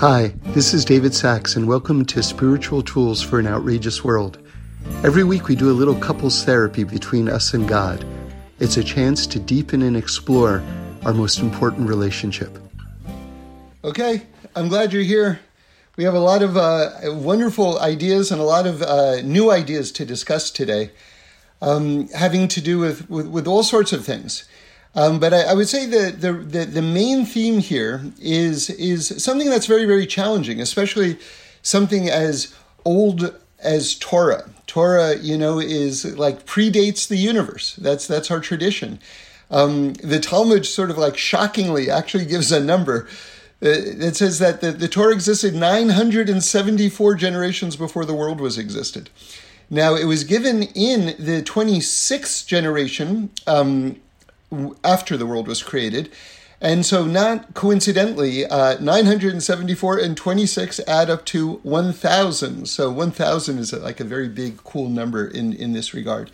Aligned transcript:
Hi, 0.00 0.32
this 0.54 0.72
is 0.72 0.86
David 0.86 1.12
Sacks, 1.12 1.56
and 1.56 1.68
welcome 1.68 2.06
to 2.06 2.22
Spiritual 2.22 2.82
Tools 2.82 3.20
for 3.20 3.38
an 3.38 3.46
Outrageous 3.46 4.02
World. 4.02 4.38
Every 5.04 5.24
week 5.24 5.46
we 5.46 5.54
do 5.54 5.70
a 5.70 5.76
little 5.76 5.94
couples 5.94 6.42
therapy 6.42 6.84
between 6.84 7.28
us 7.28 7.52
and 7.52 7.68
God. 7.68 8.02
It's 8.60 8.78
a 8.78 8.82
chance 8.82 9.26
to 9.26 9.38
deepen 9.38 9.82
and 9.82 9.98
explore 9.98 10.62
our 11.04 11.12
most 11.12 11.40
important 11.40 11.86
relationship. 11.86 12.58
Okay, 13.84 14.22
I'm 14.56 14.68
glad 14.68 14.94
you're 14.94 15.02
here. 15.02 15.40
We 15.98 16.04
have 16.04 16.14
a 16.14 16.18
lot 16.18 16.40
of 16.40 16.56
uh, 16.56 16.92
wonderful 17.04 17.78
ideas 17.78 18.32
and 18.32 18.40
a 18.40 18.44
lot 18.44 18.66
of 18.66 18.80
uh, 18.80 19.20
new 19.20 19.50
ideas 19.50 19.92
to 19.92 20.06
discuss 20.06 20.50
today, 20.50 20.92
um, 21.60 22.08
having 22.08 22.48
to 22.48 22.62
do 22.62 22.78
with, 22.78 23.10
with, 23.10 23.26
with 23.26 23.46
all 23.46 23.62
sorts 23.62 23.92
of 23.92 24.06
things. 24.06 24.48
Um, 24.94 25.20
but 25.20 25.32
I, 25.32 25.42
I, 25.42 25.54
would 25.54 25.68
say 25.68 25.86
that 25.86 26.20
the, 26.20 26.32
the, 26.32 26.64
the 26.64 26.82
main 26.82 27.24
theme 27.24 27.60
here 27.60 28.02
is 28.20 28.70
is 28.70 29.22
something 29.22 29.48
that's 29.48 29.66
very 29.66 29.84
very 29.84 30.06
challenging, 30.06 30.60
especially 30.60 31.18
something 31.62 32.08
as 32.08 32.54
old 32.84 33.34
as 33.60 33.94
Torah. 33.94 34.50
Torah, 34.66 35.16
you 35.16 35.36
know, 35.36 35.58
is 35.60 36.04
like 36.16 36.44
predates 36.44 37.06
the 37.06 37.16
universe. 37.16 37.76
That's 37.76 38.06
that's 38.06 38.30
our 38.30 38.40
tradition. 38.40 38.98
Um, 39.50 39.94
the 39.94 40.20
Talmud 40.20 40.66
sort 40.66 40.90
of 40.90 40.98
like 40.98 41.16
shockingly 41.16 41.90
actually 41.90 42.24
gives 42.24 42.52
a 42.52 42.60
number. 42.60 43.08
Uh, 43.62 43.68
it 43.68 44.16
says 44.16 44.38
that 44.38 44.60
the, 44.60 44.72
the 44.72 44.88
Torah 44.88 45.12
existed 45.12 45.54
974 45.54 47.14
generations 47.16 47.76
before 47.76 48.04
the 48.04 48.14
world 48.14 48.40
was 48.40 48.56
existed. 48.56 49.10
Now, 49.68 49.94
it 49.94 50.04
was 50.04 50.24
given 50.24 50.62
in 50.62 51.14
the 51.18 51.42
26th 51.42 52.46
generation 52.46 53.30
um, 53.46 54.00
after 54.84 55.16
the 55.16 55.26
world 55.26 55.46
was 55.48 55.62
created. 55.62 56.10
And 56.62 56.84
so, 56.84 57.06
not 57.06 57.54
coincidentally, 57.54 58.44
uh, 58.44 58.78
974 58.80 59.98
and 59.98 60.14
26 60.14 60.80
add 60.86 61.08
up 61.08 61.24
to 61.26 61.54
1,000. 61.62 62.68
So, 62.68 62.90
1,000 62.90 63.58
is 63.58 63.72
like 63.72 63.98
a 63.98 64.04
very 64.04 64.28
big, 64.28 64.58
cool 64.58 64.90
number 64.90 65.26
in, 65.26 65.54
in 65.54 65.72
this 65.72 65.94
regard. 65.94 66.30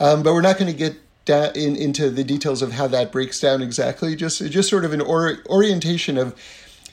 Um, 0.00 0.24
but 0.24 0.32
we're 0.32 0.40
not 0.40 0.58
going 0.58 0.72
to 0.72 0.76
get 0.76 0.96
da- 1.24 1.52
in, 1.52 1.76
into 1.76 2.10
the 2.10 2.24
details 2.24 2.62
of 2.62 2.72
how 2.72 2.88
that 2.88 3.12
breaks 3.12 3.38
down 3.38 3.62
exactly. 3.62 4.16
Just, 4.16 4.44
just 4.50 4.68
sort 4.68 4.84
of 4.84 4.92
an 4.92 5.00
or- 5.00 5.38
orientation 5.46 6.18
of 6.18 6.34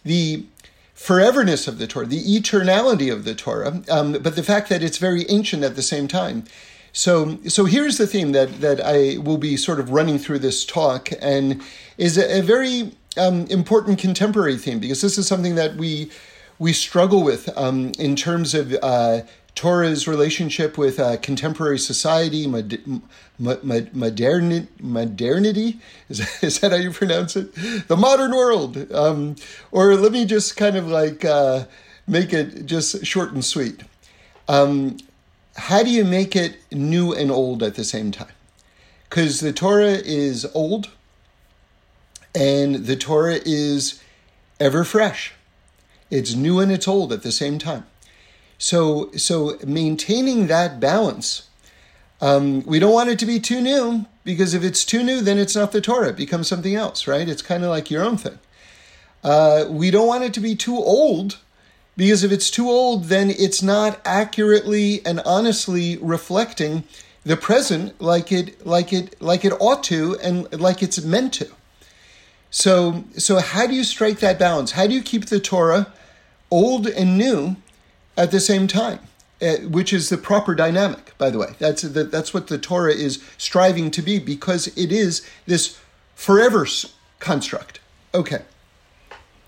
the 0.03 0.45
foreverness 0.95 1.67
of 1.67 1.80
the 1.80 1.88
Torah, 1.88 2.06
the 2.06 2.23
eternality 2.23 3.11
of 3.11 3.23
the 3.23 3.34
Torah, 3.34 3.81
um, 3.89 4.13
but 4.13 4.36
the 4.36 4.44
fact 4.44 4.69
that 4.69 4.84
it's 4.84 4.97
very 4.97 5.25
ancient 5.30 5.63
at 5.63 5.75
the 5.75 5.81
same 5.81 6.08
time. 6.08 6.44
So, 6.98 7.38
so 7.48 7.66
here's 7.66 8.00
the 8.00 8.08
theme 8.08 8.31
that 8.31 8.59
that 8.62 8.81
I 8.84 9.20
will 9.20 9.38
be 9.38 9.56
sort 9.56 9.80
of 9.80 9.92
running 9.92 10.17
through 10.17 10.40
this 10.40 10.66
talk, 10.66 11.09
and 11.22 11.62
is 12.00 12.17
a, 12.17 12.40
a 12.40 12.42
very 12.42 12.92
um, 13.17 13.45
important 13.52 14.00
contemporary 14.00 14.58
theme 14.58 14.80
because 14.80 15.02
this 15.02 15.20
is 15.20 15.28
something 15.28 15.53
that 15.53 15.75
we 15.75 16.09
we 16.58 16.73
struggle 16.73 17.22
with 17.22 17.56
um, 17.56 17.92
in 18.00 18.16
terms 18.16 18.56
of 18.56 18.75
uh, 18.81 19.22
Torah's 19.53 20.08
relationship 20.08 20.75
with 20.75 21.00
uh, 21.00 21.18
contemporary 21.18 21.78
society, 21.78 22.48
mod- 22.48 22.80
modernity. 23.38 24.68
Modernity 24.81 25.80
is 26.09 26.18
that, 26.18 26.30
is 26.44 26.59
that 26.62 26.72
how 26.72 26.78
you 26.78 26.90
pronounce 26.90 27.36
it? 27.36 27.53
The 27.88 27.95
modern 27.95 28.31
world, 28.31 28.92
um, 28.92 29.36
or 29.72 29.94
let 29.94 30.12
me 30.12 30.25
just 30.25 30.58
kind 30.58 30.75
of 30.75 30.88
like 30.88 31.23
uh, 31.23 31.66
make 32.08 32.34
it 32.34 32.66
just 32.66 33.06
short 33.06 33.34
and 33.34 33.45
sweet. 33.45 33.84
Um, 34.48 34.98
how 35.58 35.83
do 35.83 35.89
you 35.89 36.05
make 36.05 36.36
it 36.36 36.58
new 36.72 37.13
and 37.13 37.31
old 37.31 37.63
at 37.63 37.75
the 37.75 37.83
same 37.83 38.11
time? 38.11 38.31
Because 39.09 39.39
the 39.39 39.53
Torah 39.53 39.97
is 40.03 40.45
old 40.53 40.91
and 42.36 42.86
the 42.86 42.95
Torah 42.95 43.39
is 43.45 44.02
ever 44.59 44.83
fresh. 44.83 45.33
It's 46.09 46.35
new 46.35 46.59
and 46.59 46.72
it's 46.72 46.88
old 46.88 47.11
at 47.11 47.23
the 47.23 47.31
same 47.31 47.57
time. 47.57 47.85
So, 48.57 49.12
so 49.12 49.57
maintaining 49.66 50.47
that 50.47 50.79
balance, 50.79 51.47
um, 52.22 52.63
we 52.66 52.79
don't 52.79 52.94
want 52.94 53.09
it 53.09 53.19
to 53.19 53.25
be 53.25 53.39
too 53.39 53.62
new 53.62 54.06
because 54.24 54.53
if 54.53 54.63
it's 54.63 54.85
too 54.85 55.03
new, 55.03 55.22
then 55.22 55.38
it's 55.38 55.56
not 55.56 55.72
the 55.72 55.81
Torah. 55.81 56.09
It 56.09 56.16
becomes 56.16 56.47
something 56.47 56.75
else, 56.75 57.07
right? 57.07 57.28
It's 57.28 57.41
kind 57.41 57.63
of 57.63 57.69
like 57.69 57.91
your 57.91 58.03
own 58.03 58.18
thing. 58.18 58.39
Uh, 59.24 59.66
we 59.69 59.91
don't 59.91 60.07
want 60.07 60.24
it 60.24 60.34
to 60.35 60.39
be 60.39 60.56
too 60.56 60.75
old 60.75 61.38
because 61.97 62.24
if 62.24 62.31
it's 62.31 62.52
too 62.52 62.69
old, 62.69 63.06
then 63.06 63.30
it's 63.31 63.62
not 63.63 64.00
accurately 64.06 65.03
and 65.06 65.19
honestly 65.25 65.97
reflecting 65.97 66.84
the 67.25 67.35
present 67.35 68.00
like 68.00 68.31
it 68.31 68.66
like 68.66 68.94
it 68.94 69.22
like 69.22 69.44
it 69.44 69.52
ought 69.59 69.84
to 69.84 70.18
and 70.24 70.62
like 70.62 70.81
it's 70.81 71.02
meant 71.03 71.34
to. 71.34 71.50
So 72.50 73.03
so 73.18 73.40
how 73.40 73.68
do 73.68 73.74
you 73.74 73.84
strike 73.84 74.19
that 74.19 74.40
balance? 74.40 74.72
How 74.72 74.88
do 74.88 74.94
you 74.94 75.02
keep 75.02 75.25
the 75.25 75.40
Torah 75.40 75.91
old 76.50 76.88
and 76.88 77.18
new 77.18 77.57
at 78.16 78.31
the 78.31 78.40
same 78.40 78.68
time? 78.68 79.00
Uh, 79.40 79.57
which 79.57 79.94
is 79.94 80.09
the 80.09 80.18
proper 80.18 80.56
dynamic, 80.56 81.16
by 81.19 81.30
the 81.30 81.38
way. 81.38 81.53
That's 81.59 81.84
the, 81.84 82.03
that's 82.06 82.34
what 82.34 82.47
the 82.47 82.57
Torah 82.57 82.94
is 82.94 83.24
striving 83.38 83.91
to 83.91 84.02
be 84.02 84.18
because 84.18 84.66
it 84.69 84.91
is 84.91 85.24
this 85.46 85.80
forever 86.16 86.66
construct. 87.19 87.80
Okay. 88.16 88.41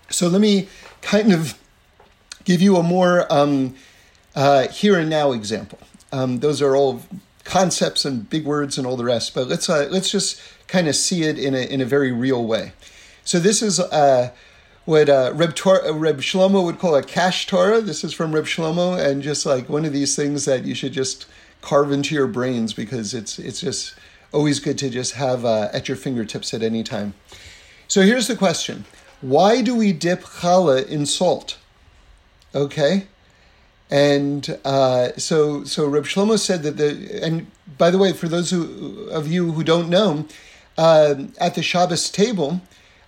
So 0.08 0.28
let 0.28 0.40
me 0.40 0.68
kind 1.02 1.32
of 1.32 1.58
give 2.50 2.60
you 2.60 2.76
a 2.76 2.82
more 2.82 3.32
um, 3.32 3.76
uh, 4.34 4.66
here 4.66 4.98
and 4.98 5.08
now 5.08 5.30
example. 5.30 5.78
Um, 6.10 6.40
those 6.40 6.60
are 6.60 6.74
all 6.74 7.00
concepts 7.44 8.04
and 8.04 8.28
big 8.28 8.44
words 8.44 8.76
and 8.76 8.88
all 8.88 8.96
the 8.96 9.04
rest, 9.04 9.36
but 9.36 9.46
let's 9.46 9.70
uh, 9.70 9.86
let's 9.88 10.10
just 10.10 10.42
kind 10.66 10.88
of 10.88 10.96
see 10.96 11.22
it 11.22 11.38
in 11.38 11.54
a 11.54 11.60
in 11.60 11.80
a 11.80 11.84
very 11.84 12.10
real 12.10 12.44
way. 12.44 12.72
So 13.22 13.38
this 13.38 13.62
is 13.62 13.78
uh, 13.78 14.32
what 14.84 15.08
uh, 15.08 15.30
Reb, 15.32 15.54
Tor- 15.54 15.92
Reb 15.92 16.18
Shlomo 16.18 16.64
would 16.64 16.80
call 16.80 16.96
a 16.96 17.04
cash 17.04 17.46
Torah. 17.46 17.80
This 17.80 18.02
is 18.02 18.12
from 18.12 18.34
Reb 18.34 18.46
Shlomo, 18.46 18.98
and 18.98 19.22
just 19.22 19.46
like 19.46 19.68
one 19.68 19.84
of 19.84 19.92
these 19.92 20.16
things 20.16 20.44
that 20.46 20.64
you 20.64 20.74
should 20.74 20.92
just 20.92 21.26
carve 21.60 21.92
into 21.92 22.16
your 22.16 22.26
brains 22.26 22.72
because 22.72 23.14
it's 23.14 23.38
it's 23.38 23.60
just 23.60 23.94
always 24.32 24.58
good 24.58 24.78
to 24.78 24.90
just 24.90 25.12
have 25.12 25.44
uh, 25.44 25.68
at 25.72 25.86
your 25.86 25.96
fingertips 25.96 26.52
at 26.52 26.64
any 26.64 26.82
time. 26.82 27.14
So 27.86 28.02
here's 28.02 28.26
the 28.26 28.34
question: 28.34 28.86
Why 29.20 29.62
do 29.62 29.76
we 29.76 29.92
dip 29.92 30.22
challah 30.22 30.84
in 30.88 31.06
salt? 31.06 31.59
Okay, 32.54 33.06
and 33.90 34.58
uh, 34.64 35.12
so 35.16 35.64
so 35.64 35.86
Reb 35.86 36.04
Shlomo 36.04 36.38
said 36.38 36.62
that 36.62 36.76
the 36.76 37.20
and 37.22 37.46
by 37.78 37.90
the 37.90 37.98
way, 37.98 38.12
for 38.12 38.28
those 38.28 38.50
who, 38.50 39.08
of 39.10 39.28
you 39.28 39.52
who 39.52 39.62
don't 39.62 39.88
know, 39.88 40.26
uh, 40.76 41.14
at 41.38 41.54
the 41.54 41.62
Shabbos 41.62 42.10
table, 42.10 42.60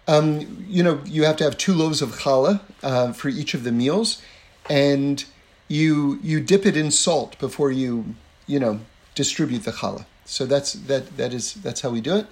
um, 0.06 0.64
you 0.69 0.82
know 0.82 1.00
you 1.04 1.25
have 1.25 1.36
to 1.36 1.44
have 1.44 1.56
two 1.56 1.75
loaves 1.75 2.02
of 2.02 2.10
challah 2.10 2.60
uh, 2.82 3.12
for 3.12 3.28
each 3.28 3.54
of 3.54 3.64
the 3.64 3.72
meals, 3.72 4.22
and 4.70 5.25
you 5.69 6.19
you 6.22 6.41
dip 6.41 6.66
it 6.66 6.76
in 6.76 6.91
salt 6.91 7.38
before 7.38 7.70
you 7.70 8.14
you 8.47 8.60
know 8.60 8.81
distribute 9.14 9.64
the 9.64 9.72
challah. 9.72 10.06
So 10.25 10.47
that's 10.47 10.72
that 10.72 11.16
that 11.16 11.32
is 11.32 11.54
that's 11.54 11.81
how 11.81 11.91
we 11.91 12.00
do 12.00 12.16
it. 12.16 12.26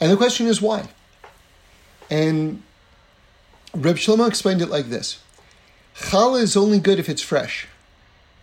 And 0.00 0.10
the 0.10 0.16
question 0.16 0.46
is 0.46 0.60
why. 0.60 0.88
And 2.10 2.62
Reb 3.74 3.96
Shlomo 3.96 4.28
explained 4.28 4.60
it 4.60 4.68
like 4.68 4.86
this 4.86 5.23
challah 5.96 6.42
is 6.42 6.56
only 6.56 6.78
good 6.78 6.98
if 6.98 7.08
it's 7.08 7.22
fresh, 7.22 7.66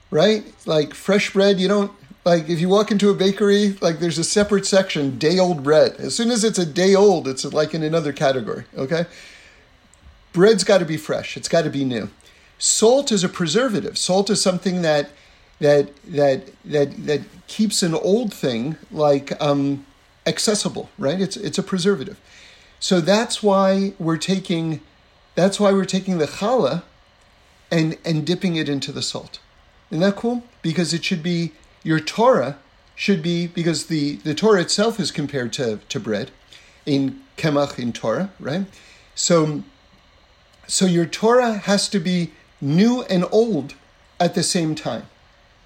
right? 0.10 0.44
Like 0.66 0.94
fresh 0.94 1.34
bread, 1.34 1.60
you 1.60 1.68
don't 1.68 1.92
like 2.24 2.50
if 2.50 2.60
you 2.60 2.70
walk 2.70 2.92
into 2.92 3.10
a 3.10 3.14
bakery, 3.14 3.78
like 3.82 4.00
there's 4.00 4.18
a 4.18 4.24
separate 4.24 4.66
section, 4.66 5.18
day 5.18 5.40
old 5.40 5.64
bread. 5.64 5.96
As 5.98 6.16
soon 6.16 6.32
as 6.32 6.44
it's 6.44 6.60
a 6.60 6.66
day 6.66 6.96
old, 6.96 7.28
it's 7.28 7.44
like 7.46 7.74
in 7.74 7.84
another 7.84 8.14
category, 8.14 8.66
okay? 8.78 9.06
Bread's 10.34 10.64
got 10.64 10.78
to 10.78 10.86
be 10.86 10.98
fresh. 10.98 11.36
It's 11.36 11.50
got 11.50 11.64
to 11.64 11.70
be 11.70 11.84
new. 11.84 12.10
Salt 12.58 13.12
is 13.12 13.24
a 13.24 13.30
preservative. 13.30 13.98
Salt 13.98 14.30
is 14.30 14.42
something 14.42 14.82
that 14.84 15.10
that 15.60 15.90
that 16.06 16.48
that 16.66 17.06
that 17.06 17.22
keeps 17.48 17.84
an 17.84 17.94
old 17.96 18.34
thing 18.34 18.78
like 18.92 19.40
um, 19.42 19.86
accessible, 20.26 20.90
right? 20.98 21.20
It's 21.20 21.36
it's 21.36 21.58
a 21.58 21.64
preservative. 21.64 22.20
So 22.80 23.02
that's 23.02 23.44
why 23.44 23.94
we're 24.00 24.18
taking 24.18 24.82
that's 25.36 25.60
why 25.60 25.72
we're 25.72 25.86
taking 25.86 26.18
the 26.18 26.28
challah 26.28 26.84
and, 27.72 27.98
and 28.06 28.26
dipping 28.26 28.56
it 28.58 28.70
into 28.70 28.92
the 28.92 29.02
salt. 29.02 29.40
Isn't 29.90 30.02
that 30.02 30.16
cool? 30.16 30.44
Because 30.62 30.94
it 30.94 31.04
should 31.04 31.24
be 31.24 31.54
your 31.84 32.00
Torah 32.00 32.58
should 32.96 33.24
be 33.24 33.48
because 33.48 33.88
the, 33.88 34.18
the 34.18 34.36
Torah 34.36 34.62
itself 34.62 35.00
is 35.00 35.12
compared 35.12 35.52
to, 35.54 35.80
to 35.90 36.00
bread 36.00 36.30
in 36.86 37.22
Kemach 37.38 37.80
in 37.80 37.94
Torah, 37.94 38.32
right? 38.40 38.66
So 39.16 39.64
so 40.68 40.86
your 40.86 41.06
Torah 41.06 41.58
has 41.58 41.90
to 41.90 42.00
be 42.00 42.32
new 42.62 43.02
and 43.04 43.26
old 43.30 43.74
at 44.22 44.36
the 44.36 44.44
same 44.44 44.74
time. 44.74 45.08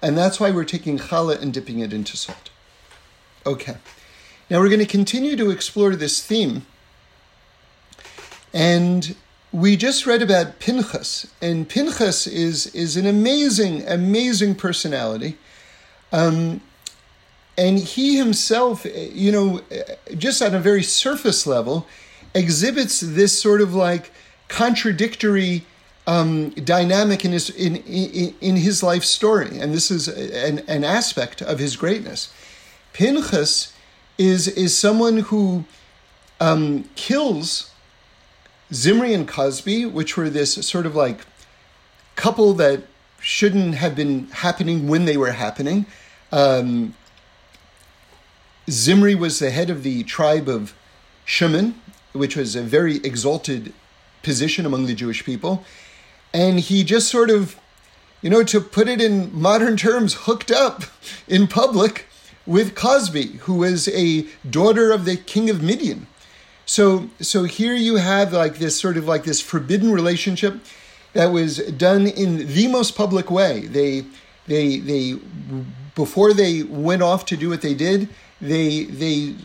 And 0.02 0.18
that's 0.18 0.40
why 0.40 0.50
we're 0.50 0.64
taking 0.64 0.98
challah 0.98 1.40
and 1.40 1.54
dipping 1.54 1.78
it 1.78 1.92
into 1.92 2.16
salt. 2.16 2.50
Okay. 3.46 3.76
Now 4.50 4.58
we're 4.58 4.68
going 4.68 4.80
to 4.80 4.86
continue 4.86 5.36
to 5.36 5.50
explore 5.50 5.94
this 5.94 6.24
theme. 6.24 6.66
And 8.52 9.14
we 9.52 9.76
just 9.76 10.06
read 10.06 10.22
about 10.22 10.58
Pinchas, 10.58 11.26
and 11.40 11.68
Pinchas 11.68 12.26
is 12.26 12.66
is 12.74 12.96
an 12.96 13.06
amazing, 13.06 13.86
amazing 13.88 14.54
personality. 14.54 15.38
Um, 16.12 16.60
and 17.58 17.78
he 17.78 18.16
himself, 18.16 18.84
you 18.84 19.32
know, 19.32 19.60
just 20.16 20.42
on 20.42 20.54
a 20.54 20.60
very 20.60 20.82
surface 20.82 21.46
level, 21.46 21.86
exhibits 22.34 23.00
this 23.00 23.40
sort 23.40 23.60
of 23.60 23.74
like 23.74 24.12
contradictory 24.48 25.64
um, 26.06 26.50
dynamic 26.50 27.24
in 27.24 27.32
his 27.32 27.50
in, 27.50 27.76
in, 27.76 28.34
in 28.40 28.56
his 28.56 28.82
life 28.82 29.04
story, 29.04 29.58
and 29.58 29.72
this 29.72 29.90
is 29.90 30.08
an, 30.08 30.60
an 30.68 30.84
aspect 30.84 31.40
of 31.42 31.58
his 31.58 31.76
greatness. 31.76 32.32
Pinchas 32.92 33.72
is 34.18 34.48
is 34.48 34.78
someone 34.78 35.18
who 35.18 35.64
um, 36.40 36.84
kills 36.94 37.70
Zimri 38.72 39.14
and 39.14 39.28
Cozbi, 39.28 39.90
which 39.90 40.16
were 40.16 40.28
this 40.28 40.54
sort 40.66 40.86
of 40.86 40.94
like 40.94 41.20
couple 42.16 42.52
that 42.54 42.84
shouldn't 43.20 43.76
have 43.76 43.94
been 43.94 44.28
happening 44.28 44.88
when 44.88 45.04
they 45.04 45.16
were 45.16 45.32
happening. 45.32 45.86
Um, 46.32 46.94
Zimri 48.68 49.14
was 49.14 49.38
the 49.38 49.50
head 49.50 49.70
of 49.70 49.82
the 49.82 50.02
tribe 50.04 50.48
of 50.48 50.74
Shimon, 51.24 51.80
which 52.12 52.36
was 52.36 52.56
a 52.56 52.62
very 52.62 52.96
exalted 52.96 53.72
position 54.22 54.66
among 54.66 54.86
the 54.86 54.94
Jewish 54.94 55.24
people. 55.24 55.64
And 56.34 56.58
he 56.58 56.82
just 56.82 57.08
sort 57.08 57.30
of, 57.30 57.56
you 58.22 58.30
know, 58.30 58.42
to 58.44 58.60
put 58.60 58.88
it 58.88 59.00
in 59.00 59.32
modern 59.38 59.76
terms, 59.76 60.14
hooked 60.14 60.50
up 60.50 60.84
in 61.28 61.46
public 61.46 62.06
with 62.44 62.74
Cozbi, 62.74 63.36
who 63.40 63.54
was 63.54 63.88
a 63.88 64.26
daughter 64.48 64.92
of 64.92 65.04
the 65.04 65.16
king 65.16 65.48
of 65.48 65.62
Midian. 65.62 66.06
So, 66.66 67.08
so 67.20 67.44
here 67.44 67.74
you 67.74 67.96
have 67.96 68.32
like 68.32 68.58
this 68.58 68.78
sort 68.78 68.96
of 68.96 69.06
like 69.06 69.24
this 69.24 69.40
forbidden 69.40 69.92
relationship 69.92 70.58
that 71.12 71.26
was 71.26 71.58
done 71.58 72.08
in 72.08 72.48
the 72.48 72.66
most 72.66 72.96
public 72.96 73.30
way. 73.30 73.60
They, 73.60 74.04
they, 74.46 74.78
they, 74.78 75.18
before 75.94 76.34
they 76.34 76.64
went 76.64 77.02
off 77.02 77.24
to 77.26 77.36
do 77.36 77.48
what 77.48 77.62
they 77.62 77.72
did, 77.72 78.08
they, 78.40 78.84
they, 78.84 79.36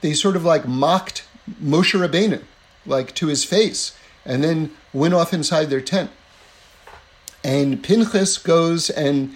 they 0.00 0.14
sort 0.14 0.36
of 0.36 0.44
like 0.44 0.66
mocked 0.66 1.24
Moshe 1.60 1.98
Rabbeinu, 1.98 2.42
like 2.86 3.12
to 3.16 3.26
his 3.26 3.44
face, 3.44 3.96
and 4.24 4.42
then 4.44 4.70
went 4.92 5.14
off 5.14 5.34
inside 5.34 5.66
their 5.66 5.80
tent. 5.80 6.10
And 7.44 7.82
Pinchas 7.82 8.38
goes 8.38 8.88
and 8.88 9.34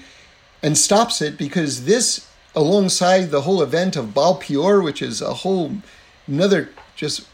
and 0.63 0.79
stops 0.79 1.21
it 1.21 1.37
because 1.37 1.85
this, 1.85 2.27
alongside 2.55 3.31
the 3.31 3.43
whole 3.43 3.63
event 3.63 3.95
of 3.95 4.15
Baal 4.15 4.37
Peor, 4.37 4.81
which 4.81 5.03
is 5.03 5.21
a 5.21 5.35
whole 5.35 5.77
another 6.27 6.71
just 6.97 7.27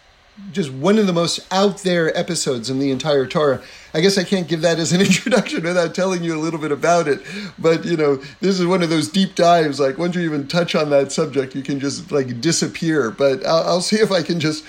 just 0.50 0.72
one 0.72 0.98
of 0.98 1.06
the 1.06 1.12
most 1.12 1.46
out 1.50 1.78
there 1.78 2.16
episodes 2.16 2.70
in 2.70 2.78
the 2.78 2.90
entire 2.90 3.26
Torah. 3.26 3.62
I 3.92 4.00
guess 4.00 4.16
I 4.16 4.24
can't 4.24 4.48
give 4.48 4.62
that 4.62 4.78
as 4.78 4.92
an 4.92 5.00
introduction 5.02 5.62
without 5.62 5.94
telling 5.94 6.24
you 6.24 6.34
a 6.34 6.40
little 6.40 6.58
bit 6.58 6.72
about 6.72 7.06
it. 7.06 7.20
But 7.58 7.84
you 7.84 7.96
know, 7.96 8.16
this 8.40 8.58
is 8.58 8.66
one 8.66 8.82
of 8.82 8.90
those 8.90 9.08
deep 9.08 9.34
dives. 9.34 9.78
Like 9.78 9.98
once 9.98 10.16
you 10.16 10.22
even 10.22 10.48
touch 10.48 10.74
on 10.74 10.90
that 10.90 11.12
subject, 11.12 11.54
you 11.54 11.62
can 11.62 11.80
just 11.80 12.10
like 12.10 12.40
disappear. 12.40 13.10
But 13.10 13.44
I'll, 13.46 13.64
I'll 13.64 13.80
see 13.80 13.96
if 13.96 14.10
I 14.10 14.22
can 14.22 14.40
just 14.40 14.64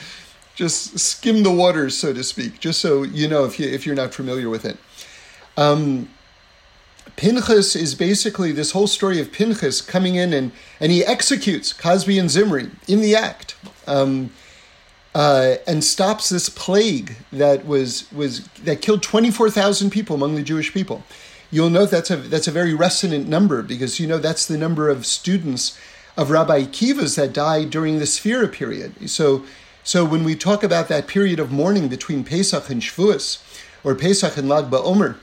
just 0.55 0.99
skim 0.99 1.43
the 1.43 1.51
waters, 1.51 1.97
so 1.97 2.13
to 2.13 2.23
speak, 2.23 2.59
just 2.59 2.79
so 2.79 3.03
you 3.03 3.27
know 3.27 3.45
if 3.45 3.59
you 3.59 3.67
if 3.67 3.85
you're 3.85 3.95
not 3.95 4.13
familiar 4.13 4.49
with 4.49 4.65
it. 4.65 4.77
Um, 5.55 6.09
Pinchas 7.15 7.75
is 7.75 7.95
basically 7.95 8.51
this 8.51 8.71
whole 8.71 8.87
story 8.87 9.19
of 9.19 9.31
Pinchas 9.31 9.81
coming 9.81 10.15
in 10.15 10.33
and 10.33 10.51
and 10.79 10.91
he 10.91 11.05
executes 11.05 11.73
Cozbi 11.73 12.19
and 12.19 12.29
Zimri 12.29 12.69
in 12.87 13.01
the 13.01 13.15
act. 13.15 13.55
Um, 13.87 14.31
uh, 15.15 15.55
and 15.67 15.83
stops 15.83 16.29
this 16.29 16.49
plague 16.49 17.15
that 17.31 17.65
was 17.65 18.11
was 18.11 18.47
that 18.63 18.81
killed 18.81 19.03
twenty 19.03 19.31
four 19.31 19.49
thousand 19.49 19.91
people 19.91 20.15
among 20.15 20.35
the 20.35 20.43
Jewish 20.43 20.73
people. 20.73 21.03
You'll 21.51 21.69
note 21.69 21.91
that's 21.91 22.09
a 22.11 22.17
that's 22.17 22.47
a 22.47 22.51
very 22.51 22.73
resonant 22.73 23.27
number 23.27 23.61
because 23.61 23.99
you 23.99 24.07
know 24.07 24.17
that's 24.17 24.47
the 24.47 24.57
number 24.57 24.89
of 24.89 25.05
students 25.05 25.77
of 26.17 26.29
Rabbi 26.29 26.63
Akiva's 26.63 27.15
that 27.15 27.33
died 27.33 27.69
during 27.69 27.99
the 27.99 28.05
Sphira 28.05 28.51
period. 28.51 29.09
So 29.09 29.43
so 29.83 30.05
when 30.05 30.23
we 30.23 30.35
talk 30.35 30.63
about 30.63 30.87
that 30.87 31.07
period 31.07 31.39
of 31.39 31.51
mourning 31.51 31.89
between 31.89 32.23
Pesach 32.23 32.69
and 32.69 32.81
Shavuos, 32.81 33.41
or 33.83 33.95
Pesach 33.95 34.37
and 34.37 34.47
Lag 34.47 34.65
BaOmer, 34.65 35.17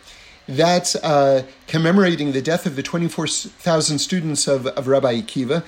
that's 0.46 0.96
uh, 0.96 1.44
commemorating 1.66 2.32
the 2.32 2.42
death 2.42 2.66
of 2.66 2.76
the 2.76 2.82
24,000 2.82 3.98
students 3.98 4.46
of, 4.46 4.66
of 4.66 4.86
Rabbi 4.86 5.20
Akiva. 5.20 5.64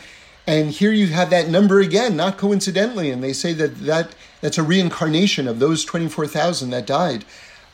And 0.47 0.71
here 0.71 0.93
you 0.93 1.09
have 1.09 1.31
that 1.31 1.49
number 1.49 1.81
again, 1.81 2.17
not 2.17 2.37
coincidentally. 2.37 3.11
And 3.11 3.23
they 3.23 3.33
say 3.33 3.53
that, 3.53 3.79
that 3.81 4.15
that's 4.41 4.59
a 4.59 4.62
reincarnation 4.62 5.47
of 5.47 5.59
those 5.59 5.85
24,000 5.85 6.71
that 6.71 6.87
died 6.87 7.25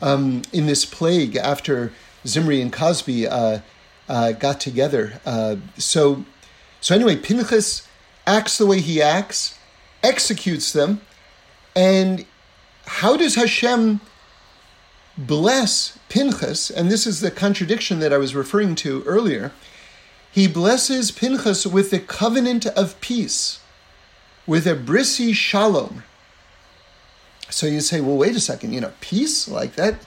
um, 0.02 0.42
in 0.52 0.66
this 0.66 0.84
plague 0.84 1.36
after 1.36 1.92
Zimri 2.26 2.60
and 2.60 2.72
Cozbi 2.72 3.26
uh, 3.26 3.60
uh, 4.08 4.32
got 4.32 4.60
together. 4.60 5.20
Uh, 5.24 5.56
so, 5.76 6.24
so 6.80 6.94
anyway, 6.94 7.16
Pinchas 7.16 7.88
acts 8.26 8.58
the 8.58 8.66
way 8.66 8.80
he 8.80 9.00
acts, 9.00 9.58
executes 10.02 10.72
them, 10.72 11.00
and 11.74 12.26
how 12.86 13.16
does 13.16 13.34
Hashem 13.34 14.00
bless 15.16 15.98
Pinchas? 16.08 16.70
And 16.70 16.90
this 16.90 17.06
is 17.06 17.20
the 17.20 17.30
contradiction 17.30 17.98
that 18.00 18.12
I 18.12 18.18
was 18.18 18.34
referring 18.34 18.74
to 18.76 19.02
earlier 19.04 19.52
he 20.30 20.46
blesses 20.46 21.10
Pinchas 21.10 21.66
with 21.66 21.90
the 21.90 21.98
covenant 22.00 22.66
of 22.66 23.00
peace, 23.00 23.60
with 24.46 24.66
a 24.66 24.74
brisi 24.76 25.34
shalom. 25.34 26.04
So 27.50 27.66
you 27.66 27.80
say, 27.80 28.00
well, 28.00 28.16
wait 28.16 28.36
a 28.36 28.40
second, 28.40 28.72
you 28.72 28.80
know, 28.80 28.92
peace 29.00 29.48
like 29.48 29.74
that. 29.76 30.06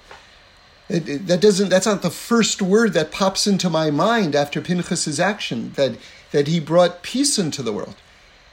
It, 0.89 1.07
it, 1.07 1.27
that 1.27 1.41
doesn't. 1.41 1.69
That's 1.69 1.85
not 1.85 2.01
the 2.01 2.09
first 2.09 2.61
word 2.61 2.93
that 2.93 3.11
pops 3.11 3.47
into 3.47 3.69
my 3.69 3.91
mind 3.91 4.35
after 4.35 4.59
Pinchas's 4.59 5.19
action. 5.19 5.71
That 5.75 5.97
that 6.31 6.47
he 6.47 6.59
brought 6.59 7.01
peace 7.01 7.39
into 7.39 7.63
the 7.63 7.71
world, 7.71 7.95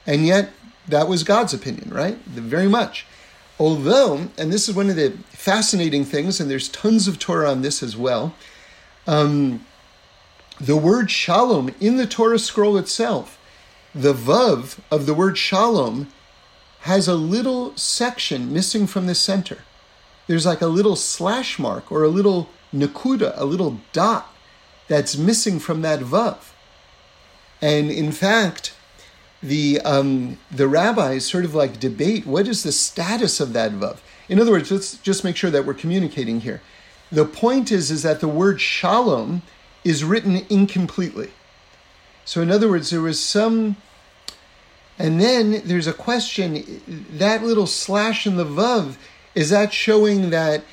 and 0.07 0.25
yet 0.25 0.51
that 0.87 1.09
was 1.09 1.23
God's 1.23 1.53
opinion, 1.53 1.89
right? 1.89 2.17
Very 2.25 2.69
much. 2.69 3.05
Although, 3.59 4.29
and 4.37 4.53
this 4.53 4.69
is 4.69 4.75
one 4.75 4.89
of 4.89 4.95
the 4.95 5.11
fascinating 5.31 6.05
things, 6.05 6.39
and 6.39 6.49
there's 6.49 6.69
tons 6.69 7.09
of 7.09 7.19
Torah 7.19 7.51
on 7.51 7.61
this 7.61 7.83
as 7.83 7.97
well. 7.97 8.33
Um, 9.05 9.65
the 10.59 10.77
word 10.77 11.09
shalom 11.09 11.73
in 11.79 11.97
the 11.97 12.07
Torah 12.07 12.39
scroll 12.39 12.77
itself, 12.77 13.39
the 13.95 14.13
vav 14.13 14.79
of 14.91 15.05
the 15.05 15.13
word 15.13 15.37
shalom 15.37 16.07
has 16.81 17.07
a 17.07 17.15
little 17.15 17.75
section 17.75 18.53
missing 18.53 18.87
from 18.87 19.07
the 19.07 19.15
center. 19.15 19.59
There's 20.27 20.45
like 20.45 20.61
a 20.61 20.67
little 20.67 20.95
slash 20.95 21.57
mark 21.57 21.91
or 21.91 22.03
a 22.03 22.09
little 22.09 22.49
nakuda, 22.73 23.33
a 23.35 23.45
little 23.45 23.79
dot 23.93 24.33
that's 24.87 25.17
missing 25.17 25.59
from 25.59 25.81
that 25.81 26.01
vav. 26.01 26.37
And 27.61 27.89
in 27.89 28.11
fact, 28.11 28.73
the 29.41 29.79
um, 29.81 30.37
the 30.51 30.67
rabbis 30.67 31.25
sort 31.25 31.45
of 31.45 31.55
like 31.55 31.79
debate 31.79 32.25
what 32.25 32.47
is 32.47 32.63
the 32.63 32.71
status 32.71 33.39
of 33.39 33.53
that 33.53 33.71
vav. 33.71 33.99
In 34.27 34.39
other 34.39 34.51
words, 34.51 34.71
let's 34.71 34.97
just 34.97 35.23
make 35.23 35.35
sure 35.35 35.49
that 35.49 35.65
we're 35.65 35.73
communicating 35.73 36.41
here. 36.41 36.61
The 37.11 37.25
point 37.25 37.71
is 37.71 37.89
is 37.89 38.03
that 38.03 38.19
the 38.19 38.27
word 38.27 38.61
shalom 38.61 39.41
is 39.83 40.03
written 40.03 40.45
incompletely. 40.49 41.31
So, 42.25 42.41
in 42.41 42.51
other 42.51 42.69
words, 42.69 42.89
there 42.89 43.01
was 43.01 43.19
some, 43.19 43.75
and 44.97 45.19
then 45.19 45.61
there's 45.65 45.87
a 45.87 45.93
question 45.93 47.07
that 47.11 47.43
little 47.43 47.67
slash 47.67 48.27
in 48.27 48.37
the 48.37 48.45
Vav, 48.45 48.97
is 49.35 49.49
that 49.49 49.73
showing 49.73 50.29
that 50.29 50.63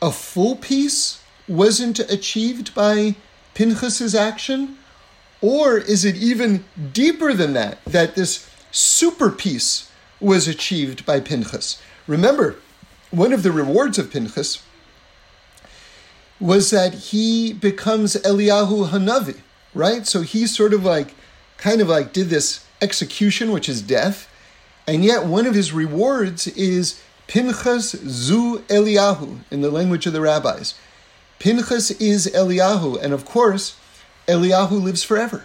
a 0.00 0.10
full 0.10 0.56
peace 0.56 1.22
wasn't 1.48 1.98
achieved 2.00 2.74
by 2.74 3.16
Pinchas's 3.54 4.14
action? 4.14 4.78
Or 5.40 5.78
is 5.78 6.04
it 6.04 6.16
even 6.16 6.64
deeper 6.92 7.32
than 7.32 7.52
that, 7.52 7.84
that 7.84 8.14
this 8.14 8.48
super 8.72 9.30
peace 9.30 9.90
was 10.18 10.48
achieved 10.48 11.06
by 11.06 11.20
Pinchas? 11.20 11.80
Remember, 12.06 12.56
one 13.10 13.32
of 13.32 13.42
the 13.42 13.52
rewards 13.52 13.98
of 13.98 14.10
Pinchas 14.10 14.62
was 16.40 16.70
that 16.70 16.94
he 16.94 17.52
becomes 17.52 18.14
Eliyahu 18.16 18.90
Hanavi, 18.90 19.40
right? 19.74 20.06
So 20.06 20.22
he 20.22 20.46
sort 20.46 20.74
of 20.74 20.84
like, 20.84 21.14
kind 21.56 21.80
of 21.80 21.88
like 21.88 22.12
did 22.12 22.28
this 22.28 22.64
execution, 22.82 23.52
which 23.52 23.68
is 23.68 23.80
death, 23.82 24.28
and 24.86 25.04
yet 25.04 25.24
one 25.24 25.46
of 25.46 25.54
his 25.54 25.72
rewards 25.72 26.46
is 26.48 27.00
Pinchas 27.26 27.90
zu 27.90 28.58
Eliyahu 28.68 29.40
in 29.50 29.60
the 29.60 29.70
language 29.70 30.06
of 30.06 30.12
the 30.12 30.20
rabbis. 30.20 30.74
Pinchas 31.38 31.90
is 31.92 32.26
Eliyahu, 32.28 33.02
and 33.02 33.12
of 33.12 33.24
course, 33.24 33.76
Eliyahu 34.28 34.82
lives 34.82 35.02
forever. 35.02 35.44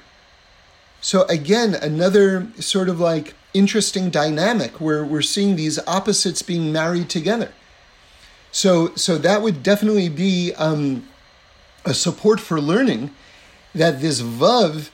So 1.01 1.24
again, 1.24 1.74
another 1.74 2.48
sort 2.60 2.88
of 2.88 3.00
like 3.00 3.33
interesting 3.53 4.10
dynamic 4.10 4.79
where 4.79 5.03
we're 5.03 5.21
seeing 5.21 5.55
these 5.55 5.79
opposites 5.88 6.41
being 6.41 6.71
married 6.71 7.10
together. 7.10 7.51
So, 8.51 8.93
so 8.96 9.17
that 9.17 9.41
would 9.41 9.63
definitely 9.63 10.10
be 10.10 10.53
um, 10.55 11.08
a 11.86 11.93
support 11.93 12.39
for 12.39 12.60
learning 12.60 13.12
that 13.74 14.01
this 14.01 14.22
vav 14.22 14.89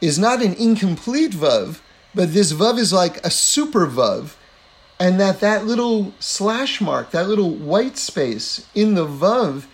is 0.00 0.18
not 0.18 0.42
an 0.42 0.54
incomplete 0.54 1.32
vav, 1.32 1.80
but 2.14 2.32
this 2.32 2.52
vav 2.52 2.78
is 2.78 2.92
like 2.92 3.24
a 3.24 3.30
super 3.30 3.86
vav, 3.86 4.34
and 4.98 5.20
that 5.20 5.40
that 5.40 5.66
little 5.66 6.14
slash 6.18 6.80
mark, 6.80 7.10
that 7.10 7.28
little 7.28 7.50
white 7.50 7.98
space 7.98 8.66
in 8.74 8.94
the 8.94 9.06
vav, 9.06 9.66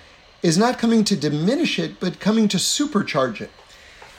is 0.43 0.59
not 0.59 0.79
coming 0.79 1.05
to 1.05 1.17
diminish 1.17 1.79
it, 1.79 2.01
but 2.01 2.19
coming 2.19 2.49
to 2.49 2.57
supercharge 2.57 3.41
it. 3.41 3.51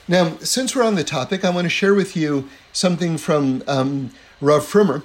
Now, 0.08 0.36
since 0.38 0.74
we're 0.74 0.84
on 0.84 0.94
the 0.94 1.04
topic, 1.04 1.44
I 1.44 1.50
want 1.50 1.64
to 1.64 1.70
share 1.70 1.94
with 1.94 2.16
you 2.16 2.48
something 2.72 3.18
from 3.18 3.62
um, 3.66 4.10
Rav 4.40 4.62
Frommer 4.62 5.02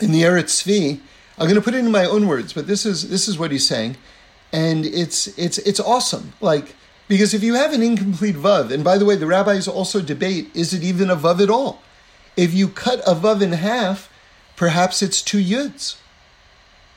in 0.00 0.12
the 0.12 0.22
Eretz 0.22 0.62
Tzvi 0.62 1.00
I'm 1.38 1.46
going 1.46 1.56
to 1.56 1.62
put 1.62 1.74
it 1.74 1.78
in 1.78 1.90
my 1.90 2.04
own 2.04 2.26
words, 2.28 2.52
but 2.52 2.66
this 2.66 2.84
is 2.86 3.08
this 3.08 3.28
is 3.28 3.38
what 3.38 3.50
he's 3.50 3.66
saying. 3.66 3.96
and 4.52 4.84
it's 4.84 5.26
it's 5.38 5.58
it's 5.58 5.80
awesome. 5.80 6.34
Like 6.40 6.76
because 7.08 7.34
if 7.34 7.42
you 7.42 7.54
have 7.54 7.72
an 7.72 7.82
incomplete 7.82 8.36
vav, 8.36 8.70
and 8.70 8.84
by 8.84 8.98
the 8.98 9.04
way, 9.04 9.16
the 9.16 9.26
rabbis 9.26 9.66
also 9.66 10.00
debate: 10.00 10.50
is 10.54 10.72
it 10.74 10.82
even 10.82 11.10
a 11.10 11.16
vav 11.16 11.40
at 11.40 11.50
all? 11.50 11.82
If 12.36 12.54
you 12.54 12.68
cut 12.68 13.00
a 13.00 13.14
vav 13.14 13.42
in 13.42 13.52
half, 13.52 14.10
perhaps 14.56 15.02
it's 15.02 15.22
two 15.22 15.42
yuds. 15.42 15.96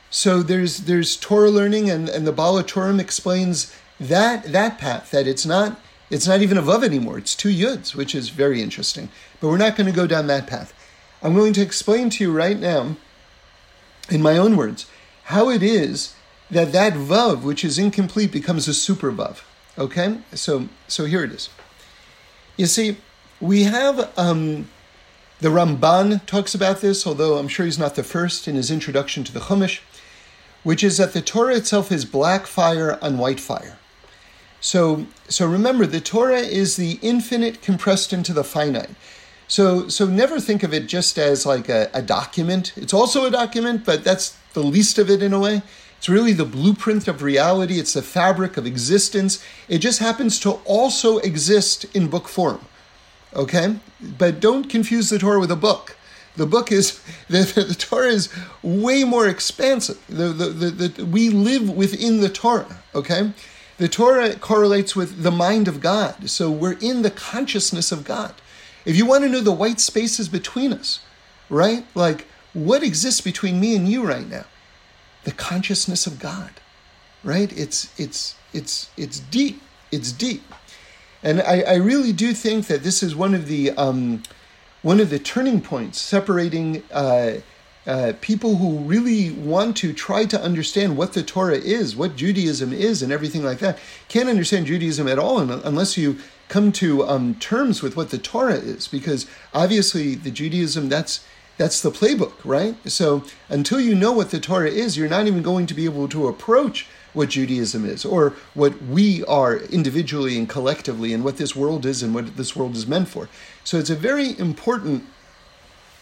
So 0.10 0.44
there's 0.44 0.80
there's 0.82 1.18
Torah 1.18 1.50
learning, 1.50 1.90
and, 1.90 2.08
and 2.08 2.26
the 2.28 2.32
Baal 2.32 2.62
HaTurim 2.62 3.00
explains 3.00 3.76
that 4.00 4.52
that 4.52 4.78
path 4.78 5.12
that 5.12 5.28
it's 5.28 5.46
not 5.46 5.80
it's 6.10 6.28
not 6.28 6.42
even 6.42 6.58
a 6.58 6.62
vav 6.62 6.84
anymore; 6.84 7.18
it's 7.18 7.36
two 7.36 7.50
yuds, 7.50 7.96
which 7.96 8.14
is 8.14 8.30
very 8.30 8.62
interesting. 8.62 9.10
But 9.40 9.48
we're 9.50 9.58
not 9.58 9.76
going 9.76 9.88
to 9.88 9.96
go 9.96 10.08
down 10.08 10.28
that 10.28 10.48
path. 10.48 10.74
I'm 11.22 11.34
going 11.36 11.54
to 11.54 11.62
explain 11.62 12.10
to 12.12 12.24
you 12.24 12.32
right 12.32 12.60
now, 12.60 12.98
in 14.10 14.22
my 14.22 14.38
own 14.38 14.56
words, 14.56 14.86
how 15.26 15.50
it 15.50 15.64
is 15.64 16.16
that 16.52 16.72
that 16.72 16.94
vav, 16.94 17.42
which 17.42 17.64
is 17.66 17.80
incomplete, 17.80 18.32
becomes 18.32 18.68
a 18.68 18.74
super 18.74 19.12
vav. 19.12 19.42
Okay, 19.78 20.20
so 20.34 20.70
so 20.88 21.06
here 21.06 21.24
it 21.24 21.32
is. 21.32 21.50
You 22.58 22.68
see, 22.68 22.98
we 23.42 23.64
have 23.64 24.12
um, 24.18 24.70
the 25.40 25.50
Ramban 25.50 26.26
talks 26.26 26.56
about 26.56 26.82
this, 26.82 27.06
although 27.06 27.38
I'm 27.38 27.50
sure 27.50 27.66
he's 27.66 27.80
not 27.80 27.96
the 27.96 28.04
first 28.04 28.48
in 28.48 28.56
his 28.56 28.72
introduction 28.72 29.24
to 29.26 29.34
the 29.34 29.42
Chumash, 29.42 29.82
which 30.64 30.84
is 30.84 30.98
that 30.98 31.14
the 31.14 31.22
Torah 31.22 31.56
itself 31.56 31.92
is 31.92 32.06
black 32.06 32.48
fire 32.48 32.98
on 33.02 33.18
white 33.18 33.40
fire. 33.40 33.78
So 34.62 35.08
so 35.28 35.46
remember, 35.48 35.86
the 35.86 36.00
Torah 36.00 36.40
is 36.40 36.76
the 36.76 37.00
infinite 37.02 37.62
compressed 37.62 38.14
into 38.14 38.34
the 38.34 38.44
finite. 38.44 38.92
So 39.48 39.88
so 39.90 40.06
never 40.06 40.40
think 40.40 40.64
of 40.64 40.74
it 40.74 40.88
just 40.88 41.18
as 41.18 41.46
like 41.46 41.70
a, 41.70 41.90
a 41.94 42.02
document. 42.02 42.74
It's 42.76 42.94
also 42.94 43.26
a 43.26 43.32
document, 43.32 43.86
but 43.86 44.04
that's 44.04 44.38
the 44.54 44.64
least 44.64 44.98
of 44.98 45.10
it 45.10 45.22
in 45.22 45.34
a 45.34 45.40
way. 45.40 45.62
It's 45.98 46.10
really 46.10 46.34
the 46.34 46.46
blueprint 46.46 47.08
of 47.08 47.24
reality, 47.24 47.80
it's 47.80 47.94
the 47.94 48.02
fabric 48.02 48.58
of 48.58 48.68
existence. 48.68 49.44
It 49.68 49.80
just 49.80 50.00
happens 50.00 50.40
to 50.42 50.52
also 50.66 51.18
exist 51.20 51.86
in 51.96 52.10
book 52.10 52.28
form. 52.28 52.60
Okay? 53.36 53.78
But 54.00 54.40
don't 54.40 54.70
confuse 54.70 55.10
the 55.10 55.20
Torah 55.20 55.40
with 55.40 55.52
a 55.52 55.56
book. 55.56 55.98
The 56.36 56.46
book 56.46 56.72
is, 56.72 57.02
the, 57.28 57.44
the 57.68 57.76
Torah 57.76 58.10
is 58.10 58.30
way 58.62 59.04
more 59.04 59.28
expansive. 59.28 60.00
The, 60.08 60.28
the, 60.28 60.46
the, 60.46 60.88
the, 60.88 61.06
we 61.06 61.30
live 61.30 61.70
within 61.70 62.22
the 62.22 62.30
Torah, 62.30 62.82
okay? 62.94 63.32
The 63.78 63.88
Torah 63.88 64.36
correlates 64.36 64.96
with 64.96 65.24
the 65.24 65.32
mind 65.32 65.68
of 65.68 65.82
God. 65.82 66.30
So 66.30 66.52
we're 66.52 66.78
in 66.80 67.02
the 67.02 67.12
consciousness 67.12 67.92
of 67.92 68.04
God. 68.04 68.36
If 68.86 68.96
you 68.96 69.06
want 69.06 69.24
to 69.24 69.30
know 69.30 69.42
the 69.42 69.52
white 69.52 69.80
spaces 69.80 70.30
between 70.30 70.72
us, 70.72 71.00
right? 71.50 71.86
Like, 71.96 72.28
what 72.54 72.84
exists 72.84 73.22
between 73.22 73.60
me 73.60 73.76
and 73.76 73.88
you 73.90 74.06
right 74.06 74.28
now? 74.28 74.46
the 75.26 75.32
consciousness 75.32 76.08
of 76.08 76.20
God, 76.20 76.52
right? 77.24 77.52
It's 77.58 77.92
it's 78.00 78.36
it's 78.54 78.90
it's 78.96 79.20
deep. 79.20 79.62
It's 79.92 80.12
deep, 80.12 80.44
and 81.22 81.42
I, 81.42 81.62
I 81.62 81.76
really 81.76 82.14
do 82.14 82.34
think 82.34 82.68
that 82.68 82.84
this 82.84 83.04
is 83.04 83.16
one 83.16 83.34
of 83.34 83.48
the 83.48 83.72
um, 83.72 84.24
one 84.82 85.00
of 85.00 85.10
the 85.10 85.20
turning 85.20 85.60
points 85.60 86.00
separating. 86.00 86.84
Uh, 86.92 87.42
uh, 87.88 88.14
people 88.20 88.56
who 88.56 88.80
really 88.80 89.30
want 89.30 89.78
to 89.78 89.94
try 89.94 90.26
to 90.26 90.42
understand 90.42 90.98
what 90.98 91.14
the 91.14 91.22
Torah 91.22 91.60
is, 91.60 91.96
what 91.96 92.16
Judaism 92.16 92.74
is, 92.74 93.04
and 93.04 93.12
everything 93.12 93.44
like 93.44 93.60
that, 93.60 93.78
can't 94.08 94.28
understand 94.28 94.66
Judaism 94.66 95.08
at 95.08 95.20
all 95.20 95.38
unless 95.38 95.96
you 95.96 96.18
come 96.48 96.72
to 96.74 97.08
um, 97.08 97.36
terms 97.36 97.82
with 97.82 97.96
what 97.96 98.10
the 98.10 98.18
Torah 98.18 98.56
is, 98.56 98.88
because 98.88 99.26
obviously 99.54 100.16
the 100.16 100.32
Judaism 100.32 100.90
that's 100.90 101.26
that's 101.58 101.82
the 101.82 101.92
playbook, 101.92 102.34
right? 102.44 102.76
So 102.90 103.24
until 103.48 103.80
you 103.80 103.96
know 103.96 104.12
what 104.12 104.32
the 104.32 104.40
Torah 104.40 104.70
is, 104.70 104.98
you're 104.98 105.08
not 105.08 105.26
even 105.28 105.42
going 105.42 105.68
to 105.68 105.74
be 105.74 105.86
able 105.86 106.10
to 106.10 106.28
approach 106.28 106.86
what 107.14 107.30
Judaism 107.30 107.86
is 107.86 108.04
or 108.04 108.34
what 108.54 108.82
we 108.82 109.24
are 109.24 109.56
individually 109.56 110.38
and 110.38 110.50
collectively 110.50 111.14
and 111.14 111.24
what 111.24 111.38
this 111.38 111.56
world 111.56 111.86
is 111.86 112.04
and 112.04 112.14
what 112.14 112.36
this 112.36 112.56
world 112.56 112.76
is 112.76 112.86
meant 112.86 113.08
for. 113.08 113.30
So 113.64 113.78
it's 113.78 113.90
a 113.90 113.96
very 113.96 114.38
important 114.38 115.06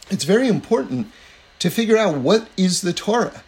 it's 0.10 0.26
very 0.26 0.48
important 0.48 1.12
to 1.60 1.70
figure 1.70 1.98
out 1.98 2.18
what 2.18 2.50
is 2.58 2.82
the 2.82 2.94
Torah. 2.94 3.44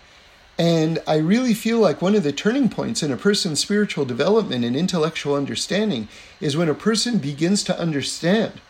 And 0.57 1.00
I 1.05 1.17
really 1.17 1.53
feel 1.53 1.79
like 1.79 2.01
one 2.01 2.15
of 2.15 2.24
the 2.24 2.31
turning 2.31 2.69
points 2.69 3.03
in 3.03 3.12
a 3.12 3.17
person's 3.17 3.59
spiritual 3.59 4.05
development 4.05 4.63
and 4.63 4.75
intellectual 4.75 5.35
understanding 5.35 6.07
is 6.39 6.55
when 6.55 6.69
a 6.69 6.74
person 6.74 7.17
begins 7.17 7.62
to 7.63 7.77
understand 7.77 8.62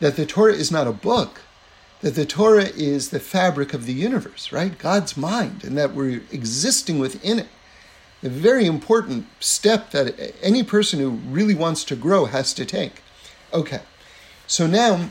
that 0.00 0.16
the 0.16 0.26
Torah 0.26 0.54
is 0.54 0.72
not 0.72 0.88
a 0.88 0.92
book, 0.92 1.42
that 2.00 2.16
the 2.16 2.26
Torah 2.26 2.64
is 2.64 3.10
the 3.10 3.20
fabric 3.20 3.74
of 3.74 3.86
the 3.86 3.92
universe, 3.92 4.50
right? 4.50 4.76
God's 4.76 5.16
mind, 5.16 5.62
and 5.62 5.78
that 5.78 5.94
we're 5.94 6.22
existing 6.32 6.98
within 6.98 7.38
it. 7.38 7.48
A 8.22 8.28
very 8.28 8.66
important 8.66 9.26
step 9.38 9.92
that 9.92 10.34
any 10.42 10.62
person 10.62 10.98
who 10.98 11.10
really 11.10 11.54
wants 11.54 11.84
to 11.84 11.96
grow 11.96 12.24
has 12.24 12.52
to 12.54 12.64
take. 12.64 13.02
Okay, 13.52 13.80
so 14.46 14.66
now, 14.66 15.10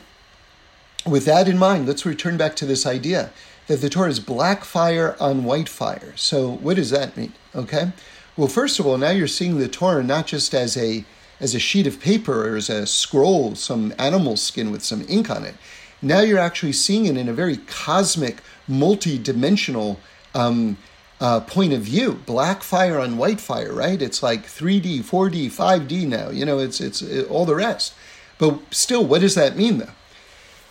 with 1.06 1.26
that 1.26 1.48
in 1.48 1.58
mind, 1.58 1.88
let's 1.88 2.06
return 2.06 2.36
back 2.36 2.56
to 2.58 2.66
this 2.66 2.86
idea 2.86 3.32
that 3.70 3.82
the 3.82 3.90
Torah 3.90 4.10
is 4.10 4.20
black 4.20 4.64
fire 4.64 5.16
on 5.20 5.44
white 5.44 5.70
fire. 5.70 6.14
So, 6.16 6.50
what 6.50 6.76
does 6.76 6.90
that 6.90 7.16
mean? 7.16 7.34
Okay, 7.56 7.92
well, 8.36 8.48
first 8.48 8.80
of 8.80 8.88
all, 8.88 8.98
now 8.98 9.12
you're 9.12 9.28
seeing 9.28 9.60
the 9.60 9.68
Torah 9.68 10.04
not 10.04 10.26
just 10.26 10.56
as 10.56 10.76
a 10.76 11.06
as 11.40 11.54
a 11.54 11.60
sheet 11.60 11.86
of 11.86 12.00
paper 12.02 12.50
or 12.50 12.58
as 12.58 12.70
a 12.70 12.88
scroll, 12.88 13.54
some 13.54 13.94
animal 14.00 14.36
skin 14.38 14.72
with 14.72 14.84
some 14.84 15.06
ink 15.08 15.30
on 15.30 15.44
it. 15.46 15.54
Now 16.02 16.22
you're 16.22 16.40
actually 16.40 16.74
seeing 16.74 17.06
it 17.06 17.16
in 17.16 17.30
a 17.30 17.34
very 17.34 17.58
cosmic, 17.58 18.42
multi-dimensional 18.68 20.00
um, 20.34 20.78
uh, 21.22 21.42
point 21.42 21.72
of 21.72 21.82
view. 21.82 22.14
Black 22.26 22.64
fire 22.64 23.00
on 23.00 23.18
white 23.18 23.40
fire, 23.40 23.72
right? 23.72 24.02
It's 24.02 24.24
like 24.24 24.46
3D, 24.46 25.04
4D, 25.04 25.46
5D 25.46 26.08
now. 26.08 26.32
You 26.32 26.44
know, 26.44 26.58
it's 26.58 26.82
it's 26.82 27.04
it, 27.04 27.30
all 27.30 27.46
the 27.46 27.56
rest. 27.56 27.94
But 28.40 28.60
still, 28.72 29.06
what 29.06 29.22
does 29.22 29.36
that 29.36 29.56
mean 29.56 29.78
though? 29.78 29.94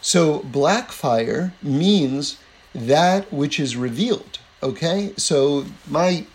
So 0.01 0.41
black 0.41 0.91
fire 0.91 1.53
means 1.63 2.39
that 2.75 3.33
which 3.33 3.59
is 3.59 3.77
revealed. 3.77 4.39
Okay, 4.63 5.13
so 5.17 5.67
my 5.87 6.27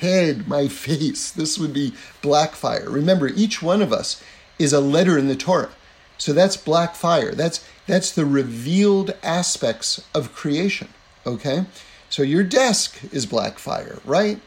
head, 0.00 0.48
my 0.48 0.68
face, 0.86 1.30
this 1.30 1.58
would 1.58 1.72
be 1.72 1.94
black 2.22 2.52
fire. 2.52 2.88
Remember, 2.88 3.28
each 3.28 3.62
one 3.62 3.82
of 3.82 3.92
us 3.92 4.22
is 4.58 4.72
a 4.72 4.80
letter 4.80 5.18
in 5.18 5.28
the 5.28 5.36
Torah. 5.36 5.70
So 6.18 6.32
that's 6.32 6.56
black 6.56 6.96
fire. 6.96 7.32
That's 7.32 7.64
that's 7.86 8.10
the 8.10 8.26
revealed 8.26 9.14
aspects 9.22 10.04
of 10.14 10.34
creation. 10.34 10.88
Okay, 11.24 11.64
so 12.10 12.22
your 12.22 12.42
desk 12.42 12.98
is 13.12 13.24
black 13.24 13.58
fire, 13.58 13.98
right? 14.04 14.40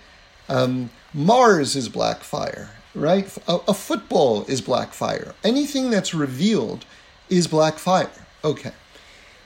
Um, 0.50 0.90
Mars 1.14 1.76
is 1.76 1.88
black 1.88 2.24
fire, 2.24 2.72
right? 2.94 3.36
A, 3.48 3.60
a 3.70 3.74
football 3.74 4.44
is 4.46 4.62
black 4.62 4.94
fire. 4.94 5.34
Anything 5.44 5.90
that's 5.90 6.14
revealed 6.14 6.86
is 7.30 7.48
black 7.48 7.80
fire. 7.80 8.12
Okay, 8.44 8.74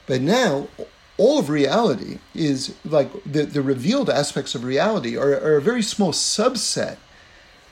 but 0.06 0.20
now 0.20 0.66
all 1.18 1.38
of 1.38 1.48
reality 1.48 2.18
is 2.34 2.74
like 2.84 3.10
the, 3.24 3.44
the 3.44 3.62
revealed 3.62 4.10
aspects 4.10 4.54
of 4.54 4.64
reality 4.64 5.16
are, 5.16 5.32
are 5.32 5.56
a 5.56 5.62
very 5.62 5.82
small 5.82 6.12
subset 6.12 6.96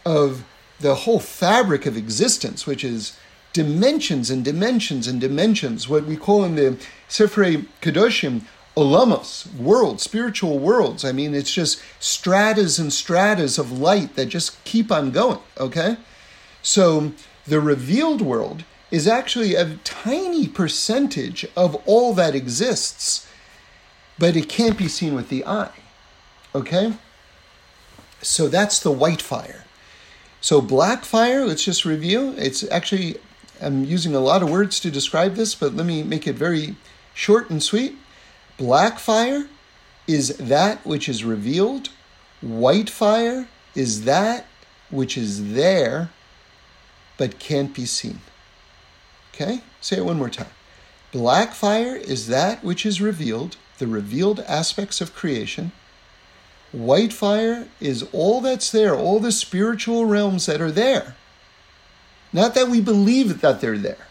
of 0.04 0.44
the 0.80 0.94
whole 0.94 1.20
fabric 1.20 1.86
of 1.86 1.96
existence, 1.96 2.66
which 2.66 2.84
is 2.84 3.16
dimensions 3.52 4.30
and 4.30 4.44
dimensions 4.44 5.06
and 5.06 5.20
dimensions, 5.20 5.88
what 5.88 6.04
we 6.04 6.16
call 6.16 6.44
in 6.44 6.56
the 6.56 6.78
Sifrei 7.08 7.66
Kedoshim, 7.80 8.42
olamos, 8.76 9.46
worlds, 9.54 10.02
spiritual 10.02 10.58
worlds. 10.58 11.04
I 11.04 11.12
mean, 11.12 11.34
it's 11.34 11.52
just 11.54 11.80
stratas 12.00 12.78
and 12.78 12.92
stratas 12.92 13.56
of 13.56 13.70
light 13.70 14.16
that 14.16 14.26
just 14.26 14.62
keep 14.64 14.90
on 14.90 15.12
going, 15.12 15.38
okay? 15.58 15.96
So 16.62 17.12
the 17.46 17.60
revealed 17.60 18.20
world 18.20 18.64
is 18.90 19.06
actually 19.06 19.54
a 19.54 19.76
tiny 19.84 20.48
percentage 20.48 21.46
of 21.56 21.76
all 21.86 22.14
that 22.14 22.34
exists, 22.34 23.28
but 24.18 24.36
it 24.36 24.48
can't 24.48 24.78
be 24.78 24.88
seen 24.88 25.14
with 25.14 25.28
the 25.28 25.44
eye, 25.44 25.72
okay? 26.54 26.94
So 28.22 28.48
that's 28.48 28.80
the 28.80 28.90
white 28.90 29.22
fire. 29.22 29.64
So 30.40 30.60
black 30.60 31.04
fire, 31.04 31.46
let's 31.46 31.64
just 31.64 31.84
review. 31.84 32.34
It's 32.36 32.68
actually 32.70 33.16
I'm 33.60 33.84
using 33.84 34.14
a 34.14 34.20
lot 34.20 34.42
of 34.42 34.50
words 34.50 34.80
to 34.80 34.90
describe 34.90 35.34
this, 35.34 35.54
but 35.54 35.74
let 35.74 35.86
me 35.86 36.02
make 36.02 36.26
it 36.26 36.34
very 36.34 36.76
short 37.14 37.50
and 37.50 37.62
sweet. 37.62 37.96
Black 38.56 38.98
fire 38.98 39.46
is 40.06 40.36
that 40.36 40.84
which 40.84 41.08
is 41.08 41.24
revealed, 41.24 41.88
white 42.40 42.90
fire 42.90 43.48
is 43.74 44.04
that 44.04 44.46
which 44.90 45.16
is 45.16 45.54
there 45.54 46.10
but 47.16 47.38
can't 47.38 47.74
be 47.74 47.86
seen. 47.86 48.20
Okay? 49.32 49.62
Say 49.80 49.96
it 49.96 50.04
one 50.04 50.18
more 50.18 50.30
time. 50.30 50.50
Black 51.12 51.54
fire 51.54 51.96
is 51.96 52.26
that 52.28 52.64
which 52.64 52.84
is 52.84 53.00
revealed, 53.00 53.56
the 53.78 53.86
revealed 53.86 54.40
aspects 54.40 55.00
of 55.00 55.14
creation. 55.14 55.72
White 56.72 57.12
fire 57.12 57.68
is 57.80 58.06
all 58.12 58.40
that's 58.40 58.70
there, 58.70 58.94
all 58.94 59.20
the 59.20 59.32
spiritual 59.32 60.06
realms 60.06 60.46
that 60.46 60.60
are 60.60 60.72
there 60.72 61.14
not 62.34 62.56
that 62.56 62.68
we 62.68 62.80
believe 62.80 63.40
that 63.40 63.60
they're 63.60 63.78
there. 63.78 64.08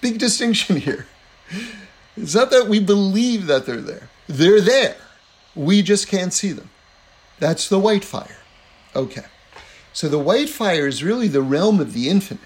Big 0.00 0.18
distinction 0.18 0.76
here. 0.88 1.06
It's 2.16 2.34
not 2.34 2.50
that 2.50 2.66
we 2.66 2.80
believe 2.80 3.46
that 3.46 3.66
they're 3.66 3.76
there. 3.76 4.08
They're 4.26 4.60
there. 4.60 4.96
We 5.54 5.82
just 5.82 6.08
can't 6.08 6.32
see 6.32 6.52
them. 6.52 6.70
That's 7.38 7.68
the 7.68 7.78
white 7.78 8.04
fire. 8.04 8.38
Okay. 8.96 9.26
So 9.92 10.08
the 10.08 10.18
white 10.18 10.48
fire 10.48 10.86
is 10.86 11.04
really 11.04 11.28
the 11.28 11.42
realm 11.42 11.78
of 11.78 11.92
the 11.92 12.08
infinite. 12.08 12.42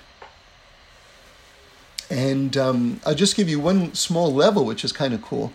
And 2.10 2.56
um, 2.56 3.00
I'll 3.06 3.14
just 3.14 3.36
give 3.36 3.48
you 3.48 3.60
one 3.60 3.94
small 3.94 4.32
level, 4.34 4.64
which 4.64 4.84
is 4.84 4.92
kind 4.92 5.14
of 5.14 5.22
cool. 5.22 5.52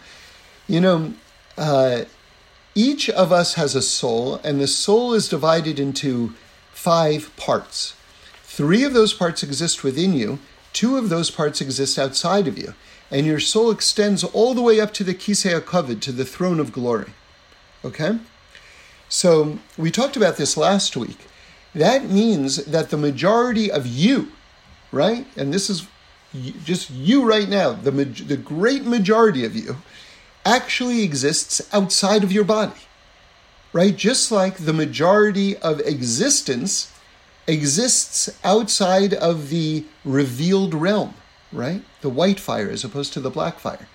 You 0.69 0.79
know, 0.79 1.13
uh, 1.57 2.03
each 2.75 3.09
of 3.09 3.31
us 3.31 3.55
has 3.55 3.73
a 3.73 3.81
soul, 3.81 4.35
and 4.43 4.61
the 4.61 4.67
soul 4.67 5.15
is 5.15 5.27
divided 5.27 5.79
into 5.79 6.35
five 6.71 7.35
parts. 7.37 7.95
Three 8.43 8.83
of 8.83 8.93
those 8.93 9.11
parts 9.11 9.41
exist 9.41 9.83
within 9.83 10.13
you, 10.13 10.37
two 10.71 10.95
of 10.95 11.09
those 11.09 11.31
parts 11.31 11.59
exist 11.59 11.97
outside 11.97 12.47
of 12.47 12.55
you, 12.55 12.75
and 13.09 13.25
your 13.25 13.39
soul 13.39 13.71
extends 13.71 14.23
all 14.23 14.53
the 14.53 14.61
way 14.61 14.79
up 14.79 14.93
to 14.93 15.03
the 15.03 15.15
Kisei 15.15 15.59
HaKavod, 15.59 16.01
to 16.01 16.11
the 16.11 16.23
throne 16.23 16.59
of 16.59 16.71
glory. 16.71 17.13
Okay? 17.83 18.19
So 19.09 19.57
we 19.75 19.89
talked 19.89 20.17
about 20.17 20.37
this 20.37 20.55
last 20.55 20.95
week. 20.95 21.17
That 21.73 22.05
means 22.05 22.65
that 22.65 22.91
the 22.91 22.97
majority 22.97 23.71
of 23.71 23.87
you, 23.87 24.31
right? 24.91 25.25
And 25.35 25.51
this 25.51 25.67
is 25.67 25.87
just 26.63 26.91
you 26.91 27.27
right 27.27 27.49
now, 27.49 27.73
the, 27.73 27.89
the 27.89 28.37
great 28.37 28.85
majority 28.85 29.43
of 29.45 29.55
you, 29.55 29.77
actually 30.45 31.03
exists 31.03 31.61
outside 31.73 32.23
of 32.23 32.31
your 32.31 32.43
body, 32.43 32.81
right? 33.73 33.95
Just 33.95 34.31
like 34.31 34.57
the 34.57 34.73
majority 34.73 35.57
of 35.57 35.79
existence 35.81 36.91
exists 37.47 38.29
outside 38.43 39.13
of 39.13 39.49
the 39.49 39.85
revealed 40.05 40.73
realm, 40.73 41.13
right? 41.51 41.83
The 42.01 42.09
white 42.09 42.39
fire 42.39 42.69
as 42.69 42.83
opposed 42.83 43.13
to 43.13 43.19
the 43.19 43.29
black 43.29 43.59
fire. 43.59 43.87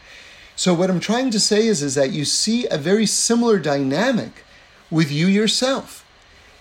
So 0.57 0.73
what 0.73 0.91
I'm 0.91 1.01
trying 1.01 1.31
to 1.31 1.41
say 1.41 1.67
is, 1.67 1.83
is 1.83 1.95
that 1.95 2.13
you 2.13 2.25
see 2.25 2.67
a 2.69 2.79
very 2.79 3.07
similar 3.07 3.59
dynamic 3.59 4.45
with 4.91 5.11
you 5.11 5.27
yourself. 5.27 6.05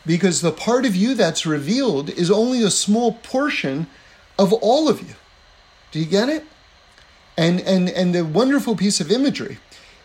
Because 0.06 0.42
the 0.42 0.52
part 0.52 0.86
of 0.86 0.96
you 0.96 1.14
that's 1.14 1.46
revealed 1.46 2.10
is 2.10 2.30
only 2.30 2.62
a 2.62 2.72
small 2.72 3.14
portion 3.14 3.88
of 4.38 4.52
all 4.52 4.90
of 4.90 5.02
you. 5.02 5.16
Do 5.92 6.00
you 6.00 6.06
get 6.06 6.28
it? 6.28 6.44
And 7.38 7.62
and 7.62 7.90
and 7.90 8.14
the 8.14 8.26
wonderful 8.26 8.76
piece 8.76 9.00
of 9.00 9.12
imagery 9.12 9.60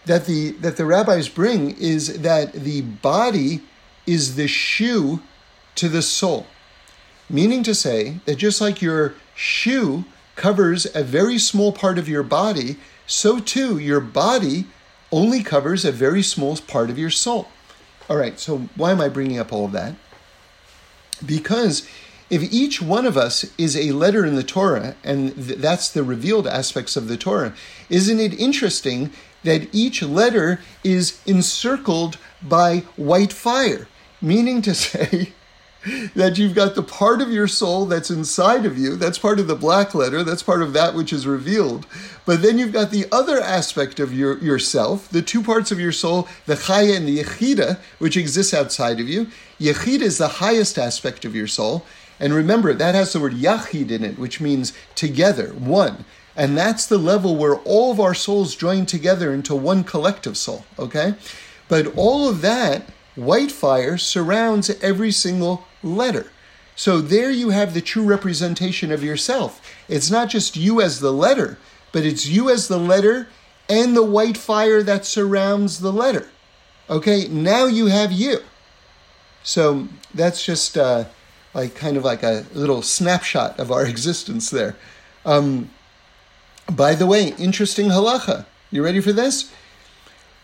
that 0.09 0.27
the 0.27 0.51
that 0.53 0.77
the 0.77 0.85
rabbis 0.85 1.29
bring 1.29 1.77
is 1.79 2.23
that 2.23 2.53
the 2.53 2.81
body 2.81 3.63
is 4.07 4.37
the 4.37 4.49
shoe 4.49 5.21
to 5.77 5.89
the 5.89 6.03
soul. 6.03 6.47
Meaning 7.31 7.63
to 7.63 7.75
say 7.75 8.21
that 8.25 8.37
just 8.37 8.61
like 8.61 8.83
your 8.83 9.15
shoe 9.35 10.05
covers 10.35 10.87
a 10.95 11.05
very 11.05 11.39
small 11.39 11.73
part 11.73 11.99
of 11.99 12.09
your 12.09 12.23
body, 12.23 12.77
so 13.07 13.39
too 13.39 13.79
your 13.79 14.01
body 14.01 14.67
only 15.13 15.43
covers 15.43 15.85
a 15.85 15.93
very 15.93 16.23
small 16.23 16.57
part 16.57 16.91
of 16.91 16.99
your 16.99 17.11
soul. 17.11 17.49
All 18.09 18.17
right, 18.17 18.41
so 18.41 18.69
why 18.77 18.93
am 18.93 19.01
I 19.01 19.09
bringing 19.09 19.39
up 19.39 19.53
all 19.53 19.67
of 19.67 19.73
that? 19.73 19.95
Because 21.25 21.87
if 22.31 22.43
each 22.53 22.81
one 22.81 23.07
of 23.07 23.17
us 23.17 23.51
is 23.59 23.77
a 23.77 23.93
letter 23.93 24.25
in 24.25 24.37
the 24.37 24.43
Torah, 24.43 24.97
and 25.03 25.35
th- 25.35 25.59
that's 25.59 25.91
the 25.91 26.03
revealed 26.03 26.47
aspects 26.47 26.97
of 26.97 27.09
the 27.09 27.17
Torah, 27.17 27.55
isn't 27.89 28.21
it 28.21 28.39
interesting 28.39 29.11
that 29.45 29.69
each 29.73 30.03
letter 30.03 30.61
is 30.85 31.21
encircled 31.27 32.19
by 32.43 32.79
white 32.97 33.33
fire? 33.33 33.89
Meaning 34.21 34.63
to 34.63 34.75
say, 34.87 35.33
that 36.15 36.39
you've 36.39 36.55
got 36.55 36.75
the 36.75 36.83
part 36.83 37.21
of 37.23 37.31
your 37.31 37.47
soul 37.47 37.87
that's 37.87 38.11
inside 38.11 38.67
of 38.67 38.77
you, 38.77 38.97
that's 38.97 39.19
part 39.19 39.39
of 39.39 39.47
the 39.47 39.55
black 39.55 39.95
letter, 39.95 40.23
that's 40.23 40.43
part 40.43 40.63
of 40.63 40.73
that 40.73 40.95
which 40.95 41.13
is 41.13 41.27
revealed. 41.27 41.87
But 42.27 42.43
then 42.43 42.59
you've 42.59 42.73
got 42.73 42.91
the 42.91 43.07
other 43.13 43.41
aspect 43.41 44.01
of 44.01 44.13
your 44.13 44.39
yourself, 44.39 45.09
the 45.09 45.23
two 45.23 45.43
parts 45.43 45.71
of 45.71 45.81
your 45.81 45.93
soul, 45.93 46.29
the 46.47 46.55
chaya 46.55 46.97
and 46.97 47.07
the 47.07 47.23
yechida, 47.23 47.79
which 47.99 48.17
exists 48.17 48.53
outside 48.53 49.01
of 49.01 49.09
you. 49.09 49.29
Yechida 49.61 50.03
is 50.03 50.19
the 50.19 50.29
highest 50.29 50.79
aspect 50.79 51.25
of 51.25 51.35
your 51.35 51.47
soul. 51.47 51.85
And 52.21 52.35
remember, 52.35 52.75
that 52.75 52.97
has 52.97 53.13
the 53.13 53.21
word 53.21 53.35
yachid 53.35 53.91
in 53.91 54.05
it, 54.05 54.19
which 54.19 54.41
means 54.41 54.73
together, 54.97 55.51
one. 55.55 56.05
And 56.39 56.57
that's 56.57 56.87
the 56.87 56.99
level 56.99 57.35
where 57.35 57.57
all 57.57 57.91
of 57.91 57.99
our 57.99 58.15
souls 58.15 58.55
join 58.55 58.87
together 58.87 59.35
into 59.35 59.57
one 59.57 59.83
collective 59.83 60.37
soul, 60.37 60.65
okay? 60.79 61.15
But 61.67 61.93
all 61.97 62.29
of 62.29 62.43
that, 62.43 62.91
white 63.17 63.51
fire, 63.51 63.99
surrounds 63.99 64.71
every 64.81 65.11
single 65.11 65.67
letter. 65.83 66.31
So 66.77 67.01
there 67.01 67.33
you 67.33 67.51
have 67.51 67.75
the 67.75 67.81
true 67.81 68.05
representation 68.05 68.93
of 68.93 69.03
yourself. 69.03 69.61
It's 69.89 70.13
not 70.13 70.29
just 70.29 70.57
you 70.57 70.81
as 70.81 71.01
the 71.01 71.13
letter, 71.13 71.59
but 71.91 72.05
it's 72.07 72.27
you 72.27 72.49
as 72.51 72.69
the 72.69 72.79
letter 72.79 73.27
and 73.69 73.97
the 73.97 74.05
white 74.05 74.37
fire 74.37 74.85
that 74.85 75.05
surrounds 75.05 75.81
the 75.81 75.93
letter. 75.93 76.29
Okay, 76.89 77.27
now 77.27 77.67
you 77.67 77.87
have 77.87 78.13
you. 78.13 78.39
So 79.43 79.89
that's 80.15 80.45
just 80.45 80.79
uh, 80.79 81.07
like 81.53 81.75
kind 81.75 81.97
of 81.97 82.05
like 82.05 82.23
a 82.23 82.47
little 82.55 82.83
snapshot 82.83 83.59
of 83.59 83.73
our 83.73 83.85
existence 83.95 84.51
there. 84.51 84.77
Um, 85.27 85.71
by 86.71 86.95
the 86.95 87.07
way, 87.07 87.35
interesting 87.39 87.87
halacha. 87.87 88.47
You 88.71 88.85
ready 88.85 89.01
for 89.01 89.13
this? 89.13 89.53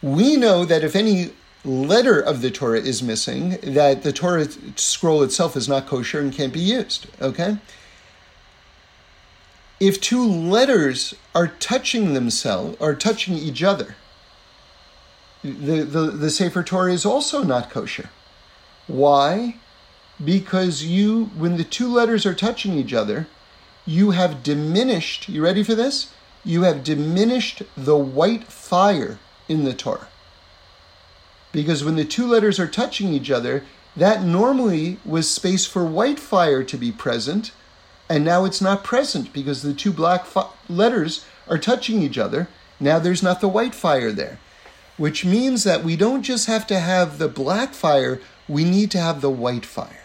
We 0.03 0.37
know 0.37 0.65
that 0.65 0.85
if 0.85 0.97
any 0.97 1.31
letter 1.65 2.21
of 2.21 2.43
the 2.43 2.51
Torah 2.51 2.81
is 2.81 3.03
missing, 3.03 3.59
that 3.63 4.03
the 4.03 4.13
Torah 4.13 4.47
scroll 4.77 5.23
itself 5.23 5.57
is 5.57 5.69
not 5.69 5.87
kosher 5.87 6.21
and 6.21 6.33
can't 6.33 6.53
be 6.53 6.61
used. 6.61 7.07
Okay? 7.21 7.59
If 9.81 10.01
two 10.01 10.25
letters 10.25 11.15
are 11.35 11.49
touching 11.49 12.15
themselves, 12.15 12.77
or 12.81 12.95
touching 12.95 13.35
each 13.35 13.63
other, 13.63 13.97
the, 15.43 15.83
the, 15.83 16.11
the 16.11 16.31
Sefer 16.31 16.63
Torah 16.63 16.93
is 16.93 17.05
also 17.05 17.43
not 17.43 17.71
kosher. 17.71 18.09
Why? 18.87 19.57
Because 20.23 20.85
you, 20.85 21.27
when 21.37 21.57
the 21.57 21.65
two 21.65 21.89
letters 21.89 22.25
are 22.25 22.35
touching 22.35 22.75
each 22.75 22.95
other, 22.95 23.27
you 23.87 24.13
have 24.13 24.43
diminished, 24.43 25.29
you 25.29 25.43
ready 25.43 25.63
for 25.63 25.75
this? 25.75 26.13
You 26.45 26.63
have 26.63 26.85
diminished 26.85 27.63
the 27.77 27.97
white 27.97 28.45
fire 28.45 29.19
in 29.49 29.65
the 29.65 29.75
Torah 29.75 30.09
because 31.55 31.85
when 31.85 31.95
the 31.95 32.05
two 32.05 32.27
letters 32.27 32.59
are 32.59 32.67
touching 32.67 33.15
each 33.15 33.31
other, 33.31 33.63
that 33.97 34.25
normally 34.25 34.99
was 35.05 35.31
space 35.31 35.65
for 35.65 35.85
white 35.85 36.19
fire 36.19 36.65
to 36.65 36.77
be 36.77 36.91
present, 36.91 37.53
and 38.09 38.25
now 38.25 38.45
it's 38.45 38.61
not 38.61 38.85
present 38.85 39.33
because 39.33 39.63
the 39.63 39.73
two 39.73 39.93
black 39.93 40.27
fi- 40.27 40.51
letters 40.69 41.25
are 41.49 41.57
touching 41.57 42.03
each 42.03 42.19
other. 42.19 42.49
Now 42.81 42.99
there's 42.99 43.23
not 43.23 43.41
the 43.41 43.49
white 43.49 43.75
fire 43.75 44.11
there, 44.11 44.41
which 44.97 45.25
means 45.25 45.63
that 45.63 45.85
we 45.85 45.95
don't 45.97 46.23
just 46.23 46.49
have 46.49 46.67
to 46.67 46.81
have 46.81 47.19
the 47.19 47.29
black 47.29 47.73
fire, 47.73 48.21
we 48.49 48.65
need 48.65 48.91
to 48.91 48.99
have 48.99 49.21
the 49.21 49.31
white 49.31 49.65
fire. 49.65 50.04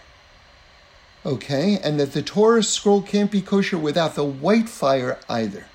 Okay? 1.26 1.80
And 1.84 2.00
that 2.00 2.14
the 2.14 2.22
Torah 2.22 2.64
scroll 2.64 3.02
can't 3.02 3.32
be 3.32 3.42
kosher 3.42 3.78
without 3.78 4.16
the 4.16 4.24
white 4.24 4.70
fire 4.70 5.20
either. 5.28 5.66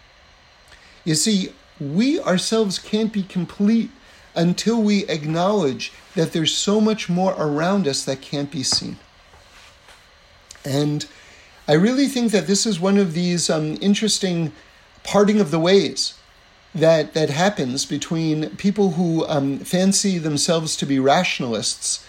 You 1.04 1.14
see, 1.14 1.52
we 1.80 2.20
ourselves 2.20 2.78
can't 2.78 3.12
be 3.12 3.22
complete 3.22 3.90
until 4.34 4.80
we 4.80 5.06
acknowledge 5.06 5.92
that 6.14 6.32
there's 6.32 6.54
so 6.54 6.80
much 6.80 7.08
more 7.08 7.34
around 7.38 7.86
us 7.86 8.04
that 8.04 8.20
can't 8.20 8.50
be 8.50 8.62
seen. 8.62 8.98
And 10.64 11.06
I 11.68 11.74
really 11.74 12.06
think 12.06 12.32
that 12.32 12.46
this 12.46 12.66
is 12.66 12.80
one 12.80 12.98
of 12.98 13.12
these 13.14 13.50
um, 13.50 13.76
interesting 13.80 14.52
parting 15.02 15.40
of 15.40 15.50
the 15.50 15.58
ways 15.58 16.14
that, 16.74 17.14
that 17.14 17.30
happens 17.30 17.84
between 17.84 18.50
people 18.56 18.92
who 18.92 19.26
um, 19.28 19.58
fancy 19.58 20.18
themselves 20.18 20.76
to 20.76 20.86
be 20.86 20.98
rationalists 20.98 22.04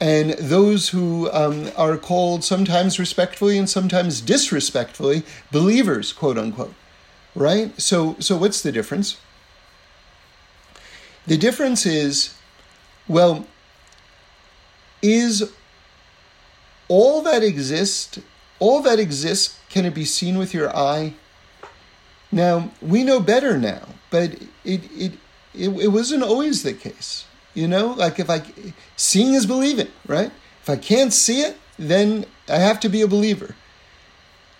and 0.00 0.30
those 0.32 0.90
who 0.90 1.30
um, 1.32 1.70
are 1.76 1.96
called 1.96 2.44
sometimes 2.44 2.98
respectfully 2.98 3.56
and 3.56 3.68
sometimes 3.68 4.20
disrespectfully 4.20 5.22
believers, 5.50 6.12
quote 6.12 6.38
unquote. 6.38 6.74
Right? 7.34 7.78
So, 7.80 8.16
so 8.18 8.36
what's 8.36 8.62
the 8.62 8.72
difference? 8.72 9.18
The 11.26 11.36
difference 11.36 11.84
is, 11.84 12.34
well, 13.08 13.46
is 15.02 15.52
all 16.88 17.22
that 17.22 17.42
exists, 17.42 18.18
all 18.58 18.80
that 18.82 18.98
exists, 18.98 19.58
can 19.68 19.84
it 19.84 19.94
be 19.94 20.04
seen 20.04 20.38
with 20.38 20.54
your 20.54 20.74
eye? 20.74 21.14
Now, 22.32 22.70
we 22.80 23.04
know 23.04 23.20
better 23.20 23.58
now, 23.58 23.86
but 24.10 24.34
it, 24.64 24.82
it, 24.96 25.12
it, 25.54 25.68
it 25.68 25.88
wasn't 25.88 26.22
always 26.22 26.62
the 26.62 26.72
case. 26.72 27.25
You 27.56 27.66
know, 27.66 27.88
like 27.88 28.20
if 28.20 28.30
I, 28.30 28.42
seeing 28.96 29.34
is 29.34 29.46
believing, 29.46 29.88
right? 30.06 30.30
If 30.62 30.70
I 30.70 30.76
can't 30.76 31.12
see 31.12 31.40
it, 31.40 31.56
then 31.78 32.26
I 32.48 32.56
have 32.56 32.78
to 32.80 32.88
be 32.88 33.02
a 33.02 33.08
believer 33.08 33.56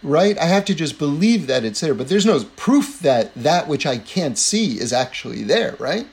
right? 0.02 0.38
I 0.38 0.44
have 0.44 0.64
to 0.66 0.74
just 0.74 0.98
believe 0.98 1.46
that 1.48 1.64
it's 1.64 1.80
there, 1.80 1.94
but 1.94 2.08
there's 2.08 2.26
no 2.26 2.42
proof 2.56 3.00
that 3.00 3.34
that 3.34 3.66
which 3.66 3.86
I 3.86 3.98
can't 3.98 4.38
see 4.38 4.78
is 4.78 4.92
actually 4.92 5.42
there, 5.42 5.74
right? 5.78 6.06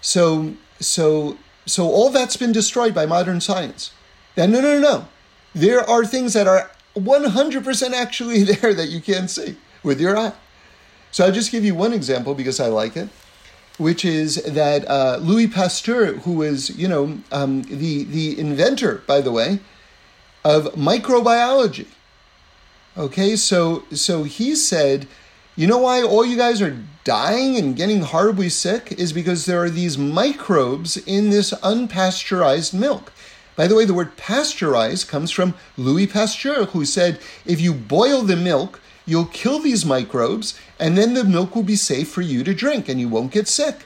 So, 0.00 0.54
so, 0.78 1.36
so 1.66 1.88
all 1.88 2.10
that's 2.10 2.36
been 2.36 2.52
destroyed 2.52 2.94
by 2.94 3.06
modern 3.06 3.40
science. 3.40 3.92
Then, 4.34 4.52
no, 4.52 4.60
no, 4.60 4.78
no, 4.78 4.80
no. 4.80 5.08
There 5.54 5.80
are 5.80 6.04
things 6.04 6.32
that 6.34 6.46
are 6.46 6.70
100% 6.96 7.92
actually 7.92 8.42
there 8.44 8.72
that 8.72 8.88
you 8.88 9.00
can't 9.00 9.30
see 9.30 9.56
with 9.82 10.00
your 10.00 10.16
eye. 10.16 10.32
So 11.10 11.26
I'll 11.26 11.32
just 11.32 11.50
give 11.52 11.64
you 11.64 11.74
one 11.74 11.92
example 11.92 12.34
because 12.34 12.58
I 12.60 12.68
like 12.68 12.96
it. 12.96 13.08
Which 13.78 14.04
is 14.04 14.36
that 14.44 14.88
uh, 14.88 15.18
Louis 15.20 15.46
Pasteur, 15.46 16.14
who 16.18 16.34
was, 16.34 16.70
you 16.78 16.88
know, 16.88 17.18
um, 17.30 17.62
the, 17.62 18.04
the 18.04 18.38
inventor, 18.38 19.02
by 19.06 19.20
the 19.20 19.32
way, 19.32 19.60
of 20.44 20.64
microbiology. 20.74 21.86
Okay, 22.96 23.36
so 23.36 23.84
so 23.90 24.24
he 24.24 24.54
said, 24.54 25.08
you 25.56 25.66
know 25.66 25.78
why 25.78 26.02
all 26.02 26.26
you 26.26 26.36
guys 26.36 26.60
are 26.60 26.76
dying 27.04 27.56
and 27.56 27.74
getting 27.74 28.02
horribly 28.02 28.50
sick 28.50 28.92
is 28.92 29.14
because 29.14 29.46
there 29.46 29.62
are 29.62 29.70
these 29.70 29.96
microbes 29.96 30.98
in 30.98 31.30
this 31.30 31.52
unpasteurized 31.62 32.74
milk. 32.74 33.12
By 33.56 33.66
the 33.66 33.74
way, 33.74 33.86
the 33.86 33.94
word 33.94 34.16
pasteurized 34.18 35.08
comes 35.08 35.30
from 35.30 35.54
Louis 35.78 36.06
Pasteur, 36.06 36.66
who 36.66 36.84
said 36.84 37.18
if 37.46 37.62
you 37.62 37.72
boil 37.72 38.22
the 38.22 38.36
milk, 38.36 38.80
you'll 39.12 39.26
kill 39.26 39.58
these 39.58 39.84
microbes, 39.84 40.58
and 40.78 40.96
then 40.96 41.12
the 41.12 41.22
milk 41.22 41.54
will 41.54 41.62
be 41.62 41.76
safe 41.76 42.10
for 42.10 42.22
you 42.22 42.42
to 42.42 42.54
drink 42.54 42.88
and 42.88 42.98
you 42.98 43.10
won't 43.10 43.30
get 43.30 43.46
sick. 43.46 43.84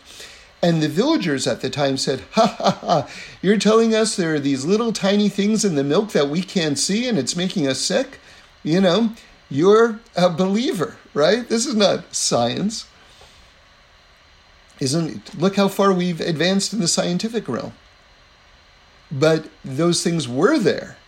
And 0.62 0.80
the 0.80 0.88
villagers 0.88 1.48
at 1.48 1.62
the 1.62 1.68
time 1.68 1.96
said, 1.96 2.20
Ha 2.34 2.46
ha 2.46 2.70
ha, 2.80 3.08
you're 3.42 3.58
telling 3.58 3.92
us 3.92 4.14
there 4.14 4.36
are 4.36 4.40
these 4.40 4.64
little 4.64 4.92
tiny 4.92 5.28
things 5.28 5.64
in 5.64 5.74
the 5.74 5.82
milk 5.82 6.12
that 6.12 6.28
we 6.28 6.42
can't 6.42 6.78
see 6.78 7.08
and 7.08 7.18
it's 7.18 7.34
making 7.34 7.66
us 7.66 7.80
sick? 7.80 8.20
You 8.62 8.80
know, 8.80 9.10
you're 9.50 9.98
a 10.14 10.30
believer, 10.30 10.96
right? 11.12 11.48
This 11.48 11.66
is 11.66 11.74
not 11.74 12.14
science. 12.14 12.86
Isn't 14.78 15.10
it? 15.10 15.34
look 15.34 15.56
how 15.56 15.66
far 15.66 15.92
we've 15.92 16.20
advanced 16.20 16.72
in 16.72 16.78
the 16.78 16.88
scientific 16.88 17.48
realm. 17.48 17.72
But 19.10 19.48
those 19.64 20.04
things 20.04 20.28
were 20.28 20.56
there. 20.56 20.98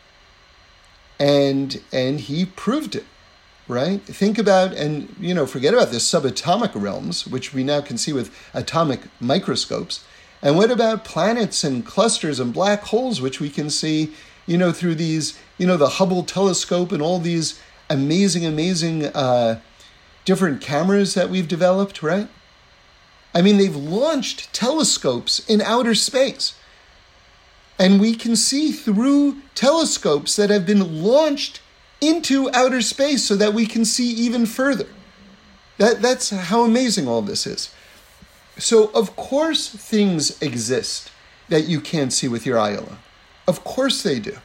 And 1.20 1.81
and 1.92 2.18
he 2.18 2.44
proved 2.44 2.96
it 2.96 3.07
right? 3.68 4.00
Think 4.02 4.38
about, 4.38 4.72
and 4.72 5.14
you 5.20 5.35
know, 5.35 5.46
forget 5.46 5.74
about 5.74 5.90
the 5.90 5.98
subatomic 5.98 6.70
realms, 6.74 7.26
which 7.26 7.52
we 7.52 7.62
now 7.62 7.81
can 7.81 7.98
see 7.98 8.12
with 8.12 8.35
atomic 8.54 9.00
microscopes. 9.20 10.04
And 10.42 10.57
what 10.57 10.70
about 10.70 11.04
planets 11.04 11.62
and 11.64 11.85
clusters 11.85 12.40
and 12.40 12.52
black 12.52 12.83
holes, 12.85 13.20
which 13.20 13.40
we 13.40 13.50
can 13.50 13.70
see, 13.70 14.12
you 14.46 14.57
know, 14.57 14.72
through 14.72 14.94
these, 14.94 15.38
you 15.59 15.66
know, 15.66 15.76
the 15.76 15.88
Hubble 15.88 16.22
telescope 16.22 16.92
and 16.92 17.02
all 17.02 17.18
these 17.18 17.61
amazing, 17.90 18.46
amazing 18.46 19.07
uh, 19.07 19.61
different 20.24 20.61
cameras 20.61 21.14
that 21.14 21.28
we've 21.28 21.48
developed, 21.48 22.02
right? 22.02 22.28
I 23.35 23.42
mean, 23.42 23.59
they've 23.59 23.76
launched 23.76 24.52
telescopes 24.52 25.40
in 25.48 25.61
outer 25.61 25.94
space. 25.94 26.54
And 27.78 28.00
we 28.00 28.14
can 28.14 28.35
see 28.35 28.72
through 28.72 29.42
telescopes 29.54 30.35
that 30.37 30.50
have 30.50 30.66
been 30.66 31.02
launched 31.02 31.61
into 32.00 32.50
outer 32.52 32.80
space 32.80 33.24
so 33.24 33.37
that 33.37 33.54
we 33.54 33.66
can 33.66 33.84
see 33.84 34.11
even 34.11 34.46
further. 34.46 34.87
That, 35.78 36.02
that's 36.02 36.30
how 36.30 36.64
amazing 36.64 37.08
all 37.08 37.22
this 37.22 37.46
is. 37.46 37.72
So, 38.56 38.90
of 38.92 39.14
course, 39.16 39.68
things 39.68 40.40
exist 40.42 41.11
that 41.48 41.66
you 41.66 41.80
can't 41.80 42.12
see 42.12 42.28
with 42.28 42.44
your 42.44 42.58
eye 42.58 42.70
alone. 42.72 42.98
Of 43.46 43.64
course 43.64 44.02
they 44.02 44.18
do. 44.18 44.38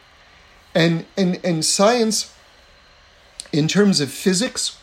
And, 0.75 1.05
and, 1.17 1.39
and 1.43 1.65
science, 1.65 2.33
in 3.51 3.67
terms 3.67 3.99
of 3.99 4.11
physics 4.11 4.77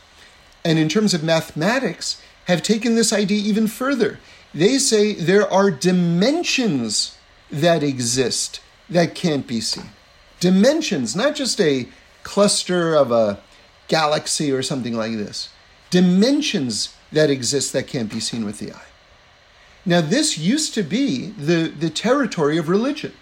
and 0.64 0.78
in 0.78 0.88
terms 0.88 1.14
of 1.14 1.22
mathematics, 1.24 2.20
have 2.46 2.62
taken 2.62 2.94
this 2.94 3.12
idea 3.12 3.38
even 3.38 3.66
further. 3.66 4.18
They 4.52 4.78
say 4.78 5.14
there 5.14 5.50
are 5.50 5.70
dimensions 5.70 7.16
that 7.50 7.82
exist 7.82 8.60
that 8.88 9.14
can't 9.14 9.46
be 9.46 9.60
seen. 9.60 9.90
Dimensions, 10.40 11.14
not 11.14 11.34
just 11.34 11.60
a 11.60 11.88
cluster 12.22 12.94
of 12.94 13.10
a 13.10 13.40
galaxy 13.88 14.52
or 14.52 14.62
something 14.62 14.94
like 14.94 15.12
this. 15.12 15.50
Dimensions 15.90 16.94
that 17.12 17.30
exist 17.30 17.72
that 17.72 17.86
can't 17.86 18.10
be 18.10 18.20
seen 18.20 18.44
with 18.44 18.58
the 18.58 18.72
eye. 18.72 18.90
Now, 19.84 20.00
this 20.00 20.38
used 20.38 20.74
to 20.74 20.82
be 20.82 21.30
the, 21.30 21.68
the 21.68 21.90
territory 21.90 22.58
of 22.58 22.68
religion. 22.68 23.12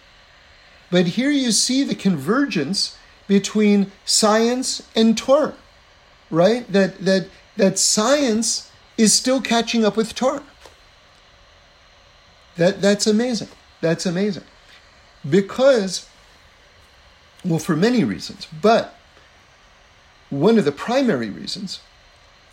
But 0.90 1.06
here 1.06 1.30
you 1.30 1.52
see 1.52 1.84
the 1.84 1.94
convergence 1.94 2.98
between 3.26 3.92
science 4.04 4.82
and 4.96 5.16
Torah, 5.16 5.54
right? 6.30 6.70
That, 6.72 7.04
that, 7.04 7.28
that 7.56 7.78
science 7.78 8.70
is 8.96 9.12
still 9.12 9.40
catching 9.40 9.84
up 9.84 9.96
with 9.96 10.14
Torah. 10.14 10.42
That, 12.56 12.80
that's 12.80 13.06
amazing. 13.06 13.48
That's 13.80 14.06
amazing. 14.06 14.44
Because 15.28 16.08
well, 17.48 17.58
for 17.58 17.74
many 17.74 18.04
reasons, 18.04 18.46
but 18.61 18.94
one 20.28 20.58
of 20.58 20.66
the 20.66 20.72
primary 20.72 21.30
reasons, 21.30 21.80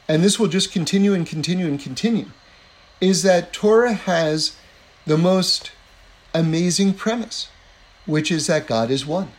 and 0.08 0.24
this 0.24 0.40
will 0.40 0.48
just 0.48 0.72
continue 0.72 1.14
and 1.14 1.28
continue 1.28 1.68
and 1.68 1.80
continue, 1.80 2.28
is 3.02 3.22
that 3.24 3.52
Torah 3.52 3.94
has 3.94 4.56
the 5.06 5.18
most 5.18 5.72
amazing 6.34 6.94
premise, 6.94 7.50
which 8.06 8.32
is 8.32 8.48
that 8.48 8.68
God 8.68 8.90
is 8.90 9.06
one. 9.06 9.30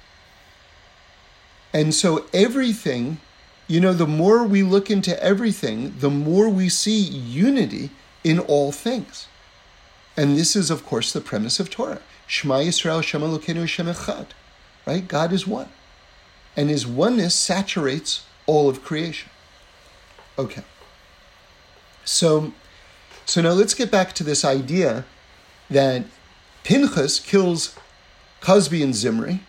And 1.73 1.95
so 1.95 2.27
everything, 2.35 3.19
you 3.66 3.81
know, 3.81 3.95
the 3.95 4.07
more 4.07 4.45
we 4.45 4.62
look 4.62 4.90
into 4.90 5.21
everything, 5.23 5.95
the 5.99 6.11
more 6.11 6.51
we 6.51 6.69
see 6.69 7.01
unity 7.01 7.90
in 8.23 8.38
all 8.38 8.73
things. 8.73 9.27
And 10.19 10.37
this 10.37 10.55
is, 10.55 10.71
of 10.71 10.85
course, 10.85 11.12
the 11.12 11.21
premise 11.21 11.59
of 11.61 11.71
Torah. 11.71 12.01
Shema 12.27 12.57
Yisrael, 12.57 13.03
Shema 13.03 13.27
Elokeinu, 13.27 13.61
Hashem 13.61 13.87
Echad 13.87 14.27
right? 14.87 15.07
God 15.07 15.33
is 15.33 15.46
one. 15.46 15.68
And 16.57 16.70
his 16.70 16.87
oneness 16.87 17.35
saturates 17.35 18.25
all 18.46 18.68
of 18.68 18.83
creation. 18.83 19.31
Okay. 20.38 20.62
So, 22.05 22.53
so 23.25 23.42
now 23.42 23.51
let's 23.51 23.75
get 23.75 23.90
back 23.90 24.12
to 24.14 24.25
this 24.25 24.44
idea 24.44 25.05
that 25.68 26.05
Pinchas 26.62 27.20
kills 27.20 27.77
Cozbi 28.40 28.83
and 28.83 28.94
Zimri, 28.94 29.40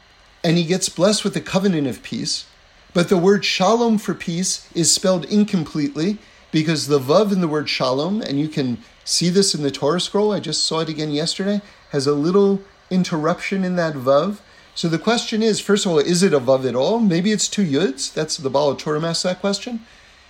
and 0.44 0.58
he 0.58 0.64
gets 0.64 0.90
blessed 0.90 1.24
with 1.24 1.34
the 1.34 1.42
covenant 1.42 1.88
of 1.88 2.04
peace. 2.04 2.46
But 2.94 3.10
the 3.10 3.18
word 3.18 3.46
shalom 3.46 4.00
for 4.00 4.14
peace 4.14 4.68
is 4.74 4.92
spelled 4.92 5.26
incompletely 5.26 6.18
because 6.52 6.88
the 6.88 7.00
vav 7.00 7.32
in 7.32 7.42
the 7.42 7.48
word 7.48 7.70
shalom, 7.70 8.22
and 8.22 8.40
you 8.40 8.48
can 8.48 8.80
see 9.04 9.30
this 9.30 9.54
in 9.54 9.62
the 9.62 9.72
Torah 9.72 10.02
scroll, 10.02 10.32
I 10.32 10.40
just 10.40 10.66
saw 10.66 10.80
it 10.80 10.90
again 10.90 11.12
yesterday, 11.12 11.62
has 11.92 12.08
a 12.08 12.14
little 12.14 12.62
interruption 12.90 13.64
in 13.64 13.76
that 13.76 13.94
vav. 13.94 14.40
So 14.78 14.88
the 14.88 15.00
question 15.00 15.42
is, 15.42 15.60
first 15.60 15.88
of 15.88 15.92
all, 15.92 15.98
is 15.98 16.22
it 16.22 16.36
a 16.36 16.40
vav 16.40 16.64
at 16.70 16.76
all? 16.76 17.00
Maybe 17.00 17.32
it's 17.32 17.48
two 17.48 17.66
yuds. 17.66 18.14
That's 18.14 18.38
the 18.38 18.52
Baal 18.52 18.76
HaTurim 18.76 19.04
asks 19.04 19.24
that 19.24 19.40
question 19.40 19.80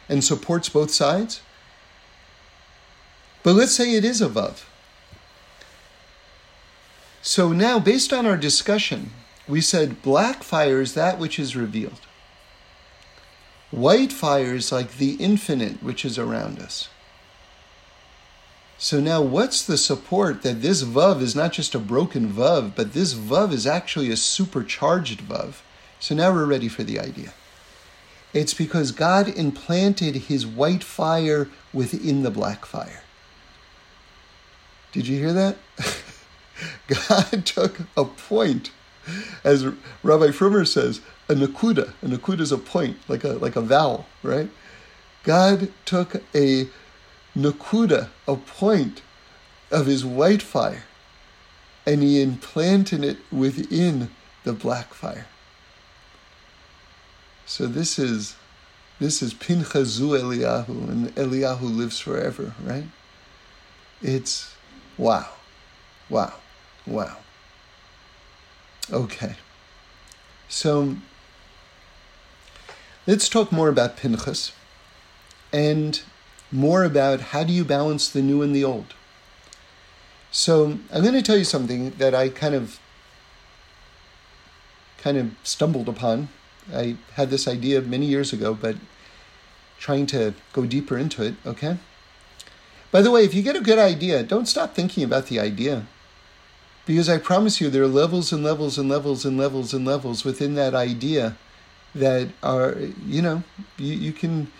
and 0.07 0.23
supports 0.23 0.69
both 0.69 0.89
sides. 0.89 1.41
But 3.43 3.55
let's 3.55 3.73
say 3.73 3.93
it 3.93 4.05
is 4.05 4.21
a 4.21 4.29
vav. 4.29 4.63
So 7.21 7.51
now, 7.51 7.77
based 7.77 8.13
on 8.13 8.25
our 8.25 8.37
discussion, 8.37 9.11
we 9.49 9.59
said 9.59 10.01
black 10.01 10.43
fire 10.43 10.79
is 10.79 10.93
that 10.93 11.19
which 11.19 11.39
is 11.39 11.57
revealed. 11.57 11.99
White 13.69 14.13
fire 14.13 14.55
is 14.55 14.71
like 14.71 14.95
the 14.95 15.15
infinite 15.15 15.83
which 15.83 16.05
is 16.05 16.17
around 16.17 16.59
us. 16.59 16.87
So 18.77 18.99
now 18.99 19.21
what's 19.21 19.65
the 19.65 19.77
support 19.77 20.43
that 20.43 20.61
this 20.61 20.83
Vav 20.83 21.21
is 21.21 21.35
not 21.35 21.51
just 21.51 21.73
a 21.73 21.79
broken 21.79 22.31
Vav, 22.31 22.75
but 22.75 22.93
this 22.93 23.15
Vav 23.15 23.51
is 23.51 23.65
actually 23.65 24.11
a 24.11 24.17
supercharged 24.17 25.21
Vav? 25.21 25.61
So 25.99 26.13
now 26.13 26.31
we're 26.31 26.45
ready 26.45 26.67
for 26.67 26.83
the 26.83 26.99
idea. 26.99 27.33
It's 28.33 28.53
because 28.53 28.91
God 28.91 29.29
implanted 29.29 30.15
his 30.15 30.45
white 30.45 30.83
fire 30.83 31.49
within 31.73 32.21
the 32.21 32.29
black 32.29 32.65
fire. 32.65 33.01
Did 34.91 35.07
you 35.07 35.17
hear 35.17 35.33
that? 35.33 35.57
God 36.87 37.45
took 37.45 37.79
a 37.95 38.05
point, 38.05 38.71
as 39.43 39.65
Rabbi 40.03 40.27
Frommer 40.27 40.67
says, 40.67 41.01
a 41.29 41.33
nakuda. 41.33 41.93
A 42.01 42.05
nakuda 42.05 42.41
is 42.41 42.51
a 42.51 42.57
point, 42.57 42.97
like 43.07 43.23
a 43.23 43.33
like 43.33 43.55
a 43.55 43.61
vowel, 43.61 44.05
right? 44.23 44.49
God 45.23 45.71
took 45.85 46.23
a 46.33 46.67
nakuda, 47.37 48.09
a 48.27 48.35
point 48.35 49.01
of 49.71 49.85
his 49.85 50.03
white 50.03 50.41
fire, 50.41 50.83
and 51.85 52.01
he 52.01 52.21
implanted 52.21 53.03
it 53.03 53.17
within 53.31 54.09
the 54.43 54.53
black 54.53 54.93
fire. 54.93 55.27
So 57.45 57.67
this 57.67 57.99
is 57.99 58.35
this 58.99 59.21
is 59.21 59.33
Pinchas 59.33 59.89
zu 59.89 60.09
Eliyahu, 60.09 60.89
and 60.89 61.15
Eliyahu 61.15 61.75
lives 61.75 61.99
forever, 61.99 62.53
right? 62.63 62.85
It's 64.01 64.55
wow, 64.97 65.29
wow, 66.09 66.33
wow. 66.85 67.17
Okay, 68.91 69.35
so 70.49 70.95
let's 73.05 73.29
talk 73.29 73.51
more 73.51 73.69
about 73.69 73.97
Pinchas 73.97 74.51
and 75.53 76.01
more 76.51 76.83
about 76.83 77.19
how 77.31 77.43
do 77.43 77.53
you 77.53 77.65
balance 77.65 78.09
the 78.09 78.21
new 78.21 78.41
and 78.41 78.55
the 78.55 78.63
old. 78.63 78.93
So 80.31 80.79
I'm 80.91 81.01
going 81.01 81.13
to 81.13 81.21
tell 81.21 81.37
you 81.37 81.43
something 81.43 81.91
that 81.91 82.13
I 82.13 82.29
kind 82.29 82.55
of 82.55 82.79
kind 84.97 85.17
of 85.17 85.31
stumbled 85.43 85.87
upon. 85.87 86.29
I 86.73 86.97
had 87.13 87.29
this 87.29 87.47
idea 87.47 87.81
many 87.81 88.05
years 88.05 88.33
ago, 88.33 88.53
but 88.53 88.75
trying 89.79 90.05
to 90.07 90.33
go 90.53 90.65
deeper 90.65 90.97
into 90.97 91.23
it, 91.23 91.35
okay? 91.45 91.77
By 92.91 93.01
the 93.01 93.11
way, 93.11 93.23
if 93.23 93.33
you 93.33 93.41
get 93.43 93.55
a 93.55 93.61
good 93.61 93.79
idea, 93.79 94.23
don't 94.23 94.47
stop 94.47 94.73
thinking 94.73 95.03
about 95.03 95.27
the 95.27 95.39
idea. 95.39 95.85
Because 96.85 97.09
I 97.09 97.17
promise 97.17 97.59
you, 97.59 97.69
there 97.69 97.83
are 97.83 97.87
levels 97.87 98.31
and 98.31 98.43
levels 98.43 98.77
and 98.77 98.89
levels 98.89 99.25
and 99.25 99.37
levels 99.37 99.73
and 99.73 99.85
levels 99.85 100.23
within 100.23 100.55
that 100.55 100.73
idea 100.73 101.37
that 101.93 102.29
are, 102.41 102.75
you 103.05 103.21
know, 103.21 103.43
you, 103.77 103.93
you 103.93 104.13
can, 104.13 104.51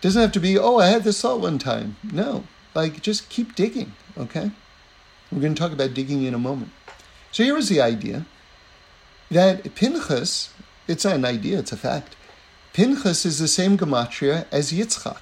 doesn't 0.00 0.20
have 0.20 0.32
to 0.32 0.40
be, 0.40 0.58
oh, 0.58 0.78
I 0.78 0.86
had 0.86 1.04
this 1.04 1.20
thought 1.20 1.40
one 1.40 1.58
time. 1.58 1.96
No, 2.02 2.44
like 2.74 3.02
just 3.02 3.28
keep 3.28 3.54
digging, 3.54 3.92
okay? 4.16 4.50
We're 5.30 5.40
going 5.40 5.54
to 5.54 5.60
talk 5.60 5.72
about 5.72 5.94
digging 5.94 6.24
in 6.24 6.34
a 6.34 6.38
moment. 6.38 6.72
So 7.30 7.44
here 7.44 7.56
is 7.56 7.68
the 7.68 7.80
idea 7.80 8.26
that 9.30 9.74
Pinchas, 9.74 10.50
it's 10.88 11.04
not 11.04 11.14
an 11.14 11.24
idea, 11.24 11.58
it's 11.58 11.72
a 11.72 11.76
fact. 11.76 12.16
Pinchas 12.72 13.24
is 13.24 13.38
the 13.38 13.48
same 13.48 13.76
gematria 13.76 14.46
as 14.50 14.72
Yitzchak. 14.72 15.20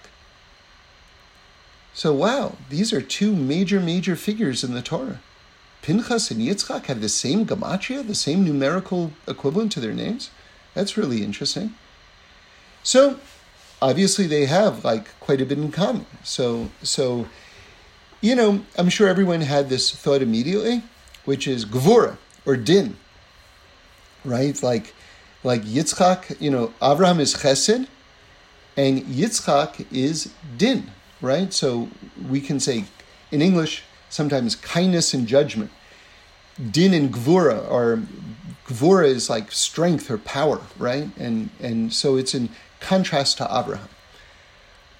So 1.92 2.14
wow, 2.14 2.56
these 2.70 2.92
are 2.92 3.02
two 3.02 3.34
major, 3.34 3.80
major 3.80 4.16
figures 4.16 4.62
in 4.62 4.72
the 4.72 4.82
Torah. 4.82 5.20
Pinchas 5.82 6.30
and 6.30 6.40
Yitzchak 6.40 6.86
have 6.86 7.00
the 7.00 7.08
same 7.08 7.44
gematria, 7.44 8.06
the 8.06 8.14
same 8.14 8.44
numerical 8.44 9.12
equivalent 9.26 9.72
to 9.72 9.80
their 9.80 9.92
names. 9.92 10.30
That's 10.74 10.96
really 10.96 11.24
interesting. 11.24 11.74
So 12.82 13.18
obviously 13.80 14.26
they 14.26 14.46
have 14.46 14.84
like 14.84 15.18
quite 15.20 15.40
a 15.40 15.46
bit 15.46 15.58
in 15.58 15.70
common. 15.72 16.06
So 16.22 16.70
so 16.82 17.26
you 18.20 18.34
know, 18.34 18.64
I'm 18.76 18.88
sure 18.88 19.08
everyone 19.08 19.42
had 19.42 19.68
this 19.68 19.90
thought 19.90 20.22
immediately, 20.22 20.82
which 21.24 21.46
is 21.46 21.64
gvura 21.64 22.16
or 22.44 22.56
din, 22.56 22.96
right? 24.24 24.60
Like, 24.62 24.94
like 25.44 25.62
Yitzchak, 25.62 26.40
you 26.40 26.50
know, 26.50 26.72
Abraham 26.82 27.20
is 27.20 27.34
chesed, 27.34 27.86
and 28.76 29.02
Yitzchak 29.02 29.86
is 29.92 30.32
din, 30.56 30.90
right? 31.20 31.52
So 31.52 31.88
we 32.28 32.40
can 32.40 32.58
say 32.58 32.84
in 33.30 33.42
English 33.42 33.82
sometimes 34.08 34.56
kindness 34.56 35.14
and 35.14 35.26
judgment. 35.26 35.70
Din 36.70 36.92
and 36.94 37.14
gvura 37.14 37.70
are 37.70 38.02
gvura 38.66 39.06
is 39.06 39.30
like 39.30 39.52
strength 39.52 40.10
or 40.10 40.18
power, 40.18 40.60
right? 40.76 41.08
And 41.16 41.50
and 41.60 41.92
so 41.92 42.16
it's 42.16 42.34
in 42.34 42.48
contrast 42.80 43.38
to 43.38 43.44
Abraham. 43.44 43.88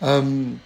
Um, 0.01 0.61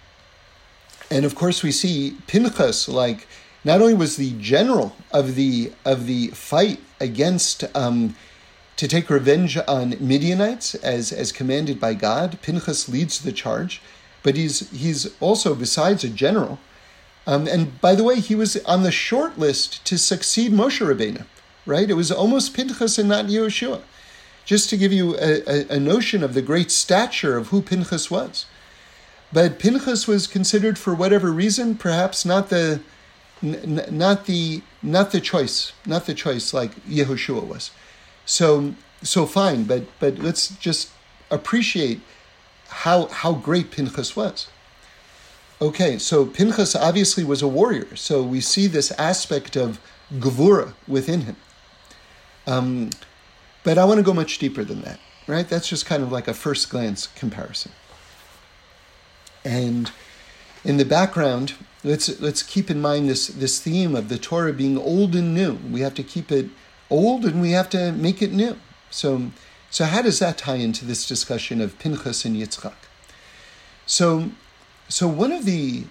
and 1.09 1.25
of 1.25 1.35
course, 1.35 1.63
we 1.63 1.71
see 1.71 2.17
Pinchas 2.27 2.87
like 2.87 3.27
not 3.63 3.81
only 3.81 3.93
was 3.93 4.17
the 4.17 4.33
general 4.39 4.95
of 5.11 5.35
the 5.35 5.71
of 5.85 6.05
the 6.05 6.27
fight 6.29 6.79
against 6.99 7.63
um, 7.75 8.15
to 8.75 8.87
take 8.87 9.09
revenge 9.09 9.57
on 9.67 9.95
Midianites 9.99 10.75
as 10.75 11.11
as 11.11 11.31
commanded 11.31 11.79
by 11.79 11.93
God. 11.93 12.39
Pinchas 12.41 12.89
leads 12.89 13.19
the 13.19 13.31
charge, 13.31 13.81
but 14.21 14.35
he's 14.35 14.69
he's 14.71 15.09
also 15.19 15.55
besides 15.55 16.03
a 16.03 16.09
general. 16.09 16.59
Um, 17.25 17.47
and 17.47 17.79
by 17.79 17.95
the 17.95 18.03
way, 18.03 18.19
he 18.19 18.35
was 18.35 18.57
on 18.65 18.83
the 18.83 18.91
short 18.91 19.37
list 19.39 19.85
to 19.85 19.97
succeed 19.97 20.51
Moshe 20.51 20.85
Rabbeinu, 20.85 21.25
right? 21.65 21.89
It 21.89 21.93
was 21.93 22.11
almost 22.11 22.53
Pinchas 22.53 22.97
and 22.97 23.07
not 23.07 23.25
Yehoshua. 23.25 23.81
Just 24.45 24.69
to 24.69 24.77
give 24.77 24.91
you 24.91 25.15
a, 25.17 25.41
a, 25.47 25.75
a 25.75 25.79
notion 25.79 26.23
of 26.23 26.33
the 26.33 26.41
great 26.41 26.69
stature 26.71 27.37
of 27.37 27.47
who 27.47 27.61
Pinchas 27.61 28.11
was. 28.11 28.45
But 29.31 29.57
Pinchas 29.57 30.07
was 30.07 30.27
considered, 30.27 30.77
for 30.77 30.93
whatever 30.93 31.31
reason, 31.31 31.75
perhaps 31.75 32.25
not 32.25 32.49
the 32.49 32.81
n- 33.41 33.85
not 33.89 34.25
the 34.25 34.61
not 34.81 35.11
the 35.11 35.21
choice, 35.21 35.73
not 35.85 36.05
the 36.05 36.13
choice 36.13 36.53
like 36.53 36.75
Yehoshua 36.85 37.43
was. 37.43 37.71
So 38.25 38.75
so 39.01 39.25
fine, 39.25 39.63
but 39.63 39.83
but 39.99 40.19
let's 40.19 40.49
just 40.57 40.89
appreciate 41.31 42.01
how 42.69 43.07
how 43.07 43.33
great 43.33 43.71
Pinchas 43.71 44.15
was. 44.15 44.47
Okay, 45.61 45.97
so 45.97 46.25
Pinchas 46.25 46.75
obviously 46.75 47.23
was 47.23 47.41
a 47.41 47.47
warrior, 47.47 47.95
so 47.95 48.21
we 48.21 48.41
see 48.41 48.67
this 48.67 48.91
aspect 48.99 49.55
of 49.55 49.79
gevura 50.13 50.73
within 50.87 51.21
him. 51.21 51.35
Um, 52.45 52.89
but 53.63 53.77
I 53.77 53.85
want 53.85 53.97
to 53.97 54.03
go 54.03 54.13
much 54.13 54.37
deeper 54.37 54.63
than 54.63 54.81
that, 54.81 54.99
right? 55.27 55.47
That's 55.47 55.67
just 55.67 55.85
kind 55.85 56.03
of 56.03 56.11
like 56.11 56.27
a 56.27 56.33
first 56.33 56.69
glance 56.69 57.07
comparison. 57.07 57.71
And 59.45 59.91
in 60.63 60.77
the 60.77 60.85
background, 60.85 61.53
let's 61.83 62.19
let's 62.21 62.43
keep 62.43 62.69
in 62.69 62.81
mind 62.81 63.09
this 63.09 63.27
this 63.27 63.59
theme 63.59 63.95
of 63.95 64.09
the 64.09 64.17
Torah 64.17 64.53
being 64.53 64.77
old 64.77 65.15
and 65.15 65.33
new. 65.33 65.53
We 65.69 65.81
have 65.81 65.93
to 65.95 66.03
keep 66.03 66.31
it 66.31 66.49
old 66.89 67.25
and 67.25 67.41
we 67.41 67.51
have 67.51 67.69
to 67.71 67.91
make 67.91 68.21
it 68.21 68.31
new. 68.31 68.57
So 68.89 69.31
so 69.69 69.85
how 69.85 70.01
does 70.01 70.19
that 70.19 70.37
tie 70.37 70.55
into 70.55 70.85
this 70.85 71.07
discussion 71.07 71.59
of 71.59 71.79
Pinchas 71.79 72.25
and 72.25 72.35
Yitzchak? 72.35 72.75
So 73.85 74.31
so 74.87 75.07
one 75.07 75.31
of 75.31 75.45
the 75.45 75.85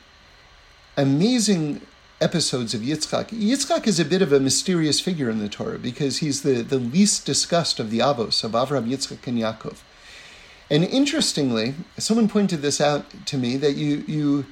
amazing 0.96 1.80
episodes 2.22 2.72
of 2.74 2.80
Yitzchak. 2.80 3.28
Yitzchak 3.28 3.86
is 3.86 3.98
a 3.98 4.04
bit 4.04 4.22
of 4.22 4.32
a 4.32 4.40
mysterious 4.40 5.00
figure 5.00 5.28
in 5.28 5.38
the 5.38 5.48
Torah 5.48 5.78
because 5.78 6.18
he's 6.18 6.42
the, 6.42 6.62
the 6.62 6.78
least 6.78 7.26
discussed 7.26 7.80
of 7.80 7.90
the 7.90 7.98
Avos, 7.98 8.44
of 8.44 8.52
Avraham, 8.52 8.88
Yitzchak, 8.88 9.26
and 9.26 9.38
Yaakov. 9.38 9.78
And 10.70 10.84
interestingly, 10.84 11.74
someone 11.98 12.28
pointed 12.28 12.62
this 12.62 12.80
out 12.80 13.04
to 13.26 13.36
me 13.36 13.56
that 13.58 13.72
you 13.72 14.04
you 14.06 14.46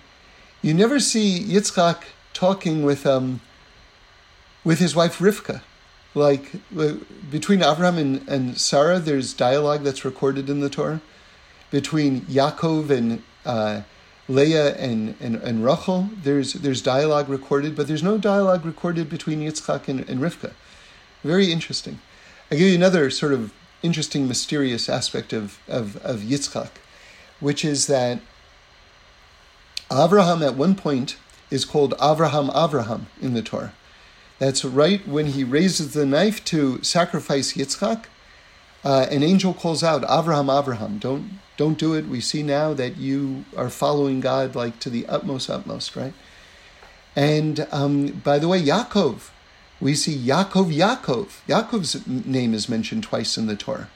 you 0.61 0.74
never 0.74 1.00
see 1.00 1.40
Yitzchak 1.40 2.02
talking 2.35 2.83
with 2.83 3.06
um 3.06 3.40
with 4.64 4.78
his 4.78 4.94
wife 4.94 5.18
Rivka. 5.18 5.62
Like 6.14 6.52
between 7.30 7.62
Abraham 7.62 7.96
and, 7.96 8.28
and 8.28 8.59
Sarah, 8.59 8.98
there's 8.98 9.33
dialogue 9.33 9.85
that's 9.85 10.04
recorded 10.04 10.50
in 10.50 10.61
the 10.61 10.68
Torah. 10.68 11.00
Between 11.70 12.22
Yaakov 12.22 12.90
and 12.90 13.22
uh, 13.46 13.83
Leah 14.31 14.77
and, 14.77 15.16
and, 15.21 15.37
and 15.37 15.64
Rachel, 15.64 16.09
there's 16.23 16.53
there's 16.53 16.81
dialogue 16.81 17.29
recorded, 17.29 17.75
but 17.75 17.88
there's 17.88 18.03
no 18.03 18.16
dialogue 18.16 18.64
recorded 18.64 19.11
between 19.11 19.40
Yitzchak 19.40 19.88
and, 19.88 20.09
and 20.09 20.21
Rivka. 20.21 20.53
Very 21.25 21.51
interesting. 21.53 21.99
I 22.51 22.55
give 22.55 22.69
you 22.69 22.75
another 22.75 23.11
sort 23.11 23.33
of 23.33 23.53
interesting, 23.83 24.29
mysterious 24.29 24.88
aspect 24.88 25.33
of, 25.33 25.59
of, 25.66 25.97
of 25.99 26.21
Yitzchak, 26.21 26.71
which 27.40 27.64
is 27.64 27.88
that 27.88 28.21
Avraham 29.90 30.47
at 30.47 30.55
one 30.55 30.77
point 30.77 31.16
is 31.51 31.64
called 31.64 31.95
Avraham 31.99 32.53
Avraham 32.55 33.07
in 33.21 33.35
the 33.35 33.43
Torah. 33.43 33.73
That's 34.38 34.64
right 34.64 35.07
when 35.07 35.27
he 35.27 35.43
raises 35.45 35.93
the 35.93 36.07
knife 36.07 36.45
to 36.47 36.83
sacrifice 36.83 37.55
Yitzchak. 37.55 38.05
Uh, 38.85 39.07
an 39.11 39.23
angel 39.23 39.53
calls 39.53 39.83
out, 39.83 40.03
Avraham, 40.03 40.47
Avraham, 40.47 41.01
don't 41.01 41.40
don't 41.61 41.79
do 41.79 41.94
it. 41.94 42.07
We 42.07 42.20
see 42.20 42.42
now 42.42 42.75
that 42.75 42.96
you 42.96 43.44
are 43.57 43.70
following 43.70 44.20
God 44.20 44.55
like 44.55 44.79
to 44.81 44.90
the 44.90 45.07
utmost, 45.07 45.49
utmost, 45.49 45.94
right? 45.94 46.14
And 47.14 47.66
um, 47.70 48.07
by 48.25 48.38
the 48.38 48.49
way, 48.49 48.61
Yaakov 48.62 49.31
we 49.81 49.94
see 49.94 50.16
Yaakov, 50.16 50.75
Yaakov. 50.75 51.40
Yaakov's 51.49 52.07
name 52.07 52.53
is 52.53 52.68
mentioned 52.68 53.03
twice 53.03 53.38
in 53.38 53.46
the 53.46 53.57
Torah. 53.57 53.88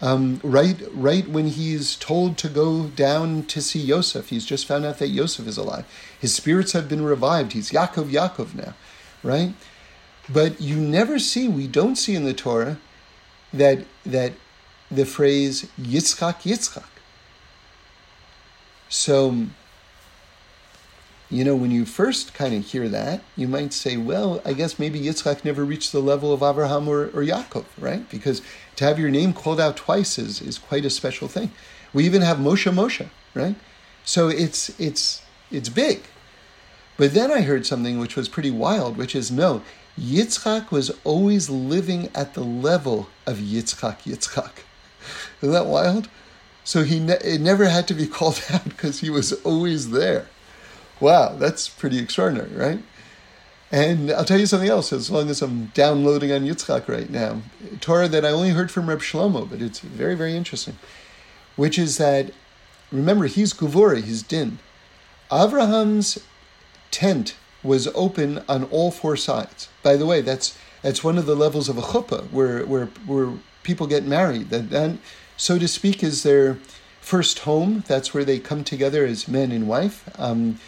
Um, 0.00 0.40
right, 0.44 0.76
right 0.92 1.26
when 1.26 1.48
he's 1.48 1.96
told 1.96 2.36
to 2.38 2.48
go 2.48 2.86
down 2.88 3.44
to 3.44 3.62
see 3.62 3.80
Yosef, 3.80 4.28
he's 4.28 4.44
just 4.44 4.66
found 4.66 4.84
out 4.84 4.98
that 4.98 5.08
Yosef 5.08 5.46
is 5.46 5.56
alive. 5.56 5.86
His 6.20 6.34
spirits 6.34 6.72
have 6.72 6.88
been 6.88 7.02
revived. 7.02 7.54
He's 7.54 7.70
Yaakov, 7.70 8.10
Yaakov 8.10 8.54
now, 8.54 8.74
right? 9.22 9.54
But 10.28 10.60
you 10.60 10.76
never 10.76 11.18
see, 11.18 11.48
we 11.48 11.66
don't 11.66 11.96
see 11.96 12.14
in 12.14 12.24
the 12.24 12.34
Torah 12.34 12.78
that 13.52 13.84
that 14.04 14.34
the 14.90 15.06
phrase 15.06 15.66
Yitzchak, 15.80 16.42
Yitzchak. 16.42 16.84
So 18.88 19.46
you 21.28 21.44
know, 21.44 21.56
when 21.56 21.70
you 21.70 21.84
first 21.84 22.34
kind 22.34 22.54
of 22.54 22.64
hear 22.64 22.88
that, 22.88 23.20
you 23.34 23.48
might 23.48 23.72
say, 23.72 23.96
well, 23.96 24.40
I 24.44 24.52
guess 24.52 24.78
maybe 24.78 25.00
Yitzchak 25.00 25.44
never 25.44 25.64
reached 25.64 25.90
the 25.90 26.00
level 26.00 26.32
of 26.32 26.42
Abraham 26.42 26.86
or, 26.86 27.06
or 27.06 27.24
Yaakov, 27.24 27.64
right? 27.78 28.08
Because 28.08 28.42
to 28.76 28.84
have 28.84 28.98
your 28.98 29.10
name 29.10 29.32
called 29.32 29.60
out 29.60 29.76
twice 29.76 30.18
is, 30.18 30.40
is 30.40 30.58
quite 30.58 30.84
a 30.84 30.90
special 30.90 31.26
thing. 31.26 31.50
We 31.92 32.04
even 32.04 32.22
have 32.22 32.36
Moshe 32.38 32.72
Moshe, 32.72 33.08
right? 33.34 33.56
So 34.04 34.28
it's 34.28 34.78
it's 34.78 35.22
it's 35.50 35.68
big. 35.68 36.02
But 36.96 37.12
then 37.12 37.32
I 37.32 37.40
heard 37.40 37.66
something 37.66 37.98
which 37.98 38.16
was 38.16 38.28
pretty 38.28 38.50
wild, 38.50 38.96
which 38.96 39.16
is 39.16 39.30
no, 39.30 39.62
Yitzchak 39.98 40.70
was 40.70 40.92
always 41.02 41.50
living 41.50 42.08
at 42.14 42.34
the 42.34 42.44
level 42.44 43.08
of 43.26 43.38
Yitzchak 43.38 44.02
Yitzchak. 44.02 44.52
Isn't 45.42 45.52
that 45.52 45.66
wild? 45.66 46.08
So 46.66 46.82
he 46.82 46.98
ne- 46.98 47.22
it 47.22 47.40
never 47.40 47.66
had 47.66 47.86
to 47.88 47.94
be 47.94 48.06
called 48.18 48.42
out 48.52 48.64
because 48.64 49.00
he 49.00 49.08
was 49.08 49.32
always 49.44 49.92
there. 49.92 50.26
Wow, 50.98 51.36
that's 51.36 51.68
pretty 51.68 51.98
extraordinary, 51.98 52.54
right? 52.54 52.82
And 53.70 54.10
I'll 54.10 54.24
tell 54.24 54.38
you 54.38 54.46
something 54.46 54.68
else, 54.68 54.92
as 54.92 55.10
long 55.10 55.30
as 55.30 55.42
I'm 55.42 55.66
downloading 55.66 56.32
on 56.32 56.42
Yitzchak 56.42 56.88
right 56.88 57.08
now, 57.08 57.42
Torah 57.80 58.08
that 58.08 58.24
I 58.24 58.30
only 58.30 58.50
heard 58.50 58.70
from 58.70 58.88
Reb 58.88 59.00
Shlomo, 59.00 59.48
but 59.48 59.62
it's 59.62 59.78
very, 59.78 60.16
very 60.16 60.36
interesting, 60.36 60.76
which 61.54 61.78
is 61.78 61.98
that, 61.98 62.32
remember, 62.90 63.26
he's 63.26 63.52
Gevura, 63.54 64.02
he's 64.02 64.22
Din. 64.22 64.58
Avraham's 65.30 66.18
tent 66.90 67.36
was 67.62 67.88
open 67.88 68.42
on 68.48 68.64
all 68.64 68.90
four 68.90 69.16
sides. 69.16 69.68
By 69.82 69.96
the 69.96 70.06
way, 70.06 70.20
that's 70.20 70.58
that's 70.82 71.04
one 71.04 71.18
of 71.18 71.26
the 71.26 71.36
levels 71.36 71.68
of 71.68 71.78
a 71.78 71.82
chuppah, 71.82 72.30
where, 72.30 72.64
where, 72.64 72.86
where 73.06 73.32
people 73.62 73.86
get 73.86 74.04
married. 74.04 74.50
That, 74.50 74.70
that, 74.70 74.96
so 75.36 75.58
to 75.58 75.68
speak, 75.68 76.02
is 76.02 76.22
their 76.22 76.58
first 77.00 77.40
home. 77.40 77.84
That's 77.86 78.12
where 78.12 78.24
they 78.24 78.38
come 78.38 78.64
together 78.64 79.04
as 79.04 79.28
man 79.28 79.52
and 79.52 79.68
wife. 79.68 80.08
Um, 80.18 80.58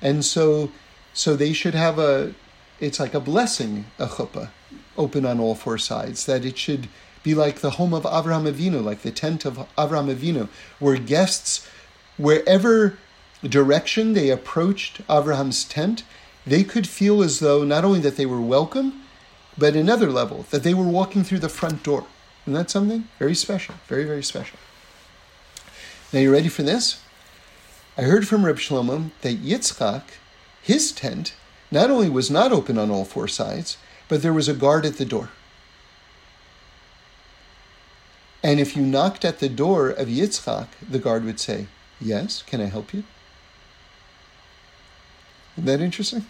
and 0.00 0.24
so 0.24 0.70
so 1.12 1.34
they 1.34 1.52
should 1.52 1.74
have 1.74 1.98
a 1.98 2.34
it's 2.78 3.00
like 3.00 3.14
a 3.14 3.20
blessing 3.20 3.86
a 3.98 4.06
chuppah 4.06 4.50
open 4.96 5.26
on 5.26 5.40
all 5.40 5.54
four 5.54 5.78
sides 5.78 6.26
that 6.26 6.44
it 6.44 6.56
should 6.56 6.88
be 7.22 7.34
like 7.34 7.60
the 7.60 7.70
home 7.70 7.92
of 7.92 8.04
Avraham 8.04 8.50
Avinu, 8.50 8.82
like 8.82 9.02
the 9.02 9.10
tent 9.10 9.44
of 9.44 9.56
Avraham 9.76 10.14
Avinu, 10.14 10.48
where 10.78 10.96
guests, 10.96 11.68
wherever 12.16 12.96
direction 13.42 14.12
they 14.12 14.30
approached 14.30 15.06
Avraham's 15.08 15.64
tent, 15.64 16.04
they 16.46 16.64
could 16.64 16.86
feel 16.86 17.22
as 17.22 17.40
though 17.40 17.64
not 17.64 17.84
only 17.84 18.00
that 18.00 18.16
they 18.16 18.26
were 18.26 18.40
welcome, 18.40 19.02
but 19.56 19.74
another 19.74 20.10
level, 20.10 20.46
that 20.50 20.62
they 20.62 20.74
were 20.74 20.86
walking 20.86 21.24
through 21.24 21.40
the 21.40 21.48
front 21.48 21.82
door. 21.82 22.06
And 22.48 22.56
that's 22.56 22.72
something 22.72 23.06
very 23.18 23.34
special, 23.34 23.74
very, 23.88 24.04
very 24.04 24.22
special. 24.22 24.58
Now, 26.14 26.20
you 26.20 26.32
ready 26.32 26.48
for 26.48 26.62
this? 26.62 27.02
I 27.98 28.02
heard 28.04 28.26
from 28.26 28.46
Reb 28.46 28.56
Shlomo 28.56 29.10
that 29.20 29.44
Yitzchak, 29.44 30.04
his 30.62 30.90
tent, 30.90 31.36
not 31.70 31.90
only 31.90 32.08
was 32.08 32.30
not 32.30 32.50
open 32.50 32.78
on 32.78 32.90
all 32.90 33.04
four 33.04 33.28
sides, 33.28 33.76
but 34.08 34.22
there 34.22 34.32
was 34.32 34.48
a 34.48 34.54
guard 34.54 34.86
at 34.86 34.96
the 34.96 35.04
door. 35.04 35.28
And 38.42 38.60
if 38.60 38.74
you 38.74 38.82
knocked 38.82 39.26
at 39.26 39.40
the 39.40 39.50
door 39.50 39.90
of 39.90 40.08
Yitzchak, 40.08 40.68
the 40.80 40.98
guard 40.98 41.26
would 41.26 41.38
say, 41.38 41.66
Yes, 42.00 42.40
can 42.40 42.62
I 42.62 42.70
help 42.70 42.94
you? 42.94 43.04
Isn't 45.58 45.66
that 45.66 45.82
interesting? 45.82 46.24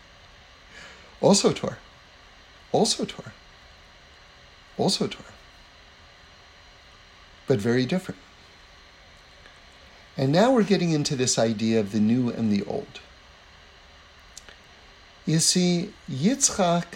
also 1.22 1.54
Torah. 1.54 1.78
Also 2.72 3.06
Torah. 3.06 3.32
Also 4.78 5.06
Torah. 5.06 5.24
But 7.46 7.58
very 7.58 7.84
different. 7.84 8.20
And 10.16 10.32
now 10.32 10.52
we're 10.52 10.64
getting 10.64 10.92
into 10.92 11.14
this 11.14 11.38
idea 11.38 11.78
of 11.80 11.92
the 11.92 12.00
new 12.00 12.30
and 12.30 12.50
the 12.50 12.64
old. 12.64 13.00
You 15.26 15.40
see, 15.40 15.92
Yitzchak 16.10 16.86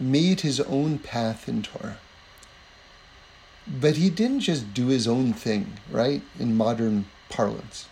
made 0.00 0.40
his 0.40 0.60
own 0.60 0.98
path 0.98 1.48
in 1.48 1.62
Torah. 1.62 1.98
But 3.66 3.96
he 3.96 4.10
didn't 4.10 4.40
just 4.40 4.72
do 4.72 4.86
his 4.86 5.08
own 5.08 5.32
thing, 5.32 5.74
right, 5.90 6.22
in 6.38 6.56
modern 6.56 7.06
parlance. 7.28 7.86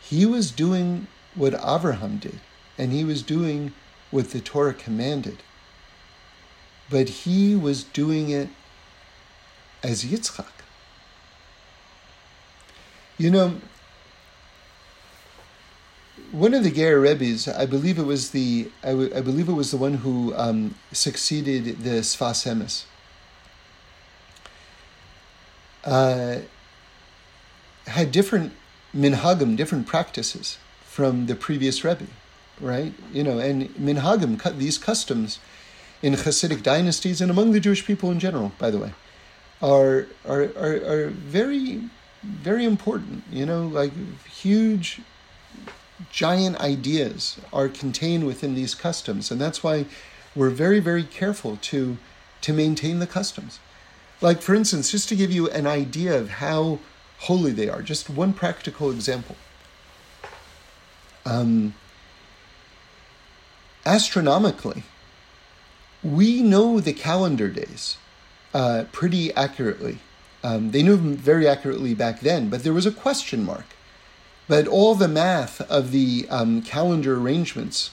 He 0.00 0.24
was 0.24 0.50
doing 0.50 1.06
what 1.34 1.52
Avraham 1.54 2.20
did, 2.20 2.40
and 2.78 2.92
he 2.92 3.04
was 3.04 3.22
doing 3.22 3.72
what 4.10 4.30
the 4.30 4.40
Torah 4.40 4.74
commanded. 4.74 5.42
But 6.90 7.08
he 7.08 7.54
was 7.54 7.84
doing 7.84 8.30
it 8.30 8.48
as 9.82 10.04
Yitzchak. 10.04 10.46
You 13.16 13.30
know, 13.30 13.60
one 16.32 16.54
of 16.54 16.64
the 16.64 16.70
Ger 16.70 17.00
Rebbe's, 17.00 17.48
I 17.48 17.66
believe 17.66 17.98
it 17.98 18.04
was 18.04 18.30
the, 18.30 18.70
I, 18.82 18.90
w- 18.90 19.12
I 19.14 19.20
believe 19.20 19.48
it 19.48 19.52
was 19.52 19.70
the 19.70 19.76
one 19.76 19.94
who 19.94 20.34
um, 20.36 20.74
succeeded 20.92 21.82
the 21.82 22.00
Sfas 22.00 22.46
Emes. 22.46 22.84
Uh, 25.84 26.40
had 27.86 28.12
different 28.12 28.52
minhagim, 28.94 29.56
different 29.56 29.86
practices 29.86 30.58
from 30.84 31.26
the 31.26 31.34
previous 31.34 31.84
Rebbe, 31.84 32.06
right? 32.60 32.92
You 33.12 33.24
know, 33.24 33.38
and 33.38 33.68
minhagim, 33.74 34.58
these 34.58 34.78
customs 34.78 35.38
in 36.02 36.14
Hasidic 36.14 36.62
dynasties 36.62 37.20
and 37.20 37.30
among 37.30 37.52
the 37.52 37.60
Jewish 37.60 37.84
people 37.84 38.10
in 38.10 38.18
general, 38.18 38.52
by 38.58 38.70
the 38.70 38.78
way, 38.78 38.92
are 39.62 40.06
are 40.26 40.44
are, 40.56 40.76
are 40.92 41.06
very 41.08 41.82
very 42.22 42.64
important. 42.64 43.24
You 43.30 43.46
know, 43.46 43.66
like 43.66 43.92
huge, 44.26 45.00
giant 46.10 46.58
ideas 46.60 47.38
are 47.52 47.68
contained 47.68 48.26
within 48.26 48.54
these 48.54 48.74
customs, 48.74 49.30
and 49.30 49.40
that's 49.40 49.62
why 49.62 49.86
we're 50.34 50.50
very, 50.50 50.80
very 50.80 51.04
careful 51.04 51.58
to 51.62 51.98
to 52.42 52.52
maintain 52.52 53.00
the 53.00 53.06
customs. 53.06 53.58
Like, 54.22 54.40
for 54.40 54.54
instance, 54.54 54.90
just 54.90 55.08
to 55.10 55.16
give 55.16 55.30
you 55.30 55.48
an 55.50 55.66
idea 55.66 56.18
of 56.18 56.30
how 56.30 56.78
holy 57.20 57.52
they 57.52 57.68
are, 57.68 57.82
just 57.82 58.08
one 58.08 58.32
practical 58.32 58.90
example. 58.90 59.36
Um, 61.26 61.74
astronomically, 63.84 64.84
we 66.02 66.42
know 66.42 66.80
the 66.80 66.92
calendar 66.92 67.48
days 67.48 67.96
uh, 68.54 68.84
pretty 68.92 69.32
accurately 69.34 69.98
um, 70.42 70.70
they 70.70 70.82
knew 70.82 70.96
them 70.96 71.16
very 71.16 71.46
accurately 71.46 71.94
back 71.94 72.20
then, 72.20 72.48
but 72.48 72.62
there 72.62 72.72
was 72.72 72.86
a 72.86 72.92
question 72.92 73.44
mark. 73.44 73.66
But 74.48 74.66
all 74.66 74.94
the 74.94 75.08
math 75.08 75.60
of 75.62 75.92
the 75.92 76.26
um, 76.30 76.62
calendar 76.62 77.16
arrangements 77.16 77.90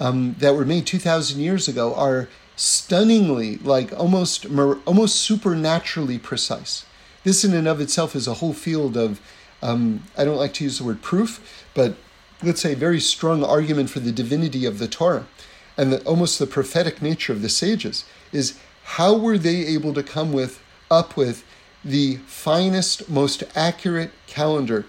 um, 0.00 0.34
that 0.38 0.54
were 0.54 0.64
made 0.64 0.86
2,000 0.86 1.40
years 1.40 1.68
ago 1.68 1.94
are 1.94 2.28
stunningly, 2.56 3.58
like 3.58 3.92
almost, 3.92 4.46
almost 4.46 5.16
supernaturally 5.16 6.18
precise. 6.18 6.86
This, 7.24 7.44
in 7.44 7.54
and 7.54 7.68
of 7.68 7.80
itself, 7.80 8.16
is 8.16 8.26
a 8.26 8.34
whole 8.34 8.54
field 8.54 8.96
of, 8.96 9.20
um, 9.62 10.04
I 10.16 10.24
don't 10.24 10.36
like 10.36 10.54
to 10.54 10.64
use 10.64 10.78
the 10.78 10.84
word 10.84 11.02
proof, 11.02 11.66
but 11.74 11.96
let's 12.42 12.60
say 12.60 12.74
very 12.74 13.00
strong 13.00 13.44
argument 13.44 13.90
for 13.90 14.00
the 14.00 14.12
divinity 14.12 14.64
of 14.64 14.78
the 14.78 14.88
Torah 14.88 15.26
and 15.76 15.92
the, 15.92 16.02
almost 16.04 16.38
the 16.38 16.46
prophetic 16.46 17.02
nature 17.02 17.32
of 17.32 17.42
the 17.42 17.48
sages 17.48 18.04
is 18.32 18.58
how 18.84 19.16
were 19.16 19.38
they 19.38 19.66
able 19.66 19.92
to 19.94 20.02
come 20.02 20.32
with 20.32 20.62
up 20.90 21.16
with 21.16 21.44
the 21.84 22.16
finest, 22.26 23.08
most 23.08 23.42
accurate 23.54 24.10
calendar 24.26 24.86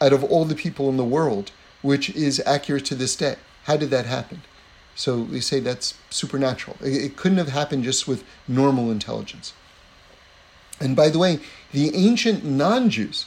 out 0.00 0.12
of 0.12 0.24
all 0.24 0.44
the 0.44 0.54
people 0.54 0.88
in 0.88 0.96
the 0.96 1.04
world, 1.04 1.52
which 1.82 2.10
is 2.10 2.42
accurate 2.44 2.84
to 2.86 2.94
this 2.94 3.16
day. 3.16 3.36
How 3.64 3.76
did 3.76 3.90
that 3.90 4.06
happen? 4.06 4.42
So 4.94 5.18
we 5.18 5.40
say 5.40 5.60
that's 5.60 5.94
supernatural. 6.10 6.76
It 6.80 7.16
couldn't 7.16 7.38
have 7.38 7.48
happened 7.48 7.84
just 7.84 8.06
with 8.06 8.24
normal 8.46 8.90
intelligence. 8.90 9.52
And 10.80 10.94
by 10.94 11.08
the 11.08 11.18
way, 11.18 11.40
the 11.72 11.94
ancient 11.94 12.44
non 12.44 12.90
Jews 12.90 13.26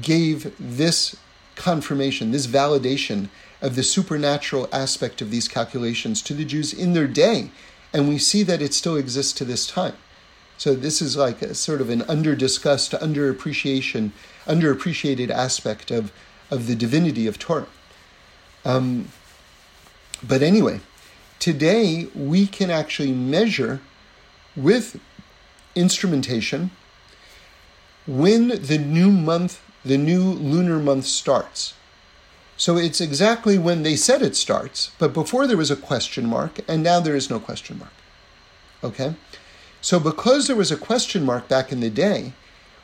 gave 0.00 0.54
this 0.58 1.16
confirmation, 1.54 2.32
this 2.32 2.46
validation 2.46 3.28
of 3.66 3.74
the 3.74 3.82
supernatural 3.82 4.68
aspect 4.72 5.20
of 5.20 5.32
these 5.32 5.48
calculations 5.48 6.22
to 6.22 6.34
the 6.34 6.44
Jews 6.44 6.72
in 6.72 6.92
their 6.92 7.08
day. 7.08 7.50
And 7.92 8.08
we 8.08 8.16
see 8.16 8.44
that 8.44 8.62
it 8.62 8.72
still 8.72 8.96
exists 8.96 9.32
to 9.34 9.44
this 9.44 9.66
time. 9.66 9.96
So 10.56 10.74
this 10.76 11.02
is 11.02 11.16
like 11.16 11.42
a 11.42 11.52
sort 11.52 11.80
of 11.80 11.90
an 11.90 12.02
under-discussed, 12.02 12.92
underappreciation, 12.92 14.12
underappreciated 14.46 15.30
aspect 15.30 15.90
of, 15.90 16.12
of 16.48 16.68
the 16.68 16.76
divinity 16.76 17.26
of 17.26 17.40
Torah. 17.40 17.66
Um, 18.64 19.08
but 20.22 20.42
anyway, 20.42 20.80
today 21.40 22.06
we 22.14 22.46
can 22.46 22.70
actually 22.70 23.12
measure 23.12 23.80
with 24.54 25.00
instrumentation 25.74 26.70
when 28.06 28.48
the 28.48 28.78
new 28.78 29.10
month, 29.10 29.60
the 29.84 29.98
new 29.98 30.22
lunar 30.22 30.78
month 30.78 31.06
starts. 31.06 31.74
So 32.56 32.76
it's 32.76 33.00
exactly 33.00 33.58
when 33.58 33.82
they 33.82 33.96
said 33.96 34.22
it 34.22 34.34
starts, 34.34 34.90
but 34.98 35.12
before 35.12 35.46
there 35.46 35.56
was 35.56 35.70
a 35.70 35.76
question 35.76 36.26
mark, 36.26 36.58
and 36.66 36.82
now 36.82 37.00
there 37.00 37.16
is 37.16 37.28
no 37.28 37.38
question 37.38 37.78
mark. 37.78 37.92
Okay? 38.82 39.14
So, 39.82 40.00
because 40.00 40.46
there 40.46 40.56
was 40.56 40.72
a 40.72 40.76
question 40.76 41.24
mark 41.24 41.48
back 41.48 41.70
in 41.70 41.80
the 41.80 41.90
day, 41.90 42.32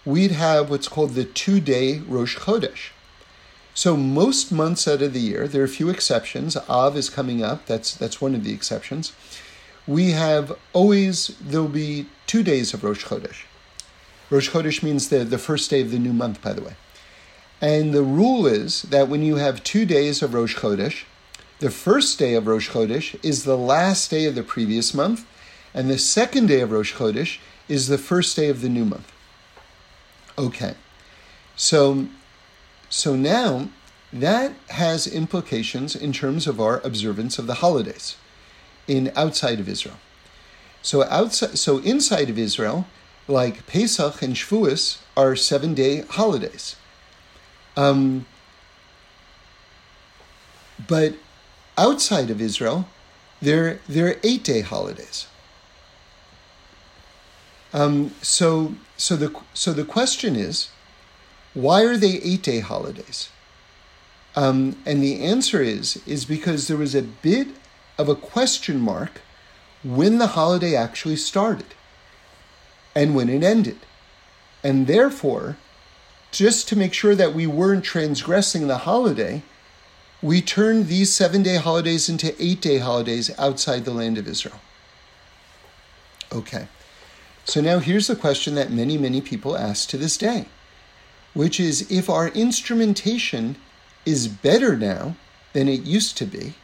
we'd 0.05 0.31
have 0.33 0.71
what's 0.71 0.89
called 0.89 1.15
the 1.15 1.25
two 1.25 1.59
day 1.59 1.99
Rosh 1.99 2.37
Chodesh. 2.39 2.91
So, 3.75 3.97
most 3.97 4.53
months 4.53 4.87
out 4.87 5.01
of 5.01 5.15
the 5.15 5.21
year, 5.21 5.49
there 5.49 5.63
are 5.63 5.67
a 5.67 5.69
few 5.69 5.89
exceptions. 5.89 6.57
Av 6.69 6.97
is 6.97 7.09
coming 7.09 7.43
up, 7.43 7.67
that's, 7.67 7.95
that's 7.95 8.21
one 8.21 8.35
of 8.35 8.45
the 8.45 8.53
exceptions. 8.53 9.13
We 9.87 10.11
have 10.11 10.53
always, 10.73 11.29
there'll 11.41 11.67
be 11.67 12.07
two 12.27 12.43
days 12.43 12.75
of 12.75 12.85
Rosh 12.85 13.07
Chodesh. 13.07 13.45
Rosh 14.31 14.51
Chodesh 14.51 14.83
means 14.83 15.09
the, 15.09 15.25
the 15.25 15.39
first 15.39 15.71
day 15.71 15.81
of 15.81 15.91
the 15.91 15.99
new 15.99 16.13
month, 16.13 16.43
by 16.43 16.53
the 16.53 16.63
way. 16.63 16.77
And 17.63 17.95
the 17.95 18.03
rule 18.03 18.45
is 18.45 18.83
that 18.83 19.09
when 19.09 19.23
you 19.23 19.37
have 19.37 19.63
two 19.63 19.87
days 19.87 20.21
of 20.21 20.35
Rosh 20.35 20.57
Chodesh, 20.57 21.05
the 21.61 21.71
first 21.71 22.19
day 22.19 22.35
of 22.35 22.49
Rosh 22.49 22.71
Chodesh 22.71 23.17
is 23.25 23.45
the 23.45 23.57
last 23.57 24.11
day 24.11 24.25
of 24.25 24.35
the 24.35 24.43
previous 24.43 24.93
month, 24.93 25.25
and 25.73 25.89
the 25.89 25.97
second 25.97 26.49
day 26.49 26.61
of 26.61 26.73
Rosh 26.73 26.95
Chodesh 26.95 27.39
is 27.69 27.87
the 27.87 27.99
first 27.99 28.35
day 28.35 28.49
of 28.49 28.63
the 28.63 28.69
new 28.69 28.85
month. 28.85 29.13
Okay, 30.37 30.75
so 31.55 32.09
so 32.89 33.15
now 33.15 33.69
that 34.13 34.55
has 34.71 35.07
implications 35.07 35.95
in 35.95 36.13
terms 36.13 36.49
of 36.49 36.61
our 36.61 36.81
observance 36.81 37.39
of 37.39 37.47
the 37.47 37.63
holidays 37.63 38.17
in 38.89 39.13
outside 39.15 39.61
of 39.61 39.69
Israel. 39.69 39.99
So 40.83 41.05
outside, 41.05 41.57
so 41.59 41.79
inside 41.79 42.29
of 42.29 42.39
Israel, 42.39 42.89
like 43.29 43.69
Pesach 43.69 44.21
and 44.21 44.35
Shavuos 44.35 44.99
are 45.17 45.37
seven 45.37 45.75
day 45.75 46.01
holidays. 46.03 46.75
Um, 47.77 48.27
but 50.89 51.15
outside 51.79 52.31
of 52.31 52.41
Israel, 52.41 52.87
they're, 53.41 53.81
they're 53.89 54.19
eight 54.23 54.45
day 54.45 54.61
holidays. 54.61 55.27
Um, 57.73 58.13
so, 58.21 58.75
so 58.97 59.17
the 59.17 59.35
so 59.55 59.73
the 59.73 59.85
question 59.85 60.37
is, 60.37 60.69
why 61.55 61.83
are 61.83 61.97
they 61.97 62.21
eight 62.23 62.43
day 62.43 62.61
holidays? 62.61 63.31
Um, 64.37 64.77
and 64.87 65.03
the 65.03 65.23
answer 65.23 65.63
is 65.63 66.03
is 66.07 66.25
because 66.25 66.69
there 66.69 66.77
was 66.77 66.95
a 66.95 67.03
bit 67.03 67.49
of 67.99 68.09
a 68.09 68.15
question 68.15 68.81
mark 68.81 69.21
when 69.83 70.19
the 70.19 70.29
holiday 70.29 70.75
actually 70.75 71.17
started 71.17 71.75
and 72.95 73.15
when 73.15 73.29
it 73.29 73.43
ended. 73.43 73.79
And 74.63 74.87
therefore, 74.87 75.57
just 76.33 76.67
to 76.69 76.77
make 76.77 76.95
sure 76.95 77.15
that 77.15 77.35
we 77.35 77.47
weren't 77.47 77.85
transgressing 77.85 78.67
the 78.67 78.79
holiday, 78.79 79.43
we 80.23 80.41
turned 80.41 80.87
these 80.87 81.13
seven 81.13 81.43
day 81.43 81.57
holidays 81.57 82.09
into 82.09 82.35
eight 82.43 82.61
day 82.61 82.79
holidays 82.79 83.31
outside 83.39 83.85
the 83.85 83.93
land 83.93 84.19
of 84.19 84.27
Israel. 84.27 84.59
Okay, 86.33 86.67
so 87.45 87.61
now 87.61 87.79
here's 87.79 88.07
the 88.07 88.17
question 88.17 88.55
that 88.55 88.73
many, 88.73 88.97
many 88.97 89.21
people 89.21 89.57
ask 89.57 89.89
to 89.91 89.99
this 89.99 90.17
day, 90.17 90.47
which 91.35 91.61
is 91.61 91.91
if 91.91 92.09
our 92.09 92.29
instrumentation 92.29 93.57
is 94.07 94.27
better 94.29 94.77
now 94.77 95.15
than 95.53 95.69
it 95.69 95.83
used 95.83 96.17
to 96.17 96.25
be, 96.25 96.55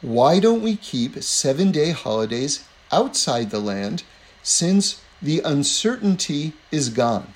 why 0.00 0.38
don't 0.38 0.62
we 0.62 0.76
keep 0.76 1.20
seven 1.22 1.72
day 1.72 1.90
holidays 1.90 2.64
outside 2.92 3.50
the 3.50 3.58
land 3.58 4.04
since 4.42 5.02
the 5.20 5.40
uncertainty 5.40 6.52
is 6.70 6.88
gone? 6.88 7.34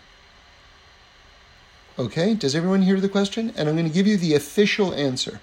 Okay, 1.97 2.34
does 2.34 2.57
everyone 2.57 2.82
hear 2.82 2.99
the 2.99 3.09
question? 3.09 3.53
And 3.57 3.68
I'm 3.68 3.76
going 3.76 3.86
to 3.86 3.95
give 3.95 4.09
you 4.09 4.16
the 4.16 4.34
official 4.34 4.92
answer. 4.95 5.40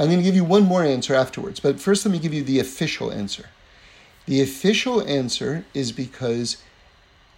I'm 0.00 0.06
going 0.06 0.18
to 0.18 0.24
give 0.24 0.34
you 0.34 0.42
one 0.42 0.64
more 0.64 0.82
answer 0.82 1.14
afterwards, 1.14 1.60
but 1.60 1.78
first 1.78 2.04
let 2.04 2.10
me 2.10 2.18
give 2.18 2.34
you 2.34 2.42
the 2.42 2.58
official 2.58 3.12
answer. 3.12 3.50
The 4.26 4.42
official 4.42 5.06
answer 5.06 5.64
is 5.72 5.92
because, 5.92 6.56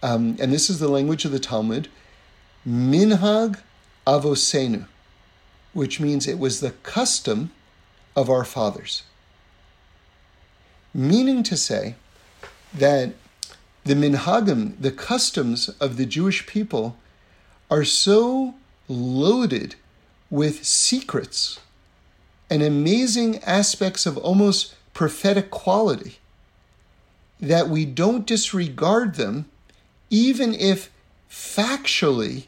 um, 0.01 0.35
and 0.39 0.51
this 0.51 0.67
is 0.67 0.79
the 0.79 0.87
language 0.87 1.25
of 1.25 1.31
the 1.31 1.39
Talmud, 1.39 1.89
minhag 2.67 3.59
avosenu, 4.07 4.87
which 5.73 5.99
means 5.99 6.27
it 6.27 6.39
was 6.39 6.59
the 6.59 6.71
custom 6.71 7.51
of 8.15 8.31
our 8.31 8.43
fathers. 8.43 9.03
Meaning 10.91 11.43
to 11.43 11.55
say 11.55 11.93
that 12.73 13.13
the 13.83 13.93
minhagim, 13.93 14.73
the 14.79 14.91
customs 14.91 15.69
of 15.79 15.97
the 15.97 16.07
Jewish 16.07 16.47
people, 16.47 16.97
are 17.69 17.83
so 17.83 18.55
loaded 18.87 19.75
with 20.29 20.65
secrets 20.65 21.59
and 22.49 22.61
amazing 22.61 23.43
aspects 23.43 24.05
of 24.05 24.17
almost 24.17 24.75
prophetic 24.93 25.51
quality 25.51 26.17
that 27.39 27.69
we 27.69 27.85
don't 27.85 28.25
disregard 28.25 29.15
them, 29.15 29.45
even 30.09 30.53
if 30.53 30.89
factually 31.29 32.45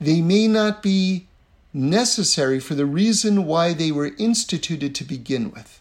they 0.00 0.20
may 0.20 0.46
not 0.46 0.82
be 0.82 1.26
necessary 1.72 2.58
for 2.60 2.74
the 2.74 2.86
reason 2.86 3.46
why 3.46 3.72
they 3.72 3.92
were 3.92 4.12
instituted 4.18 4.94
to 4.94 5.04
begin 5.04 5.50
with. 5.50 5.80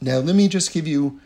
Now, 0.00 0.18
let 0.18 0.34
me 0.34 0.48
just 0.48 0.72
give 0.72 0.86
you 0.86 1.20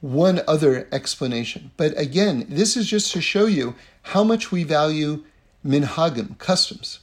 one 0.00 0.40
other 0.48 0.88
explanation. 0.90 1.70
But 1.76 1.96
again, 1.98 2.46
this 2.48 2.76
is 2.76 2.86
just 2.86 3.12
to 3.12 3.20
show 3.20 3.46
you 3.46 3.74
how 4.02 4.24
much 4.24 4.50
we 4.50 4.64
value 4.64 5.24
minhagim, 5.64 6.38
customs. 6.38 7.00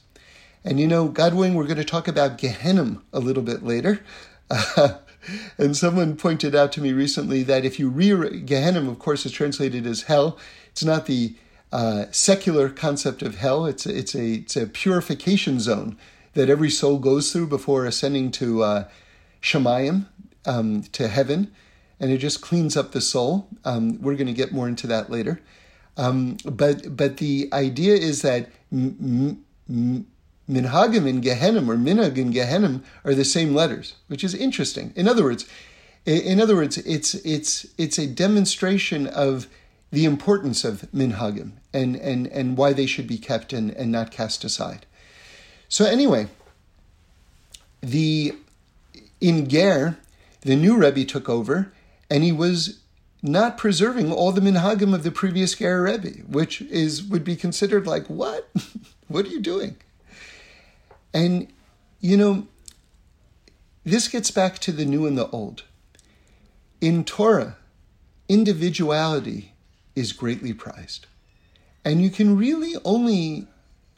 And 0.64 0.80
you 0.80 0.86
know, 0.86 1.08
God 1.08 1.34
willing, 1.34 1.54
we're 1.54 1.64
going 1.64 1.76
to 1.76 1.84
talk 1.84 2.08
about 2.08 2.38
Gehenim 2.38 3.02
a 3.12 3.20
little 3.20 3.42
bit 3.42 3.62
later. 3.62 4.00
Uh, 4.50 4.94
and 5.58 5.76
someone 5.76 6.16
pointed 6.16 6.54
out 6.54 6.72
to 6.72 6.80
me 6.80 6.92
recently 6.92 7.42
that 7.44 7.64
if 7.64 7.78
you 7.78 7.88
read 7.88 8.46
Gehenim, 8.46 8.88
of 8.88 8.98
course, 8.98 9.24
is 9.24 9.32
translated 9.32 9.86
as 9.86 10.02
hell. 10.02 10.38
It's 10.70 10.84
not 10.84 11.06
the 11.06 11.34
uh, 11.72 12.06
secular 12.10 12.68
concept 12.68 13.22
of 13.22 13.36
hell. 13.36 13.66
It's 13.66 13.86
a, 13.86 13.96
it's 13.96 14.14
a 14.14 14.34
it's 14.34 14.56
a 14.56 14.66
purification 14.66 15.60
zone 15.60 15.96
that 16.34 16.48
every 16.48 16.70
soul 16.70 16.98
goes 16.98 17.32
through 17.32 17.48
before 17.48 17.84
ascending 17.84 18.30
to 18.32 18.62
uh, 18.62 18.88
Shemayim, 19.42 20.06
um, 20.46 20.82
to 20.92 21.08
heaven, 21.08 21.52
and 22.00 22.10
it 22.10 22.18
just 22.18 22.40
cleans 22.40 22.76
up 22.76 22.92
the 22.92 23.00
soul. 23.00 23.48
Um, 23.64 24.00
we're 24.00 24.14
going 24.14 24.28
to 24.28 24.32
get 24.32 24.52
more 24.52 24.68
into 24.68 24.86
that 24.86 25.10
later. 25.10 25.40
Um, 25.98 26.38
but 26.44 26.96
but 26.96 27.18
the 27.18 27.48
idea 27.52 27.94
is 27.94 28.22
that 28.22 28.50
Minhagim 28.72 29.26
in 30.48 31.20
Gehenim 31.20 31.68
or 31.68 31.76
Minhag 31.76 32.16
in 32.16 32.32
Gehenim 32.32 32.82
are 33.04 33.14
the 33.14 33.24
same 33.24 33.54
letters, 33.54 33.94
which 34.06 34.24
is 34.24 34.34
interesting. 34.34 34.92
In 34.96 35.08
other 35.08 35.24
words, 35.24 35.44
in 36.06 36.40
other 36.40 36.56
words, 36.56 36.78
it's 36.78 37.14
it's 37.16 37.66
it's 37.76 37.98
a 37.98 38.06
demonstration 38.06 39.06
of 39.08 39.46
the 39.90 40.04
importance 40.04 40.64
of 40.64 40.82
minhagim 40.94 41.52
and 41.72 41.96
and 41.96 42.26
and 42.28 42.56
why 42.56 42.72
they 42.72 42.86
should 42.86 43.06
be 43.06 43.18
kept 43.18 43.52
and, 43.52 43.70
and 43.72 43.92
not 43.92 44.10
cast 44.10 44.44
aside. 44.44 44.86
So 45.68 45.84
anyway, 45.84 46.28
the 47.82 48.34
in 49.20 49.48
Ger, 49.48 49.98
the 50.42 50.56
new 50.56 50.76
Rebbe 50.76 51.04
took 51.04 51.28
over, 51.28 51.72
and 52.08 52.24
he 52.24 52.32
was 52.32 52.78
not 53.22 53.58
preserving 53.58 54.12
all 54.12 54.32
the 54.32 54.40
minhagim 54.40 54.94
of 54.94 55.02
the 55.02 55.10
previous 55.10 55.54
Ger 55.54 55.82
Rebbe, 55.82 56.22
which 56.28 56.62
is 56.62 57.02
would 57.02 57.24
be 57.24 57.36
considered 57.36 57.86
like 57.86 58.06
what? 58.06 58.48
what 59.08 59.26
are 59.26 59.30
you 59.30 59.40
doing? 59.40 59.76
And, 61.12 61.48
you 62.00 62.16
know, 62.16 62.46
this 63.84 64.08
gets 64.08 64.30
back 64.30 64.58
to 64.60 64.72
the 64.72 64.84
new 64.84 65.06
and 65.06 65.16
the 65.16 65.28
old. 65.30 65.64
In 66.80 67.04
Torah, 67.04 67.56
individuality 68.28 69.52
is 69.96 70.12
greatly 70.12 70.52
prized. 70.52 71.06
And 71.84 72.02
you 72.02 72.10
can 72.10 72.36
really 72.36 72.74
only 72.84 73.48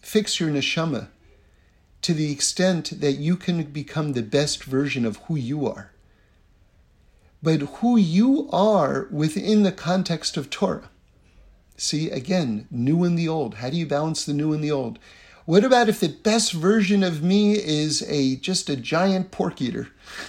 fix 0.00 0.40
your 0.40 0.48
neshama 0.48 1.08
to 2.02 2.14
the 2.14 2.32
extent 2.32 3.00
that 3.00 3.12
you 3.14 3.36
can 3.36 3.62
become 3.64 4.12
the 4.12 4.22
best 4.22 4.64
version 4.64 5.04
of 5.04 5.16
who 5.24 5.36
you 5.36 5.66
are. 5.66 5.89
But 7.42 7.60
who 7.60 7.96
you 7.96 8.48
are 8.52 9.08
within 9.10 9.62
the 9.62 9.72
context 9.72 10.36
of 10.36 10.50
Torah. 10.50 10.90
See, 11.76 12.10
again, 12.10 12.68
new 12.70 13.04
and 13.04 13.18
the 13.18 13.28
old. 13.28 13.54
How 13.54 13.70
do 13.70 13.76
you 13.76 13.86
balance 13.86 14.24
the 14.24 14.34
new 14.34 14.52
and 14.52 14.62
the 14.62 14.70
old? 14.70 14.98
What 15.46 15.64
about 15.64 15.88
if 15.88 16.00
the 16.00 16.08
best 16.08 16.52
version 16.52 17.02
of 17.02 17.22
me 17.22 17.54
is 17.54 18.02
a 18.06 18.36
just 18.36 18.68
a 18.68 18.76
giant 18.76 19.30
pork 19.30 19.62
eater? 19.62 19.88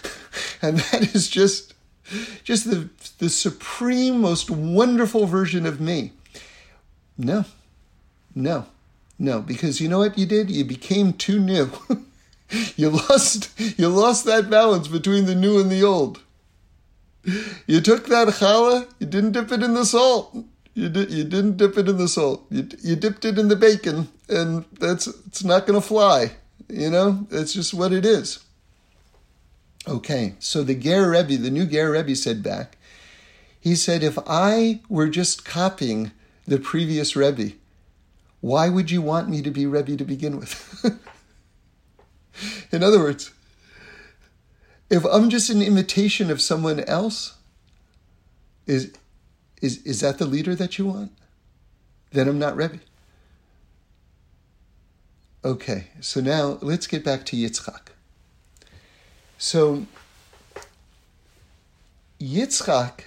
and 0.61 0.79
that 0.79 1.13
is 1.13 1.27
just 1.27 1.73
just 2.43 2.69
the 2.69 2.89
the 3.17 3.29
supreme 3.29 4.21
most 4.21 4.49
wonderful 4.49 5.25
version 5.25 5.65
of 5.65 5.81
me. 5.81 6.13
No. 7.17 7.45
No. 8.33 8.65
No, 9.19 9.41
because 9.41 9.79
you 9.79 9.87
know 9.87 9.99
what 9.99 10.17
you 10.17 10.25
did? 10.25 10.49
You 10.49 10.65
became 10.65 11.13
too 11.13 11.39
new. 11.39 11.69
you 12.75 12.89
lost 12.89 13.51
you 13.77 13.89
lost 13.89 14.25
that 14.25 14.49
balance 14.49 14.87
between 14.87 15.25
the 15.25 15.35
new 15.35 15.59
and 15.59 15.69
the 15.69 15.83
old. 15.83 16.21
You 17.23 17.81
took 17.81 18.07
that 18.07 18.27
challah, 18.29 18.87
you 18.99 19.07
didn't 19.07 19.33
dip 19.33 19.51
it 19.51 19.61
in 19.61 19.73
the 19.73 19.85
salt. 19.85 20.35
You, 20.73 20.89
di- 20.89 21.13
you 21.13 21.23
didn't 21.23 21.57
dip 21.57 21.77
it 21.77 21.87
in 21.87 21.97
the 21.97 22.07
salt. 22.07 22.45
You, 22.49 22.67
you 22.81 22.95
dipped 22.95 23.25
it 23.25 23.37
in 23.37 23.49
the 23.49 23.55
bacon, 23.55 24.07
and 24.29 24.65
that's 24.79 25.07
it's 25.07 25.43
not 25.43 25.67
going 25.67 25.79
to 25.79 25.85
fly. 25.85 26.31
You 26.69 26.89
know, 26.89 27.27
it's 27.29 27.53
just 27.53 27.73
what 27.73 27.91
it 27.91 28.05
is. 28.05 28.39
Okay, 29.87 30.35
so 30.39 30.63
the 30.63 30.75
Ger 30.75 31.09
Rebbe, 31.09 31.37
the 31.37 31.49
new 31.49 31.65
Ger 31.65 31.91
Rebbe 31.91 32.15
said 32.15 32.41
back, 32.41 32.77
he 33.59 33.75
said, 33.75 34.03
if 34.03 34.17
I 34.25 34.81
were 34.89 35.09
just 35.09 35.43
copying 35.43 36.11
the 36.45 36.59
previous 36.59 37.15
Rebbe, 37.15 37.53
why 38.39 38.69
would 38.69 38.89
you 38.89 39.01
want 39.01 39.29
me 39.29 39.41
to 39.41 39.51
be 39.51 39.65
Rebbe 39.65 39.97
to 39.97 40.05
begin 40.05 40.39
with? 40.39 40.99
in 42.71 42.83
other 42.83 42.99
words, 42.99 43.31
if 44.91 45.05
I'm 45.05 45.29
just 45.29 45.49
an 45.49 45.61
imitation 45.61 46.29
of 46.29 46.41
someone 46.41 46.81
else, 46.81 47.35
is 48.67 48.93
is, 49.61 49.81
is 49.83 50.01
that 50.01 50.17
the 50.17 50.25
leader 50.25 50.53
that 50.53 50.77
you 50.77 50.87
want? 50.87 51.13
Then 52.11 52.27
I'm 52.27 52.39
not 52.39 52.57
Rebbe. 52.57 52.79
Okay, 55.45 55.87
so 56.01 56.19
now 56.19 56.57
let's 56.61 56.87
get 56.87 57.05
back 57.05 57.25
to 57.27 57.37
Yitzchak. 57.37 57.89
So 59.37 59.85
Yitzchak 62.19 63.05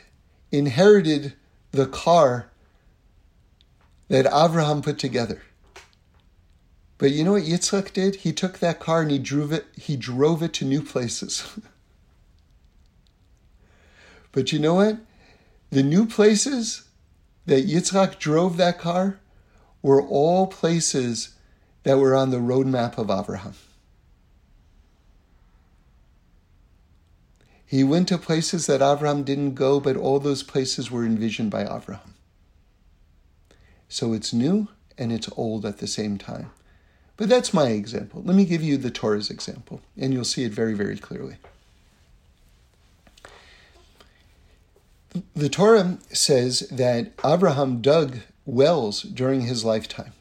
inherited 0.50 1.34
the 1.70 1.86
car 1.86 2.48
that 4.08 4.24
Avraham 4.26 4.82
put 4.82 4.98
together. 4.98 5.42
But 6.98 7.10
you 7.10 7.24
know 7.24 7.32
what 7.32 7.42
Yitzchak 7.42 7.92
did? 7.92 8.16
He 8.16 8.32
took 8.32 8.60
that 8.60 8.80
car 8.80 9.02
and 9.02 9.10
he 9.10 9.18
drove 9.18 9.52
it, 9.52 9.66
he 9.76 9.96
drove 9.96 10.42
it 10.42 10.54
to 10.54 10.64
new 10.64 10.82
places. 10.82 11.58
but 14.34 14.52
you 14.52 14.58
know 14.58 14.74
what? 14.74 14.98
The 15.70 15.82
new 15.82 16.06
places 16.06 16.88
that 17.46 17.66
Yitzhak 17.66 18.18
drove 18.18 18.56
that 18.56 18.78
car 18.78 19.20
were 19.80 20.02
all 20.02 20.48
places 20.48 21.34
that 21.84 21.98
were 21.98 22.14
on 22.14 22.30
the 22.30 22.38
roadmap 22.38 22.98
of 22.98 23.10
Abraham. 23.10 23.54
He 27.64 27.84
went 27.84 28.08
to 28.08 28.18
places 28.18 28.66
that 28.66 28.82
Abraham 28.82 29.22
didn't 29.22 29.54
go, 29.54 29.80
but 29.80 29.96
all 29.96 30.18
those 30.18 30.42
places 30.42 30.90
were 30.90 31.04
envisioned 31.04 31.50
by 31.50 31.62
Abraham. 31.62 32.14
So 33.88 34.12
it's 34.12 34.32
new 34.32 34.68
and 34.98 35.12
it's 35.12 35.28
old 35.36 35.64
at 35.64 35.78
the 35.78 35.86
same 35.86 36.18
time, 36.18 36.50
But 37.16 37.28
that's 37.28 37.54
my 37.54 37.68
example. 37.68 38.22
Let 38.24 38.36
me 38.36 38.44
give 38.44 38.62
you 38.62 38.76
the 38.76 38.90
Torah's 38.90 39.30
example, 39.30 39.80
and 39.96 40.12
you'll 40.12 40.24
see 40.24 40.42
it 40.44 40.52
very, 40.52 40.74
very 40.74 40.96
clearly. 40.96 41.36
The 45.36 45.48
Torah 45.48 45.98
says 46.10 46.60
that 46.70 47.12
Abraham 47.24 47.82
dug 47.82 48.18
wells 48.46 49.02
during 49.02 49.42
his 49.42 49.64
lifetime. 49.64 50.12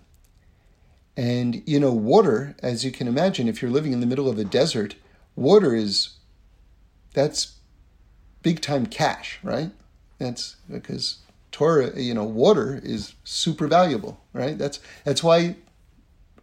And, 1.16 1.62
you 1.68 1.80
know, 1.80 1.94
water, 1.94 2.56
as 2.64 2.84
you 2.84 2.92
can 2.92 3.08
imagine, 3.08 3.48
if 3.48 3.62
you're 3.62 3.70
living 3.70 3.94
in 3.94 4.00
the 4.00 4.08
middle 4.08 4.28
of 4.28 4.40
a 4.40 4.44
desert, 4.44 4.96
water 5.36 5.76
is, 5.76 6.16
that's 7.14 7.58
big 8.42 8.62
time 8.62 8.88
cash, 8.88 9.38
right? 9.44 9.70
That's 10.18 10.56
because 10.70 11.20
Torah, 11.52 12.00
you 12.00 12.16
know, 12.16 12.24
water 12.24 12.82
is 12.84 13.14
super 13.24 13.68
valuable, 13.68 14.20
right? 14.34 14.58
That's, 14.58 14.80
that's 15.04 15.24
why 15.24 15.58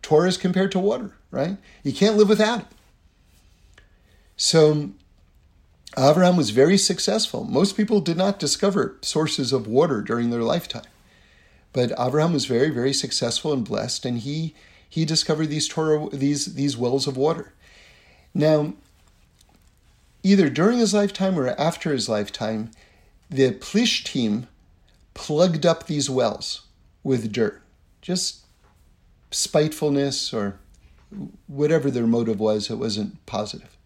Torah 0.01 0.29
is 0.29 0.37
compared 0.37 0.71
to 0.73 0.79
water, 0.79 1.17
right? 1.33 1.57
You 1.83 1.93
can't 1.93 2.17
live 2.17 2.29
without 2.29 2.61
it. 2.61 2.67
So 4.37 4.91
Abraham 5.99 6.37
was 6.37 6.51
very 6.51 6.79
successful. 6.79 7.45
Most 7.45 7.77
people 7.77 8.01
did 8.01 8.17
not 8.17 8.39
discover 8.39 8.97
sources 9.03 9.53
of 9.53 9.67
water 9.67 10.01
during 10.01 10.31
their 10.31 10.43
lifetime. 10.43 10.85
But 11.73 11.93
Abraham 11.99 12.33
was 12.33 12.47
very, 12.47 12.71
very 12.71 12.93
successful 12.93 13.53
and 13.53 13.65
blessed, 13.65 14.05
and 14.05 14.19
he 14.19 14.55
he 14.89 15.05
discovered 15.05 15.47
these 15.47 15.69
Torah 15.69 16.09
these 16.11 16.55
these 16.55 16.77
wells 16.77 17.07
of 17.07 17.17
water. 17.17 17.53
Now, 18.35 18.75
either 20.23 20.49
during 20.49 20.79
his 20.79 20.95
lifetime 20.95 21.39
or 21.39 21.49
after 21.49 21.93
his 21.93 22.09
lifetime, 22.09 22.71
the 23.29 23.53
Plishtim 23.53 24.47
plugged 25.15 25.65
up 25.65 25.87
these 25.87 26.11
wells 26.11 26.63
with 27.03 27.33
dirt. 27.33 27.63
Just 28.03 28.45
spitefulness 29.31 30.33
or 30.33 30.59
whatever 31.47 31.91
their 31.91 32.07
motive 32.07 32.41
was, 32.41 32.71
it 32.71 32.77
wasn't 32.77 33.25
positive. 33.27 33.77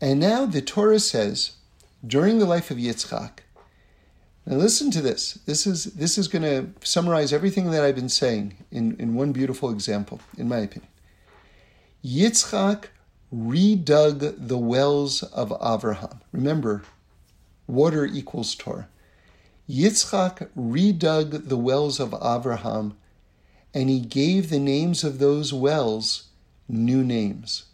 And 0.00 0.18
now 0.18 0.46
the 0.46 0.62
Torah 0.62 1.00
says, 1.00 1.52
during 2.06 2.38
the 2.38 2.46
life 2.46 2.70
of 2.70 2.78
Yitzchak, 2.78 3.40
now 4.46 4.56
listen 4.56 4.90
to 4.92 5.02
this. 5.02 5.34
This 5.44 5.66
is 5.66 5.84
this 5.84 6.16
is 6.16 6.26
going 6.26 6.42
to 6.42 6.86
summarize 6.86 7.32
everything 7.32 7.70
that 7.70 7.84
I've 7.84 7.94
been 7.94 8.08
saying 8.08 8.56
in, 8.70 8.96
in 8.98 9.14
one 9.14 9.32
beautiful 9.32 9.70
example, 9.70 10.20
in 10.38 10.48
my 10.48 10.58
opinion. 10.58 10.90
Yitzchak 12.02 12.86
redug 13.32 14.48
the 14.48 14.58
wells 14.58 15.22
of 15.22 15.50
Avraham. 15.60 16.20
Remember, 16.32 16.82
water 17.66 18.06
equals 18.06 18.54
Torah. 18.54 18.88
Yitzchak 19.68 20.48
redug 20.56 21.48
the 21.48 21.58
wells 21.58 22.00
of 22.00 22.10
Avraham, 22.10 22.94
and 23.74 23.90
he 23.90 24.00
gave 24.00 24.48
the 24.48 24.58
names 24.58 25.04
of 25.04 25.18
those 25.18 25.52
wells 25.52 26.28
new 26.66 27.04
names. 27.04 27.66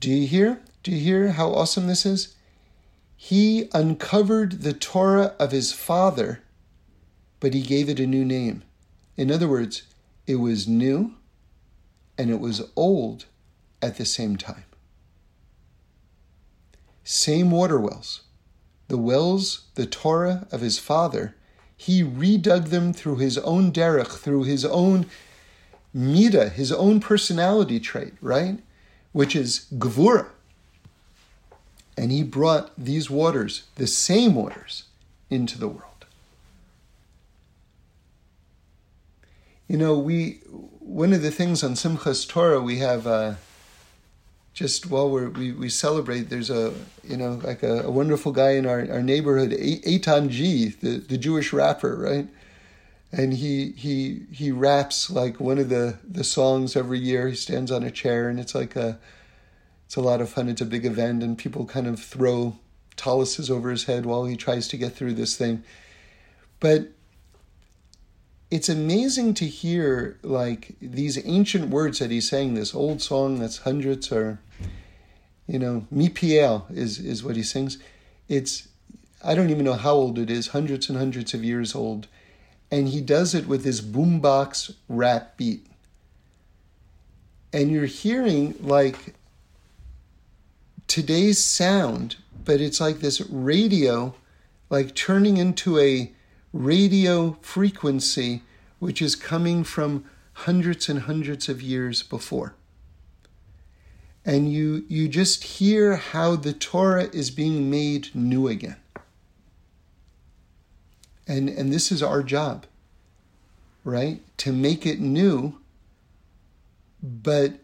Do 0.00 0.10
you 0.10 0.26
hear? 0.26 0.60
Do 0.82 0.92
you 0.92 0.98
hear 0.98 1.32
how 1.32 1.50
awesome 1.50 1.86
this 1.86 2.06
is? 2.06 2.34
He 3.16 3.68
uncovered 3.74 4.62
the 4.62 4.72
Torah 4.72 5.34
of 5.40 5.50
his 5.50 5.72
father, 5.72 6.40
but 7.40 7.52
he 7.52 7.62
gave 7.62 7.88
it 7.88 7.98
a 7.98 8.06
new 8.06 8.24
name. 8.24 8.62
In 9.16 9.30
other 9.32 9.48
words, 9.48 9.82
it 10.26 10.36
was 10.36 10.68
new 10.68 11.14
and 12.16 12.30
it 12.30 12.38
was 12.38 12.70
old 12.76 13.26
at 13.82 13.96
the 13.96 14.04
same 14.04 14.36
time. 14.36 14.64
Same 17.02 17.50
water 17.50 17.80
wells. 17.80 18.22
The 18.86 18.98
wells, 18.98 19.66
the 19.74 19.86
Torah 19.86 20.46
of 20.52 20.60
his 20.60 20.78
father, 20.78 21.34
he 21.76 22.02
redug 22.02 22.68
them 22.68 22.92
through 22.92 23.16
his 23.16 23.38
own 23.38 23.72
derech, 23.72 24.18
through 24.18 24.44
his 24.44 24.64
own 24.64 25.06
midah, 25.94 26.52
his 26.52 26.70
own 26.70 27.00
personality 27.00 27.80
trait, 27.80 28.14
right? 28.20 28.60
Which 29.12 29.34
is 29.34 29.66
Gevura. 29.74 30.26
And 31.96 32.12
he 32.12 32.22
brought 32.22 32.70
these 32.78 33.10
waters, 33.10 33.64
the 33.74 33.86
same 33.86 34.34
waters, 34.34 34.84
into 35.30 35.58
the 35.58 35.68
world. 35.68 35.84
You 39.66 39.76
know, 39.76 39.98
we 39.98 40.40
one 40.80 41.12
of 41.12 41.22
the 41.22 41.30
things 41.30 41.62
on 41.62 41.74
Simchas 41.74 42.26
Torah 42.26 42.60
we 42.60 42.78
have 42.78 43.06
uh, 43.06 43.34
just 44.54 44.86
while 44.86 45.10
we 45.10 45.52
we 45.52 45.68
celebrate. 45.68 46.30
There's 46.30 46.50
a 46.50 46.72
you 47.04 47.16
know 47.16 47.40
like 47.44 47.62
a, 47.62 47.82
a 47.82 47.90
wonderful 47.90 48.32
guy 48.32 48.52
in 48.52 48.64
our, 48.64 48.80
our 48.90 49.02
neighborhood, 49.02 49.50
Eitan 49.50 50.30
G, 50.30 50.68
the, 50.68 50.98
the 50.98 51.18
Jewish 51.18 51.52
rapper, 51.52 51.96
right? 51.96 52.26
And 53.10 53.34
he 53.34 53.72
he 53.72 54.26
he 54.30 54.52
raps 54.52 55.10
like 55.10 55.40
one 55.40 55.58
of 55.58 55.68
the 55.70 55.98
the 56.06 56.24
songs 56.24 56.76
every 56.76 56.98
year. 56.98 57.28
He 57.28 57.34
stands 57.34 57.70
on 57.70 57.82
a 57.82 57.90
chair, 57.90 58.28
and 58.28 58.38
it's 58.38 58.54
like 58.54 58.76
a 58.76 58.98
it's 59.86 59.96
a 59.96 60.02
lot 60.02 60.20
of 60.20 60.28
fun. 60.28 60.48
It's 60.48 60.60
a 60.60 60.66
big 60.66 60.84
event, 60.84 61.22
and 61.22 61.38
people 61.38 61.64
kind 61.64 61.86
of 61.86 61.98
throw 62.00 62.56
taluses 62.96 63.50
over 63.50 63.70
his 63.70 63.84
head 63.84 64.04
while 64.04 64.26
he 64.26 64.36
tries 64.36 64.68
to 64.68 64.76
get 64.76 64.94
through 64.94 65.14
this 65.14 65.36
thing. 65.36 65.62
But 66.60 66.88
it's 68.50 68.68
amazing 68.68 69.34
to 69.34 69.46
hear 69.46 70.18
like 70.22 70.74
these 70.80 71.24
ancient 71.26 71.70
words 71.70 72.00
that 72.00 72.10
he's 72.10 72.28
saying. 72.28 72.54
This 72.54 72.74
old 72.74 73.00
song 73.00 73.38
that's 73.38 73.58
hundreds 73.58 74.12
or 74.12 74.40
you 75.48 75.58
know, 75.58 75.86
Mipi 75.92 76.38
El 76.38 76.66
is 76.70 76.98
is 76.98 77.24
what 77.24 77.36
he 77.36 77.42
sings. 77.42 77.78
It's 78.28 78.68
I 79.24 79.34
don't 79.34 79.50
even 79.50 79.64
know 79.64 79.74
how 79.74 79.94
old 79.94 80.18
it 80.18 80.30
is, 80.30 80.48
hundreds 80.48 80.88
and 80.88 80.98
hundreds 80.98 81.34
of 81.34 81.42
years 81.42 81.74
old 81.74 82.06
and 82.70 82.88
he 82.88 83.00
does 83.00 83.34
it 83.34 83.46
with 83.46 83.64
his 83.64 83.80
boombox 83.80 84.74
rap 84.88 85.36
beat. 85.36 85.66
And 87.52 87.70
you're 87.70 87.86
hearing 87.86 88.54
like 88.60 89.14
today's 90.86 91.42
sound, 91.42 92.16
but 92.44 92.60
it's 92.60 92.80
like 92.80 93.00
this 93.00 93.20
radio, 93.22 94.14
like 94.68 94.94
turning 94.94 95.38
into 95.38 95.78
a 95.78 96.12
radio 96.52 97.36
frequency 97.40 98.42
which 98.78 99.02
is 99.02 99.16
coming 99.16 99.64
from 99.64 100.04
hundreds 100.32 100.88
and 100.88 101.00
hundreds 101.00 101.48
of 101.48 101.60
years 101.60 102.02
before. 102.02 102.54
And 104.24 104.52
you, 104.52 104.84
you 104.88 105.08
just 105.08 105.42
hear 105.42 105.96
how 105.96 106.36
the 106.36 106.52
Torah 106.52 107.08
is 107.12 107.30
being 107.30 107.70
made 107.70 108.14
new 108.14 108.46
again. 108.46 108.76
And, 111.28 111.50
and 111.50 111.70
this 111.70 111.92
is 111.92 112.02
our 112.02 112.22
job, 112.22 112.64
right? 113.84 114.22
To 114.38 114.52
make 114.52 114.86
it 114.86 114.98
new, 114.98 115.60
but 117.02 117.60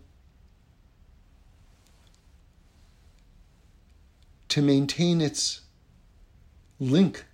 to 4.51 4.63
maintain 4.63 5.21
its 5.21 5.63
link 6.79 7.25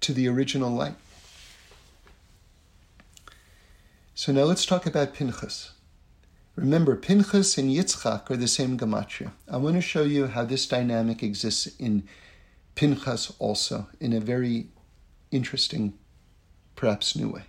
to 0.00 0.12
the 0.12 0.28
original 0.28 0.70
light. 0.70 0.94
So 4.14 4.30
now 4.32 4.42
let's 4.42 4.66
talk 4.66 4.86
about 4.86 5.14
Pinchas. 5.14 5.72
Remember, 6.54 6.94
Pinchas 6.94 7.58
and 7.58 7.70
Yitzchak 7.70 8.30
are 8.30 8.36
the 8.36 8.46
same 8.46 8.78
gematria. 8.78 9.32
I 9.50 9.56
want 9.56 9.74
to 9.76 9.80
show 9.80 10.02
you 10.02 10.28
how 10.28 10.44
this 10.44 10.68
dynamic 10.68 11.22
exists 11.22 11.66
in 11.78 12.04
Pinchas 12.74 13.32
also 13.38 13.88
in 14.00 14.12
a 14.12 14.20
very 14.20 14.66
interesting, 15.30 15.94
perhaps 16.76 17.16
new 17.16 17.28
way. 17.28 17.42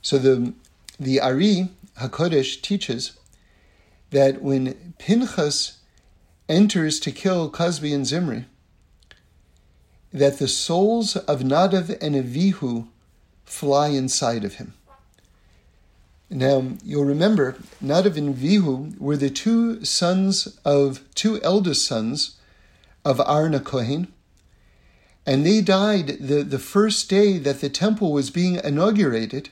So 0.00 0.18
the 0.18 0.54
the 0.98 1.20
Ari 1.20 1.70
Hakodesh 2.00 2.60
teaches 2.60 3.18
that 4.10 4.42
when 4.42 4.94
Pinchas 4.98 5.78
enters 6.48 7.00
to 7.00 7.10
kill 7.10 7.50
Cozbi 7.50 7.94
and 7.94 8.06
Zimri, 8.06 8.44
that 10.12 10.38
the 10.38 10.48
souls 10.48 11.16
of 11.16 11.40
Nadav 11.40 11.96
and 12.02 12.14
Avihu 12.14 12.88
fly 13.44 13.88
inside 13.88 14.44
of 14.44 14.54
him. 14.54 14.74
Now, 16.28 16.72
you'll 16.84 17.04
remember, 17.04 17.56
Nadav 17.82 18.16
and 18.16 18.34
Avihu 18.34 18.98
were 18.98 19.16
the 19.16 19.30
two 19.30 19.84
sons 19.84 20.58
of, 20.64 21.02
two 21.14 21.42
eldest 21.42 21.86
sons 21.86 22.36
of 23.04 23.18
Aharon 23.18 23.58
HaKohen. 23.58 24.08
And 25.24 25.46
they 25.46 25.60
died 25.60 26.18
the, 26.20 26.42
the 26.42 26.58
first 26.58 27.08
day 27.08 27.38
that 27.38 27.60
the 27.60 27.68
temple 27.68 28.12
was 28.12 28.30
being 28.30 28.56
inaugurated. 28.56 29.50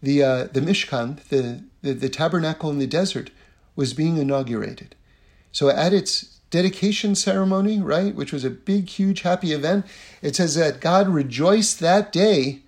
The, 0.00 0.22
uh, 0.22 0.44
the 0.52 0.60
Mishkan, 0.60 1.22
the, 1.28 1.64
the, 1.82 1.92
the 1.92 2.08
tabernacle 2.08 2.70
in 2.70 2.78
the 2.78 2.86
desert, 2.86 3.30
was 3.74 3.94
being 3.94 4.16
inaugurated. 4.16 4.94
So 5.50 5.68
at 5.68 5.92
its 5.92 6.38
dedication 6.50 7.14
ceremony, 7.14 7.80
right, 7.80 8.14
which 8.14 8.32
was 8.32 8.44
a 8.44 8.50
big, 8.50 8.88
huge, 8.88 9.22
happy 9.22 9.52
event, 9.52 9.86
it 10.20 10.36
says 10.36 10.54
that 10.54 10.80
God 10.80 11.08
rejoiced 11.08 11.80
that 11.80 12.12
day 12.12 12.62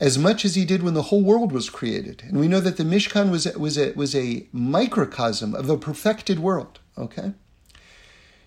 as 0.00 0.18
much 0.18 0.44
as 0.44 0.54
he 0.54 0.64
did 0.64 0.82
when 0.82 0.94
the 0.94 1.02
whole 1.02 1.22
world 1.22 1.52
was 1.52 1.70
created. 1.70 2.22
And 2.26 2.38
we 2.38 2.48
know 2.48 2.60
that 2.60 2.76
the 2.76 2.84
Mishkan 2.84 3.30
was, 3.30 3.46
was, 3.56 3.76
a, 3.76 3.92
was 3.92 4.14
a 4.14 4.46
microcosm 4.52 5.54
of 5.54 5.68
a 5.68 5.76
perfected 5.76 6.38
world, 6.38 6.78
okay? 6.96 7.32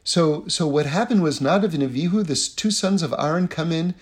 So, 0.04 0.48
so 0.48 0.68
what 0.68 0.86
happened 0.88 1.22
was 1.22 1.40
Nadav 1.40 1.74
and 1.74 1.84
Avihu, 1.84 2.26
the 2.26 2.36
two 2.56 2.72
sons 2.72 3.04
of 3.04 3.14
Aaron, 3.18 3.48
come 3.48 3.72
in 3.72 3.94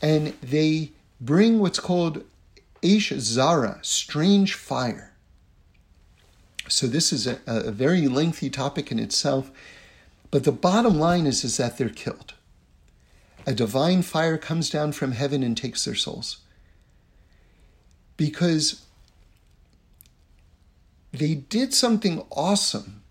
and 0.00 0.34
they 0.42 0.90
bring 1.20 1.60
what's 1.60 1.78
called 1.78 2.24
Eish 2.82 3.16
Zara, 3.20 3.78
strange 3.82 4.54
fire. 4.54 5.12
So 6.68 6.86
this 6.86 7.12
is 7.12 7.26
a, 7.26 7.38
a 7.46 7.70
very 7.70 8.08
lengthy 8.08 8.50
topic 8.50 8.90
in 8.90 8.98
itself, 8.98 9.50
but 10.30 10.44
the 10.44 10.52
bottom 10.52 10.98
line 10.98 11.26
is, 11.26 11.44
is 11.44 11.56
that 11.58 11.78
they're 11.78 11.88
killed. 11.88 12.34
A 13.46 13.52
divine 13.52 14.02
fire 14.02 14.38
comes 14.38 14.70
down 14.70 14.92
from 14.92 15.12
heaven 15.12 15.42
and 15.42 15.56
takes 15.56 15.84
their 15.84 15.94
souls. 15.94 16.38
Because 18.16 18.84
they 21.12 21.34
did 21.34 21.74
something 21.74 22.24
awesome. 22.30 23.01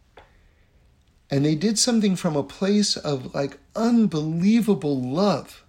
And 1.32 1.46
they 1.46 1.56
did 1.56 1.80
something 1.80 2.18
from 2.18 2.36
a 2.36 2.44
place 2.44 2.98
of 2.98 3.34
like 3.34 3.58
unbelievable 3.74 5.02
love. 5.02 5.64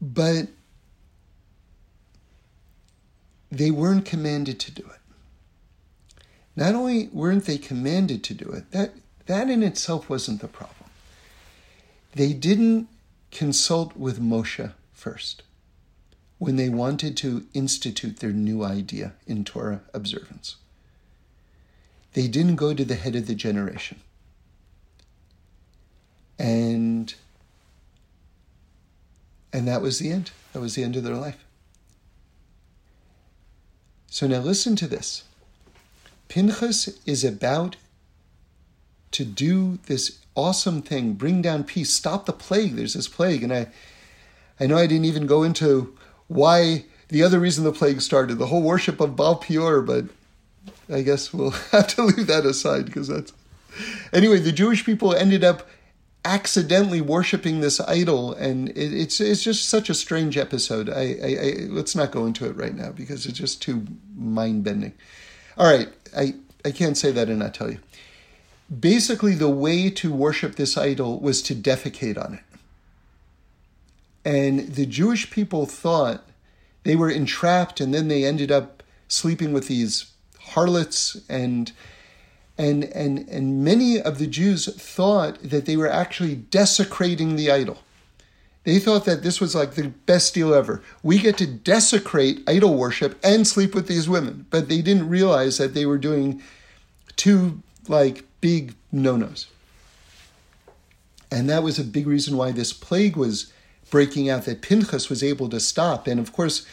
But 0.00 0.48
they 3.50 3.72
weren't 3.72 4.04
commanded 4.04 4.60
to 4.60 4.70
do 4.70 4.82
it. 4.82 6.22
Not 6.54 6.76
only 6.76 7.08
weren't 7.08 7.44
they 7.44 7.58
commanded 7.58 8.22
to 8.24 8.34
do 8.34 8.50
it, 8.50 8.70
that, 8.70 8.94
that 9.26 9.50
in 9.50 9.64
itself 9.64 10.08
wasn't 10.08 10.40
the 10.40 10.48
problem. 10.48 10.90
They 12.14 12.32
didn't 12.32 12.88
consult 13.30 13.96
with 13.96 14.20
Moshe 14.20 14.72
first 14.92 15.42
when 16.38 16.56
they 16.56 16.68
wanted 16.68 17.16
to 17.16 17.46
institute 17.52 18.20
their 18.20 18.32
new 18.32 18.64
idea 18.64 19.14
in 19.26 19.44
Torah 19.44 19.80
observance. 19.92 20.56
They 22.18 22.26
didn't 22.26 22.56
go 22.56 22.74
to 22.74 22.84
the 22.84 22.96
head 22.96 23.14
of 23.14 23.28
the 23.28 23.34
generation. 23.36 24.00
And 26.36 27.14
and 29.52 29.68
that 29.68 29.80
was 29.82 30.00
the 30.00 30.10
end. 30.10 30.32
That 30.52 30.58
was 30.58 30.74
the 30.74 30.82
end 30.82 30.96
of 30.96 31.04
their 31.04 31.14
life. 31.14 31.44
So 34.08 34.26
now 34.26 34.40
listen 34.40 34.74
to 34.74 34.88
this. 34.88 35.22
Pinchas 36.26 36.98
is 37.06 37.22
about 37.22 37.76
to 39.12 39.24
do 39.24 39.78
this 39.86 40.18
awesome 40.34 40.82
thing, 40.82 41.12
bring 41.12 41.40
down 41.40 41.62
peace, 41.62 41.90
stop 41.90 42.26
the 42.26 42.32
plague. 42.32 42.74
There's 42.74 42.94
this 42.94 43.06
plague, 43.06 43.44
and 43.44 43.52
I, 43.52 43.68
I 44.58 44.66
know 44.66 44.76
I 44.76 44.88
didn't 44.88 45.04
even 45.04 45.28
go 45.28 45.44
into 45.44 45.96
why 46.26 46.86
the 47.10 47.22
other 47.22 47.38
reason 47.38 47.62
the 47.62 47.70
plague 47.70 48.00
started, 48.00 48.38
the 48.38 48.46
whole 48.46 48.62
worship 48.62 49.00
of 49.00 49.14
Baal 49.14 49.36
Peor, 49.36 49.82
but 49.82 50.06
I 50.90 51.02
guess 51.02 51.32
we'll 51.32 51.50
have 51.72 51.88
to 51.88 52.02
leave 52.02 52.26
that 52.26 52.46
aside 52.46 52.86
because 52.86 53.08
that's. 53.08 53.32
Anyway, 54.12 54.38
the 54.38 54.52
Jewish 54.52 54.84
people 54.84 55.14
ended 55.14 55.44
up 55.44 55.68
accidentally 56.24 57.00
worshiping 57.00 57.60
this 57.60 57.80
idol, 57.80 58.34
and 58.34 58.68
it, 58.70 58.92
it's 58.92 59.20
it's 59.20 59.42
just 59.42 59.68
such 59.68 59.88
a 59.88 59.94
strange 59.94 60.36
episode. 60.36 60.88
I, 60.88 61.16
I, 61.22 61.36
I, 61.40 61.54
let's 61.68 61.94
not 61.94 62.10
go 62.10 62.26
into 62.26 62.46
it 62.46 62.56
right 62.56 62.74
now 62.74 62.90
because 62.90 63.26
it's 63.26 63.38
just 63.38 63.62
too 63.62 63.86
mind 64.16 64.64
bending. 64.64 64.94
All 65.56 65.70
right, 65.70 65.88
I 66.16 66.34
I 66.64 66.70
can't 66.70 66.96
say 66.96 67.12
that 67.12 67.28
and 67.28 67.38
not 67.38 67.54
tell 67.54 67.70
you. 67.70 67.78
Basically, 68.78 69.34
the 69.34 69.48
way 69.48 69.88
to 69.90 70.12
worship 70.12 70.56
this 70.56 70.76
idol 70.76 71.20
was 71.20 71.40
to 71.42 71.54
defecate 71.54 72.22
on 72.22 72.34
it, 72.34 72.44
and 74.24 74.74
the 74.74 74.86
Jewish 74.86 75.30
people 75.30 75.66
thought 75.66 76.24
they 76.84 76.96
were 76.96 77.10
entrapped, 77.10 77.80
and 77.80 77.94
then 77.94 78.08
they 78.08 78.24
ended 78.24 78.50
up 78.50 78.82
sleeping 79.08 79.52
with 79.52 79.68
these 79.68 80.12
harlots 80.48 81.20
and 81.28 81.72
and, 82.58 82.84
and, 82.84 83.28
and 83.28 83.62
many 83.62 84.00
of 84.00 84.18
the 84.18 84.26
Jews 84.26 84.66
thought 84.74 85.40
that 85.44 85.66
they 85.66 85.76
were 85.76 85.88
actually 85.88 86.34
desecrating 86.34 87.36
the 87.36 87.52
idol. 87.52 87.78
They 88.64 88.80
thought 88.80 89.04
that 89.04 89.22
this 89.22 89.40
was 89.40 89.54
like 89.54 89.74
the 89.74 89.88
best 90.06 90.34
deal 90.34 90.52
ever. 90.52 90.82
We 91.02 91.20
get 91.20 91.38
to 91.38 91.46
desecrate 91.46 92.42
idol 92.48 92.74
worship 92.74 93.16
and 93.22 93.46
sleep 93.46 93.74
with 93.74 93.86
these 93.86 94.08
women. 94.08 94.46
But 94.50 94.68
they 94.68 94.82
didn't 94.82 95.08
realize 95.08 95.56
that 95.58 95.72
they 95.72 95.86
were 95.86 95.98
doing 95.98 96.42
two 97.14 97.62
like 97.86 98.24
big 98.40 98.74
no-nos. 98.90 99.46
And 101.30 101.48
that 101.48 101.62
was 101.62 101.78
a 101.78 101.84
big 101.84 102.06
reason 102.06 102.36
why 102.36 102.52
this 102.52 102.72
plague 102.72 103.16
was 103.16 103.52
breaking 103.90 104.28
out 104.28 104.44
that 104.46 104.62
Pinchas 104.62 105.08
was 105.08 105.22
able 105.22 105.48
to 105.48 105.60
stop. 105.60 106.06
And 106.06 106.18
of 106.18 106.32
course, 106.32 106.66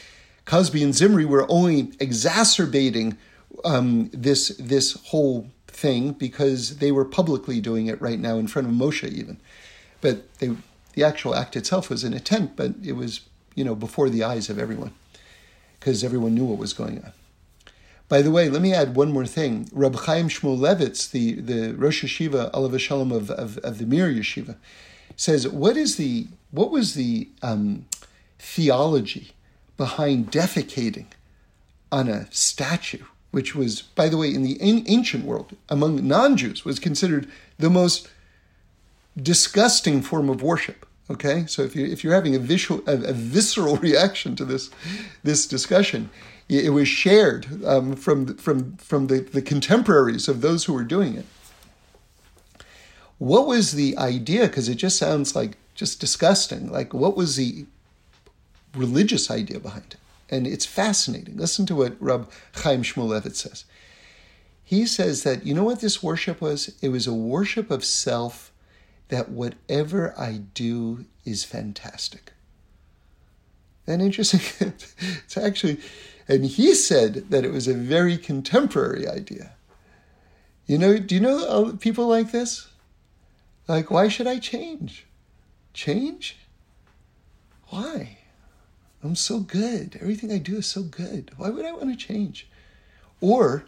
Cozbi 0.45 0.83
and 0.83 0.95
Zimri 0.95 1.25
were 1.25 1.45
only 1.49 1.91
exacerbating 1.99 3.17
um, 3.63 4.09
this 4.13 4.49
this 4.59 4.93
whole 5.05 5.49
thing 5.67 6.11
because 6.13 6.77
they 6.77 6.91
were 6.91 7.05
publicly 7.05 7.59
doing 7.61 7.87
it 7.87 8.01
right 8.01 8.19
now 8.19 8.37
in 8.37 8.47
front 8.47 8.67
of 8.67 8.73
Moshe 8.73 9.07
even. 9.07 9.37
But 10.01 10.33
they, 10.39 10.55
the 10.93 11.03
actual 11.03 11.35
act 11.35 11.55
itself 11.55 11.89
was 11.89 12.03
an 12.03 12.13
attempt, 12.13 12.55
but 12.55 12.73
it 12.83 12.93
was, 12.93 13.21
you 13.55 13.63
know, 13.63 13.75
before 13.75 14.09
the 14.09 14.23
eyes 14.23 14.49
of 14.49 14.57
everyone 14.57 14.93
because 15.79 16.03
everyone 16.03 16.33
knew 16.33 16.45
what 16.45 16.57
was 16.57 16.73
going 16.73 17.03
on. 17.03 17.11
By 18.07 18.21
the 18.21 18.31
way, 18.31 18.49
let 18.49 18.61
me 18.61 18.73
add 18.73 18.95
one 18.95 19.11
more 19.11 19.25
thing. 19.25 19.67
Rab 19.71 19.95
Chaim 19.95 20.29
Shmulevitz, 20.29 21.11
the, 21.11 21.33
the 21.33 21.73
Rosh 21.73 22.03
Yeshiva 22.03 22.51
Alav 22.51 22.79
Shalom 22.79 23.11
of, 23.11 23.31
of, 23.31 23.57
of 23.59 23.79
the 23.79 23.85
Mir 23.85 24.11
Yeshiva, 24.11 24.55
says, 25.15 25.47
what 25.47 25.75
is 25.77 25.97
the 25.97 26.27
what 26.51 26.71
was 26.71 26.93
the 26.93 27.27
um, 27.41 27.85
theology 28.39 29.31
behind 29.75 30.31
defecating 30.31 31.07
on 31.91 32.07
a 32.07 32.31
statue? 32.31 33.03
Which 33.35 33.53
was, 33.53 33.81
by 33.81 34.07
the 34.07 34.15
way, 34.15 34.33
in 34.33 34.43
the 34.43 34.57
ancient 34.61 35.25
world, 35.25 35.57
among 35.67 36.07
non 36.07 36.37
Jews, 36.37 36.63
was 36.63 36.79
considered 36.79 37.27
the 37.59 37.69
most 37.69 38.07
disgusting 39.21 40.01
form 40.01 40.29
of 40.29 40.41
worship. 40.41 40.85
Okay, 41.09 41.45
so 41.45 41.61
if 41.61 41.75
you 41.75 41.85
if 41.85 42.01
you're 42.01 42.13
having 42.13 42.33
a 42.33 42.39
visual 42.39 42.81
a, 42.87 42.93
a 42.93 43.11
visceral 43.11 43.75
reaction 43.89 44.37
to 44.37 44.45
this 44.45 44.69
this 45.23 45.45
discussion, 45.47 46.09
it 46.47 46.71
was 46.71 46.87
shared 46.87 47.61
um, 47.65 47.97
from 47.97 48.37
from 48.37 48.77
from 48.77 49.07
the, 49.07 49.19
the 49.19 49.41
contemporaries 49.41 50.29
of 50.29 50.39
those 50.39 50.63
who 50.63 50.73
were 50.73 50.85
doing 50.85 51.15
it. 51.15 51.25
What 53.17 53.47
was 53.47 53.73
the 53.73 53.97
idea? 53.97 54.47
Because 54.47 54.69
it 54.69 54.75
just 54.75 54.97
sounds 54.97 55.35
like 55.35 55.57
just 55.73 55.99
disgusting. 55.99 56.71
Like 56.71 56.93
what 56.93 57.17
was 57.17 57.35
the 57.35 57.65
religious 58.73 59.29
idea 59.29 59.59
behind 59.59 59.87
it? 59.91 60.04
And 60.29 60.47
it's 60.47 60.65
fascinating. 60.65 61.37
Listen 61.37 61.65
to 61.67 61.75
what 61.75 61.95
Rab 61.99 62.31
Chaim 62.55 62.81
Shmulevitz 62.81 63.35
says. 63.35 63.65
He 64.63 64.87
says 64.87 65.23
that, 65.23 65.45
you 65.45 65.53
know 65.53 65.63
what 65.63 65.81
this 65.81 66.01
worship 66.01 66.41
was? 66.41 66.75
It 66.81 66.89
was 66.89 67.05
a 67.05 67.13
worship 67.13 67.69
of 67.69 67.85
self 67.85 68.51
that 69.09 69.29
whatever 69.29 70.19
I 70.19 70.41
do 70.53 71.05
is 71.23 71.43
fantastic. 71.43 72.33
And 73.85 74.01
interesting, 74.01 74.41
it's 74.59 75.37
actually, 75.37 75.79
and 76.27 76.45
he 76.45 76.73
said 76.73 77.29
that 77.29 77.45
it 77.45 77.51
was 77.51 77.67
a 77.67 77.75
very 77.75 78.17
contemporary 78.17 79.07
idea. 79.07 79.53
You 80.65 80.79
know, 80.79 80.97
do 80.97 81.13
you 81.13 81.21
know 81.21 81.77
people 81.79 82.07
like 82.07 82.31
this? 82.31 82.67
Like, 83.67 83.91
why 83.91 84.07
should 84.07 84.27
I 84.27 84.39
change? 84.39 85.05
Change? 85.73 86.37
Why? 87.67 88.14
I'm 89.05 89.15
so 89.15 89.39
good. 89.39 89.97
Everything 90.01 90.31
I 90.31 90.39
do 90.39 90.57
is 90.57 90.65
so 90.65 90.81
good. 90.81 91.31
Why 91.37 91.49
would 91.49 91.65
I 91.65 91.71
want 91.71 91.91
to 91.91 91.95
change? 91.95 92.47
Or, 93.21 93.65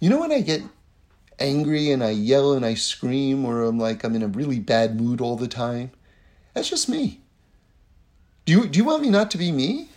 you 0.00 0.10
know, 0.10 0.20
when 0.20 0.32
I 0.32 0.40
get 0.40 0.62
angry 1.38 1.90
and 1.92 2.02
I 2.02 2.10
yell 2.10 2.52
and 2.52 2.66
I 2.66 2.74
scream, 2.74 3.44
or 3.44 3.62
I'm 3.62 3.78
like, 3.78 4.02
I'm 4.02 4.16
in 4.16 4.22
a 4.22 4.28
really 4.28 4.58
bad 4.58 5.00
mood 5.00 5.20
all 5.20 5.36
the 5.36 5.48
time, 5.48 5.92
that's 6.52 6.68
just 6.68 6.88
me. 6.88 7.20
Do 8.44 8.52
you, 8.52 8.66
do 8.66 8.78
you 8.78 8.84
want 8.84 9.02
me 9.02 9.10
not 9.10 9.30
to 9.32 9.38
be 9.38 9.52
me? 9.52 9.88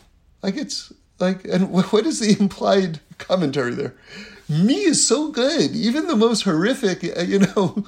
Like, 0.44 0.56
it's 0.56 0.94
like, 1.18 1.46
and 1.46 1.72
what 1.92 2.06
is 2.06 2.20
the 2.20 2.40
implied 2.40 3.00
commentary 3.18 3.74
there? 3.74 3.96
Me 4.48 4.84
is 4.84 5.06
so 5.06 5.32
good. 5.32 5.72
Even 5.72 6.08
the 6.08 6.16
most 6.16 6.44
horrific, 6.44 7.04
uh, 7.18 7.22
you 7.22 7.40
know, 7.40 7.86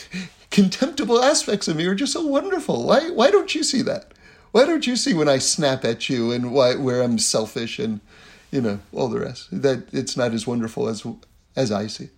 contemptible 0.50 1.22
aspects 1.22 1.68
of 1.68 1.76
me 1.76 1.86
are 1.86 1.94
just 1.94 2.12
so 2.12 2.24
wonderful. 2.24 2.86
Why, 2.86 3.10
why 3.10 3.30
don't 3.30 3.54
you 3.54 3.62
see 3.64 3.82
that? 3.82 4.12
Why 4.52 4.64
don't 4.64 4.86
you 4.86 4.96
see 4.96 5.14
when 5.14 5.28
I 5.28 5.38
snap 5.38 5.84
at 5.84 6.08
you 6.08 6.32
and 6.32 6.52
why, 6.52 6.74
where 6.74 7.02
I'm 7.02 7.18
selfish 7.18 7.78
and, 7.78 8.00
you 8.50 8.60
know, 8.60 8.80
all 8.92 9.08
the 9.08 9.20
rest? 9.20 9.48
That 9.52 9.88
it's 9.92 10.16
not 10.16 10.32
as 10.32 10.46
wonderful 10.46 10.88
as 10.88 11.06
as 11.56 11.70
I 11.70 11.86
see. 11.86 12.10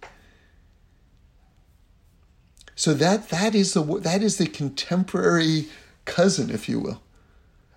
So 2.74 2.94
that 2.94 3.28
that 3.28 3.54
is 3.54 3.74
the 3.74 3.82
that 4.00 4.22
is 4.22 4.38
the 4.38 4.46
contemporary 4.46 5.66
cousin, 6.04 6.50
if 6.50 6.68
you 6.68 6.80
will, 6.80 7.02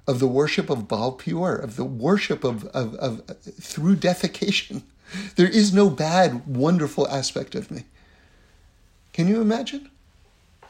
of 0.08 0.20
the 0.20 0.28
worship 0.28 0.70
of 0.70 0.88
Baal 0.88 1.12
Peor, 1.12 1.56
of 1.56 1.76
the 1.76 1.86
worship 1.86 2.44
of, 2.44 2.66
of, 2.68 2.96
of 2.96 3.22
through 3.60 3.98
defecation. 3.98 4.84
There 5.36 5.48
is 5.48 5.72
no 5.72 5.92
bad, 5.92 6.48
wonderful 6.48 7.08
aspect 7.08 7.54
of 7.54 7.70
me. 7.70 7.84
Can 9.14 9.28
you 9.28 9.40
imagine? 9.40 9.92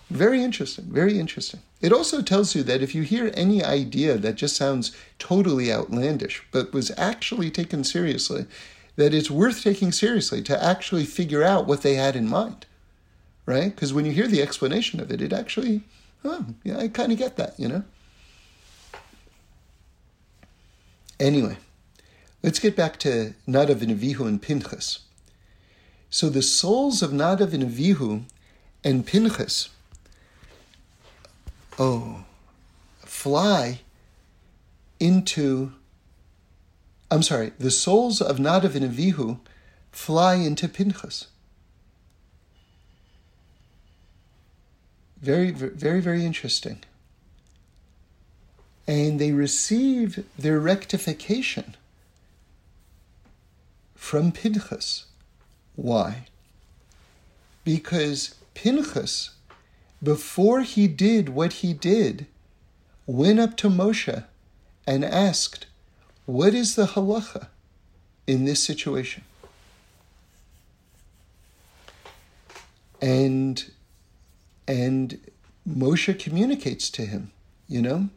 Very 0.10 0.44
interesting, 0.44 0.86
very 0.86 1.20
interesting. 1.20 1.62
It 1.82 1.92
also 1.92 2.22
tells 2.22 2.56
you 2.56 2.62
that 2.64 2.82
if 2.84 2.94
you 2.94 3.02
hear 3.02 3.32
any 3.34 3.64
idea 3.64 4.18
that 4.18 4.36
just 4.36 4.56
sounds 4.56 4.96
totally 5.18 5.72
outlandish, 5.72 6.44
but 6.52 6.74
was 6.74 6.92
actually 6.96 7.50
taken 7.50 7.84
seriously, 7.84 8.46
that 8.98 9.14
it's 9.14 9.32
worth 9.32 9.64
taking 9.64 9.92
seriously 9.92 10.42
to 10.44 10.64
actually 10.64 11.06
figure 11.06 11.44
out 11.44 11.66
what 11.66 11.82
they 11.82 11.96
had 11.96 12.16
in 12.16 12.30
mind, 12.30 12.66
right? 13.46 13.74
Because 13.74 13.94
when 13.94 14.06
you 14.06 14.12
hear 14.12 14.28
the 14.28 14.42
explanation 14.42 15.00
of 15.00 15.12
it, 15.12 15.22
it 15.22 15.34
actually, 15.34 15.82
oh, 16.24 16.46
yeah, 16.64 16.78
I 16.78 16.88
kind 16.88 17.12
of 17.12 17.18
get 17.18 17.36
that, 17.38 17.60
you 17.60 17.68
know? 17.68 17.84
Anyway, 21.20 21.58
let's 22.44 22.60
get 22.60 22.76
back 22.76 23.00
to 23.00 23.34
Nadav 23.48 23.82
and 23.82 24.00
Avihu 24.00 24.28
and 24.28 24.42
Pinchas. 24.42 25.00
So 26.10 26.30
the 26.30 26.42
souls 26.42 27.02
of 27.02 27.12
Nadav 27.12 27.54
and 27.54 27.64
Avihu 27.64 28.24
and 28.84 29.06
Pinchas, 29.06 29.70
oh, 31.78 32.24
fly 33.00 33.82
into, 35.00 35.74
I'm 37.12 37.24
sorry, 37.24 37.52
the 37.60 37.72
souls 37.72 38.22
of 38.22 38.38
Nadav 38.38 38.76
and 38.76 38.92
Avihu 38.92 39.40
fly 39.92 40.36
into 40.36 40.68
Pinchas. 40.68 41.28
Very, 45.22 45.52
very, 45.52 46.02
very 46.02 46.26
interesting. 46.26 46.84
And 48.88 49.20
they 49.20 49.32
receive 49.32 50.24
their 50.38 50.60
rectification 50.60 51.76
from 53.96 54.32
Pinchas. 54.32 55.06
Why? 55.76 56.28
Because 57.64 58.36
Pinchas, 58.54 59.32
before 60.06 60.62
he 60.62 60.88
did 60.88 61.30
what 61.30 61.54
he 61.54 61.74
did, 61.74 62.28
went 63.08 63.40
up 63.40 63.58
to 63.58 63.70
Moshe 63.70 64.24
and 64.88 65.04
asked, 65.04 65.66
What 66.28 66.54
is 66.54 66.76
the 66.76 66.86
halacha 66.86 67.48
in 68.28 68.46
this 68.46 68.64
situation? 68.64 69.24
And 73.02 73.72
and 74.68 75.20
Moshe 75.68 76.18
communicates 76.20 76.90
to 76.92 77.06
him, 77.06 77.32
you 77.68 77.82
know? 77.82 78.10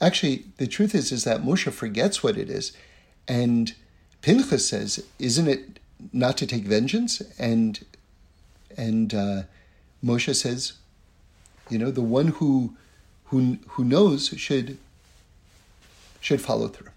Actually, 0.00 0.44
the 0.56 0.66
truth 0.66 0.94
is 0.94 1.12
is 1.12 1.24
that 1.24 1.42
Moshe 1.42 1.72
forgets 1.72 2.22
what 2.22 2.36
it 2.36 2.50
is. 2.50 2.72
And 3.28 3.74
Pinchas 4.20 4.68
says, 4.68 5.04
Isn't 5.18 5.48
it 5.48 5.78
not 6.12 6.36
to 6.38 6.46
take 6.46 6.64
vengeance? 6.64 7.22
And 7.38 7.84
and 8.76 9.14
uh, 9.14 9.42
Moshe 10.04 10.34
says, 10.34 10.74
you 11.70 11.78
know, 11.78 11.90
the 11.90 12.02
one 12.02 12.28
who 12.28 12.74
who 13.26 13.58
who 13.68 13.84
knows 13.84 14.28
should 14.28 14.78
should 16.20 16.40
follow 16.40 16.68
through. 16.68 16.90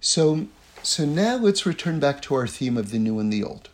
So 0.00 0.46
so 0.82 1.04
now 1.04 1.36
let's 1.36 1.66
return 1.66 2.00
back 2.00 2.22
to 2.22 2.34
our 2.34 2.46
theme 2.46 2.76
of 2.76 2.90
the 2.90 2.98
new 2.98 3.18
and 3.18 3.32
the 3.32 3.44
old. 3.44 3.68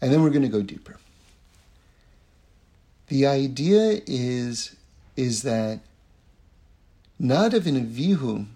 And 0.00 0.12
then 0.12 0.22
we're 0.22 0.30
going 0.30 0.42
to 0.42 0.48
go 0.48 0.62
deeper. 0.62 0.98
The 3.08 3.26
idea 3.26 4.00
is 4.06 4.76
is 5.16 5.42
that 5.42 5.80
Nadav 7.20 7.66
and 7.66 7.86
Avihu 7.86 8.46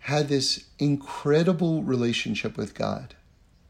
had 0.00 0.28
this 0.28 0.64
incredible 0.78 1.82
relationship 1.82 2.56
with 2.56 2.74
God, 2.74 3.14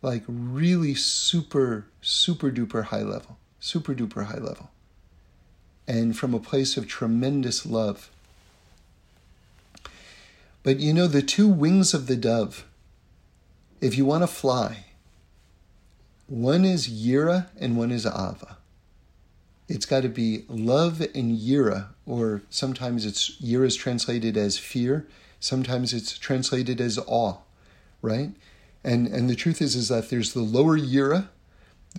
like 0.03 0.25
really 0.27 0.95
super, 0.95 1.87
super 2.01 2.51
duper 2.51 2.85
high 2.85 3.03
level, 3.03 3.39
super 3.61 3.95
duper 3.95 4.27
high 4.27 4.39
level, 4.39 4.71
and 5.87 6.17
from 6.17 6.35
a 6.35 6.41
place 6.41 6.77
of 6.77 6.87
tremendous 6.87 7.65
love. 7.65 8.11
But 10.63 10.79
you 10.79 10.93
know, 10.93 11.07
the 11.07 11.23
two 11.23 11.49
wings 11.49 11.95
of 11.95 12.07
the 12.07 12.17
dove, 12.17 12.65
if 13.81 13.97
you 13.97 14.05
want 14.05 14.23
to 14.23 14.29
fly, 14.29 14.85
one 16.27 16.65
is 16.65 16.89
Yira 16.89 17.47
and 17.59 17.77
one 17.77 17.91
is 17.91 18.07
Ava. 18.07 18.59
It's 19.69 19.87
got 19.87 20.03
to 20.03 20.09
be 20.09 20.45
love 20.49 21.01
and 21.01 21.39
Yira, 21.39 21.87
or 22.05 22.43
sometimes 22.51 23.07
it's 23.07 23.41
Yira 23.41 23.67
is 23.67 23.77
translated 23.77 24.37
as 24.37 24.59
fear, 24.59 25.07
Sometimes 25.43 25.93
it's 25.93 26.17
translated 26.19 26.81
as 26.81 27.01
awe, 27.05 27.39
right? 28.01 28.31
And 28.85 29.07
and 29.07 29.29
the 29.31 29.37
truth 29.37 29.63
is 29.63 29.77
is 29.77 29.89
that 29.89 30.11
there's 30.11 30.33
the 30.33 30.41
lower 30.41 30.79
yira, 30.79 31.29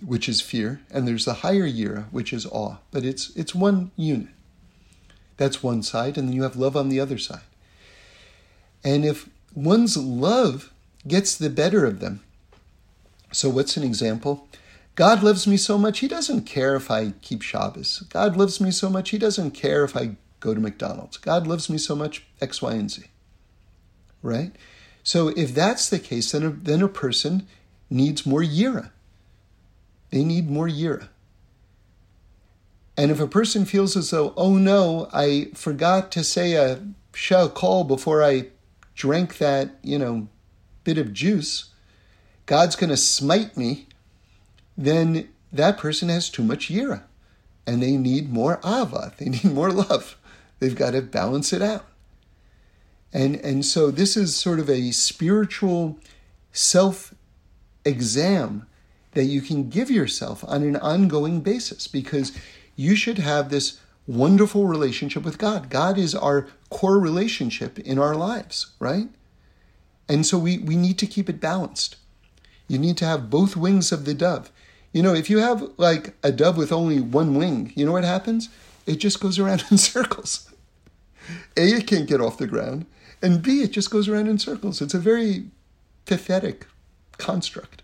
which 0.04 0.28
is 0.28 0.40
fear, 0.40 0.80
and 0.90 1.06
there's 1.06 1.24
the 1.24 1.34
higher 1.34 1.68
yira, 1.68 2.06
which 2.10 2.32
is 2.32 2.46
awe. 2.46 2.76
But 2.90 3.04
it's 3.04 3.30
it's 3.36 3.54
one 3.54 3.90
unit. 3.96 4.28
That's 5.36 5.62
one 5.62 5.82
side, 5.82 6.16
and 6.16 6.28
then 6.28 6.34
you 6.34 6.42
have 6.42 6.56
love 6.56 6.76
on 6.76 6.88
the 6.88 7.00
other 7.00 7.18
side. 7.18 7.42
And 8.84 9.04
if 9.04 9.28
one's 9.54 9.96
love 9.96 10.72
gets 11.08 11.36
the 11.36 11.50
better 11.50 11.84
of 11.84 12.00
them, 12.00 12.20
so 13.32 13.48
what's 13.48 13.76
an 13.76 13.82
example? 13.82 14.46
God 14.94 15.24
loves 15.24 15.46
me 15.46 15.56
so 15.56 15.76
much, 15.76 15.98
He 15.98 16.06
doesn't 16.06 16.42
care 16.42 16.76
if 16.76 16.88
I 16.90 17.14
keep 17.20 17.42
Shabbos. 17.42 18.04
God 18.10 18.36
loves 18.36 18.60
me 18.60 18.70
so 18.70 18.88
much, 18.88 19.10
He 19.10 19.18
doesn't 19.18 19.50
care 19.50 19.82
if 19.82 19.96
I 19.96 20.16
go 20.38 20.54
to 20.54 20.60
McDonald's. 20.60 21.16
God 21.16 21.48
loves 21.48 21.68
me 21.68 21.78
so 21.78 21.96
much, 21.96 22.24
X, 22.40 22.62
Y, 22.62 22.72
and 22.74 22.90
Z 22.90 23.06
right? 24.24 24.52
So 25.04 25.28
if 25.28 25.54
that's 25.54 25.88
the 25.88 25.98
case, 26.00 26.32
then 26.32 26.42
a, 26.42 26.50
then 26.50 26.82
a 26.82 26.88
person 26.88 27.46
needs 27.90 28.26
more 28.26 28.42
yira. 28.42 28.90
They 30.10 30.24
need 30.24 30.50
more 30.50 30.66
yira. 30.66 31.08
And 32.96 33.10
if 33.10 33.20
a 33.20 33.26
person 33.26 33.66
feels 33.66 33.96
as 33.96 34.10
though, 34.10 34.32
oh 34.36 34.56
no, 34.56 35.08
I 35.12 35.50
forgot 35.54 36.10
to 36.12 36.24
say 36.24 36.54
a 36.54 36.80
shehakol 37.12 37.86
before 37.86 38.22
I 38.22 38.46
drank 38.94 39.38
that, 39.38 39.78
you 39.82 39.98
know, 39.98 40.28
bit 40.84 40.96
of 40.96 41.12
juice, 41.12 41.70
God's 42.46 42.76
going 42.76 42.90
to 42.90 42.96
smite 42.96 43.56
me, 43.56 43.88
then 44.76 45.28
that 45.52 45.76
person 45.76 46.08
has 46.08 46.30
too 46.30 46.42
much 46.42 46.70
yira. 46.70 47.02
And 47.66 47.82
they 47.82 47.96
need 47.96 48.32
more 48.32 48.58
ava. 48.64 49.12
They 49.18 49.26
need 49.26 49.44
more 49.44 49.70
love. 49.70 50.16
They've 50.60 50.76
got 50.76 50.92
to 50.92 51.02
balance 51.02 51.52
it 51.52 51.62
out. 51.62 51.86
And, 53.14 53.36
and 53.36 53.64
so 53.64 53.92
this 53.92 54.16
is 54.16 54.34
sort 54.34 54.58
of 54.58 54.68
a 54.68 54.90
spiritual 54.90 55.98
self 56.52 57.14
exam 57.84 58.66
that 59.12 59.24
you 59.24 59.40
can 59.40 59.70
give 59.70 59.88
yourself 59.90 60.44
on 60.48 60.64
an 60.64 60.76
ongoing 60.76 61.40
basis 61.40 61.86
because 61.86 62.36
you 62.74 62.96
should 62.96 63.18
have 63.18 63.48
this 63.48 63.80
wonderful 64.06 64.66
relationship 64.66 65.22
with 65.22 65.38
God. 65.38 65.70
God 65.70 65.96
is 65.96 66.14
our 66.14 66.48
core 66.70 66.98
relationship 66.98 67.78
in 67.78 68.00
our 68.00 68.16
lives, 68.16 68.72
right? 68.80 69.08
And 70.08 70.26
so 70.26 70.36
we, 70.36 70.58
we 70.58 70.76
need 70.76 70.98
to 70.98 71.06
keep 71.06 71.30
it 71.30 71.40
balanced. 71.40 71.96
You 72.66 72.78
need 72.78 72.96
to 72.98 73.06
have 73.06 73.30
both 73.30 73.56
wings 73.56 73.92
of 73.92 74.04
the 74.04 74.14
dove. 74.14 74.50
You 74.92 75.02
know, 75.02 75.14
if 75.14 75.30
you 75.30 75.38
have 75.38 75.70
like 75.76 76.14
a 76.22 76.32
dove 76.32 76.56
with 76.56 76.72
only 76.72 77.00
one 77.00 77.34
wing, 77.34 77.72
you 77.76 77.86
know 77.86 77.92
what 77.92 78.04
happens? 78.04 78.48
It 78.86 78.96
just 78.96 79.20
goes 79.20 79.38
around 79.38 79.64
in 79.70 79.78
circles. 79.78 80.50
A, 81.56 81.68
it 81.68 81.86
can't 81.86 82.08
get 82.08 82.20
off 82.20 82.38
the 82.38 82.46
ground. 82.46 82.86
And 83.24 83.42
B, 83.42 83.62
it 83.62 83.72
just 83.72 83.90
goes 83.90 84.06
around 84.06 84.28
in 84.28 84.38
circles. 84.38 84.82
It's 84.82 84.92
a 84.92 84.98
very 84.98 85.46
pathetic 86.04 86.66
construct. 87.16 87.80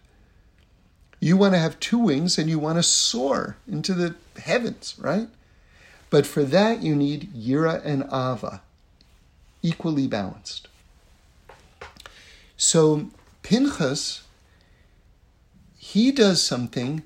You 1.19 1.39
want 1.39 1.55
to 1.55 1.59
have 1.59 1.81
two 1.81 1.97
wings 1.97 2.37
and 2.37 2.51
you 2.51 2.59
want 2.59 2.77
to 2.77 2.83
soar 2.83 3.57
into 3.67 3.95
the 3.95 4.17
heavens, 4.39 4.97
right? 4.99 5.29
But 6.11 6.27
for 6.27 6.45
that, 6.45 6.83
you 6.83 6.95
need 6.95 7.33
Yira 7.33 7.81
and 7.83 8.03
Ava, 8.05 8.61
equally 9.63 10.07
balanced. 10.07 10.69
So 12.59 13.09
Pinchas, 13.43 14.25
he 15.79 16.13
does 16.13 16.43
something 16.43 17.03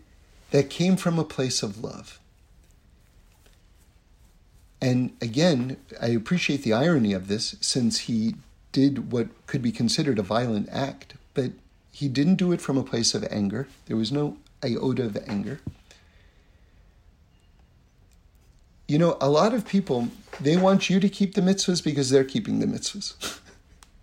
that 0.51 0.71
came 0.71 0.97
from 0.97 1.21
a 1.21 1.25
place 1.25 1.63
of 1.63 1.85
love. 1.85 2.19
And 4.85 5.17
again, 5.23 5.79
I 5.99 6.09
appreciate 6.09 6.63
the 6.63 6.75
irony 6.75 7.15
of 7.15 7.27
this 7.27 7.57
since 7.63 8.01
he 8.01 8.35
did 8.71 9.11
what 9.13 9.29
could 9.47 9.63
be 9.63 9.73
considered 9.73 10.19
a 10.19 10.23
violent 10.23 10.69
act, 10.71 11.15
but 11.33 11.53
he 11.91 12.07
didn't 12.07 12.35
do 12.35 12.53
it 12.53 12.61
from 12.61 12.77
a 12.77 12.83
place 12.83 13.15
of 13.15 13.25
anger. 13.31 13.67
There 13.87 13.97
was 13.97 14.13
no 14.13 14.37
iota 14.63 15.05
of 15.05 15.17
anger. 15.27 15.61
You 18.87 18.99
know, 18.99 19.17
a 19.23 19.31
lot 19.31 19.55
of 19.55 19.67
people, 19.67 20.09
they 20.39 20.59
want 20.59 20.91
you 20.91 21.01
to 21.01 21.09
keep 21.09 21.33
the 21.33 21.41
mitzvahs 21.41 21.83
because 21.83 22.11
they're 22.11 22.23
keeping 22.23 22.59
the 22.59 22.67
mitzvahs. 22.67 23.39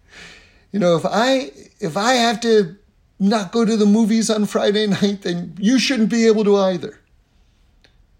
you 0.72 0.80
know, 0.80 0.96
if 0.96 1.06
I 1.06 1.52
if 1.80 1.96
I 1.96 2.14
have 2.14 2.42
to 2.42 2.76
not 3.20 3.52
go 3.52 3.66
to 3.66 3.78
the 3.78 3.86
movies 3.86 4.32
on 4.32 4.48
Friday 4.48 4.88
night, 4.88 5.22
then 5.22 5.56
you 5.60 5.78
shouldn't 5.78 6.10
be 6.10 6.26
able 6.26 6.44
to 6.46 6.58
either. 6.58 7.02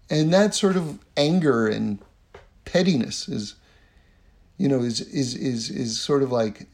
And 0.08 0.32
that 0.32 0.54
sort 0.54 0.76
of 0.76 1.00
anger 1.16 1.66
and 1.66 1.98
pettiness 2.64 3.28
is 3.28 3.54
you 4.58 4.68
know 4.68 4.80
is 4.80 5.00
is 5.00 5.34
is 5.34 5.70
is 5.70 6.00
sort 6.00 6.22
of 6.22 6.30
like 6.30 6.66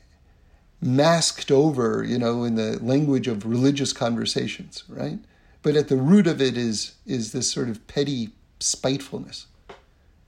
masked 0.80 1.50
over 1.50 2.04
you 2.04 2.18
know 2.18 2.44
in 2.44 2.54
the 2.54 2.78
language 2.82 3.26
of 3.26 3.46
religious 3.46 3.92
conversations 3.92 4.84
right? 4.88 5.18
But 5.62 5.74
at 5.74 5.88
the 5.88 5.96
root 5.96 6.26
of 6.26 6.40
it 6.40 6.56
is 6.56 6.92
is 7.06 7.32
this 7.32 7.50
sort 7.50 7.68
of 7.68 7.86
petty 7.86 8.30
spitefulness. 8.60 9.46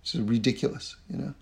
Is 0.05 0.19
ridiculous 0.19 0.97
you 1.09 1.19
know? 1.19 1.35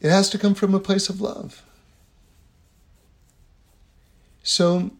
It 0.00 0.10
has 0.10 0.28
to 0.30 0.38
come 0.38 0.54
from 0.54 0.74
a 0.74 0.80
place 0.80 1.08
of 1.08 1.20
love. 1.20 1.62
So 4.42 4.90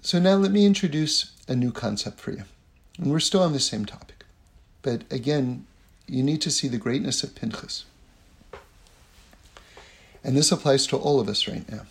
so 0.00 0.18
now 0.18 0.34
let 0.34 0.50
me 0.50 0.66
introduce 0.66 1.32
a 1.46 1.54
new 1.54 1.72
concept 1.72 2.18
for 2.18 2.32
you. 2.32 2.44
And 2.98 3.10
we're 3.10 3.20
still 3.20 3.42
on 3.42 3.52
the 3.52 3.60
same 3.60 3.84
topic 3.84 4.11
but 4.82 5.02
again, 5.10 5.66
you 6.06 6.22
need 6.22 6.40
to 6.42 6.50
see 6.50 6.68
the 6.68 6.78
greatness 6.78 7.22
of 7.22 7.34
Pinchas. 7.34 7.84
And 10.24 10.36
this 10.36 10.52
applies 10.52 10.86
to 10.88 10.96
all 10.96 11.18
of 11.18 11.28
us 11.28 11.48
right 11.48 11.68
now. 11.70 11.82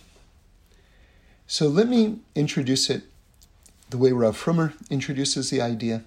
So 1.48 1.68
let 1.68 1.88
me 1.88 2.20
introduce 2.36 2.90
it 2.90 3.04
the 3.90 3.98
way 3.98 4.12
Rav 4.12 4.38
Frummer 4.38 4.74
introduces 4.90 5.50
the 5.50 5.62
idea. 5.62 6.04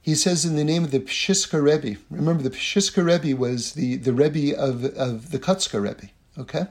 He 0.00 0.16
says 0.16 0.44
in 0.44 0.56
the 0.56 0.64
name 0.64 0.82
of 0.82 0.90
the 0.90 0.98
Pshiska 0.98 1.62
Rebbe. 1.62 2.00
Remember, 2.10 2.42
the 2.42 2.50
Pshiska 2.50 3.04
Rebbe 3.04 3.38
was 3.38 3.74
the, 3.74 3.96
the 3.96 4.12
Rebbe 4.12 4.58
of, 4.58 4.84
of 4.96 5.30
the 5.30 5.38
Kotzker 5.38 5.80
Rebbe, 5.80 6.10
okay? 6.36 6.66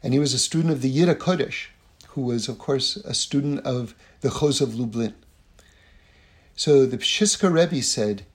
And 0.00 0.12
he 0.12 0.20
was 0.20 0.32
a 0.32 0.38
student 0.38 0.72
of 0.72 0.80
the 0.80 0.88
Yid 0.88 1.08
HaKodesh, 1.08 1.66
who 2.10 2.22
was, 2.22 2.48
of 2.48 2.58
course, 2.58 2.96
a 2.96 3.14
student 3.14 3.66
of 3.66 3.96
the 4.20 4.28
Chozeh 4.28 4.62
of 4.62 4.76
Lublin. 4.76 5.14
So 6.60 6.84
the 6.84 6.98
Pshiska 6.98 7.50
Rebbe 7.50 7.82
said, 7.82 8.26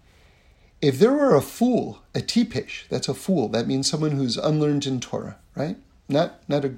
if 0.82 0.98
there 0.98 1.14
were 1.14 1.36
a 1.36 1.44
fool, 1.44 2.00
a 2.16 2.22
tipesh, 2.22 2.88
that's 2.90 3.08
a 3.08 3.14
fool, 3.14 3.50
that 3.50 3.68
means 3.68 3.88
someone 3.88 4.14
who's 4.14 4.36
unlearned 4.36 4.88
in 4.88 5.00
Torah, 5.00 5.38
right? 5.56 5.78
Not, 6.10 6.40
not, 6.50 6.66
a, 6.66 6.74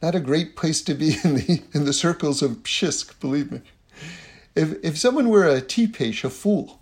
not 0.00 0.14
a 0.14 0.20
great 0.20 0.56
place 0.56 0.80
to 0.80 0.94
be 0.94 1.16
in 1.22 1.34
the, 1.34 1.62
in 1.74 1.84
the 1.84 1.92
circles 1.92 2.40
of 2.40 2.62
Pshisk, 2.62 3.20
believe 3.20 3.52
me. 3.52 3.60
If, 4.54 4.82
if 4.82 4.96
someone 4.96 5.28
were 5.28 5.46
a 5.46 5.60
tipesh, 5.60 6.24
a 6.24 6.30
fool, 6.30 6.80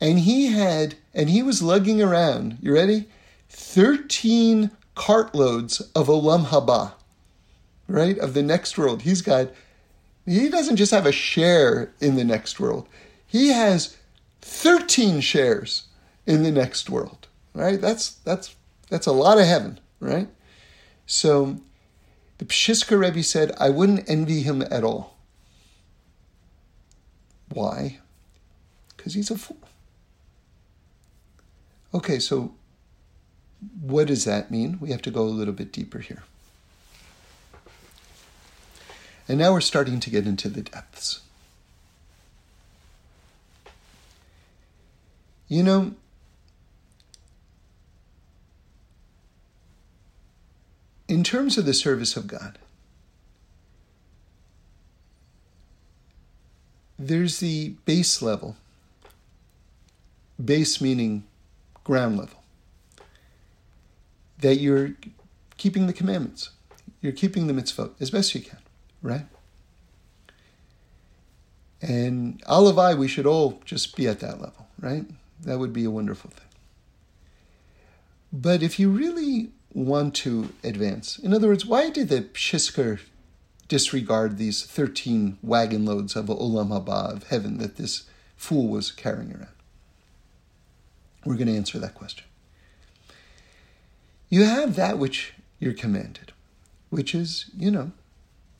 and 0.00 0.20
he 0.20 0.52
had, 0.52 0.94
and 1.12 1.28
he 1.28 1.42
was 1.42 1.60
lugging 1.60 2.00
around, 2.00 2.58
you 2.62 2.72
ready? 2.72 3.08
13 3.48 4.70
cartloads 4.94 5.80
of 5.96 6.06
Olam 6.06 6.44
Haba, 6.44 6.92
right? 7.88 8.16
Of 8.18 8.34
the 8.34 8.44
next 8.44 8.78
world. 8.78 9.02
He's 9.02 9.20
got, 9.20 9.48
he 10.26 10.48
doesn't 10.48 10.76
just 10.76 10.92
have 10.92 11.06
a 11.06 11.12
share 11.12 11.92
in 12.00 12.14
the 12.14 12.22
next 12.22 12.60
world. 12.60 12.86
He 13.36 13.48
has 13.48 13.98
13 14.40 15.20
shares 15.20 15.88
in 16.24 16.42
the 16.42 16.50
next 16.50 16.88
world, 16.88 17.28
right? 17.52 17.78
That's, 17.78 18.12
that's, 18.12 18.56
that's 18.88 19.06
a 19.06 19.12
lot 19.12 19.36
of 19.36 19.44
heaven, 19.44 19.78
right? 20.00 20.28
So 21.04 21.60
the 22.38 22.46
Pshiska 22.46 22.98
Rebbe 22.98 23.22
said, 23.22 23.52
I 23.60 23.68
wouldn't 23.68 24.08
envy 24.08 24.40
him 24.40 24.62
at 24.62 24.84
all. 24.84 25.18
Why? 27.52 27.98
Because 28.96 29.12
he's 29.12 29.30
a 29.30 29.36
fool. 29.36 29.68
Okay, 31.92 32.18
so 32.18 32.54
what 33.82 34.06
does 34.06 34.24
that 34.24 34.50
mean? 34.50 34.78
We 34.80 34.92
have 34.92 35.02
to 35.02 35.10
go 35.10 35.20
a 35.20 35.24
little 35.24 35.52
bit 35.52 35.72
deeper 35.72 35.98
here. 35.98 36.22
And 39.28 39.38
now 39.38 39.52
we're 39.52 39.60
starting 39.60 40.00
to 40.00 40.08
get 40.08 40.26
into 40.26 40.48
the 40.48 40.62
depths. 40.62 41.20
You 45.48 45.62
know, 45.62 45.94
in 51.08 51.22
terms 51.22 51.56
of 51.56 51.64
the 51.64 51.74
service 51.74 52.16
of 52.16 52.26
God, 52.26 52.58
there's 56.98 57.38
the 57.38 57.74
base 57.84 58.20
level, 58.20 58.56
base 60.42 60.80
meaning 60.80 61.24
ground 61.84 62.18
level, 62.18 62.42
that 64.40 64.56
you're 64.56 64.94
keeping 65.56 65.86
the 65.86 65.92
commandments, 65.92 66.50
you're 67.00 67.12
keeping 67.12 67.46
the 67.46 67.52
mitzvot 67.52 67.92
as 68.00 68.10
best 68.10 68.34
you 68.34 68.40
can, 68.40 68.58
right? 69.00 69.26
And 71.80 72.42
alavai, 72.46 72.98
we 72.98 73.06
should 73.06 73.26
all 73.26 73.60
just 73.64 73.94
be 73.96 74.08
at 74.08 74.18
that 74.20 74.40
level, 74.40 74.66
right? 74.80 75.04
That 75.42 75.58
would 75.58 75.72
be 75.72 75.84
a 75.84 75.90
wonderful 75.90 76.30
thing. 76.30 76.46
But 78.32 78.62
if 78.62 78.78
you 78.78 78.90
really 78.90 79.50
want 79.72 80.14
to 80.16 80.52
advance, 80.64 81.18
in 81.18 81.32
other 81.32 81.48
words, 81.48 81.66
why 81.66 81.90
did 81.90 82.08
the 82.08 82.22
Pshisker 82.22 83.00
disregard 83.68 84.38
these 84.38 84.64
13 84.64 85.38
wagon 85.42 85.84
loads 85.84 86.16
of 86.16 86.26
Olam 86.26 86.68
Haba, 86.68 87.12
of 87.12 87.24
heaven, 87.24 87.58
that 87.58 87.76
this 87.76 88.04
fool 88.36 88.68
was 88.68 88.90
carrying 88.90 89.32
around? 89.32 89.48
We're 91.24 91.36
going 91.36 91.48
to 91.48 91.56
answer 91.56 91.78
that 91.78 91.94
question. 91.94 92.24
You 94.28 94.44
have 94.44 94.76
that 94.76 94.98
which 94.98 95.34
you're 95.58 95.72
commanded, 95.72 96.32
which 96.90 97.14
is, 97.14 97.50
you 97.56 97.70
know, 97.70 97.92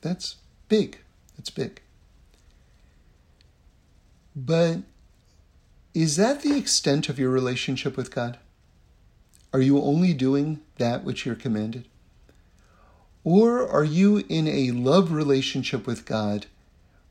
that's 0.01 0.37
big. 0.69 0.99
That's 1.37 1.49
big. 1.49 1.81
But 4.35 4.79
is 5.97 6.15
that 6.15 6.43
the 6.43 6.55
extent 6.55 7.09
of 7.09 7.17
your 7.17 7.31
relationship 7.31 7.97
with 7.97 8.13
God? 8.13 8.37
Are 9.51 9.59
you 9.59 9.81
only 9.81 10.13
doing 10.13 10.61
that 10.75 11.03
which 11.03 11.25
you're 11.25 11.33
commanded? 11.33 11.87
Or 13.23 13.67
are 13.67 13.83
you 13.83 14.23
in 14.29 14.47
a 14.47 14.69
love 14.69 15.11
relationship 15.11 15.87
with 15.87 16.05
God 16.05 16.45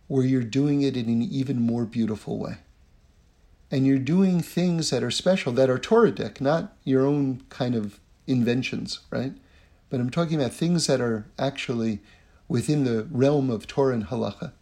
where 0.07 0.25
you're 0.25 0.45
doing 0.45 0.83
it 0.83 0.97
in 0.97 1.09
an 1.09 1.23
even 1.23 1.61
more 1.61 1.85
beautiful 1.85 2.39
way? 2.39 2.59
And 3.73 3.89
you're 3.89 3.99
doing 3.99 4.41
things 4.41 4.91
that 4.91 5.03
are 5.03 5.11
special, 5.11 5.53
that 5.55 5.69
are 5.69 5.79
Torahic, 5.79 6.41
not 6.41 6.77
your 6.85 7.05
own 7.05 7.43
kind 7.49 7.75
of 7.75 7.99
inventions, 8.29 9.01
right? 9.11 9.33
But 9.91 9.99
I'm 9.99 10.11
talking 10.11 10.41
about 10.41 10.53
things 10.53 10.87
that 10.87 11.01
are 11.01 11.27
actually 11.41 11.99
within 12.47 12.85
the 12.85 13.09
realm 13.11 13.51
of 13.51 13.67
Torah 13.67 13.95
and 13.95 14.07
Halacha. 14.07 14.53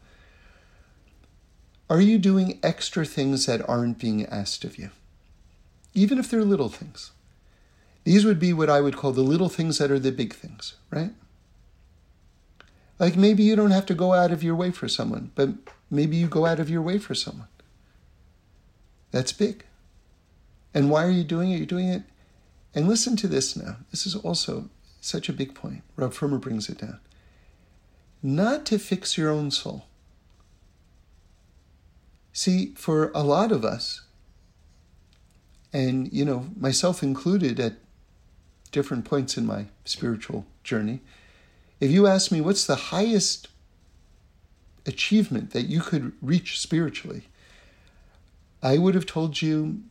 Are 1.90 2.00
you 2.00 2.18
doing 2.18 2.58
extra 2.62 3.04
things 3.04 3.46
that 3.46 3.68
aren't 3.68 3.98
being 3.98 4.24
asked 4.26 4.64
of 4.64 4.78
you? 4.78 4.90
Even 5.92 6.18
if 6.18 6.30
they're 6.30 6.44
little 6.44 6.70
things. 6.70 7.12
These 8.04 8.24
would 8.24 8.38
be 8.38 8.52
what 8.52 8.70
I 8.70 8.80
would 8.80 8.96
call 8.96 9.12
the 9.12 9.22
little 9.22 9.48
things 9.48 9.78
that 9.78 9.90
are 9.90 9.98
the 9.98 10.12
big 10.12 10.34
things, 10.34 10.74
right? 10.90 11.12
Like 12.98 13.16
maybe 13.16 13.42
you 13.42 13.56
don't 13.56 13.70
have 13.70 13.86
to 13.86 13.94
go 13.94 14.12
out 14.12 14.30
of 14.30 14.42
your 14.42 14.54
way 14.54 14.70
for 14.70 14.88
someone, 14.88 15.30
but 15.34 15.50
maybe 15.90 16.16
you 16.16 16.26
go 16.26 16.46
out 16.46 16.60
of 16.60 16.70
your 16.70 16.82
way 16.82 16.98
for 16.98 17.14
someone. 17.14 17.48
That's 19.10 19.32
big. 19.32 19.64
And 20.72 20.90
why 20.90 21.04
are 21.04 21.10
you 21.10 21.24
doing 21.24 21.52
it? 21.52 21.56
You're 21.56 21.66
doing 21.66 21.88
it. 21.88 22.02
And 22.74 22.88
listen 22.88 23.16
to 23.16 23.28
this 23.28 23.56
now. 23.56 23.76
This 23.90 24.06
is 24.06 24.16
also 24.16 24.68
such 25.00 25.28
a 25.28 25.32
big 25.32 25.54
point. 25.54 25.82
Rav 25.96 26.14
Frummer 26.14 26.38
brings 26.38 26.68
it 26.68 26.78
down. 26.78 26.98
Not 28.22 28.64
to 28.66 28.78
fix 28.78 29.16
your 29.16 29.30
own 29.30 29.50
soul 29.50 29.84
See, 32.36 32.74
for 32.74 33.12
a 33.14 33.22
lot 33.22 33.52
of 33.52 33.64
us, 33.64 34.00
and 35.72 36.12
you 36.12 36.24
know, 36.24 36.48
myself 36.58 37.00
included 37.00 37.60
at 37.60 37.74
different 38.72 39.04
points 39.04 39.38
in 39.38 39.46
my 39.46 39.66
spiritual 39.84 40.44
journey, 40.64 41.00
if 41.78 41.92
you 41.92 42.08
ask 42.08 42.32
me 42.32 42.40
what's 42.40 42.66
the 42.66 42.90
highest 42.90 43.46
achievement 44.84 45.52
that 45.52 45.66
you 45.66 45.80
could 45.80 46.10
reach 46.20 46.58
spiritually, 46.58 47.22
I 48.64 48.78
would 48.78 48.96
have 48.96 49.06
told 49.06 49.40
you, 49.40 49.84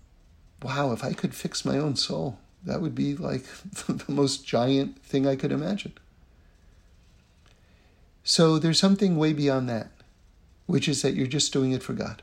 wow, 0.62 0.92
if 0.92 1.02
I 1.02 1.14
could 1.14 1.34
fix 1.34 1.64
my 1.64 1.78
own 1.78 1.96
soul, 1.96 2.40
that 2.66 2.82
would 2.82 2.94
be 2.94 3.16
like 3.16 3.46
the 3.88 4.04
most 4.10 4.46
giant 4.46 5.02
thing 5.02 5.26
I 5.26 5.38
could 5.38 5.54
imagine. 5.54 5.94
So 8.26 8.60
there's 8.60 8.80
something 8.80 9.16
way 9.16 9.32
beyond 9.32 9.70
that, 9.70 9.92
which 10.66 10.90
is 10.90 11.02
that 11.04 11.14
you're 11.14 11.26
just 11.26 11.54
doing 11.54 11.72
it 11.72 11.82
for 11.82 11.94
God. 11.94 12.22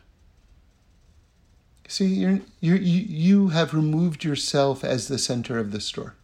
See, 1.90 2.06
you're, 2.06 2.38
you're, 2.60 2.76
you 2.76 3.00
you 3.00 3.48
have 3.48 3.74
removed 3.74 4.22
yourself 4.22 4.84
as 4.84 5.08
the 5.08 5.18
center 5.18 5.58
of 5.58 5.72
the 5.72 5.80
store. 5.80 6.14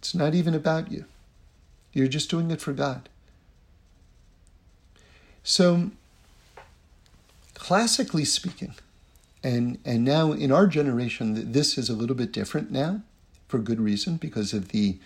It's 0.00 0.16
not 0.16 0.34
even 0.34 0.52
about 0.52 0.90
you. 0.90 1.04
You're 1.92 2.08
just 2.08 2.28
doing 2.28 2.50
it 2.50 2.60
for 2.60 2.72
God. 2.72 3.08
So, 5.44 5.92
classically 7.54 8.24
speaking, 8.24 8.74
and, 9.44 9.78
and 9.84 10.04
now 10.04 10.32
in 10.32 10.50
our 10.50 10.66
generation, 10.66 11.52
this 11.52 11.78
is 11.78 11.88
a 11.88 11.94
little 11.94 12.16
bit 12.16 12.32
different 12.32 12.72
now 12.72 13.02
for 13.46 13.58
good 13.58 13.78
reason 13.78 14.16
because 14.16 14.52
of 14.52 14.70
the 14.70 14.98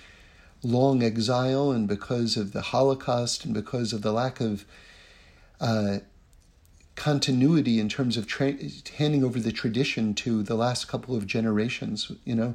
long 0.62 1.02
exile 1.02 1.72
and 1.72 1.86
because 1.86 2.38
of 2.38 2.52
the 2.52 2.62
Holocaust 2.62 3.44
and 3.44 3.52
because 3.52 3.92
of 3.92 4.00
the 4.00 4.12
lack 4.12 4.40
of 4.40 4.64
uh, 5.60 5.98
continuity 6.96 7.78
in 7.78 7.88
terms 7.88 8.16
of 8.16 8.26
tra- 8.26 8.56
handing 8.96 9.22
over 9.22 9.38
the 9.38 9.52
tradition 9.52 10.14
to 10.14 10.42
the 10.42 10.54
last 10.56 10.88
couple 10.88 11.14
of 11.14 11.26
generations. 11.26 12.10
You 12.24 12.34
know, 12.34 12.54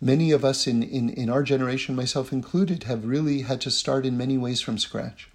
many 0.00 0.32
of 0.32 0.44
us 0.44 0.66
in, 0.66 0.82
in, 0.82 1.10
in 1.10 1.30
our 1.30 1.42
generation, 1.42 1.94
myself 1.94 2.32
included, 2.32 2.84
have 2.84 3.04
really 3.04 3.42
had 3.42 3.60
to 3.60 3.70
start 3.70 4.04
in 4.04 4.18
many 4.18 4.36
ways 4.36 4.60
from 4.60 4.78
scratch. 4.78 5.28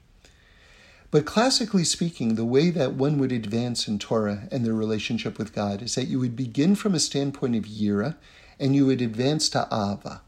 But 1.11 1.25
classically 1.25 1.83
speaking, 1.83 2.35
the 2.35 2.45
way 2.45 2.69
that 2.69 2.93
one 2.93 3.17
would 3.17 3.31
advance 3.31 3.87
in 3.87 3.97
Torah 3.97 4.47
and 4.51 4.63
their 4.63 4.75
relationship 4.75 5.39
with 5.39 5.55
God 5.55 5.81
is 5.81 5.95
that 5.95 6.07
you 6.07 6.19
would 6.19 6.35
begin 6.35 6.75
from 6.75 6.93
a 6.93 6.99
standpoint 6.99 7.55
of 7.55 7.63
Yira 7.63 8.15
and 8.59 8.75
you 8.75 8.85
would 8.85 9.01
advance 9.01 9.49
to 9.49 9.67
Ava. 9.71 10.21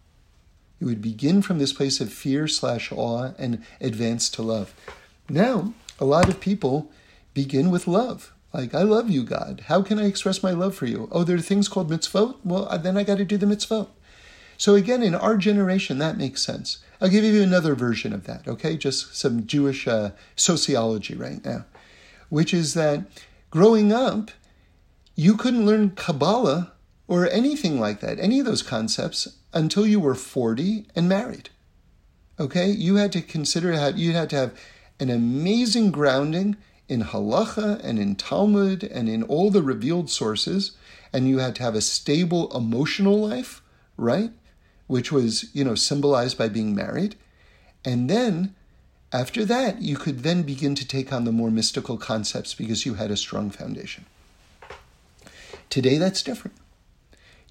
You 0.80 0.88
would 0.88 1.02
begin 1.02 1.44
from 1.44 1.60
this 1.60 1.74
place 1.74 2.02
of 2.02 2.12
fear 2.12 2.48
slash 2.48 2.92
awe 2.92 3.34
and 3.38 3.64
advance 3.80 4.28
to 4.32 4.42
love. 4.42 4.74
Now, 5.30 5.74
a 6.00 6.06
lot 6.06 6.28
of 6.28 6.40
people 6.40 6.90
begin 7.34 7.72
with 7.72 7.88
love. 7.88 8.34
Like, 8.54 8.76
I 8.76 8.82
love 8.82 9.10
you, 9.10 9.24
God. 9.24 9.64
How 9.68 9.82
can 9.82 9.98
I 9.98 10.06
express 10.06 10.44
my 10.44 10.52
love 10.52 10.76
for 10.76 10.86
you? 10.86 11.08
Oh, 11.12 11.24
there 11.24 11.38
are 11.38 11.42
things 11.42 11.70
called 11.70 11.90
mitzvot? 11.90 12.38
Well, 12.44 12.78
then 12.80 12.98
I 12.98 13.04
got 13.04 13.18
to 13.18 13.26
do 13.26 13.38
the 13.38 13.46
mitzvot. 13.46 13.88
So 14.58 14.76
again, 14.76 15.02
in 15.02 15.16
our 15.16 15.38
generation, 15.38 15.98
that 15.98 16.18
makes 16.18 16.44
sense. 16.44 16.80
I'll 17.00 17.10
give 17.10 17.24
you 17.24 17.42
another 17.42 17.74
version 17.74 18.14
of 18.14 18.26
that, 18.26 18.48
okay? 18.48 18.78
Just 18.78 19.16
some 19.16 19.48
Jewish 19.48 19.88
uh, 19.88 20.12
sociology 20.36 21.16
right 21.16 21.44
now, 21.44 21.66
which 22.30 22.54
is 22.54 22.76
that 22.76 23.06
growing 23.50 23.92
up, 23.92 24.30
you 25.16 25.36
couldn't 25.36 25.66
learn 25.66 25.92
Kabbalah 25.92 26.74
or 27.08 27.28
anything 27.30 27.80
like 27.80 28.02
that, 28.02 28.20
any 28.20 28.40
of 28.40 28.46
those 28.46 28.62
concepts, 28.62 29.38
until 29.52 29.88
you 29.88 30.00
were 30.00 30.14
40 30.14 30.86
and 30.96 31.10
married. 31.10 31.50
Okay? 32.40 32.70
You 32.70 32.96
had 32.96 33.12
to 33.14 33.22
consider 33.22 33.74
how 33.74 33.88
you 33.88 34.14
had 34.14 34.30
to 34.30 34.36
have 34.36 34.60
an 35.00 35.10
amazing 35.10 35.90
grounding 35.92 36.56
in 36.88 37.04
halacha 37.04 37.84
and 37.84 37.98
in 38.00 38.16
Talmud 38.16 38.84
and 38.84 39.08
in 39.08 39.24
all 39.24 39.50
the 39.50 39.62
revealed 39.62 40.10
sources, 40.10 40.72
and 41.14 41.28
you 41.28 41.40
had 41.40 41.56
to 41.56 41.64
have 41.64 41.76
a 41.76 41.82
stable 41.82 42.56
emotional 42.56 43.18
life, 43.18 43.62
right? 43.98 44.32
which 44.92 45.10
was, 45.10 45.46
you 45.56 45.64
know, 45.64 45.74
symbolized 45.74 46.38
by 46.38 46.50
being 46.50 46.76
married. 46.76 47.16
And 47.86 48.10
then 48.10 48.54
after 49.14 49.46
that, 49.46 49.82
you 49.82 49.96
could 49.96 50.24
then 50.24 50.44
begin 50.44 50.76
to 50.76 50.86
take 50.86 51.14
on 51.14 51.24
the 51.24 51.32
more 51.32 51.50
mystical 51.50 51.98
concepts 51.98 52.54
because 52.54 52.86
you 52.86 52.96
had 52.96 53.10
a 53.10 53.16
strong 53.16 53.52
foundation. 53.52 54.06
Today, 55.70 55.98
that's 55.98 56.22
different. 56.22 56.58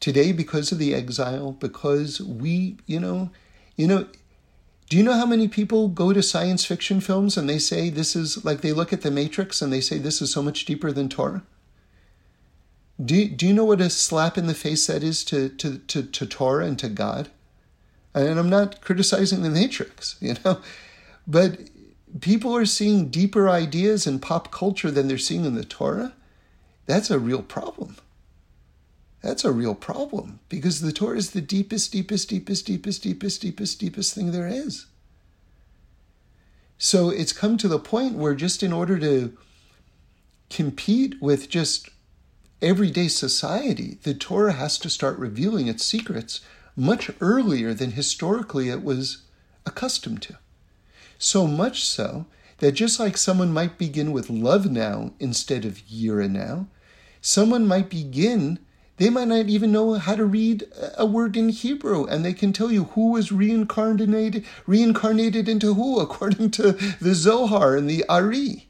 Today, 0.00 0.32
because 0.32 0.70
of 0.70 0.76
the 0.76 0.94
exile, 0.94 1.52
because 1.52 2.20
we, 2.20 2.76
you 2.84 3.00
know, 3.00 3.30
you 3.74 3.86
know, 3.86 4.06
do 4.90 4.96
you 4.96 5.04
know 5.04 5.14
how 5.14 5.24
many 5.24 5.46
people 5.46 5.86
go 5.86 6.12
to 6.12 6.20
science 6.20 6.64
fiction 6.64 7.00
films 7.00 7.36
and 7.36 7.48
they 7.48 7.60
say 7.60 7.90
this 7.90 8.16
is 8.16 8.44
like 8.44 8.60
they 8.60 8.72
look 8.72 8.92
at 8.92 9.02
the 9.02 9.10
Matrix 9.10 9.62
and 9.62 9.72
they 9.72 9.80
say 9.80 9.98
this 9.98 10.20
is 10.20 10.32
so 10.32 10.42
much 10.42 10.64
deeper 10.64 10.90
than 10.90 11.08
Torah? 11.08 11.44
Do, 13.02 13.28
do 13.28 13.46
you 13.46 13.54
know 13.54 13.64
what 13.64 13.80
a 13.80 13.88
slap 13.88 14.36
in 14.36 14.48
the 14.48 14.52
face 14.52 14.88
that 14.88 15.04
is 15.04 15.22
to, 15.26 15.48
to, 15.48 15.78
to, 15.78 16.02
to 16.02 16.26
Torah 16.26 16.66
and 16.66 16.76
to 16.80 16.88
God? 16.88 17.30
And 18.14 18.36
I'm 18.36 18.50
not 18.50 18.80
criticizing 18.80 19.42
the 19.42 19.48
Matrix, 19.48 20.16
you 20.20 20.34
know, 20.44 20.60
but 21.24 21.70
people 22.20 22.56
are 22.56 22.66
seeing 22.66 23.10
deeper 23.10 23.48
ideas 23.48 24.08
in 24.08 24.18
pop 24.18 24.50
culture 24.50 24.90
than 24.90 25.06
they're 25.06 25.18
seeing 25.18 25.44
in 25.44 25.54
the 25.54 25.64
Torah. 25.64 26.14
That's 26.86 27.12
a 27.12 27.20
real 27.20 27.42
problem. 27.42 27.94
That's 29.22 29.44
a 29.44 29.52
real 29.52 29.74
problem 29.74 30.40
because 30.48 30.80
the 30.80 30.92
Torah 30.92 31.18
is 31.18 31.30
the 31.30 31.40
deepest, 31.40 31.92
deepest, 31.92 32.28
deepest, 32.28 32.66
deepest, 32.66 33.02
deepest, 33.02 33.40
deepest, 33.40 33.80
deepest 33.80 34.14
thing 34.14 34.32
there 34.32 34.48
is. 34.48 34.86
So 36.78 37.10
it's 37.10 37.34
come 37.34 37.58
to 37.58 37.68
the 37.68 37.78
point 37.78 38.14
where 38.14 38.34
just 38.34 38.62
in 38.62 38.72
order 38.72 38.98
to 38.98 39.36
compete 40.48 41.20
with 41.20 41.50
just 41.50 41.90
everyday 42.62 43.08
society, 43.08 43.98
the 44.02 44.14
Torah 44.14 44.52
has 44.52 44.78
to 44.78 44.90
start 44.90 45.18
revealing 45.18 45.68
its 45.68 45.84
secrets 45.84 46.40
much 46.74 47.10
earlier 47.20 47.74
than 47.74 47.92
historically 47.92 48.70
it 48.70 48.82
was 48.82 49.22
accustomed 49.66 50.22
to. 50.22 50.38
So 51.18 51.46
much 51.46 51.84
so 51.84 52.24
that 52.58 52.72
just 52.72 52.98
like 52.98 53.16
someone 53.16 53.52
might 53.52 53.76
begin 53.76 54.12
with 54.12 54.30
love 54.30 54.70
now 54.70 55.12
instead 55.18 55.66
of 55.66 55.86
yira 55.86 56.30
now, 56.30 56.68
someone 57.20 57.66
might 57.66 57.90
begin, 57.90 58.58
they 59.00 59.10
might 59.10 59.28
not 59.28 59.48
even 59.48 59.72
know 59.72 59.94
how 59.94 60.14
to 60.14 60.24
read 60.24 60.64
a 60.96 61.06
word 61.06 61.36
in 61.36 61.48
Hebrew, 61.48 62.04
and 62.04 62.24
they 62.24 62.34
can 62.34 62.52
tell 62.52 62.70
you 62.70 62.84
who 62.84 63.10
was 63.12 63.32
reincarnated, 63.32 64.44
reincarnated 64.66 65.48
into 65.48 65.74
who 65.74 65.98
according 66.06 66.52
to 66.52 66.72
the 67.00 67.14
Zohar 67.14 67.76
and 67.76 67.90
the 67.90 68.04
Ari 68.08 68.68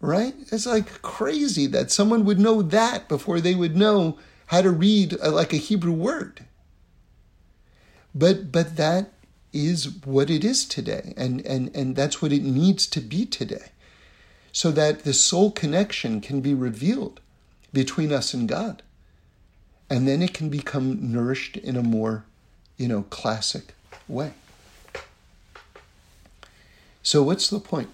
right? 0.00 0.34
It's 0.50 0.66
like 0.66 1.02
crazy 1.02 1.66
that 1.66 1.90
someone 1.90 2.24
would 2.24 2.38
know 2.38 2.62
that 2.62 3.08
before 3.08 3.40
they 3.40 3.54
would 3.54 3.76
know 3.76 4.18
how 4.46 4.62
to 4.62 4.70
read 4.70 5.12
a, 5.20 5.30
like 5.30 5.52
a 5.52 5.58
Hebrew 5.58 5.92
word. 5.92 6.44
But 8.14 8.50
but 8.50 8.76
that 8.76 9.12
is 9.52 10.04
what 10.04 10.30
it 10.30 10.44
is 10.44 10.64
today, 10.64 11.14
and 11.16 11.44
and 11.46 11.70
and 11.76 11.94
that's 11.94 12.20
what 12.20 12.32
it 12.32 12.42
needs 12.42 12.86
to 12.88 13.00
be 13.00 13.24
today, 13.24 13.70
so 14.52 14.72
that 14.72 15.04
the 15.04 15.12
soul 15.12 15.52
connection 15.52 16.20
can 16.20 16.40
be 16.40 16.54
revealed 16.54 17.20
between 17.72 18.12
us 18.12 18.34
and 18.34 18.48
God, 18.48 18.82
and 19.90 20.06
then 20.06 20.22
it 20.22 20.32
can 20.32 20.48
become 20.48 21.12
nourished 21.12 21.56
in 21.56 21.76
a 21.76 21.82
more, 21.82 22.24
you 22.76 22.86
know, 22.86 23.02
classic 23.10 23.74
way. 24.06 24.32
So 27.02 27.24
what's 27.24 27.50
the 27.50 27.58
point? 27.58 27.90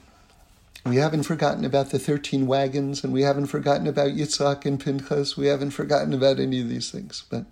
We 0.85 0.97
haven't 0.97 1.23
forgotten 1.23 1.65
about 1.65 1.91
the 1.91 1.99
13 1.99 2.47
wagons, 2.47 3.03
and 3.03 3.13
we 3.13 3.23
haven't 3.23 3.47
forgotten 3.47 3.87
about 3.87 4.11
Yitzhak 4.13 4.67
and 4.67 4.79
Pinchas. 4.79 5.37
We 5.37 5.47
haven't 5.47 5.71
forgotten 5.71 6.13
about 6.13 6.39
any 6.39 6.61
of 6.61 6.69
these 6.69 6.93
things, 6.93 7.25
but 7.31 7.47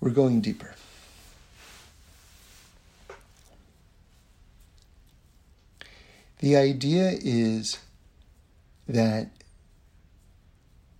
we're 0.00 0.10
going 0.10 0.40
deeper. 0.40 0.74
The 6.38 6.56
idea 6.56 7.16
is 7.20 7.78
that 8.86 9.30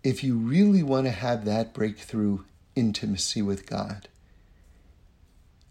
if 0.05 0.23
you 0.23 0.37
really 0.37 0.83
want 0.83 1.07
to 1.07 1.11
have 1.11 1.47
that 1.47 1.73
breakthrough 1.73 2.41
intimacy 2.77 3.41
with 3.41 3.67
God, 3.67 4.07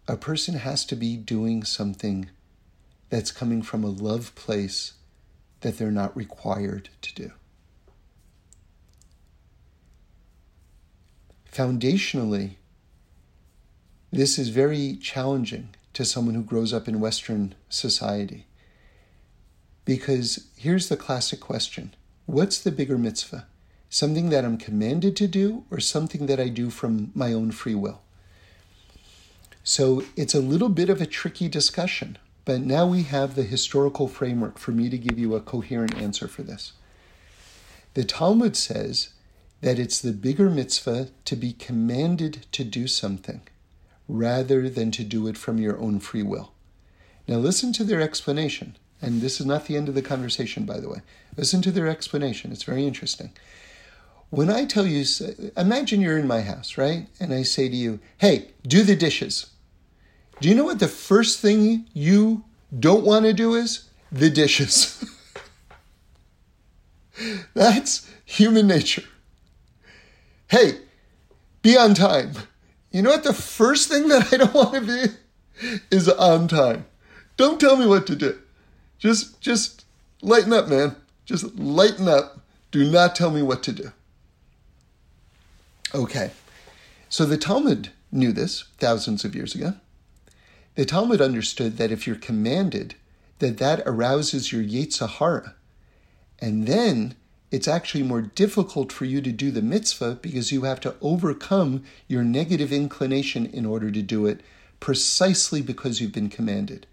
a 0.08 0.18
person 0.18 0.56
has 0.56 0.84
to 0.86 0.96
be 0.96 1.16
doing 1.16 1.64
something 1.64 2.30
that's 3.10 3.32
coming 3.32 3.62
from 3.62 3.84
a 3.84 3.90
love 3.90 4.34
place 4.34 4.94
that 5.62 5.78
they're 5.78 5.92
not 5.92 6.18
required 6.18 6.90
to 7.04 7.14
do. 7.14 7.32
Foundationally, 11.52 12.56
this 14.12 14.40
is 14.40 14.50
very 14.50 14.96
challenging 14.96 15.70
to 15.94 16.04
someone 16.04 16.34
who 16.34 16.42
grows 16.42 16.74
up 16.74 16.88
in 16.88 17.00
Western 17.00 17.54
society. 17.70 18.48
Because 19.86 20.48
here's 20.58 20.90
the 20.90 20.98
classic 20.98 21.40
question 21.40 21.94
What's 22.26 22.60
the 22.60 22.72
bigger 22.72 22.98
mitzvah? 22.98 23.46
Something 23.94 24.30
that 24.32 24.44
I'm 24.44 24.58
commanded 24.58 25.16
to 25.18 25.28
do 25.28 25.66
or 25.70 25.80
something 25.80 26.26
that 26.26 26.40
I 26.40 26.48
do 26.48 26.72
from 26.72 27.12
my 27.14 27.32
own 27.32 27.52
free 27.52 27.76
will? 27.76 28.02
So 29.64 30.04
it's 30.16 30.34
a 30.34 30.40
little 30.40 30.70
bit 30.70 30.90
of 30.90 31.00
a 31.00 31.06
tricky 31.06 31.48
discussion. 31.48 32.18
But 32.44 32.62
now 32.62 32.88
we 32.88 33.04
have 33.04 33.36
the 33.36 33.44
historical 33.44 34.08
framework 34.08 34.58
for 34.58 34.72
me 34.72 34.90
to 34.90 34.98
give 34.98 35.20
you 35.20 35.36
a 35.36 35.42
coherent 35.42 35.94
answer 35.94 36.28
for 36.28 36.42
this. 36.42 36.74
The 37.94 38.04
Talmud 38.04 38.58
says 38.58 39.10
that 39.62 39.78
it's 39.78 40.02
the 40.02 40.12
bigger 40.12 40.50
mitzvah 40.50 41.10
to 41.26 41.36
be 41.36 41.54
commanded 41.54 42.48
to 42.54 42.64
do 42.64 42.88
something 42.88 43.42
rather 44.08 44.72
than 44.72 44.90
to 44.90 45.04
do 45.04 45.28
it 45.28 45.38
from 45.38 45.60
your 45.60 45.80
own 45.80 46.00
free 46.00 46.24
will. 46.24 46.52
Now, 47.28 47.38
listen 47.38 47.72
to 47.74 47.84
their 47.84 48.02
explanation. 48.02 48.76
And 49.04 49.20
this 49.20 49.42
is 49.42 49.46
not 49.46 49.66
the 49.66 49.76
end 49.76 49.90
of 49.90 49.96
the 49.96 50.02
conversation, 50.02 50.66
by 50.66 50.80
the 50.80 50.88
way. 50.88 51.02
Listen 51.36 51.62
to 51.62 51.72
their 51.72 51.88
explanation, 51.88 52.54
it's 52.54 52.64
very 52.64 52.88
interesting. 52.88 53.34
When 54.34 54.50
I 54.50 54.66
tell 54.66 54.88
you, 54.88 55.06
imagine 55.56 56.02
you're 56.02 56.18
in 56.18 56.26
my 56.26 56.42
house, 56.42 56.76
right? 56.76 57.08
And 57.20 57.32
I 57.32 57.44
say 57.44 57.70
to 57.70 57.76
you, 57.76 58.00
hey, 58.18 58.48
do 58.64 58.82
the 58.82 58.96
dishes. 58.96 59.52
Do 60.42 60.50
you 60.50 60.56
know 60.56 60.64
what 60.64 60.80
the 60.80 60.88
first 60.88 61.40
thing 61.40 61.86
you 61.94 62.44
don't 62.80 63.06
want 63.06 63.26
to 63.26 63.34
do 63.34 63.54
is? 63.54 63.92
The 64.12 64.32
dishes. 64.32 65.08
That's 67.54 68.10
human 68.26 68.66
nature. 68.66 69.04
Hey, 70.48 70.80
be 71.62 71.78
on 71.78 71.94
time. 71.94 72.32
You 72.90 73.04
know 73.04 73.12
what 73.12 73.24
the 73.24 73.34
first 73.34 73.88
thing 73.88 74.08
that 74.08 74.34
I 74.34 74.38
don't 74.38 74.54
want 74.56 74.74
to 74.74 74.82
be 74.82 75.76
is 75.92 76.10
on 76.10 76.48
time. 76.48 76.88
Don't 77.38 77.60
tell 77.60 77.78
me 77.78 77.86
what 77.86 78.08
to 78.08 78.16
do. 78.16 78.40
Just 78.98 79.42
just 79.42 79.86
lighten 80.24 80.54
up, 80.54 80.68
man. 80.68 80.96
Just 81.24 81.54
lighten 81.54 82.08
up. 82.08 82.40
Do 82.72 82.90
not 82.90 83.16
tell 83.16 83.30
me 83.30 83.44
what 83.44 83.62
to 83.62 83.72
do. 83.72 83.92
Okay. 85.94 86.32
So 87.10 87.26
the 87.26 87.38
Talmud 87.38 87.90
knew 88.12 88.32
this 88.32 88.66
thousands 88.80 89.24
of 89.24 89.36
years 89.36 89.54
ago. 89.54 89.76
The 90.76 90.86
Talmud 90.86 91.22
understood 91.22 91.78
that 91.78 91.92
if 91.92 92.08
you're 92.08 92.16
commanded, 92.16 92.96
that 93.40 93.60
that 93.60 93.84
arouses 93.86 94.52
your 94.52 94.64
Yetzer 94.64 95.08
Hara. 95.08 95.56
And 96.40 96.66
then 96.66 97.16
it's 97.52 97.68
actually 97.68 98.04
more 98.04 98.22
difficult 98.22 98.92
for 98.92 99.06
you 99.06 99.22
to 99.22 99.32
do 99.32 99.52
the 99.52 99.62
mitzvah 99.62 100.18
because 100.22 100.52
you 100.52 100.64
have 100.64 100.80
to 100.82 100.96
overcome 101.02 101.84
your 102.08 102.24
negative 102.24 102.74
inclination 102.74 103.46
in 103.46 103.64
order 103.64 103.92
to 103.92 104.02
do 104.02 104.26
it 104.26 104.42
precisely 104.80 105.62
because 105.62 106.02
you've 106.02 106.12
been 106.12 106.30
commanded. 106.30 106.88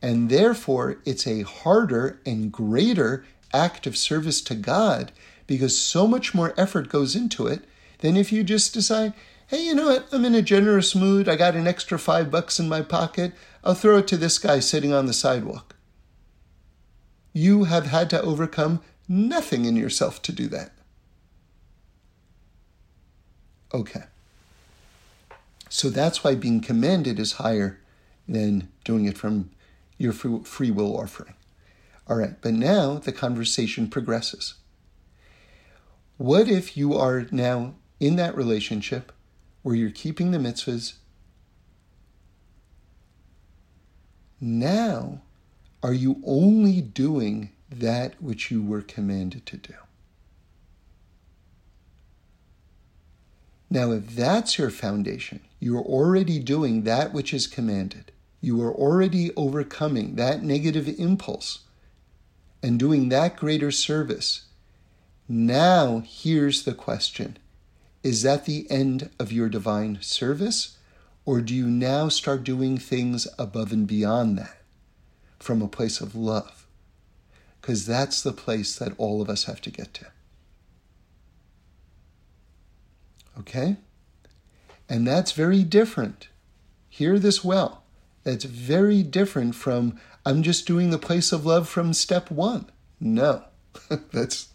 And 0.00 0.30
therefore, 0.30 0.96
it's 1.04 1.26
a 1.26 1.42
harder 1.42 2.20
and 2.24 2.50
greater 2.50 3.26
act 3.52 3.86
of 3.86 3.98
service 3.98 4.40
to 4.42 4.54
God 4.54 5.12
because 5.46 5.78
so 5.78 6.06
much 6.06 6.34
more 6.34 6.54
effort 6.56 6.88
goes 6.88 7.14
into 7.14 7.46
it 7.46 7.64
than 7.98 8.16
if 8.16 8.32
you 8.32 8.44
just 8.44 8.74
decide, 8.74 9.12
hey, 9.48 9.64
you 9.64 9.74
know 9.74 9.86
what? 9.86 10.08
I'm 10.12 10.24
in 10.24 10.34
a 10.34 10.42
generous 10.42 10.94
mood. 10.94 11.28
I 11.28 11.36
got 11.36 11.56
an 11.56 11.66
extra 11.66 11.98
five 11.98 12.30
bucks 12.30 12.60
in 12.60 12.68
my 12.68 12.82
pocket. 12.82 13.32
I'll 13.64 13.74
throw 13.74 13.98
it 13.98 14.08
to 14.08 14.16
this 14.16 14.38
guy 14.38 14.60
sitting 14.60 14.92
on 14.92 15.06
the 15.06 15.12
sidewalk. 15.12 15.74
You 17.32 17.64
have 17.64 17.86
had 17.86 18.10
to 18.10 18.22
overcome 18.22 18.80
nothing 19.08 19.64
in 19.64 19.76
yourself 19.76 20.22
to 20.22 20.32
do 20.32 20.48
that. 20.48 20.72
Okay. 23.72 24.04
So 25.68 25.90
that's 25.90 26.24
why 26.24 26.34
being 26.34 26.60
commanded 26.60 27.18
is 27.18 27.32
higher 27.32 27.80
than 28.26 28.68
doing 28.84 29.04
it 29.04 29.18
from 29.18 29.50
your 29.98 30.12
free 30.12 30.70
will 30.70 30.98
offering. 30.98 31.34
All 32.06 32.16
right, 32.16 32.40
but 32.40 32.54
now 32.54 32.94
the 32.94 33.12
conversation 33.12 33.88
progresses. 33.88 34.54
What 36.16 36.48
if 36.48 36.76
you 36.76 36.94
are 36.94 37.26
now 37.30 37.74
in 38.00 38.16
that 38.16 38.36
relationship 38.36 39.12
where 39.62 39.74
you're 39.74 39.90
keeping 39.90 40.30
the 40.30 40.38
mitzvahs? 40.38 40.94
Now, 44.40 45.22
are 45.82 45.92
you 45.92 46.22
only 46.24 46.80
doing 46.80 47.50
that 47.70 48.20
which 48.22 48.50
you 48.50 48.62
were 48.62 48.82
commanded 48.82 49.46
to 49.46 49.56
do? 49.56 49.74
Now, 53.70 53.92
if 53.92 54.14
that's 54.14 54.58
your 54.58 54.70
foundation, 54.70 55.40
you 55.60 55.76
are 55.76 55.82
already 55.82 56.38
doing 56.38 56.84
that 56.84 57.12
which 57.12 57.34
is 57.34 57.46
commanded. 57.46 58.12
You 58.40 58.62
are 58.62 58.72
already 58.72 59.30
overcoming 59.36 60.14
that 60.14 60.42
negative 60.42 60.88
impulse 60.98 61.60
and 62.62 62.78
doing 62.78 63.08
that 63.08 63.36
greater 63.36 63.70
service. 63.70 64.46
Now, 65.28 66.02
here's 66.06 66.62
the 66.62 66.74
question 66.74 67.36
Is 68.08 68.22
that 68.22 68.46
the 68.46 68.66
end 68.70 69.10
of 69.18 69.32
your 69.32 69.50
divine 69.50 69.98
service? 70.00 70.78
Or 71.26 71.42
do 71.42 71.54
you 71.54 71.66
now 71.66 72.08
start 72.08 72.42
doing 72.42 72.78
things 72.78 73.28
above 73.38 73.70
and 73.70 73.86
beyond 73.86 74.38
that 74.38 74.62
from 75.38 75.60
a 75.60 75.68
place 75.68 76.00
of 76.00 76.14
love? 76.14 76.66
Because 77.60 77.84
that's 77.84 78.22
the 78.22 78.32
place 78.32 78.78
that 78.78 78.94
all 78.96 79.20
of 79.20 79.28
us 79.28 79.44
have 79.44 79.60
to 79.60 79.70
get 79.70 79.92
to. 79.92 80.06
Okay? 83.40 83.76
And 84.88 85.06
that's 85.06 85.32
very 85.32 85.62
different. 85.62 86.28
Hear 86.88 87.18
this 87.18 87.44
well. 87.44 87.82
That's 88.24 88.44
very 88.44 89.02
different 89.02 89.54
from 89.54 90.00
I'm 90.24 90.42
just 90.42 90.66
doing 90.66 90.88
the 90.88 90.96
place 90.96 91.30
of 91.30 91.44
love 91.44 91.68
from 91.68 91.92
step 91.92 92.30
one. 92.30 92.70
No. 93.00 93.44
that's 94.12 94.48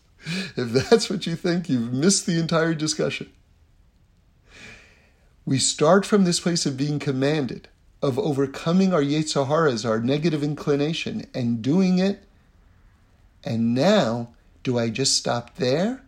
if 0.57 0.89
that's 0.89 1.07
what 1.07 1.27
you 1.27 1.35
think, 1.35 1.69
you've 1.69 1.93
missed 1.93 2.25
the 2.25 2.39
entire 2.39 2.73
discussion. 2.73 3.29
We 5.45 5.59
start 5.59 6.05
from 6.05 6.23
this 6.23 6.39
place 6.39 6.65
of 6.65 6.77
being 6.77 6.99
commanded, 6.99 7.67
of 8.01 8.17
overcoming 8.17 8.93
our 8.93 9.01
Yetzer 9.01 9.85
our 9.85 9.99
negative 9.99 10.43
inclination, 10.43 11.27
and 11.33 11.61
doing 11.61 11.99
it. 11.99 12.23
And 13.43 13.73
now, 13.73 14.29
do 14.63 14.77
I 14.77 14.89
just 14.89 15.15
stop 15.15 15.55
there? 15.55 16.03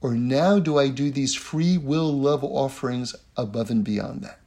Or 0.00 0.14
now 0.14 0.58
do 0.60 0.78
I 0.78 0.88
do 0.88 1.10
these 1.10 1.34
free 1.34 1.76
will 1.76 2.12
love 2.12 2.44
offerings 2.44 3.16
above 3.36 3.70
and 3.70 3.82
beyond 3.82 4.22
that? 4.22 4.38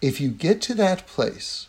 If 0.00 0.20
you 0.20 0.30
get 0.30 0.62
to 0.62 0.74
that 0.74 1.06
place, 1.06 1.68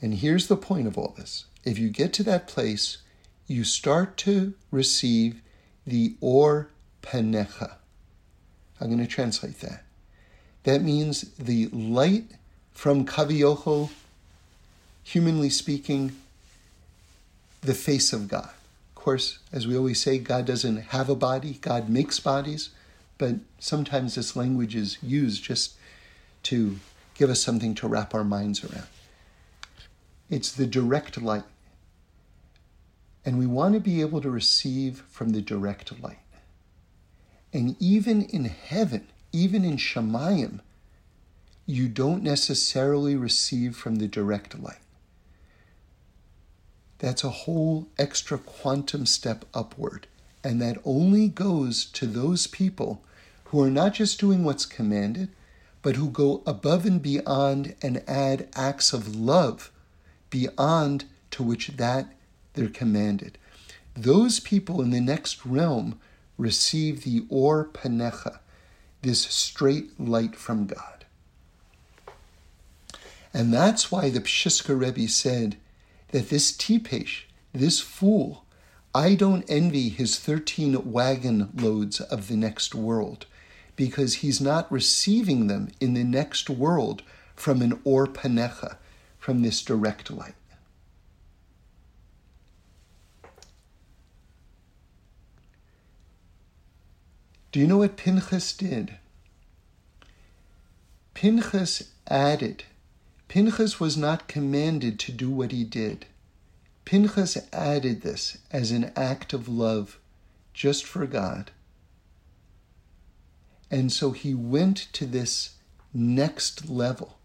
and 0.00 0.14
here's 0.14 0.46
the 0.46 0.56
point 0.56 0.86
of 0.86 0.96
all 0.96 1.14
this 1.16 1.44
if 1.64 1.78
you 1.78 1.90
get 1.90 2.12
to 2.14 2.22
that 2.22 2.46
place, 2.46 2.98
you 3.46 3.64
start 3.64 4.16
to 4.18 4.54
receive 4.70 5.42
the 5.86 6.14
or 6.20 6.70
panecha. 7.02 7.79
I'm 8.80 8.88
going 8.88 8.98
to 8.98 9.06
translate 9.06 9.60
that. 9.60 9.84
That 10.64 10.82
means 10.82 11.22
the 11.38 11.68
light 11.68 12.24
from 12.72 13.04
Kaviochel, 13.04 13.90
humanly 15.02 15.50
speaking, 15.50 16.16
the 17.60 17.74
face 17.74 18.12
of 18.12 18.26
God 18.28 18.50
Of 18.96 19.02
course, 19.02 19.38
as 19.52 19.66
we 19.66 19.76
always 19.76 20.00
say, 20.00 20.18
God 20.18 20.46
doesn't 20.46 20.78
have 20.78 21.08
a 21.08 21.14
body, 21.14 21.58
God 21.60 21.88
makes 21.88 22.20
bodies, 22.20 22.70
but 23.18 23.36
sometimes 23.58 24.14
this 24.14 24.34
language 24.34 24.74
is 24.74 24.96
used 25.02 25.44
just 25.44 25.74
to 26.44 26.78
give 27.14 27.28
us 27.28 27.42
something 27.42 27.74
to 27.74 27.88
wrap 27.88 28.14
our 28.14 28.24
minds 28.24 28.64
around. 28.64 28.86
It's 30.30 30.52
the 30.52 30.66
direct 30.66 31.20
light. 31.20 31.44
And 33.24 33.38
we 33.38 33.46
want 33.46 33.74
to 33.74 33.80
be 33.80 34.00
able 34.00 34.22
to 34.22 34.30
receive 34.30 35.02
from 35.10 35.30
the 35.30 35.42
direct 35.42 36.00
light. 36.02 36.20
And 37.52 37.76
even 37.80 38.22
in 38.22 38.44
heaven, 38.44 39.08
even 39.32 39.64
in 39.64 39.76
Shemayim, 39.76 40.60
you 41.66 41.88
don't 41.88 42.22
necessarily 42.22 43.16
receive 43.16 43.76
from 43.76 43.96
the 43.96 44.08
direct 44.08 44.58
light. 44.58 44.78
That's 46.98 47.24
a 47.24 47.30
whole 47.30 47.88
extra 47.98 48.38
quantum 48.38 49.06
step 49.06 49.44
upward. 49.54 50.06
And 50.44 50.60
that 50.60 50.78
only 50.84 51.28
goes 51.28 51.84
to 51.86 52.06
those 52.06 52.46
people 52.46 53.02
who 53.44 53.62
are 53.62 53.70
not 53.70 53.94
just 53.94 54.20
doing 54.20 54.44
what's 54.44 54.66
commanded, 54.66 55.30
but 55.82 55.96
who 55.96 56.10
go 56.10 56.42
above 56.46 56.84
and 56.86 57.02
beyond 57.02 57.74
and 57.82 58.02
add 58.06 58.48
acts 58.54 58.92
of 58.92 59.16
love 59.16 59.72
beyond 60.28 61.04
to 61.32 61.42
which 61.42 61.68
that 61.76 62.14
they're 62.54 62.68
commanded. 62.68 63.38
Those 63.94 64.40
people 64.40 64.80
in 64.82 64.90
the 64.90 65.00
next 65.00 65.44
realm 65.44 65.98
receive 66.40 67.04
the 67.04 67.24
Or 67.28 67.66
Panecha, 67.66 68.40
this 69.02 69.22
straight 69.22 69.98
light 70.00 70.36
from 70.36 70.66
God. 70.66 71.04
And 73.32 73.52
that's 73.52 73.92
why 73.92 74.10
the 74.10 74.20
Pshiska 74.20 74.78
Rebbe 74.78 75.08
said, 75.08 75.56
that 76.08 76.30
this 76.30 76.50
Tipesh, 76.50 77.22
this 77.52 77.80
fool, 77.80 78.44
I 78.94 79.14
don't 79.14 79.44
envy 79.48 79.88
his 79.88 80.18
13 80.18 80.90
wagon 80.90 81.50
loads 81.54 82.00
of 82.00 82.26
the 82.26 82.36
next 82.36 82.74
world 82.74 83.26
because 83.76 84.14
he's 84.14 84.40
not 84.40 84.70
receiving 84.70 85.46
them 85.46 85.68
in 85.80 85.94
the 85.94 86.04
next 86.04 86.50
world 86.50 87.02
from 87.36 87.62
an 87.62 87.80
or 87.84 88.06
panecha, 88.06 88.76
from 89.18 89.42
this 89.42 89.62
direct 89.62 90.10
light. 90.10 90.34
Do 97.52 97.60
you 97.60 97.66
know 97.66 97.78
what 97.78 97.96
Pinchas 97.96 98.52
did? 98.52 98.96
Pinchas 101.14 101.90
added 102.06 102.64
Pinchas 103.30 103.78
was 103.78 103.96
not 103.96 104.26
commanded 104.26 104.98
to 104.98 105.12
do 105.12 105.30
what 105.30 105.52
he 105.52 105.62
did. 105.62 106.06
Pinchas 106.84 107.38
added 107.52 108.02
this 108.02 108.38
as 108.50 108.72
an 108.72 108.90
act 108.96 109.32
of 109.32 109.48
love 109.48 110.00
just 110.52 110.84
for 110.84 111.06
God. 111.06 111.52
And 113.70 113.92
so 113.92 114.10
he 114.10 114.34
went 114.34 114.88
to 114.94 115.06
this 115.06 115.50
next 115.94 116.68
level. 116.68 117.18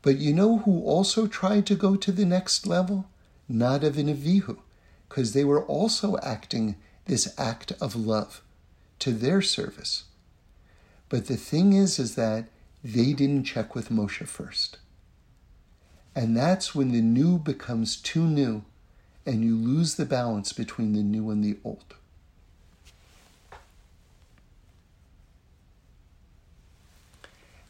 But 0.00 0.16
you 0.16 0.32
know 0.32 0.60
who 0.60 0.82
also 0.84 1.26
tried 1.26 1.66
to 1.66 1.74
go 1.74 1.94
to 1.96 2.10
the 2.10 2.24
next 2.24 2.66
level? 2.66 3.04
Nadav 3.50 3.98
and 3.98 4.08
Avihu, 4.08 4.56
because 5.10 5.34
they 5.34 5.44
were 5.44 5.66
also 5.66 6.16
acting 6.22 6.76
this 7.04 7.34
act 7.38 7.72
of 7.82 7.94
love 7.94 8.40
to 9.00 9.12
their 9.12 9.42
service. 9.42 10.04
But 11.08 11.26
the 11.26 11.36
thing 11.36 11.72
is, 11.72 11.98
is 11.98 12.14
that 12.14 12.46
they 12.82 13.12
didn't 13.12 13.44
check 13.44 13.74
with 13.74 13.90
Moshe 13.90 14.26
first. 14.26 14.78
And 16.14 16.36
that's 16.36 16.74
when 16.74 16.92
the 16.92 17.02
new 17.02 17.38
becomes 17.38 17.96
too 17.96 18.24
new 18.26 18.64
and 19.26 19.44
you 19.44 19.56
lose 19.56 19.96
the 19.96 20.06
balance 20.06 20.52
between 20.52 20.92
the 20.92 21.02
new 21.02 21.30
and 21.30 21.44
the 21.44 21.58
old. 21.64 21.94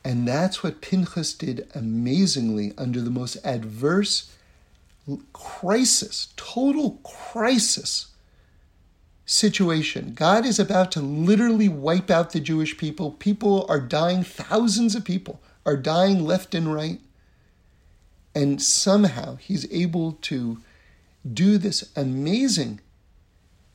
And 0.05 0.29
that's 0.29 0.63
what 0.63 0.83
Pinchas 0.83 1.33
did 1.33 1.69
amazingly 1.75 2.73
under 2.79 3.01
the 3.01 3.11
most 3.11 3.39
adverse 3.45 4.33
crisis, 5.33 6.29
total 6.37 7.01
crisis 7.03 8.09
situation. 9.27 10.15
God 10.15 10.47
is 10.47 10.59
about 10.59 10.93
to 10.93 11.01
literally 11.01 11.69
wipe 11.69 12.11
out 12.11 12.31
the 12.31 12.41
Jewish 12.41 12.79
people. 12.79 13.11
People 13.11 13.67
are 13.69 13.81
dying, 13.81 14.23
thousands 14.23 14.95
of 14.95 15.05
people 15.05 15.41
are 15.67 15.77
dying 15.77 16.25
left 16.25 16.55
and 16.55 16.73
right. 16.73 17.01
And 18.35 18.63
somehow 18.63 19.37
he's 19.37 19.71
able 19.73 20.13
to 20.23 20.59
do 21.31 21.59
this 21.59 21.91
amazing 21.97 22.81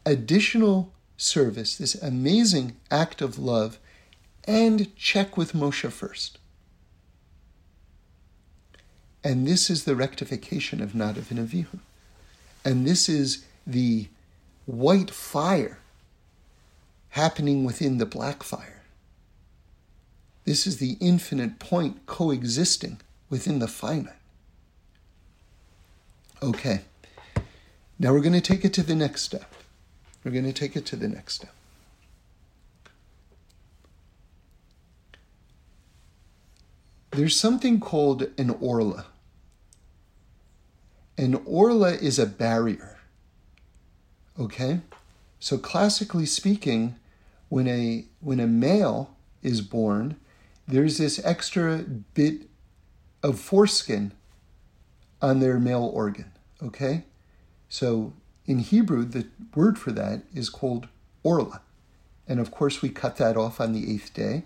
additional 0.06 0.94
service, 1.18 1.76
this 1.76 1.96
amazing 1.96 2.78
act 2.90 3.22
of 3.22 3.38
love, 3.38 3.78
and 4.46 4.96
check 4.96 5.38
with 5.38 5.54
Moshe 5.54 5.92
first. 5.92 6.38
And 9.24 9.48
this 9.48 9.70
is 9.70 9.84
the 9.84 9.96
rectification 9.96 10.82
of 10.82 10.94
Nadav 10.94 11.30
and 11.30 11.48
Avihu. 11.48 11.80
And 12.66 12.88
this 12.88 13.08
is 13.08 13.46
the 13.68 14.08
white 14.66 15.12
fire 15.12 15.80
happening 17.10 17.64
within 17.64 17.98
the 17.98 18.06
black 18.06 18.44
fire. 18.44 18.82
This 20.46 20.66
is 20.66 20.78
the 20.78 20.98
infinite 21.00 21.60
point 21.60 22.06
coexisting 22.06 23.00
within 23.30 23.60
the 23.60 23.68
finite. 23.68 24.14
Okay. 26.42 26.82
Now 28.00 28.14
we're 28.14 28.22
going 28.22 28.34
to 28.34 28.42
take 28.42 28.66
it 28.66 28.74
to 28.74 28.84
the 28.84 28.96
next 28.96 29.22
step. 29.22 29.54
We're 30.24 30.32
going 30.32 30.46
to 30.46 30.54
take 30.54 30.76
it 30.76 30.86
to 30.88 30.96
the 30.96 31.08
next 31.08 31.36
step. 31.36 31.54
There's 37.12 37.38
something 37.38 37.80
called 37.80 38.28
an 38.38 38.50
orla. 38.62 39.06
An 41.18 41.42
orla 41.46 41.92
is 41.92 42.18
a 42.18 42.26
barrier. 42.26 43.01
Okay? 44.40 44.82
So 45.40 45.58
classically 45.58 46.26
speaking, 46.26 46.96
when 47.50 47.68
a 47.68 48.06
when 48.20 48.40
a 48.40 48.48
male 48.48 49.16
is 49.42 49.62
born, 49.62 50.18
there's 50.68 50.98
this 50.98 51.24
extra 51.26 51.80
bit 52.14 52.48
of 53.24 53.40
foreskin 53.40 54.14
on 55.22 55.40
their 55.40 55.60
male 55.60 55.92
organ. 55.94 56.32
Okay? 56.62 57.04
So 57.70 58.14
in 58.46 58.60
Hebrew, 58.60 59.06
the 59.06 59.28
word 59.56 59.78
for 59.78 59.92
that 59.92 60.24
is 60.34 60.50
called 60.50 60.88
orla. 61.24 61.62
And 62.28 62.40
of 62.40 62.52
course, 62.52 62.82
we 62.82 62.90
cut 62.90 63.18
that 63.18 63.38
off 63.38 63.60
on 63.60 63.74
the 63.74 63.94
eighth 63.94 64.14
day, 64.14 64.44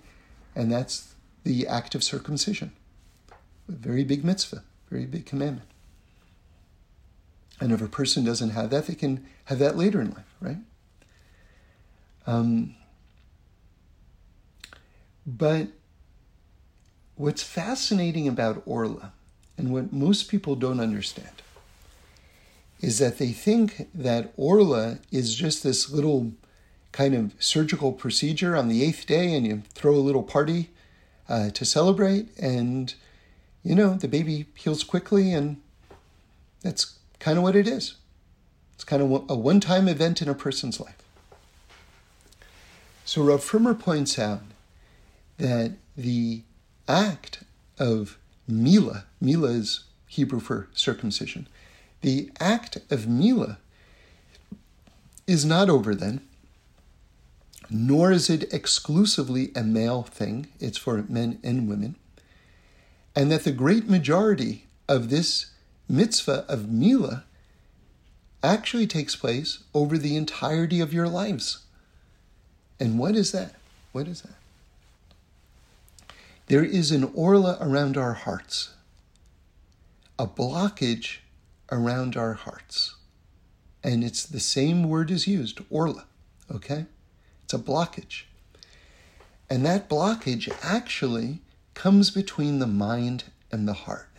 and 0.55 0.71
that's 0.71 1.13
the 1.43 1.67
act 1.67 1.93
of 1.95 2.03
circumcision. 2.03 2.71
A 3.69 3.71
very 3.73 4.03
big 4.03 4.23
mitzvah, 4.23 4.63
very 4.89 5.05
big 5.05 5.25
commandment. 5.25 5.69
And 7.59 7.71
if 7.71 7.81
a 7.81 7.87
person 7.87 8.25
doesn't 8.25 8.49
have 8.49 8.69
that, 8.71 8.87
they 8.87 8.95
can 8.95 9.25
have 9.45 9.59
that 9.59 9.77
later 9.77 10.01
in 10.01 10.11
life, 10.11 10.35
right? 10.41 10.57
Um, 12.27 12.75
but 15.25 15.69
what's 17.15 17.43
fascinating 17.43 18.27
about 18.27 18.61
Orla, 18.65 19.13
and 19.57 19.71
what 19.71 19.93
most 19.93 20.29
people 20.29 20.55
don't 20.55 20.79
understand, 20.79 21.41
is 22.81 22.99
that 22.99 23.17
they 23.17 23.31
think 23.31 23.87
that 23.93 24.33
Orla 24.35 24.99
is 25.11 25.33
just 25.33 25.63
this 25.63 25.89
little 25.89 26.33
kind 26.91 27.15
of 27.15 27.33
surgical 27.39 27.91
procedure 27.91 28.55
on 28.55 28.67
the 28.67 28.83
eighth 28.83 29.05
day, 29.05 29.33
and 29.33 29.47
you 29.47 29.63
throw 29.73 29.95
a 29.95 29.97
little 29.97 30.23
party 30.23 30.69
uh, 31.29 31.49
to 31.51 31.65
celebrate, 31.65 32.29
and 32.37 32.93
you 33.63 33.75
know 33.75 33.95
the 33.95 34.07
baby 34.07 34.45
heals 34.55 34.83
quickly, 34.83 35.33
and 35.33 35.57
that's 36.61 36.99
kind 37.19 37.37
of 37.37 37.43
what 37.43 37.55
it 37.55 37.67
is. 37.67 37.95
It's 38.73 38.83
kind 38.83 39.01
of 39.01 39.29
a 39.29 39.35
one-time 39.35 39.87
event 39.87 40.21
in 40.21 40.27
a 40.27 40.35
person's 40.35 40.79
life. 40.79 40.97
So 43.05 43.23
Rav 43.23 43.41
Frommer 43.41 43.79
points 43.79 44.19
out 44.19 44.41
that 45.37 45.73
the 45.95 46.41
act 46.87 47.43
of 47.79 48.17
Mila, 48.47 49.05
Mila 49.21 49.49
is 49.49 49.85
Hebrew 50.07 50.39
for 50.39 50.67
circumcision, 50.73 51.47
the 52.01 52.31
act 52.39 52.77
of 52.91 53.07
Mila 53.07 53.57
is 55.27 55.45
not 55.45 55.69
over 55.69 55.95
then, 55.95 56.21
nor 57.69 58.11
is 58.11 58.29
it 58.29 58.53
exclusively 58.53 59.51
a 59.55 59.63
male 59.63 60.03
thing, 60.03 60.47
it's 60.59 60.77
for 60.77 61.03
men 61.09 61.39
and 61.43 61.67
women, 61.67 61.95
and 63.15 63.31
that 63.31 63.43
the 63.43 63.51
great 63.51 63.89
majority 63.89 64.67
of 64.87 65.09
this 65.09 65.47
mitzvah 65.87 66.45
of 66.47 66.69
Mila 66.69 67.23
actually 68.43 68.87
takes 68.87 69.15
place 69.15 69.63
over 69.73 69.97
the 69.97 70.15
entirety 70.15 70.79
of 70.79 70.93
your 70.93 71.07
lives. 71.07 71.59
And 72.79 72.99
what 72.99 73.15
is 73.15 73.31
that? 73.31 73.55
What 73.91 74.07
is 74.07 74.21
that? 74.21 74.35
There 76.47 76.63
is 76.63 76.91
an 76.91 77.11
orla 77.15 77.57
around 77.59 77.97
our 77.97 78.13
hearts, 78.13 78.73
a 80.19 80.27
blockage 80.27 81.17
around 81.71 82.15
our 82.15 82.33
hearts. 82.33 82.95
And 83.83 84.03
it's 84.03 84.25
the 84.25 84.39
same 84.39 84.87
word 84.89 85.09
is 85.09 85.27
used, 85.27 85.61
orla, 85.69 86.05
okay? 86.53 86.85
It's 87.43 87.53
a 87.53 87.59
blockage. 87.59 88.23
And 89.49 89.65
that 89.65 89.89
blockage 89.89 90.51
actually 90.63 91.39
comes 91.73 92.11
between 92.11 92.59
the 92.59 92.67
mind 92.67 93.25
and 93.51 93.67
the 93.67 93.73
heart. 93.73 94.09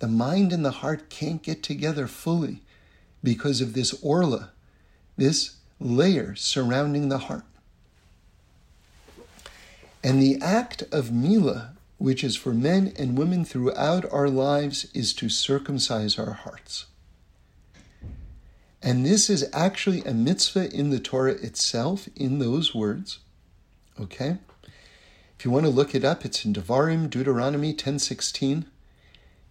The 0.00 0.08
mind 0.08 0.52
and 0.52 0.64
the 0.64 0.70
heart 0.70 1.08
can't 1.08 1.42
get 1.42 1.62
together 1.62 2.06
fully 2.06 2.62
because 3.22 3.60
of 3.60 3.74
this 3.74 3.92
orla, 4.02 4.50
this 5.16 5.56
layer 5.78 6.34
surrounding 6.34 7.08
the 7.08 7.18
heart. 7.18 7.44
And 10.02 10.22
the 10.22 10.40
act 10.40 10.82
of 10.90 11.12
Mila, 11.12 11.74
which 11.98 12.24
is 12.24 12.34
for 12.34 12.54
men 12.54 12.94
and 12.98 13.18
women 13.18 13.44
throughout 13.44 14.10
our 14.10 14.30
lives, 14.30 14.86
is 14.94 15.12
to 15.14 15.28
circumcise 15.28 16.18
our 16.18 16.32
hearts. 16.32 16.86
And 18.82 19.04
this 19.04 19.28
is 19.28 19.48
actually 19.52 20.02
a 20.04 20.14
mitzvah 20.14 20.72
in 20.72 20.88
the 20.88 21.00
Torah 21.00 21.32
itself, 21.32 22.08
in 22.16 22.38
those 22.38 22.74
words. 22.74 23.18
Okay? 24.00 24.38
If 25.38 25.44
you 25.44 25.50
want 25.50 25.66
to 25.66 25.70
look 25.70 25.94
it 25.94 26.04
up, 26.04 26.24
it's 26.24 26.46
in 26.46 26.54
Devarim, 26.54 27.10
Deuteronomy 27.10 27.74
10:16. 27.74 28.64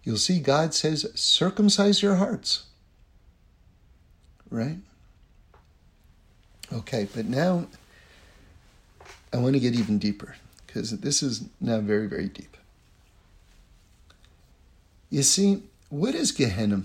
You'll 0.02 0.16
see 0.16 0.40
God 0.40 0.74
says, 0.74 1.06
circumcise 1.14 2.02
your 2.02 2.16
hearts. 2.16 2.64
Right? 4.50 4.78
Okay, 6.72 7.08
but 7.14 7.26
now 7.26 7.66
I 9.32 9.36
want 9.38 9.54
to 9.54 9.60
get 9.60 9.74
even 9.74 9.98
deeper 9.98 10.36
because 10.66 10.98
this 11.00 11.22
is 11.22 11.44
now 11.60 11.80
very, 11.80 12.06
very 12.06 12.28
deep. 12.28 12.56
You 15.10 15.22
see, 15.22 15.64
what 15.88 16.14
is 16.14 16.30
Gehenna? 16.30 16.84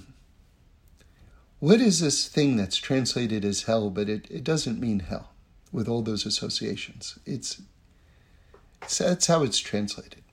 What 1.59 1.79
is 1.79 1.99
this 1.99 2.27
thing 2.27 2.57
that's 2.57 2.77
translated 2.77 3.45
as 3.45 3.63
hell, 3.63 3.89
but 3.89 4.09
it, 4.09 4.27
it 4.29 4.43
doesn't 4.43 4.79
mean 4.79 4.99
hell 4.99 5.29
with 5.71 5.87
all 5.87 6.01
those 6.01 6.25
associations? 6.25 7.17
It's, 7.25 7.61
it's 8.81 8.97
that's 8.97 9.27
how 9.27 9.43
it's 9.43 9.59
translated. 9.59 10.24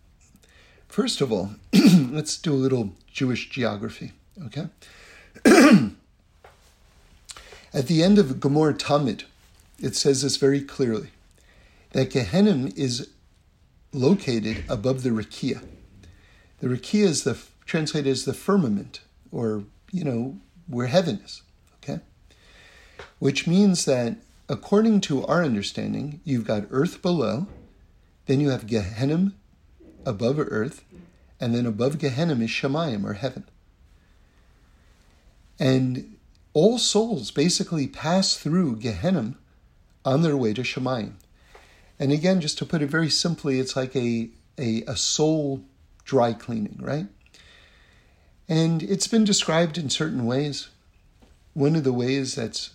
First 0.93 1.23
of 1.23 1.33
all, 1.33 1.55
let's 2.11 2.37
do 2.37 2.53
a 2.53 2.55
little 2.55 2.93
Jewish 3.11 3.49
geography, 3.49 4.13
okay? 4.45 4.67
At 7.73 7.87
the 7.87 8.03
end 8.03 8.19
of 8.19 8.27
Gemor 8.27 8.77
Tamid, 8.79 9.25
it 9.81 9.97
says 9.97 10.21
this 10.21 10.37
very 10.37 10.61
clearly 10.61 11.09
that 11.93 12.11
Gehenna 12.11 12.69
is 12.77 13.09
located 13.95 14.65
above 14.69 15.03
the 15.03 15.09
Rakia. 15.09 15.65
The 16.61 16.69
Rakia 16.69 17.05
is 17.05 17.25
the 17.25 17.39
translated 17.65 18.13
as 18.13 18.27
the 18.27 18.35
firmament, 18.35 19.01
or 19.31 19.65
you 19.93 20.05
know 20.05 20.37
where 20.67 20.89
heaven 20.89 21.23
is. 21.25 21.41
Okay, 21.83 22.01
which 23.19 23.47
means 23.47 23.87
that 23.87 24.19
according 24.47 25.01
to 25.09 25.25
our 25.25 25.43
understanding, 25.43 26.21
you've 26.23 26.47
got 26.47 26.67
earth 26.71 27.01
below, 27.01 27.47
then 28.27 28.41
you 28.41 28.51
have 28.51 28.67
Gehenna 28.67 29.33
above 30.05 30.39
earth, 30.39 30.85
and 31.41 31.55
then 31.55 31.67
above 31.67 31.99
Gehenna 31.99 32.35
is 32.35 32.51
Shemayim 32.51 33.05
or 33.05 33.15
heaven. 33.15 33.45
And 35.59 36.17
all 36.53 36.79
souls 36.79 37.31
basically 37.31 37.87
pass 37.87 38.37
through 38.37 38.77
Gehenna 38.77 39.35
on 40.05 40.23
their 40.23 40.37
way 40.37 40.53
to 40.55 40.63
Shemayim. 40.63 41.15
And 41.99 42.13
again, 42.13 42.41
just 42.41 42.59
to 42.59 42.67
put 42.67 42.83
it 42.83 42.91
very 42.91 43.11
simply, 43.11 43.61
it's 43.61 43.77
like 43.77 43.95
a, 43.95 44.31
a, 44.59 44.83
a 44.87 44.97
soul 44.97 45.63
dry 46.05 46.33
cleaning, 46.33 46.79
right? 46.81 47.07
And 48.49 48.83
it's 48.83 49.07
been 49.07 49.25
described 49.25 49.79
in 49.79 49.89
certain 49.89 50.27
ways. 50.27 50.69
One 51.55 51.77
of 51.77 51.85
the 51.85 51.93
ways 51.93 52.35
that's 52.35 52.71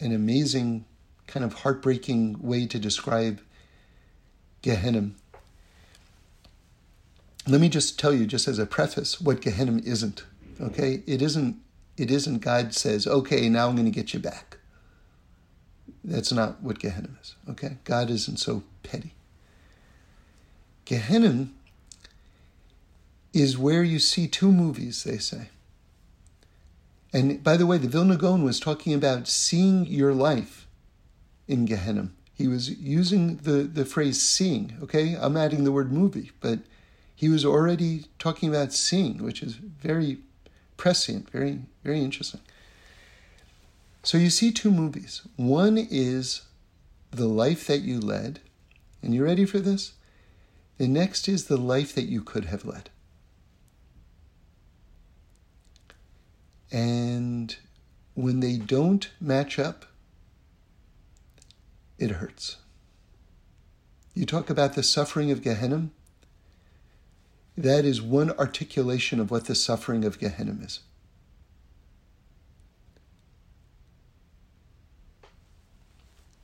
an 0.00 0.12
amazing, 0.12 0.84
kind 1.26 1.44
of 1.44 1.54
heartbreaking 1.54 2.38
way 2.40 2.66
to 2.66 2.78
describe 2.78 3.40
Gehenna. 4.62 5.10
Let 7.48 7.60
me 7.60 7.68
just 7.68 7.98
tell 7.98 8.12
you, 8.12 8.26
just 8.26 8.46
as 8.46 8.58
a 8.58 8.66
preface, 8.66 9.20
what 9.20 9.40
Gehenna 9.40 9.80
isn't. 9.84 10.24
Okay, 10.60 11.02
it 11.06 11.22
isn't. 11.22 11.56
It 11.96 12.10
isn't. 12.10 12.38
God 12.38 12.74
says, 12.74 13.06
"Okay, 13.06 13.48
now 13.48 13.68
I'm 13.68 13.74
going 13.74 13.86
to 13.86 13.90
get 13.90 14.12
you 14.12 14.20
back." 14.20 14.58
That's 16.08 16.32
not 16.32 16.62
what 16.62 16.78
Gehenna 16.78 17.10
is. 17.20 17.34
Okay? 17.48 17.76
God 17.84 18.10
isn't 18.10 18.38
so 18.38 18.62
petty. 18.82 19.14
Gehenna 20.84 21.48
is 23.34 23.58
where 23.58 23.82
you 23.82 23.98
see 23.98 24.26
two 24.26 24.50
movies, 24.50 25.04
they 25.04 25.18
say. 25.18 25.50
And 27.12 27.42
by 27.42 27.56
the 27.56 27.66
way, 27.66 27.78
the 27.78 27.88
Vilna 27.88 28.16
Gaon 28.16 28.42
was 28.42 28.58
talking 28.58 28.94
about 28.94 29.28
seeing 29.28 29.86
your 29.86 30.14
life 30.14 30.66
in 31.46 31.66
Gehenna. 31.66 32.10
He 32.34 32.46
was 32.46 32.70
using 32.70 33.36
the, 33.36 33.64
the 33.64 33.84
phrase 33.84 34.22
seeing, 34.22 34.78
okay? 34.82 35.16
I'm 35.18 35.36
adding 35.36 35.64
the 35.64 35.72
word 35.72 35.92
movie, 35.92 36.30
but 36.40 36.60
he 37.18 37.28
was 37.28 37.44
already 37.44 38.04
talking 38.20 38.48
about 38.48 38.72
seeing, 38.72 39.24
which 39.24 39.42
is 39.42 39.54
very 39.54 40.18
prescient, 40.76 41.28
very, 41.30 41.62
very 41.82 41.98
interesting. 42.00 42.40
So 44.04 44.18
you 44.18 44.30
see 44.30 44.52
two 44.52 44.70
movies. 44.70 45.22
One 45.34 45.78
is 45.78 46.42
the 47.10 47.26
life 47.26 47.66
that 47.66 47.80
you 47.80 47.98
led, 47.98 48.38
and 49.02 49.12
you 49.12 49.24
ready 49.24 49.44
for 49.46 49.58
this? 49.58 49.94
The 50.76 50.86
next 50.86 51.26
is 51.26 51.46
the 51.46 51.56
life 51.56 51.92
that 51.96 52.04
you 52.04 52.22
could 52.22 52.44
have 52.44 52.64
led. 52.64 52.88
And 56.70 57.56
when 58.14 58.38
they 58.38 58.58
don't 58.58 59.10
match 59.20 59.58
up, 59.58 59.86
it 61.98 62.12
hurts. 62.12 62.58
You 64.14 64.24
talk 64.24 64.48
about 64.50 64.74
the 64.74 64.84
suffering 64.84 65.32
of 65.32 65.42
Gehenna. 65.42 65.88
That 67.58 67.84
is 67.84 68.00
one 68.00 68.30
articulation 68.38 69.18
of 69.18 69.32
what 69.32 69.46
the 69.46 69.54
suffering 69.56 70.04
of 70.04 70.20
Gehenna 70.20 70.56
is. 70.62 70.78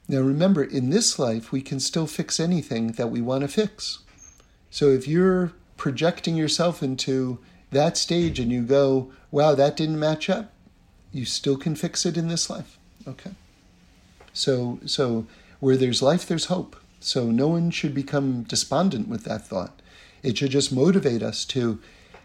Now 0.09 0.19
remember, 0.19 0.65
in 0.65 0.91
this 0.91 1.17
life, 1.17 1.53
we 1.53 1.63
can 1.63 1.79
still 1.79 2.09
fix 2.09 2.41
anything 2.41 2.93
that 2.93 3.13
we 3.13 3.21
want 3.21 3.43
to 3.43 3.49
fix. 3.49 4.01
So 4.71 4.89
if 4.89 5.07
you're 5.07 5.53
projecting 5.77 6.35
yourself 6.35 6.83
into 6.83 7.39
that 7.71 7.97
stage 7.97 8.41
and 8.41 8.51
you 8.51 8.63
go, 8.63 9.13
wow, 9.31 9.55
that 9.55 9.77
didn't 9.77 10.01
match 10.01 10.29
up, 10.29 10.53
you 11.13 11.25
still 11.25 11.57
can 11.57 11.77
fix 11.77 12.05
it 12.05 12.17
in 12.17 12.27
this 12.27 12.51
life. 12.51 12.77
Okay. 13.07 13.31
So 14.33 14.81
so 14.85 15.29
where 15.61 15.77
there's 15.77 16.03
life, 16.03 16.27
there's 16.27 16.47
hope. 16.47 16.75
So 16.99 17.31
no 17.31 17.47
one 17.47 17.71
should 17.71 17.95
become 17.95 18.43
despondent 18.43 19.07
with 19.07 19.23
that 19.25 19.47
thought. 19.47 19.81
It 20.25 20.39
should 20.39 20.51
just 20.51 20.73
motivate 20.73 21.23
us 21.23 21.45
to 21.47 21.79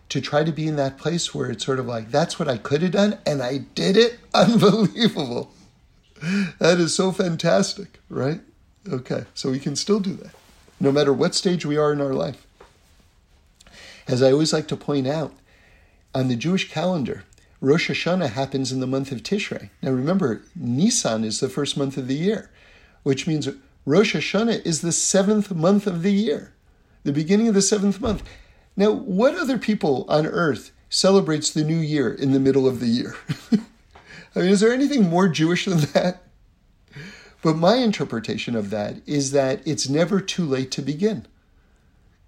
to 0.07 0.19
try 0.19 0.43
to 0.43 0.51
be 0.51 0.67
in 0.67 0.75
that 0.75 0.97
place 0.97 1.35
where 1.35 1.51
it's 1.51 1.63
sort 1.63 1.77
of 1.77 1.85
like, 1.85 2.09
that's 2.09 2.39
what 2.39 2.47
I 2.47 2.57
could 2.57 2.81
have 2.81 2.93
done, 2.93 3.19
and 3.27 3.43
I 3.43 3.59
did 3.75 3.95
it. 3.95 4.17
Unbelievable. 4.33 5.51
That 6.57 6.79
is 6.79 6.95
so 6.95 7.11
fantastic, 7.11 7.99
right? 8.09 8.41
Okay, 8.91 9.25
so 9.35 9.51
we 9.51 9.59
can 9.59 9.75
still 9.75 9.99
do 9.99 10.15
that, 10.15 10.31
no 10.79 10.91
matter 10.91 11.13
what 11.13 11.35
stage 11.35 11.63
we 11.63 11.77
are 11.77 11.93
in 11.93 12.01
our 12.01 12.13
life. 12.13 12.47
As 14.07 14.23
I 14.23 14.31
always 14.31 14.51
like 14.51 14.67
to 14.69 14.75
point 14.75 15.05
out, 15.05 15.31
on 16.15 16.27
the 16.27 16.35
Jewish 16.35 16.71
calendar, 16.71 17.25
Rosh 17.61 17.91
Hashanah 17.91 18.31
happens 18.31 18.71
in 18.71 18.79
the 18.79 18.87
month 18.87 19.11
of 19.11 19.21
Tishrei. 19.21 19.69
Now 19.83 19.91
remember, 19.91 20.41
Nisan 20.55 21.23
is 21.23 21.39
the 21.39 21.49
first 21.49 21.77
month 21.77 21.97
of 21.97 22.07
the 22.07 22.15
year, 22.15 22.49
which 23.03 23.27
means 23.27 23.47
Rosh 23.85 24.15
Hashanah 24.15 24.65
is 24.65 24.81
the 24.81 24.91
seventh 24.91 25.51
month 25.53 25.85
of 25.85 26.01
the 26.01 26.13
year, 26.13 26.53
the 27.09 27.21
beginning 27.21 27.47
of 27.47 27.55
the 27.55 27.61
seventh 27.61 27.99
month. 27.99 28.21
Now, 28.77 28.91
what 28.91 29.33
other 29.33 29.57
people 29.57 30.05
on 30.07 30.27
earth 30.27 30.71
celebrates 30.89 31.49
the 31.49 31.63
new 31.63 31.77
year 31.77 32.13
in 32.13 32.33
the 32.33 32.39
middle 32.39 32.67
of 32.67 32.79
the 32.79 32.85
year? 32.85 33.15
I 34.35 34.41
mean, 34.41 34.49
is 34.49 34.59
there 34.59 34.71
anything 34.71 35.09
more 35.09 35.27
Jewish 35.27 35.65
than 35.65 35.79
that? 35.93 36.21
But 37.41 37.55
my 37.55 37.77
interpretation 37.77 38.55
of 38.55 38.69
that 38.69 38.97
is 39.07 39.31
that 39.31 39.65
it's 39.65 39.89
never 39.89 40.21
too 40.21 40.45
late 40.45 40.69
to 40.71 40.83
begin. 40.83 41.25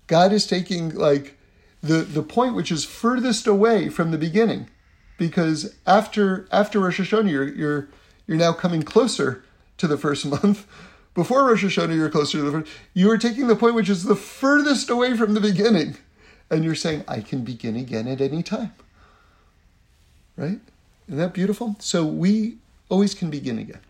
God 0.08 0.34
is 0.34 0.48
taking 0.48 0.90
like 0.96 1.38
the, 1.84 1.98
the 1.98 2.24
point 2.24 2.56
which 2.56 2.72
is 2.72 2.84
furthest 2.84 3.46
away 3.46 3.88
from 3.88 4.10
the 4.10 4.18
beginning, 4.18 4.68
because 5.20 5.76
after 5.86 6.48
after 6.52 6.80
Rosh 6.80 7.00
Hashanah 7.00 7.30
you're 7.30 7.48
you're 7.48 7.90
you're 8.26 8.38
now 8.38 8.54
coming 8.54 8.82
closer 8.82 9.44
to 9.78 9.88
the 9.88 9.98
first 9.98 10.26
month. 10.44 10.66
Before 11.14 11.46
Rosh 11.46 11.64
Hashanah 11.64 11.96
you're 11.96 12.10
closer 12.10 12.38
to 12.38 12.44
the 12.44 12.52
first. 12.52 12.72
You 12.94 13.12
are 13.12 13.18
taking 13.18 13.48
the 13.48 13.56
point 13.56 13.76
which 13.76 13.90
is 13.90 14.04
the 14.04 14.16
furthest 14.16 14.90
away 14.90 15.18
from 15.18 15.34
the 15.34 15.42
beginning, 15.42 15.98
and 16.50 16.64
you're 16.64 16.76
saying 16.76 17.04
I 17.08 17.22
can 17.22 17.44
begin 17.44 17.76
again 17.76 18.08
at 18.08 18.22
any 18.22 18.44
time. 18.44 18.74
Right? 20.38 20.60
Isn't 21.08 21.20
that 21.20 21.34
beautiful? 21.34 21.76
So 21.80 22.06
we 22.06 22.58
always 22.90 23.14
can 23.14 23.30
begin 23.30 23.60
again. 23.60 23.82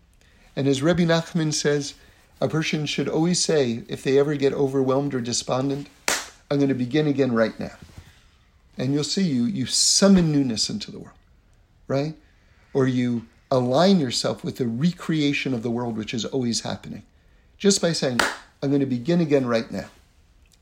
And 0.56 0.68
as 0.68 0.82
Rebbe 0.82 1.04
Nachman 1.04 1.54
says, 1.54 1.94
a 2.42 2.48
person 2.48 2.88
should 2.88 3.08
always 3.08 3.44
say, 3.44 3.84
if 3.88 4.04
they 4.04 4.18
ever 4.18 4.36
get 4.36 4.54
overwhelmed 4.54 5.14
or 5.14 5.22
despondent, 5.22 5.88
I'm 6.50 6.58
going 6.58 6.70
to 6.70 6.76
begin 6.76 7.08
again 7.08 7.34
right 7.34 7.58
now. 7.60 7.76
And 8.78 8.94
you'll 8.94 9.04
see 9.04 9.22
you, 9.22 9.46
you 9.46 9.68
summon 9.68 10.32
newness 10.32 10.70
into 10.70 10.92
the 10.92 11.00
world, 11.00 11.18
right? 11.88 12.16
Or 12.74 12.88
you 12.88 13.28
align 13.52 14.00
yourself 14.00 14.44
with 14.44 14.58
the 14.58 14.68
recreation 14.68 15.54
of 15.54 15.62
the 15.62 15.70
world, 15.70 15.98
which 15.98 16.14
is 16.14 16.26
always 16.26 16.62
happening, 16.62 17.04
just 17.62 17.80
by 17.80 17.92
saying, 17.94 18.20
I'm 18.62 18.70
going 18.70 18.80
to 18.80 18.88
begin 18.88 19.22
again 19.22 19.46
right 19.46 19.70
now. 19.72 19.86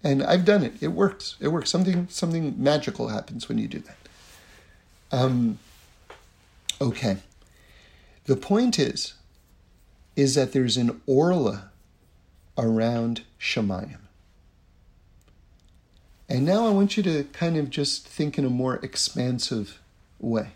And 0.03 0.21
I've 0.21 0.43
done 0.43 0.63
it. 0.63 0.73
It 0.81 0.89
works. 0.89 1.37
It 1.39 1.47
works. 1.47 1.69
Something 1.69 2.07
something 2.09 2.61
magical 2.61 3.07
happens 3.07 3.47
when 3.47 3.57
you 3.57 3.67
do 3.67 3.79
that. 3.79 3.97
Um, 5.11 5.59
okay. 6.79 7.17
The 8.25 8.35
point 8.35 8.77
is, 8.77 9.13
is 10.15 10.35
that 10.35 10.51
there's 10.51 10.77
an 10.77 11.01
orla 11.07 11.71
around 12.57 13.21
Shemayim. 13.39 13.99
And 16.27 16.45
now 16.45 16.67
I 16.67 16.71
want 16.71 16.97
you 16.97 17.03
to 17.03 17.23
kind 17.31 17.55
of 17.55 17.69
just 17.69 18.07
think 18.07 18.37
in 18.37 18.45
a 18.45 18.49
more 18.49 18.75
expansive 18.83 19.79
way. 20.19 20.49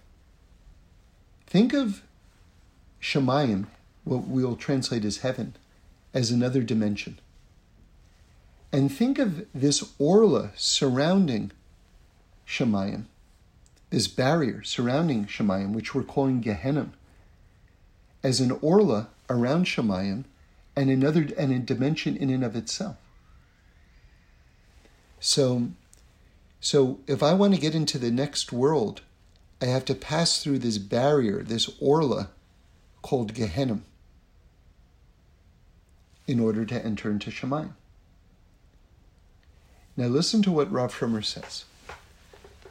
Think 1.47 1.73
of 1.73 2.01
Shemayim, 3.01 3.67
what 4.03 4.23
we'll 4.27 4.57
translate 4.57 5.05
as 5.05 5.17
heaven, 5.17 5.55
as 6.13 6.31
another 6.31 6.61
dimension. 6.61 7.19
And 8.71 8.91
think 8.91 9.19
of 9.19 9.45
this 9.53 9.91
orla 9.99 10.51
surrounding 10.55 11.51
Shemayim, 12.47 13.05
this 13.89 14.07
barrier 14.07 14.63
surrounding 14.63 15.25
Shemayim, 15.25 15.73
which 15.73 15.93
we're 15.93 16.03
calling 16.03 16.41
Gehenna, 16.41 16.89
as 18.23 18.39
an 18.39 18.51
orla 18.61 19.09
around 19.29 19.65
Shemayim 19.65 20.23
and 20.75 20.89
another 20.89 21.27
and 21.37 21.51
a 21.51 21.59
dimension 21.59 22.17
in 22.17 22.29
and 22.29 22.43
of 22.43 22.55
itself. 22.55 22.97
So, 25.19 25.69
so 26.59 26.99
if 27.07 27.21
I 27.21 27.33
want 27.33 27.53
to 27.53 27.61
get 27.61 27.75
into 27.75 27.97
the 27.97 28.11
next 28.11 28.51
world, 28.51 29.01
I 29.61 29.65
have 29.65 29.85
to 29.85 29.95
pass 29.95 30.43
through 30.43 30.59
this 30.59 30.77
barrier, 30.77 31.43
this 31.43 31.69
orla 31.79 32.29
called 33.01 33.33
Gehenna, 33.33 33.81
in 36.27 36.39
order 36.39 36.65
to 36.65 36.85
enter 36.85 37.11
into 37.11 37.29
Shemayim. 37.29 37.73
Now 39.95 40.07
listen 40.07 40.41
to 40.43 40.51
what 40.51 40.71
Rav 40.71 40.93
Frommer 40.93 41.23
says. 41.23 41.65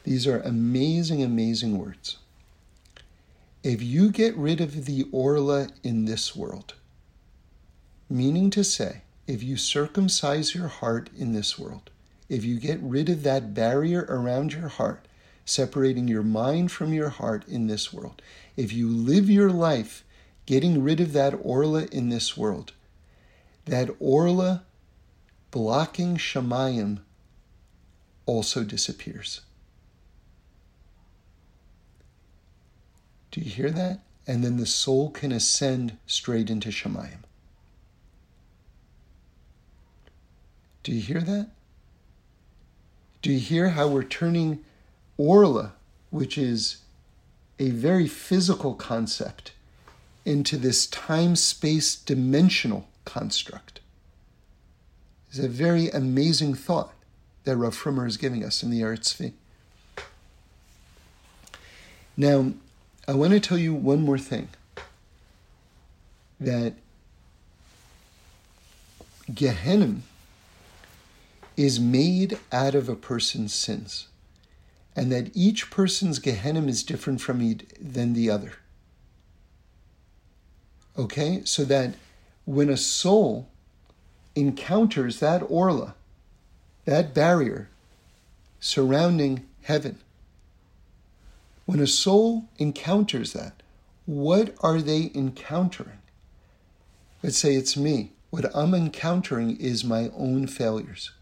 These 0.05 0.27
are 0.27 0.41
amazing, 0.41 1.23
amazing 1.23 1.79
words. 1.79 2.17
If 3.63 3.81
you 3.81 4.11
get 4.11 4.37
rid 4.37 4.61
of 4.61 4.87
the 4.87 5.07
orla 5.13 5.69
in 5.85 6.07
this 6.07 6.35
world, 6.35 6.75
meaning 8.11 8.51
to 8.51 8.65
say, 8.65 9.03
if 9.29 9.43
you 9.43 9.57
circumcise 9.57 10.55
your 10.55 10.67
heart 10.67 11.11
in 11.17 11.33
this 11.33 11.59
world, 11.59 11.91
if 12.29 12.45
you 12.45 12.59
get 12.59 12.81
rid 12.83 13.09
of 13.09 13.23
that 13.23 13.55
barrier 13.55 14.05
around 14.09 14.53
your 14.53 14.69
heart, 14.69 15.07
separating 15.45 16.09
your 16.09 16.25
mind 16.25 16.73
from 16.73 16.93
your 16.93 17.11
heart 17.11 17.47
in 17.47 17.69
this 17.69 17.93
world, 17.93 18.21
if 18.57 18.73
you 18.73 18.89
live 18.89 19.31
your 19.31 19.51
life 19.51 20.03
getting 20.47 20.83
rid 20.83 21.01
of 21.01 21.13
that 21.13 21.35
orla 21.41 21.85
in 21.93 22.09
this 22.09 22.37
world, 22.37 22.73
that 23.67 23.91
orla 24.01 24.65
blocking 25.51 26.17
Shemayim 26.17 27.01
also 28.27 28.65
disappears. 28.65 29.43
Do 33.31 33.41
you 33.41 33.51
hear 33.51 33.71
that? 33.71 34.01
And 34.27 34.45
then 34.45 34.57
the 34.57 34.67
soul 34.67 35.11
can 35.11 35.33
ascend 35.33 35.97
straight 36.07 36.51
into 36.51 36.69
Shemayim. 36.69 37.25
Do 40.83 40.93
you 40.93 41.01
hear 41.01 41.21
that? 41.21 41.51
Do 43.21 43.33
you 43.33 43.39
hear 43.39 43.71
how 43.71 43.89
we're 43.89 44.03
turning 44.03 44.65
Orla, 45.17 45.75
which 46.11 46.37
is 46.37 46.79
a 47.59 47.71
very 47.71 48.09
physical 48.09 48.75
concept, 48.75 49.53
into 50.25 50.57
this 50.57 50.87
time 50.87 51.37
space 51.37 51.95
dimensional 51.95 52.89
construct? 53.05 53.81
It's 55.29 55.39
a 55.39 55.49
very 55.49 55.89
amazing 55.89 56.55
thought 56.55 56.93
that 57.45 57.57
Rav 57.57 57.75
Frommer 57.75 58.07
is 58.07 58.17
giving 58.17 58.45
us 58.45 58.63
in 58.63 58.71
the 58.71 58.81
Eretz. 58.81 59.33
Now, 62.17 62.53
I 63.09 63.15
want 63.15 63.33
to 63.33 63.41
tell 63.41 63.59
you 63.59 63.75
one 63.75 64.03
more 64.03 64.19
thing 64.19 64.49
that 66.39 66.75
Gehenna 69.35 70.03
is 71.57 71.81
made 71.81 72.39
out 72.51 72.75
of 72.75 72.89
a 72.89 72.95
person's 72.95 73.55
sins, 73.55 74.09
and 74.95 75.11
that 75.11 75.31
each 75.35 75.71
person's 75.71 76.19
Gehenna 76.19 76.63
is 76.67 76.83
different 76.83 77.21
from 77.21 77.39
than 77.81 78.13
the 78.13 78.29
other. 78.29 78.55
Okay, 80.99 81.43
so 81.45 81.65
that 81.65 81.95
when 82.45 82.69
a 82.69 82.77
soul 82.77 83.49
encounters 84.35 85.21
that 85.21 85.43
orla, 85.49 85.95
that 86.85 87.15
barrier 87.15 87.69
surrounding 88.61 89.47
heaven, 89.63 89.99
when 91.67 91.81
a 91.81 91.87
soul 91.87 92.49
encounters 92.59 93.33
that, 93.33 93.63
what 94.07 94.55
are 94.61 94.81
they 94.81 95.11
encountering? 95.15 95.99
Let's 97.23 97.39
say 97.39 97.55
it's 97.55 97.77
me. 97.77 98.13
What 98.31 98.51
I'm 98.55 98.75
encountering 98.75 99.57
is 99.59 99.85
my 99.85 100.11
own 100.17 100.47
failures, 100.47 101.13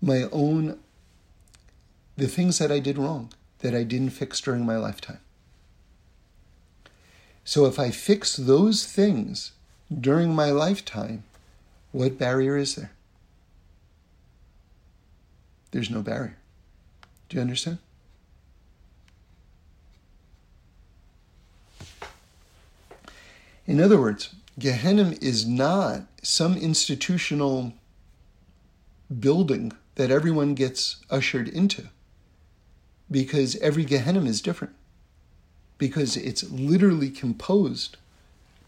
my 0.00 0.24
own, 0.30 0.78
the 2.16 2.28
things 2.28 2.58
that 2.58 2.70
I 2.70 2.78
did 2.78 2.98
wrong, 2.98 3.32
that 3.60 3.74
I 3.74 3.84
didn't 3.84 4.10
fix 4.10 4.40
during 4.40 4.66
my 4.66 4.76
lifetime. 4.76 5.20
So 7.44 7.66
if 7.66 7.78
I 7.78 7.90
fix 7.90 8.36
those 8.36 8.86
things 8.86 9.52
during 9.92 10.34
my 10.34 10.50
lifetime, 10.50 11.24
what 11.90 12.18
barrier 12.18 12.56
is 12.56 12.76
there? 12.76 12.92
There's 15.72 15.90
no 15.90 16.02
barrier. 16.02 16.36
Do 17.28 17.36
you 17.36 17.40
understand? 17.40 17.78
In 23.66 23.80
other 23.80 23.98
words, 23.98 24.34
Gehenna 24.58 25.14
is 25.20 25.46
not 25.46 26.02
some 26.22 26.56
institutional 26.56 27.72
building 29.18 29.72
that 29.94 30.10
everyone 30.10 30.54
gets 30.54 30.96
ushered 31.10 31.48
into 31.48 31.88
because 33.10 33.56
every 33.56 33.84
Gehenna 33.84 34.24
is 34.24 34.42
different 34.42 34.74
because 35.82 36.16
it's 36.16 36.48
literally 36.48 37.10
composed 37.10 37.96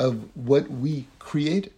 of 0.01 0.36
what 0.36 0.69
we 0.69 1.07
created. 1.20 1.73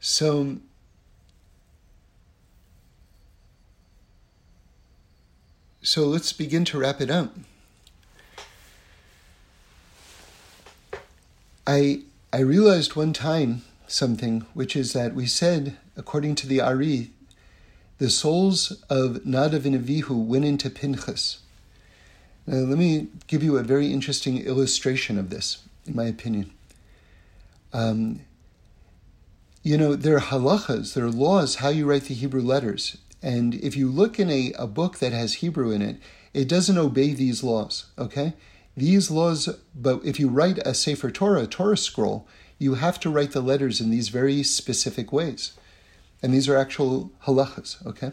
So, 0.00 0.58
so 5.80 6.04
let's 6.04 6.34
begin 6.34 6.66
to 6.66 6.78
wrap 6.78 7.00
it 7.00 7.10
up. 7.10 7.34
I 11.66 12.02
I 12.32 12.40
realized 12.40 12.96
one 12.96 13.12
time 13.12 13.62
something, 13.86 14.46
which 14.54 14.76
is 14.76 14.92
that 14.92 15.14
we 15.14 15.26
said, 15.26 15.76
according 15.96 16.34
to 16.36 16.46
the 16.46 16.60
Ari, 16.60 17.10
the 17.98 18.10
souls 18.10 18.82
of 18.90 19.22
Nadav 19.24 19.64
and 19.64 19.74
Avihu 19.74 20.24
went 20.24 20.44
into 20.44 20.68
Pinchas. 20.68 21.38
Now, 22.46 22.58
let 22.58 22.78
me 22.78 23.08
give 23.26 23.42
you 23.42 23.56
a 23.56 23.62
very 23.62 23.92
interesting 23.92 24.38
illustration 24.38 25.18
of 25.18 25.30
this, 25.30 25.58
in 25.86 25.96
my 25.96 26.04
opinion. 26.04 26.52
Um, 27.72 28.20
you 29.62 29.76
know, 29.76 29.96
there 29.96 30.16
are 30.16 30.20
halachas, 30.20 30.94
there 30.94 31.06
are 31.06 31.10
laws 31.10 31.56
how 31.56 31.70
you 31.70 31.86
write 31.86 32.04
the 32.04 32.14
Hebrew 32.14 32.42
letters. 32.42 32.98
And 33.22 33.54
if 33.54 33.76
you 33.76 33.88
look 33.88 34.20
in 34.20 34.30
a, 34.30 34.52
a 34.58 34.66
book 34.66 34.98
that 34.98 35.12
has 35.12 35.34
Hebrew 35.34 35.72
in 35.72 35.82
it, 35.82 35.96
it 36.32 36.48
doesn't 36.48 36.78
obey 36.78 37.14
these 37.14 37.42
laws, 37.42 37.86
okay? 37.98 38.34
These 38.76 39.10
laws, 39.10 39.48
but 39.74 40.04
if 40.04 40.20
you 40.20 40.28
write 40.28 40.58
a 40.58 40.74
Sefer 40.74 41.10
Torah, 41.10 41.42
a 41.42 41.46
Torah 41.46 41.78
scroll, 41.78 42.28
you 42.58 42.74
have 42.74 43.00
to 43.00 43.10
write 43.10 43.32
the 43.32 43.40
letters 43.40 43.80
in 43.80 43.90
these 43.90 44.08
very 44.08 44.42
specific 44.42 45.12
ways. 45.12 45.52
And 46.22 46.32
these 46.32 46.48
are 46.48 46.56
actual 46.56 47.10
halachas, 47.24 47.84
okay? 47.86 48.12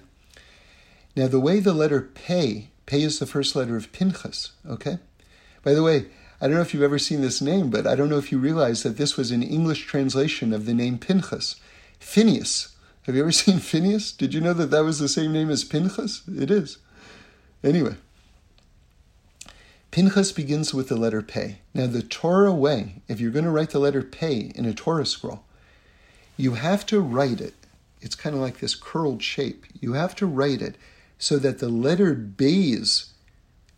Now, 1.15 1.27
the 1.27 1.39
way 1.39 1.59
the 1.59 1.73
letter 1.73 2.01
Pei, 2.01 2.69
Pei 2.85 3.03
is 3.03 3.19
the 3.19 3.25
first 3.25 3.55
letter 3.55 3.75
of 3.75 3.91
Pinchas, 3.91 4.51
okay? 4.67 4.99
By 5.63 5.73
the 5.73 5.83
way, 5.83 6.07
I 6.41 6.47
don't 6.47 6.55
know 6.55 6.61
if 6.61 6.73
you've 6.73 6.83
ever 6.83 6.99
seen 6.99 7.21
this 7.21 7.41
name, 7.41 7.69
but 7.69 7.87
I 7.87 7.95
don't 7.95 8.09
know 8.09 8.17
if 8.17 8.31
you 8.31 8.37
realize 8.37 8.83
that 8.83 8.97
this 8.97 9.15
was 9.15 9.31
an 9.31 9.43
English 9.43 9.85
translation 9.85 10.53
of 10.53 10.65
the 10.65 10.73
name 10.73 10.97
Pinchas. 10.97 11.55
Phineas. 11.99 12.75
Have 13.03 13.15
you 13.15 13.21
ever 13.21 13.31
seen 13.43 13.59
Phineas? 13.59 14.11
Did 14.11 14.33
you 14.33 14.41
know 14.41 14.53
that 14.53 14.71
that 14.71 14.83
was 14.83 14.99
the 14.99 15.07
same 15.07 15.31
name 15.31 15.49
as 15.49 15.63
Pinchas? 15.63 16.23
It 16.27 16.51
is. 16.51 16.79
Anyway, 17.63 17.95
Pinchas 19.93 20.31
begins 20.31 20.73
with 20.73 20.89
the 20.89 20.95
letter 20.95 21.21
Pei. 21.21 21.59
Now, 21.71 21.85
the 21.85 22.01
Torah 22.01 22.51
way, 22.51 23.03
if 23.07 23.19
you're 23.19 23.29
going 23.29 23.45
to 23.45 23.51
write 23.51 23.69
the 23.69 23.77
letter 23.77 24.01
Pei 24.01 24.51
in 24.55 24.65
a 24.65 24.73
Torah 24.73 25.05
scroll, 25.05 25.43
you 26.35 26.55
have 26.55 26.83
to 26.87 26.99
write 26.99 27.39
it. 27.39 27.53
It's 28.01 28.15
kind 28.15 28.35
of 28.35 28.41
like 28.41 28.57
this 28.57 28.73
curled 28.73 29.21
shape. 29.21 29.67
You 29.79 29.93
have 29.93 30.15
to 30.15 30.25
write 30.25 30.63
it 30.63 30.77
so 31.19 31.37
that 31.37 31.59
the 31.59 31.69
letter 31.69 32.15
Beis 32.15 33.09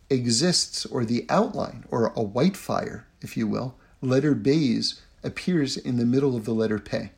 exists, 0.08 0.86
or 0.86 1.04
the 1.04 1.26
outline, 1.28 1.84
or 1.90 2.06
a 2.16 2.22
white 2.22 2.56
fire, 2.56 3.06
if 3.20 3.36
you 3.36 3.46
will, 3.46 3.74
letter 4.00 4.34
Beis 4.34 5.00
appears 5.22 5.76
in 5.76 5.98
the 5.98 6.06
middle 6.06 6.34
of 6.34 6.46
the 6.46 6.54
letter 6.54 6.78
Pei. 6.78 7.10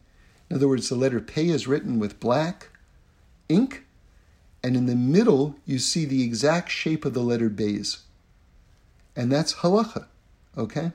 In 0.50 0.56
other 0.56 0.66
words, 0.66 0.88
the 0.88 0.96
letter 0.96 1.20
Pei 1.20 1.50
is 1.50 1.68
written 1.68 2.00
with 2.00 2.18
black 2.18 2.70
ink, 3.48 3.84
and 4.60 4.76
in 4.76 4.86
the 4.86 4.96
middle 4.96 5.54
you 5.64 5.78
see 5.78 6.04
the 6.04 6.24
exact 6.24 6.72
shape 6.72 7.04
of 7.04 7.14
the 7.14 7.22
letter 7.22 7.48
Beis. 7.48 7.98
And 9.18 9.32
that's 9.32 9.54
halacha, 9.54 10.06
okay? 10.56 10.92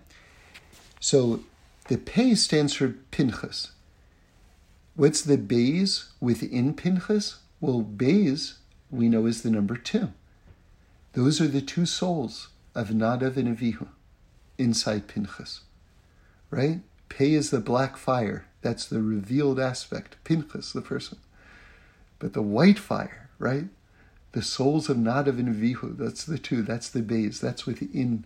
So 1.02 1.42
the 1.90 1.98
Pei 1.98 2.36
stands 2.36 2.74
for 2.74 2.96
Pinchas. 3.12 3.72
What's 4.96 5.22
the 5.22 5.38
Beis 5.38 6.06
within 6.22 6.74
Pinchas? 6.74 7.40
Well, 7.60 7.84
Beis 7.84 8.54
we 8.90 9.10
know 9.10 9.26
is 9.26 9.42
the 9.42 9.50
number 9.52 9.76
two. 9.76 10.14
Those 11.12 11.42
are 11.42 11.50
the 11.50 11.62
two 11.62 11.86
souls 11.86 12.48
of 12.74 12.90
Nadav 12.90 13.36
and 13.36 13.58
Avihu 13.58 13.90
inside 14.58 15.10
Pinchas, 15.10 15.60
right? 16.50 16.80
Pei 17.10 17.34
is 17.34 17.50
the 17.50 17.60
black 17.60 17.98
fire. 17.98 18.46
That's 18.62 18.86
the 18.86 19.02
revealed 19.02 19.60
aspect. 19.60 20.16
Pinchas, 20.24 20.72
the 20.72 20.82
person. 20.82 21.18
But 22.20 22.32
the 22.32 22.42
white 22.42 22.80
fire, 22.80 23.30
right? 23.38 23.66
The 24.34 24.42
souls 24.42 24.90
of 24.90 24.98
Nadav 24.98 25.40
and 25.40 25.56
Avihu, 25.56 25.96
that's 25.96 26.26
the 26.26 26.40
two. 26.40 26.64
That's 26.64 26.90
the 26.90 27.02
Beis. 27.02 27.40
That's 27.40 27.66
within 27.66 28.26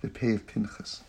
the 0.00 0.08
Pei 0.08 0.34
of 0.34 0.46
Pinchas. 0.46 1.02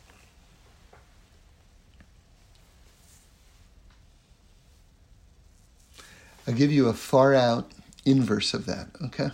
I'll 6.46 6.54
give 6.54 6.74
you 6.74 6.90
a 6.90 6.94
far 6.94 7.34
out 7.34 7.72
inverse 8.06 8.54
of 8.54 8.66
that, 8.66 8.90
okay? 9.02 9.30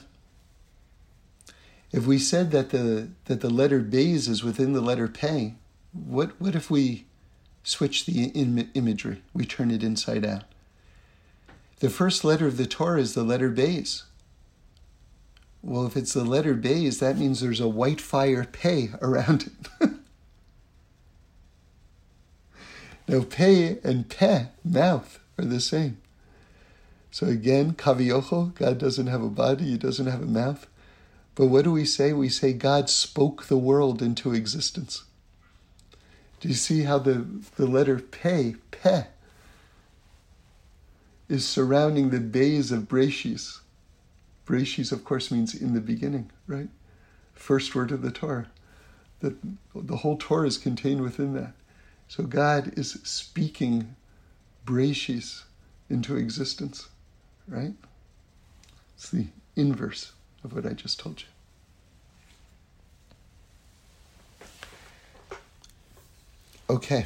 If 1.91 2.06
we 2.06 2.19
said 2.19 2.52
that 2.52 2.69
the 2.69 3.10
that 3.26 3.41
the 3.41 3.49
letter 3.49 3.81
Beis 3.81 4.30
is 4.30 4.44
within 4.44 4.73
the 4.73 4.81
letter 4.81 5.07
Pei, 5.07 5.56
what 5.91 6.40
what 6.40 6.56
if 6.56 6.69
we 6.69 7.06
switch 7.64 8.06
the 8.06 8.26
Im- 8.26 8.69
imagery? 8.76 9.23
We 9.34 9.45
turn 9.45 9.72
it 9.72 9.81
inside 9.81 10.23
out. 10.23 10.44
The 11.80 11.90
first 11.90 12.23
letter 12.23 12.45
of 12.45 12.57
the 12.57 12.68
Torah 12.68 13.02
is 13.02 13.15
the 13.15 13.23
letter 13.23 13.49
Beis. 13.49 14.03
Well, 15.61 15.86
if 15.86 15.98
it's 15.98 16.14
the 16.14 16.23
letter 16.23 16.56
Beis, 16.56 16.99
that 16.99 17.18
means 17.18 17.41
there's 17.41 17.60
a 17.60 17.68
white 17.68 17.99
fire 17.99 18.45
Pei 18.45 18.91
around 19.02 19.52
it. 19.81 19.90
now, 23.07 23.23
Pei 23.23 23.80
and 23.84 24.10
Peh, 24.10 24.45
mouth, 24.64 25.19
are 25.38 25.45
the 25.45 25.60
same. 25.60 25.98
So 27.11 27.27
again, 27.27 27.73
Kaviocho, 27.73 28.53
God 28.56 28.77
doesn't 28.77 29.07
have 29.07 29.23
a 29.23 29.30
body, 29.30 29.65
He 29.65 29.77
doesn't 29.77 30.07
have 30.07 30.22
a 30.22 30.27
mouth. 30.27 30.65
But 31.36 31.48
what 31.48 31.64
do 31.64 31.72
we 31.72 31.86
say? 31.86 32.14
We 32.14 32.30
say 32.30 32.53
God 32.53 32.90
spoke 32.90 33.45
the 33.45 33.57
world 33.57 34.02
into 34.02 34.34
existence. 34.34 35.03
Do 36.40 36.48
you 36.48 36.53
see 36.53 36.84
how 36.84 36.99
the, 36.99 37.26
the 37.56 37.65
letter 37.65 37.99
Pe, 37.99 38.56
Pe, 38.72 39.06
is 41.27 41.48
surrounding 41.48 42.10
the 42.10 42.19
Beis 42.19 42.72
of 42.72 42.88
Breshis? 42.88 43.60
Breshis, 44.49 44.91
of 44.91 45.05
course, 45.05 45.30
means 45.30 45.53
in 45.53 45.76
the 45.76 45.80
beginning, 45.80 46.31
right? 46.47 46.69
First 47.35 47.76
word 47.76 47.91
of 47.91 48.01
the 48.01 48.09
Torah. 48.09 48.47
That 49.19 49.35
the 49.76 49.97
whole 49.97 50.17
Torah 50.17 50.47
is 50.47 50.57
contained 50.57 51.01
within 51.01 51.34
that. 51.35 51.53
So 52.07 52.23
God 52.23 52.73
is 52.76 52.93
speaking 53.03 53.95
Breshis 54.65 55.43
into 55.88 56.17
existence, 56.17 56.89
right? 57.47 57.73
It's 58.95 59.11
the 59.11 59.27
inverse 59.55 60.13
of 60.43 60.53
what 60.53 60.65
I 60.65 60.73
just 60.73 60.99
told 60.99 61.21
you. 61.21 61.27
Okay. 66.71 67.05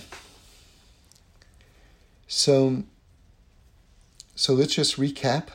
So 2.28 2.84
so 4.34 4.54
let's 4.54 4.76
just 4.76 4.96
recap. 4.96 5.50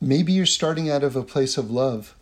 Maybe 0.00 0.32
you're 0.32 0.46
starting 0.46 0.88
out 0.90 1.02
of 1.02 1.16
a 1.16 1.22
place 1.22 1.56
of 1.58 1.70
love. 1.70 2.14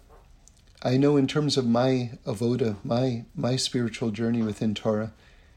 I 0.82 0.96
know 0.96 1.16
in 1.16 1.26
terms 1.26 1.56
of 1.56 1.66
my 1.66 2.18
avoda, 2.26 2.76
my 2.84 3.24
my 3.34 3.56
spiritual 3.56 4.10
journey 4.10 4.42
within 4.42 4.74
Torah, 4.74 5.12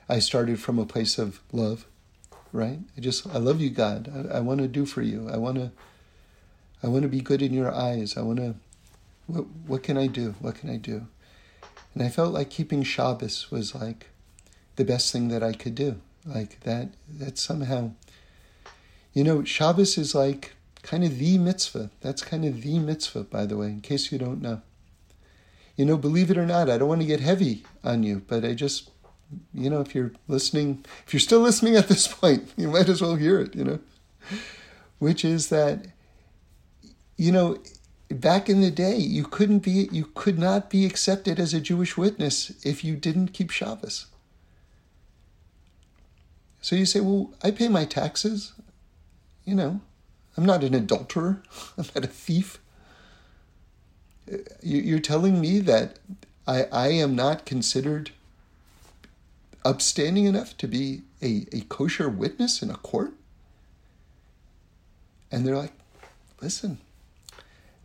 I 0.08 0.20
started 0.20 0.60
from 0.60 0.80
a 0.80 0.86
place 0.86 1.18
of 1.18 1.40
love 1.52 1.86
right? 2.52 2.80
I 2.98 3.02
just 3.02 3.28
I 3.28 3.38
love 3.38 3.62
you, 3.62 3.70
God. 3.70 4.12
I, 4.32 4.38
I 4.38 4.40
want 4.40 4.62
to 4.62 4.68
do 4.68 4.86
for 4.86 5.02
you. 5.02 5.30
I 5.30 5.38
want 5.38 5.58
to 5.58 5.72
I 6.82 6.88
want 6.88 7.04
to 7.04 7.10
be 7.10 7.22
good 7.22 7.41
in 7.41 7.54
your 7.54 7.74
eyes. 7.74 8.18
I 8.18 8.22
want 8.22 8.40
to 8.40 8.56
what 9.28 9.46
what 9.68 9.84
can 9.84 9.98
I 9.98 10.08
do? 10.08 10.36
What 10.40 10.56
can 10.56 10.70
I 10.70 10.78
do? 10.78 11.08
And 11.94 12.04
I 12.04 12.10
felt 12.10 12.34
like 12.34 12.50
keeping 12.50 12.84
Shabbos 12.84 13.52
was 13.52 13.76
like 13.76 14.08
the 14.76 14.86
best 14.86 15.12
thing 15.12 15.28
that 15.30 15.44
I 15.44 15.54
could 15.54 15.76
do. 15.76 16.02
Like 16.26 16.60
that 16.62 16.90
that 17.10 17.38
somehow 17.38 17.91
you 19.14 19.24
know, 19.24 19.44
Shabbos 19.44 19.98
is 19.98 20.14
like 20.14 20.54
kind 20.84 21.03
of 21.03 21.18
the 21.18 21.38
mitzvah. 21.38 21.91
That's 22.01 22.22
kind 22.22 22.45
of 22.45 22.61
the 22.61 22.80
mitzvah, 22.80 23.23
by 23.23 23.45
the 23.45 23.57
way, 23.57 23.68
in 23.68 23.81
case 23.81 24.11
you 24.11 24.18
don't 24.18 24.41
know. 24.41 24.61
You 25.76 25.85
know, 25.85 25.97
believe 25.97 26.30
it 26.30 26.38
or 26.38 26.45
not, 26.45 26.69
I 26.69 26.77
don't 26.77 26.89
want 26.89 27.01
to 27.01 27.07
get 27.07 27.22
heavy 27.22 27.64
on 27.84 28.03
you, 28.03 28.22
but 28.27 28.43
I 28.43 28.53
just, 28.53 28.89
you 29.53 29.69
know, 29.69 29.80
if 29.81 29.95
you're 29.95 30.11
listening, 30.27 30.84
if 31.06 31.14
you're 31.14 31.19
still 31.19 31.39
listening 31.39 31.76
at 31.76 31.88
this 31.88 32.07
point, 32.22 32.51
you 32.57 32.69
might 32.69 32.89
as 32.89 33.01
well 33.01 33.15
hear 33.15 33.39
it, 33.39 33.56
you 33.56 33.64
know, 33.64 33.80
which 34.99 35.23
is 35.23 35.49
that, 35.49 35.88
you 37.15 37.31
know, 37.31 37.57
back 38.10 38.49
in 38.49 38.61
the 38.61 38.72
day, 38.72 38.95
you 38.95 39.23
couldn't 39.23 39.60
be, 39.60 39.88
you 39.91 40.10
could 40.15 40.39
not 40.39 40.69
be 40.69 40.85
accepted 40.85 41.39
as 41.39 41.53
a 41.53 41.61
Jewish 41.61 41.95
witness 41.97 42.51
if 42.65 42.84
you 42.84 42.95
didn't 42.95 43.30
keep 43.30 43.51
Shabbos. 43.51 44.07
So 46.61 46.76
you 46.76 46.85
say, 46.85 46.99
well, 46.99 47.34
I 47.43 47.51
pay 47.51 47.68
my 47.68 47.85
taxes. 47.85 48.53
You 49.45 49.56
know, 49.56 49.81
I'm 50.40 50.45
not 50.45 50.64
an 50.64 50.74
adulterer. 50.74 51.44
I'm 51.78 51.86
not 51.94 52.06
a 52.06 52.07
thief. 52.07 52.60
You're 54.64 54.99
telling 54.99 55.41
me 55.41 55.60
that 55.60 55.99
I, 56.48 56.64
I 56.72 56.88
am 56.90 57.14
not 57.14 57.45
considered 57.45 58.11
upstanding 59.66 60.24
enough 60.24 60.57
to 60.60 60.68
be 60.68 61.02
a, 61.22 61.45
a 61.52 61.61
kosher 61.68 62.07
witness 62.07 62.61
in 62.61 62.72
a 62.72 62.78
court? 62.78 63.11
And 65.30 65.45
they're 65.45 65.57
like, 65.57 65.74
listen, 66.41 66.78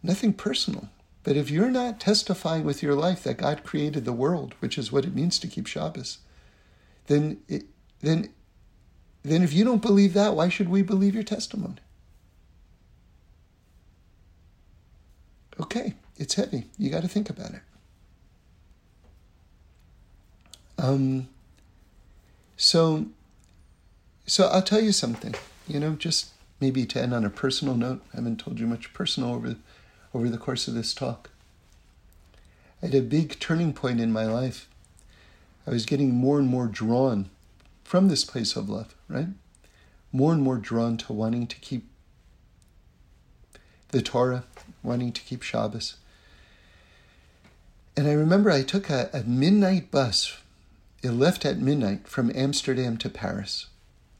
nothing 0.00 0.32
personal. 0.32 0.90
But 1.24 1.36
if 1.36 1.50
you're 1.50 1.72
not 1.72 1.98
testifying 1.98 2.62
with 2.62 2.84
your 2.84 2.94
life 2.94 3.24
that 3.24 3.38
God 3.38 3.64
created 3.64 4.04
the 4.04 4.12
world, 4.12 4.54
which 4.60 4.78
is 4.78 4.92
what 4.92 5.04
it 5.04 5.16
means 5.16 5.40
to 5.40 5.48
keep 5.48 5.66
Shabbos, 5.66 6.18
then 7.08 7.38
it, 7.48 7.64
then 8.00 8.28
then 9.24 9.42
if 9.42 9.52
you 9.52 9.64
don't 9.64 9.82
believe 9.82 10.12
that, 10.12 10.36
why 10.36 10.48
should 10.48 10.68
we 10.68 10.82
believe 10.82 11.16
your 11.16 11.24
testimony? 11.24 11.78
Okay, 15.60 15.94
it's 16.16 16.34
heavy. 16.34 16.64
You 16.78 16.90
got 16.90 17.02
to 17.02 17.08
think 17.08 17.30
about 17.30 17.52
it. 17.52 17.60
Um, 20.78 21.28
so, 22.56 23.06
so 24.26 24.48
I'll 24.48 24.62
tell 24.62 24.80
you 24.80 24.92
something. 24.92 25.34
You 25.68 25.80
know, 25.80 25.94
just 25.94 26.30
maybe 26.60 26.84
to 26.86 27.00
end 27.00 27.14
on 27.14 27.24
a 27.24 27.30
personal 27.30 27.76
note. 27.76 28.02
I 28.12 28.16
haven't 28.16 28.40
told 28.40 28.58
you 28.58 28.66
much 28.66 28.92
personal 28.92 29.32
over, 29.32 29.56
over 30.12 30.28
the 30.28 30.38
course 30.38 30.66
of 30.66 30.74
this 30.74 30.92
talk. 30.92 31.30
I 32.82 32.86
had 32.86 32.94
a 32.94 33.00
big 33.00 33.38
turning 33.38 33.72
point 33.72 34.00
in 34.00 34.12
my 34.12 34.24
life. 34.26 34.68
I 35.66 35.70
was 35.70 35.86
getting 35.86 36.14
more 36.14 36.38
and 36.38 36.48
more 36.48 36.66
drawn 36.66 37.30
from 37.82 38.08
this 38.08 38.24
place 38.24 38.56
of 38.56 38.68
love, 38.68 38.94
right? 39.08 39.28
More 40.12 40.32
and 40.32 40.42
more 40.42 40.58
drawn 40.58 40.96
to 40.98 41.12
wanting 41.12 41.46
to 41.46 41.56
keep 41.56 41.88
the 43.88 44.02
Torah, 44.02 44.44
wanting 44.82 45.12
to 45.12 45.22
keep 45.22 45.42
Shabbos. 45.42 45.96
And 47.96 48.08
I 48.08 48.12
remember 48.12 48.50
I 48.50 48.62
took 48.62 48.90
a, 48.90 49.08
a 49.12 49.22
midnight 49.22 49.90
bus. 49.90 50.38
It 51.02 51.10
left 51.10 51.44
at 51.44 51.58
midnight 51.58 52.08
from 52.08 52.32
Amsterdam 52.34 52.96
to 52.98 53.08
Paris. 53.08 53.66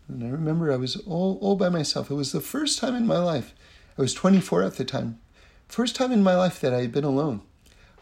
And 0.09 0.23
I 0.23 0.29
remember 0.29 0.71
I 0.71 0.77
was 0.77 0.97
all, 0.97 1.39
all 1.41 1.57
by 1.57 1.69
myself. 1.69 2.11
It 2.11 2.15
was 2.15 2.33
the 2.33 2.41
first 2.41 2.79
time 2.79 2.95
in 2.95 3.07
my 3.07 3.19
life. 3.19 3.55
I 3.99 4.03
was 4.03 4.15
24 4.15 4.63
at 4.63 4.75
the 4.75 4.85
time. 4.85 5.19
First 5.69 5.97
time 5.97 6.13
in 6.13 6.23
my 6.23 6.37
life 6.37 6.61
that 6.61 6.75
I 6.75 6.83
had 6.83 6.93
been 6.93 7.05
alone. 7.05 7.41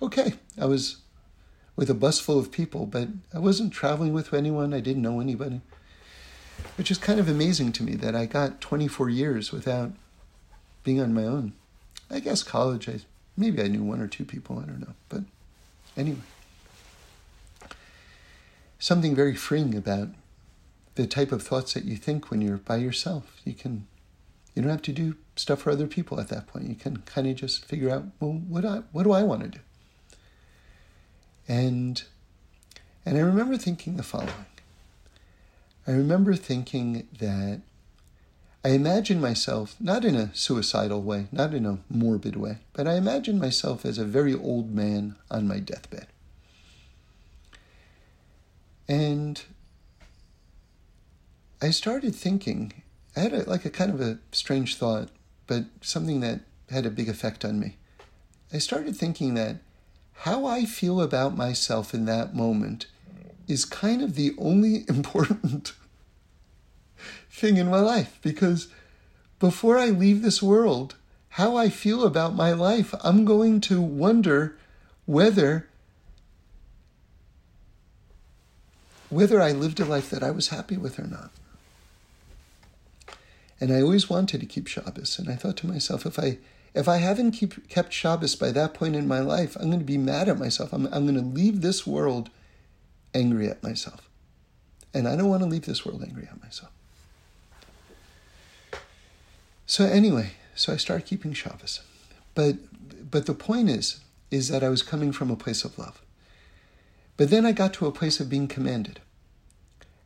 Okay, 0.01 0.35
I 0.61 0.67
was 0.67 0.97
with 1.77 1.89
a 1.89 1.95
bus 1.95 2.21
full 2.21 2.39
of 2.39 2.53
people, 2.53 2.87
but 2.87 3.09
I 3.33 3.39
wasn't 3.39 3.73
traveling 3.73 4.13
with 4.13 4.35
anyone. 4.35 4.75
I 4.75 4.81
didn't 4.81 5.03
know 5.03 5.21
anybody. 5.21 5.61
Which 6.77 6.91
is 6.91 6.99
kind 6.99 7.21
of 7.21 7.29
amazing 7.29 7.73
to 7.73 7.83
me 7.83 7.95
that 7.97 8.15
I 8.15 8.27
got 8.27 8.61
24 8.61 9.09
years 9.09 9.53
without 9.53 9.93
being 10.85 11.01
on 11.01 11.15
my 11.15 11.25
own. 11.25 11.55
I 12.13 12.21
guess 12.21 12.43
college, 12.43 12.89
I, 12.89 13.01
maybe 13.37 13.63
I 13.63 13.69
knew 13.69 13.83
one 13.83 14.01
or 14.01 14.07
two 14.07 14.25
people, 14.25 14.59
I 14.59 14.65
don't 14.65 14.81
know. 14.81 14.95
But 15.09 15.23
anyway, 15.97 16.19
something 18.79 19.15
very 19.15 19.35
freeing 19.35 19.75
about 19.75 20.09
the 20.95 21.07
type 21.07 21.33
of 21.33 21.43
thoughts 21.43 21.73
that 21.75 21.85
you 21.85 21.97
think 21.97 22.31
when 22.31 22.43
you're 22.43 22.59
by 22.59 22.77
yourself. 22.77 23.41
You 23.45 23.55
can, 23.55 23.87
you 24.55 24.63
don't 24.63 24.71
have 24.71 24.83
to 24.83 24.93
do 24.93 25.17
stuff 25.37 25.63
for 25.63 25.71
other 25.71 25.87
people 25.87 26.21
at 26.21 26.29
that 26.29 26.47
point. 26.47 26.69
You 26.69 26.75
can 26.75 26.99
kind 26.99 27.27
of 27.27 27.37
just 27.37 27.65
figure 27.65 27.91
out, 27.91 28.05
well, 28.21 28.33
what 28.33 28.65
I, 28.65 28.83
what 28.93 29.05
do 29.05 29.13
I 29.13 29.23
want 29.23 29.43
to 29.43 29.49
do? 29.49 29.61
And 31.49 32.03
and 33.05 33.19
I 33.19 33.21
remember 33.21 33.57
thinking 33.57 33.97
the 33.97 34.03
following. 34.03 34.47
I 35.87 35.91
remember 35.91 36.35
thinking 36.35 37.09
that 37.19 37.63
I 38.65 38.71
imagine 38.71 39.21
myself 39.21 39.75
not 39.81 40.05
in 40.05 40.15
a 40.15 40.35
suicidal 40.35 41.03
way, 41.03 41.27
not 41.33 41.53
in 41.53 41.67
a 41.67 41.79
morbid 41.89 42.37
way, 42.37 42.59
but 42.73 42.87
I 42.87 42.95
imagine 42.95 43.39
myself 43.39 43.85
as 43.85 43.99
a 43.99 44.05
very 44.05 44.35
old 44.35 44.73
man 44.73 45.17
on 45.31 45.49
my 45.49 45.59
deathbed. 45.59 46.07
And 48.89 49.43
I 51.61 51.71
started 51.71 52.15
thinking, 52.15 52.73
I 53.17 53.21
had 53.21 53.33
a, 53.33 53.43
like 53.49 53.65
a 53.65 53.71
kind 53.71 53.93
of 53.93 54.01
a 54.01 54.19
strange 54.31 54.77
thought, 54.77 55.09
but 55.49 55.65
something 55.81 56.21
that 56.21 56.41
had 56.71 56.87
a 56.87 56.91
big 56.91 57.09
effect 57.09 57.45
on 57.45 57.59
me. 57.59 57.77
I 58.53 58.59
started 58.59 58.97
thinking 58.97 59.35
that 59.35 59.57
how 60.13 60.47
I 60.47 60.67
feel 60.67 61.01
about 61.01 61.37
myself 61.37 61.95
in 61.95 62.05
that 62.05 62.35
moment 62.35 62.87
is 63.49 63.65
kind 63.65 64.03
of 64.03 64.15
the 64.15 64.35
only 64.39 64.85
important 64.89 65.73
thing 67.33 67.57
in 67.57 67.69
my 67.69 67.81
life 67.81 68.19
because 68.23 68.69
before 69.41 69.79
I 69.79 69.87
leave 69.87 70.23
this 70.23 70.43
world, 70.43 70.95
how 71.31 71.57
I 71.57 71.71
feel 71.71 72.05
about 72.05 72.35
my 72.35 72.53
life, 72.53 72.95
I'm 73.03 73.25
going 73.25 73.61
to 73.63 73.81
wonder 73.81 74.57
whether 75.07 75.69
whether 79.09 79.43
I 79.43 79.53
lived 79.53 79.79
a 79.79 79.85
life 79.85 80.09
that 80.09 80.23
I 80.23 80.31
was 80.31 80.49
happy 80.49 80.79
with 80.79 80.99
or 80.99 81.07
not. 81.07 81.31
And 83.61 83.71
I 83.71 83.83
always 83.83 84.09
wanted 84.09 84.41
to 84.41 84.47
keep 84.47 84.67
Shabbos, 84.67 85.19
and 85.19 85.29
I 85.29 85.35
thought 85.35 85.59
to 85.59 85.67
myself, 85.67 86.07
if 86.07 86.19
I 86.19 86.39
if 86.75 86.89
I 86.89 86.97
haven't 86.97 87.33
keep, 87.33 87.69
kept 87.69 87.93
Shabbos 87.93 88.35
by 88.35 88.51
that 88.53 88.73
point 88.73 88.97
in 88.97 89.07
my 89.07 89.21
life, 89.21 89.57
I'm 89.57 89.67
going 89.67 89.81
to 89.81 89.85
be 89.85 89.99
mad 89.99 90.29
at 90.29 90.39
myself. 90.39 90.73
I'm, 90.73 90.87
I'm 90.87 91.07
going 91.07 91.15
to 91.15 91.21
leave 91.21 91.61
this 91.61 91.87
world 91.87 92.31
angry 93.13 93.49
at 93.49 93.63
myself. 93.63 94.09
And 94.95 95.07
I 95.07 95.17
don't 95.17 95.29
want 95.29 95.43
to 95.43 95.49
leave 95.49 95.67
this 95.67 95.85
world 95.85 96.03
angry 96.03 96.27
at 96.31 96.43
myself. 96.43 96.73
So 99.67 99.85
anyway, 99.85 100.33
so 100.55 100.73
I 100.73 100.77
started 100.77 101.07
keeping 101.07 101.33
Shabbos. 101.33 101.81
But 102.35 102.57
but 103.11 103.27
the 103.27 103.35
point 103.35 103.69
is, 103.69 104.01
is 104.31 104.49
that 104.49 104.65
I 104.65 104.69
was 104.69 104.83
coming 104.83 105.13
from 105.13 105.31
a 105.31 105.37
place 105.37 105.65
of 105.65 105.79
love. 105.79 106.01
But 107.17 107.31
then 107.31 107.45
I 107.45 107.53
got 107.53 107.75
to 107.75 107.87
a 107.87 107.93
place 107.93 108.21
of 108.21 108.29
being 108.29 108.49
commanded. 108.49 109.01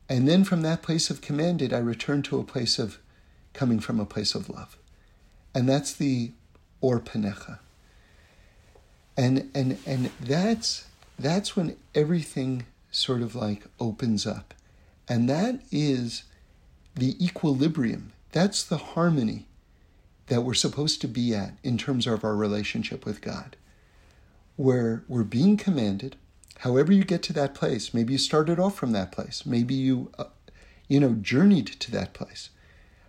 And 0.09 0.28
then 0.28 0.45
from 0.45 0.62
that 0.62 0.83
place 0.83 1.11
of 1.11 1.20
commanded, 1.20 1.73
I 1.73 1.78
returned 1.78 2.24
to 2.27 2.39
a 2.39 2.45
place 2.45 2.78
of 2.78 2.99
coming 3.53 3.81
from 3.81 3.99
a 3.99 4.07
place 4.07 4.35
of 4.35 4.49
love. 4.49 4.77
And 5.55 5.69
that's 5.69 5.93
the 5.93 6.33
or 6.81 7.01
panecha. 7.01 7.59
And 9.16 9.51
and 9.55 9.78
and 9.87 10.11
that's 10.20 10.87
that's 11.19 11.57
when 11.57 11.77
everything 11.95 12.66
sort 12.91 13.23
of 13.23 13.35
like 13.35 13.65
opens 13.81 14.27
up. 14.27 14.55
And 15.09 15.28
that 15.28 15.61
is 15.70 16.24
the 16.95 17.16
equilibrium. 17.24 18.12
That's 18.37 18.63
the 18.63 18.77
harmony 18.77 19.47
that 20.27 20.43
we're 20.43 20.53
supposed 20.53 21.01
to 21.01 21.09
be 21.09 21.35
at 21.35 21.55
in 21.63 21.79
terms 21.79 22.07
of 22.07 22.23
our 22.23 22.37
relationship 22.37 23.07
with 23.07 23.23
God. 23.23 23.57
Where 24.57 25.05
we're 25.09 25.25
being 25.25 25.57
commanded, 25.57 26.17
however 26.59 26.93
you 26.93 27.03
get 27.03 27.23
to 27.23 27.33
that 27.33 27.55
place, 27.55 27.95
maybe 27.95 28.13
you 28.13 28.19
started 28.19 28.61
off 28.61 28.77
from 28.77 28.93
that 28.93 29.11
place, 29.11 29.47
maybe 29.47 29.73
you 29.73 30.13
uh, 30.19 30.25
you 30.87 31.01
know 31.01 31.15
journeyed 31.15 31.69
to 31.81 31.91
that 31.93 32.13
place. 32.13 32.51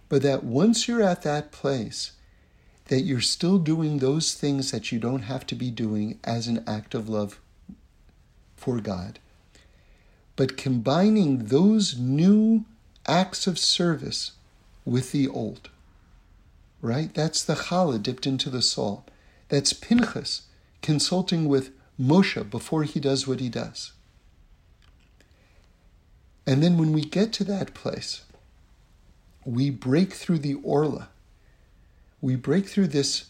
But 0.08 0.22
that 0.22 0.46
once 0.46 0.88
you're 0.88 1.04
at 1.04 1.24
that 1.24 1.52
place, 1.52 2.14
that 2.86 3.02
you're 3.02 3.20
still 3.20 3.58
doing 3.58 3.98
those 3.98 4.34
things 4.34 4.72
that 4.72 4.94
you 4.94 4.98
don't 4.98 5.24
have 5.24 5.46
to 5.48 5.56
be 5.56 5.72
doing 5.72 6.22
as 6.24 6.48
an 6.48 6.64
act 6.66 6.96
of 6.96 7.10
love 7.10 7.42
for 8.56 8.80
God. 8.80 9.20
But 10.38 10.56
combining 10.56 11.48
those 11.48 11.98
new 11.98 12.64
acts 13.06 13.46
of 13.46 13.60
service 13.60 14.32
with 14.88 15.12
the 15.12 15.28
old. 15.28 15.70
Right? 16.82 17.14
That's 17.14 17.44
the 17.44 17.56
challah 17.56 18.02
dipped 18.02 18.26
into 18.26 18.50
the 18.50 18.62
salt. 18.62 19.10
That's 19.50 19.74
Pinchas 19.74 20.44
consulting 20.82 21.48
with 21.48 21.72
Moshe 22.00 22.50
before 22.50 22.84
he 22.84 23.00
does 23.00 23.28
what 23.28 23.40
he 23.40 23.50
does. 23.50 23.94
And 26.46 26.64
then 26.64 26.78
when 26.78 26.94
we 26.94 27.02
get 27.02 27.34
to 27.34 27.44
that 27.46 27.74
place, 27.74 28.24
we 29.44 29.70
break 29.70 30.14
through 30.14 30.40
the 30.40 30.56
orla 30.56 31.10
we 32.22 32.36
break 32.36 32.68
through 32.68 32.88
this, 32.88 33.26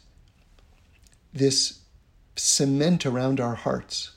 this 1.34 1.80
cement 2.36 3.06
around 3.06 3.40
our 3.40 3.56
hearts, 3.56 4.12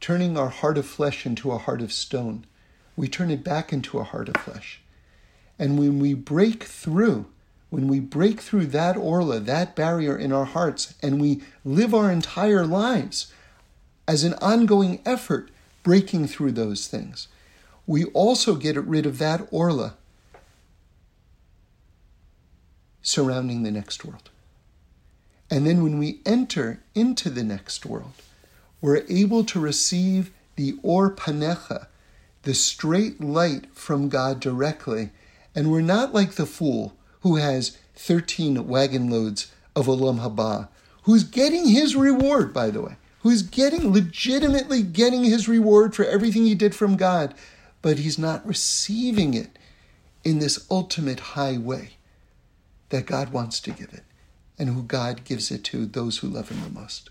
turning 0.00 0.38
our 0.38 0.48
heart 0.48 0.78
of 0.78 0.86
flesh 0.86 1.26
into 1.26 1.52
a 1.52 1.58
heart 1.58 1.82
of 1.82 1.92
stone. 1.92 2.46
We 2.96 3.08
turn 3.08 3.30
it 3.30 3.44
back 3.44 3.72
into 3.72 3.98
a 3.98 4.04
heart 4.04 4.28
of 4.28 4.36
flesh. 4.42 4.80
And 5.58 5.78
when 5.78 5.98
we 5.98 6.14
break 6.14 6.64
through, 6.64 7.26
when 7.70 7.88
we 7.88 8.00
break 8.00 8.40
through 8.40 8.66
that 8.66 8.96
orla, 8.96 9.40
that 9.40 9.76
barrier 9.76 10.16
in 10.16 10.32
our 10.32 10.44
hearts, 10.44 10.94
and 11.02 11.20
we 11.20 11.42
live 11.64 11.94
our 11.94 12.10
entire 12.10 12.66
lives 12.66 13.32
as 14.06 14.24
an 14.24 14.34
ongoing 14.34 15.00
effort 15.06 15.50
breaking 15.82 16.26
through 16.26 16.52
those 16.52 16.86
things, 16.88 17.28
we 17.86 18.04
also 18.06 18.54
get 18.54 18.76
rid 18.76 19.06
of 19.06 19.18
that 19.18 19.46
orla 19.50 19.94
surrounding 23.02 23.62
the 23.62 23.70
next 23.70 24.04
world. 24.04 24.30
And 25.50 25.66
then 25.66 25.82
when 25.82 25.98
we 25.98 26.20
enter 26.24 26.80
into 26.94 27.28
the 27.28 27.44
next 27.44 27.84
world, 27.84 28.12
we're 28.80 29.04
able 29.08 29.44
to 29.44 29.60
receive 29.60 30.32
the 30.56 30.78
Or 30.82 31.10
Panecha, 31.10 31.86
the 32.42 32.54
straight 32.54 33.20
light 33.20 33.66
from 33.74 34.08
God 34.08 34.40
directly, 34.40 35.10
and 35.54 35.70
we're 35.70 35.80
not 35.80 36.14
like 36.14 36.32
the 36.32 36.46
fool 36.46 36.96
who 37.20 37.36
has 37.36 37.78
13 37.96 38.66
wagon 38.66 39.10
loads 39.10 39.52
of 39.76 39.86
Olam 39.86 40.20
Haba, 40.20 40.68
who's 41.02 41.24
getting 41.24 41.68
his 41.68 41.96
reward, 41.96 42.52
by 42.52 42.70
the 42.70 42.82
way, 42.82 42.96
who's 43.20 43.42
getting, 43.42 43.92
legitimately 43.92 44.82
getting 44.82 45.24
his 45.24 45.48
reward 45.48 45.94
for 45.94 46.04
everything 46.04 46.44
he 46.44 46.54
did 46.54 46.74
from 46.74 46.96
God, 46.96 47.34
but 47.82 47.98
he's 47.98 48.18
not 48.18 48.46
receiving 48.46 49.34
it 49.34 49.58
in 50.24 50.38
this 50.38 50.66
ultimate 50.70 51.20
high 51.20 51.58
way 51.58 51.90
that 52.88 53.06
God 53.06 53.32
wants 53.32 53.60
to 53.60 53.70
give 53.70 53.92
it 53.92 54.04
and 54.58 54.70
who 54.70 54.82
God 54.82 55.24
gives 55.24 55.50
it 55.50 55.64
to 55.64 55.86
those 55.86 56.18
who 56.18 56.28
love 56.28 56.48
him 56.48 56.62
the 56.62 56.70
most. 56.70 57.10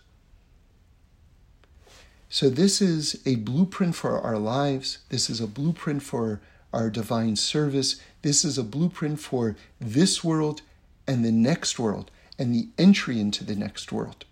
So, 2.30 2.49
this 2.49 2.82
is 2.82 3.22
a 3.28 3.36
blueprint 3.36 3.95
for 3.95 4.20
our 4.20 4.40
lives. 4.40 4.99
This 5.10 5.30
is 5.30 5.40
a 5.40 5.45
blueprint 5.45 6.02
for 6.02 6.41
our 6.74 6.90
divine 6.90 7.36
service. 7.36 8.02
This 8.24 8.45
is 8.45 8.58
a 8.58 8.64
blueprint 8.64 9.20
for 9.20 9.56
this 9.80 10.24
world 10.24 10.62
and 11.06 11.24
the 11.24 11.32
next 11.32 11.78
world 11.78 12.10
and 12.40 12.56
the 12.56 12.70
entry 12.78 13.20
into 13.20 13.44
the 13.44 13.56
next 13.56 13.91
world. 13.91 14.26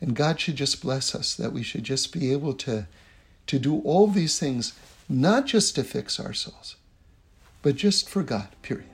And 0.00 0.16
God 0.16 0.40
should 0.40 0.56
just 0.56 0.82
bless 0.82 1.14
us 1.14 1.36
that 1.36 1.52
we 1.52 1.62
should 1.62 1.84
just 1.84 2.12
be 2.12 2.32
able 2.32 2.52
to, 2.54 2.88
to 3.46 3.58
do 3.60 3.80
all 3.82 4.08
these 4.08 4.40
things, 4.40 4.72
not 5.08 5.46
just 5.46 5.76
to 5.76 5.84
fix 5.84 6.18
our 6.18 6.32
souls, 6.32 6.74
but 7.62 7.76
just 7.76 8.10
for 8.10 8.24
God, 8.24 8.48
period. 8.60 8.88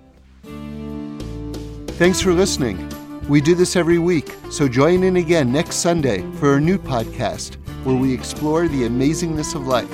Thanks 1.92 2.20
for 2.20 2.34
listening. 2.34 2.86
We 3.30 3.40
do 3.40 3.54
this 3.54 3.76
every 3.76 3.98
week, 3.98 4.34
so 4.50 4.68
join 4.68 5.02
in 5.02 5.16
again 5.16 5.50
next 5.50 5.76
Sunday 5.76 6.20
for 6.32 6.56
a 6.56 6.60
new 6.60 6.78
podcast 6.78 7.54
where 7.84 7.96
we 7.96 8.12
explore 8.12 8.68
the 8.68 8.82
amazingness 8.82 9.54
of 9.54 9.66
life. 9.66 9.90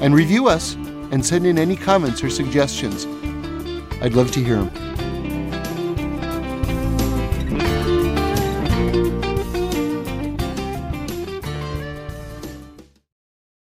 And 0.00 0.14
review 0.14 0.48
us 0.48 0.74
and 1.10 1.24
send 1.24 1.46
in 1.46 1.58
any 1.58 1.76
comments 1.76 2.22
or 2.22 2.30
suggestions. 2.30 3.06
I'd 4.02 4.14
love 4.14 4.30
to 4.32 4.44
hear 4.44 4.56
them. 4.56 4.95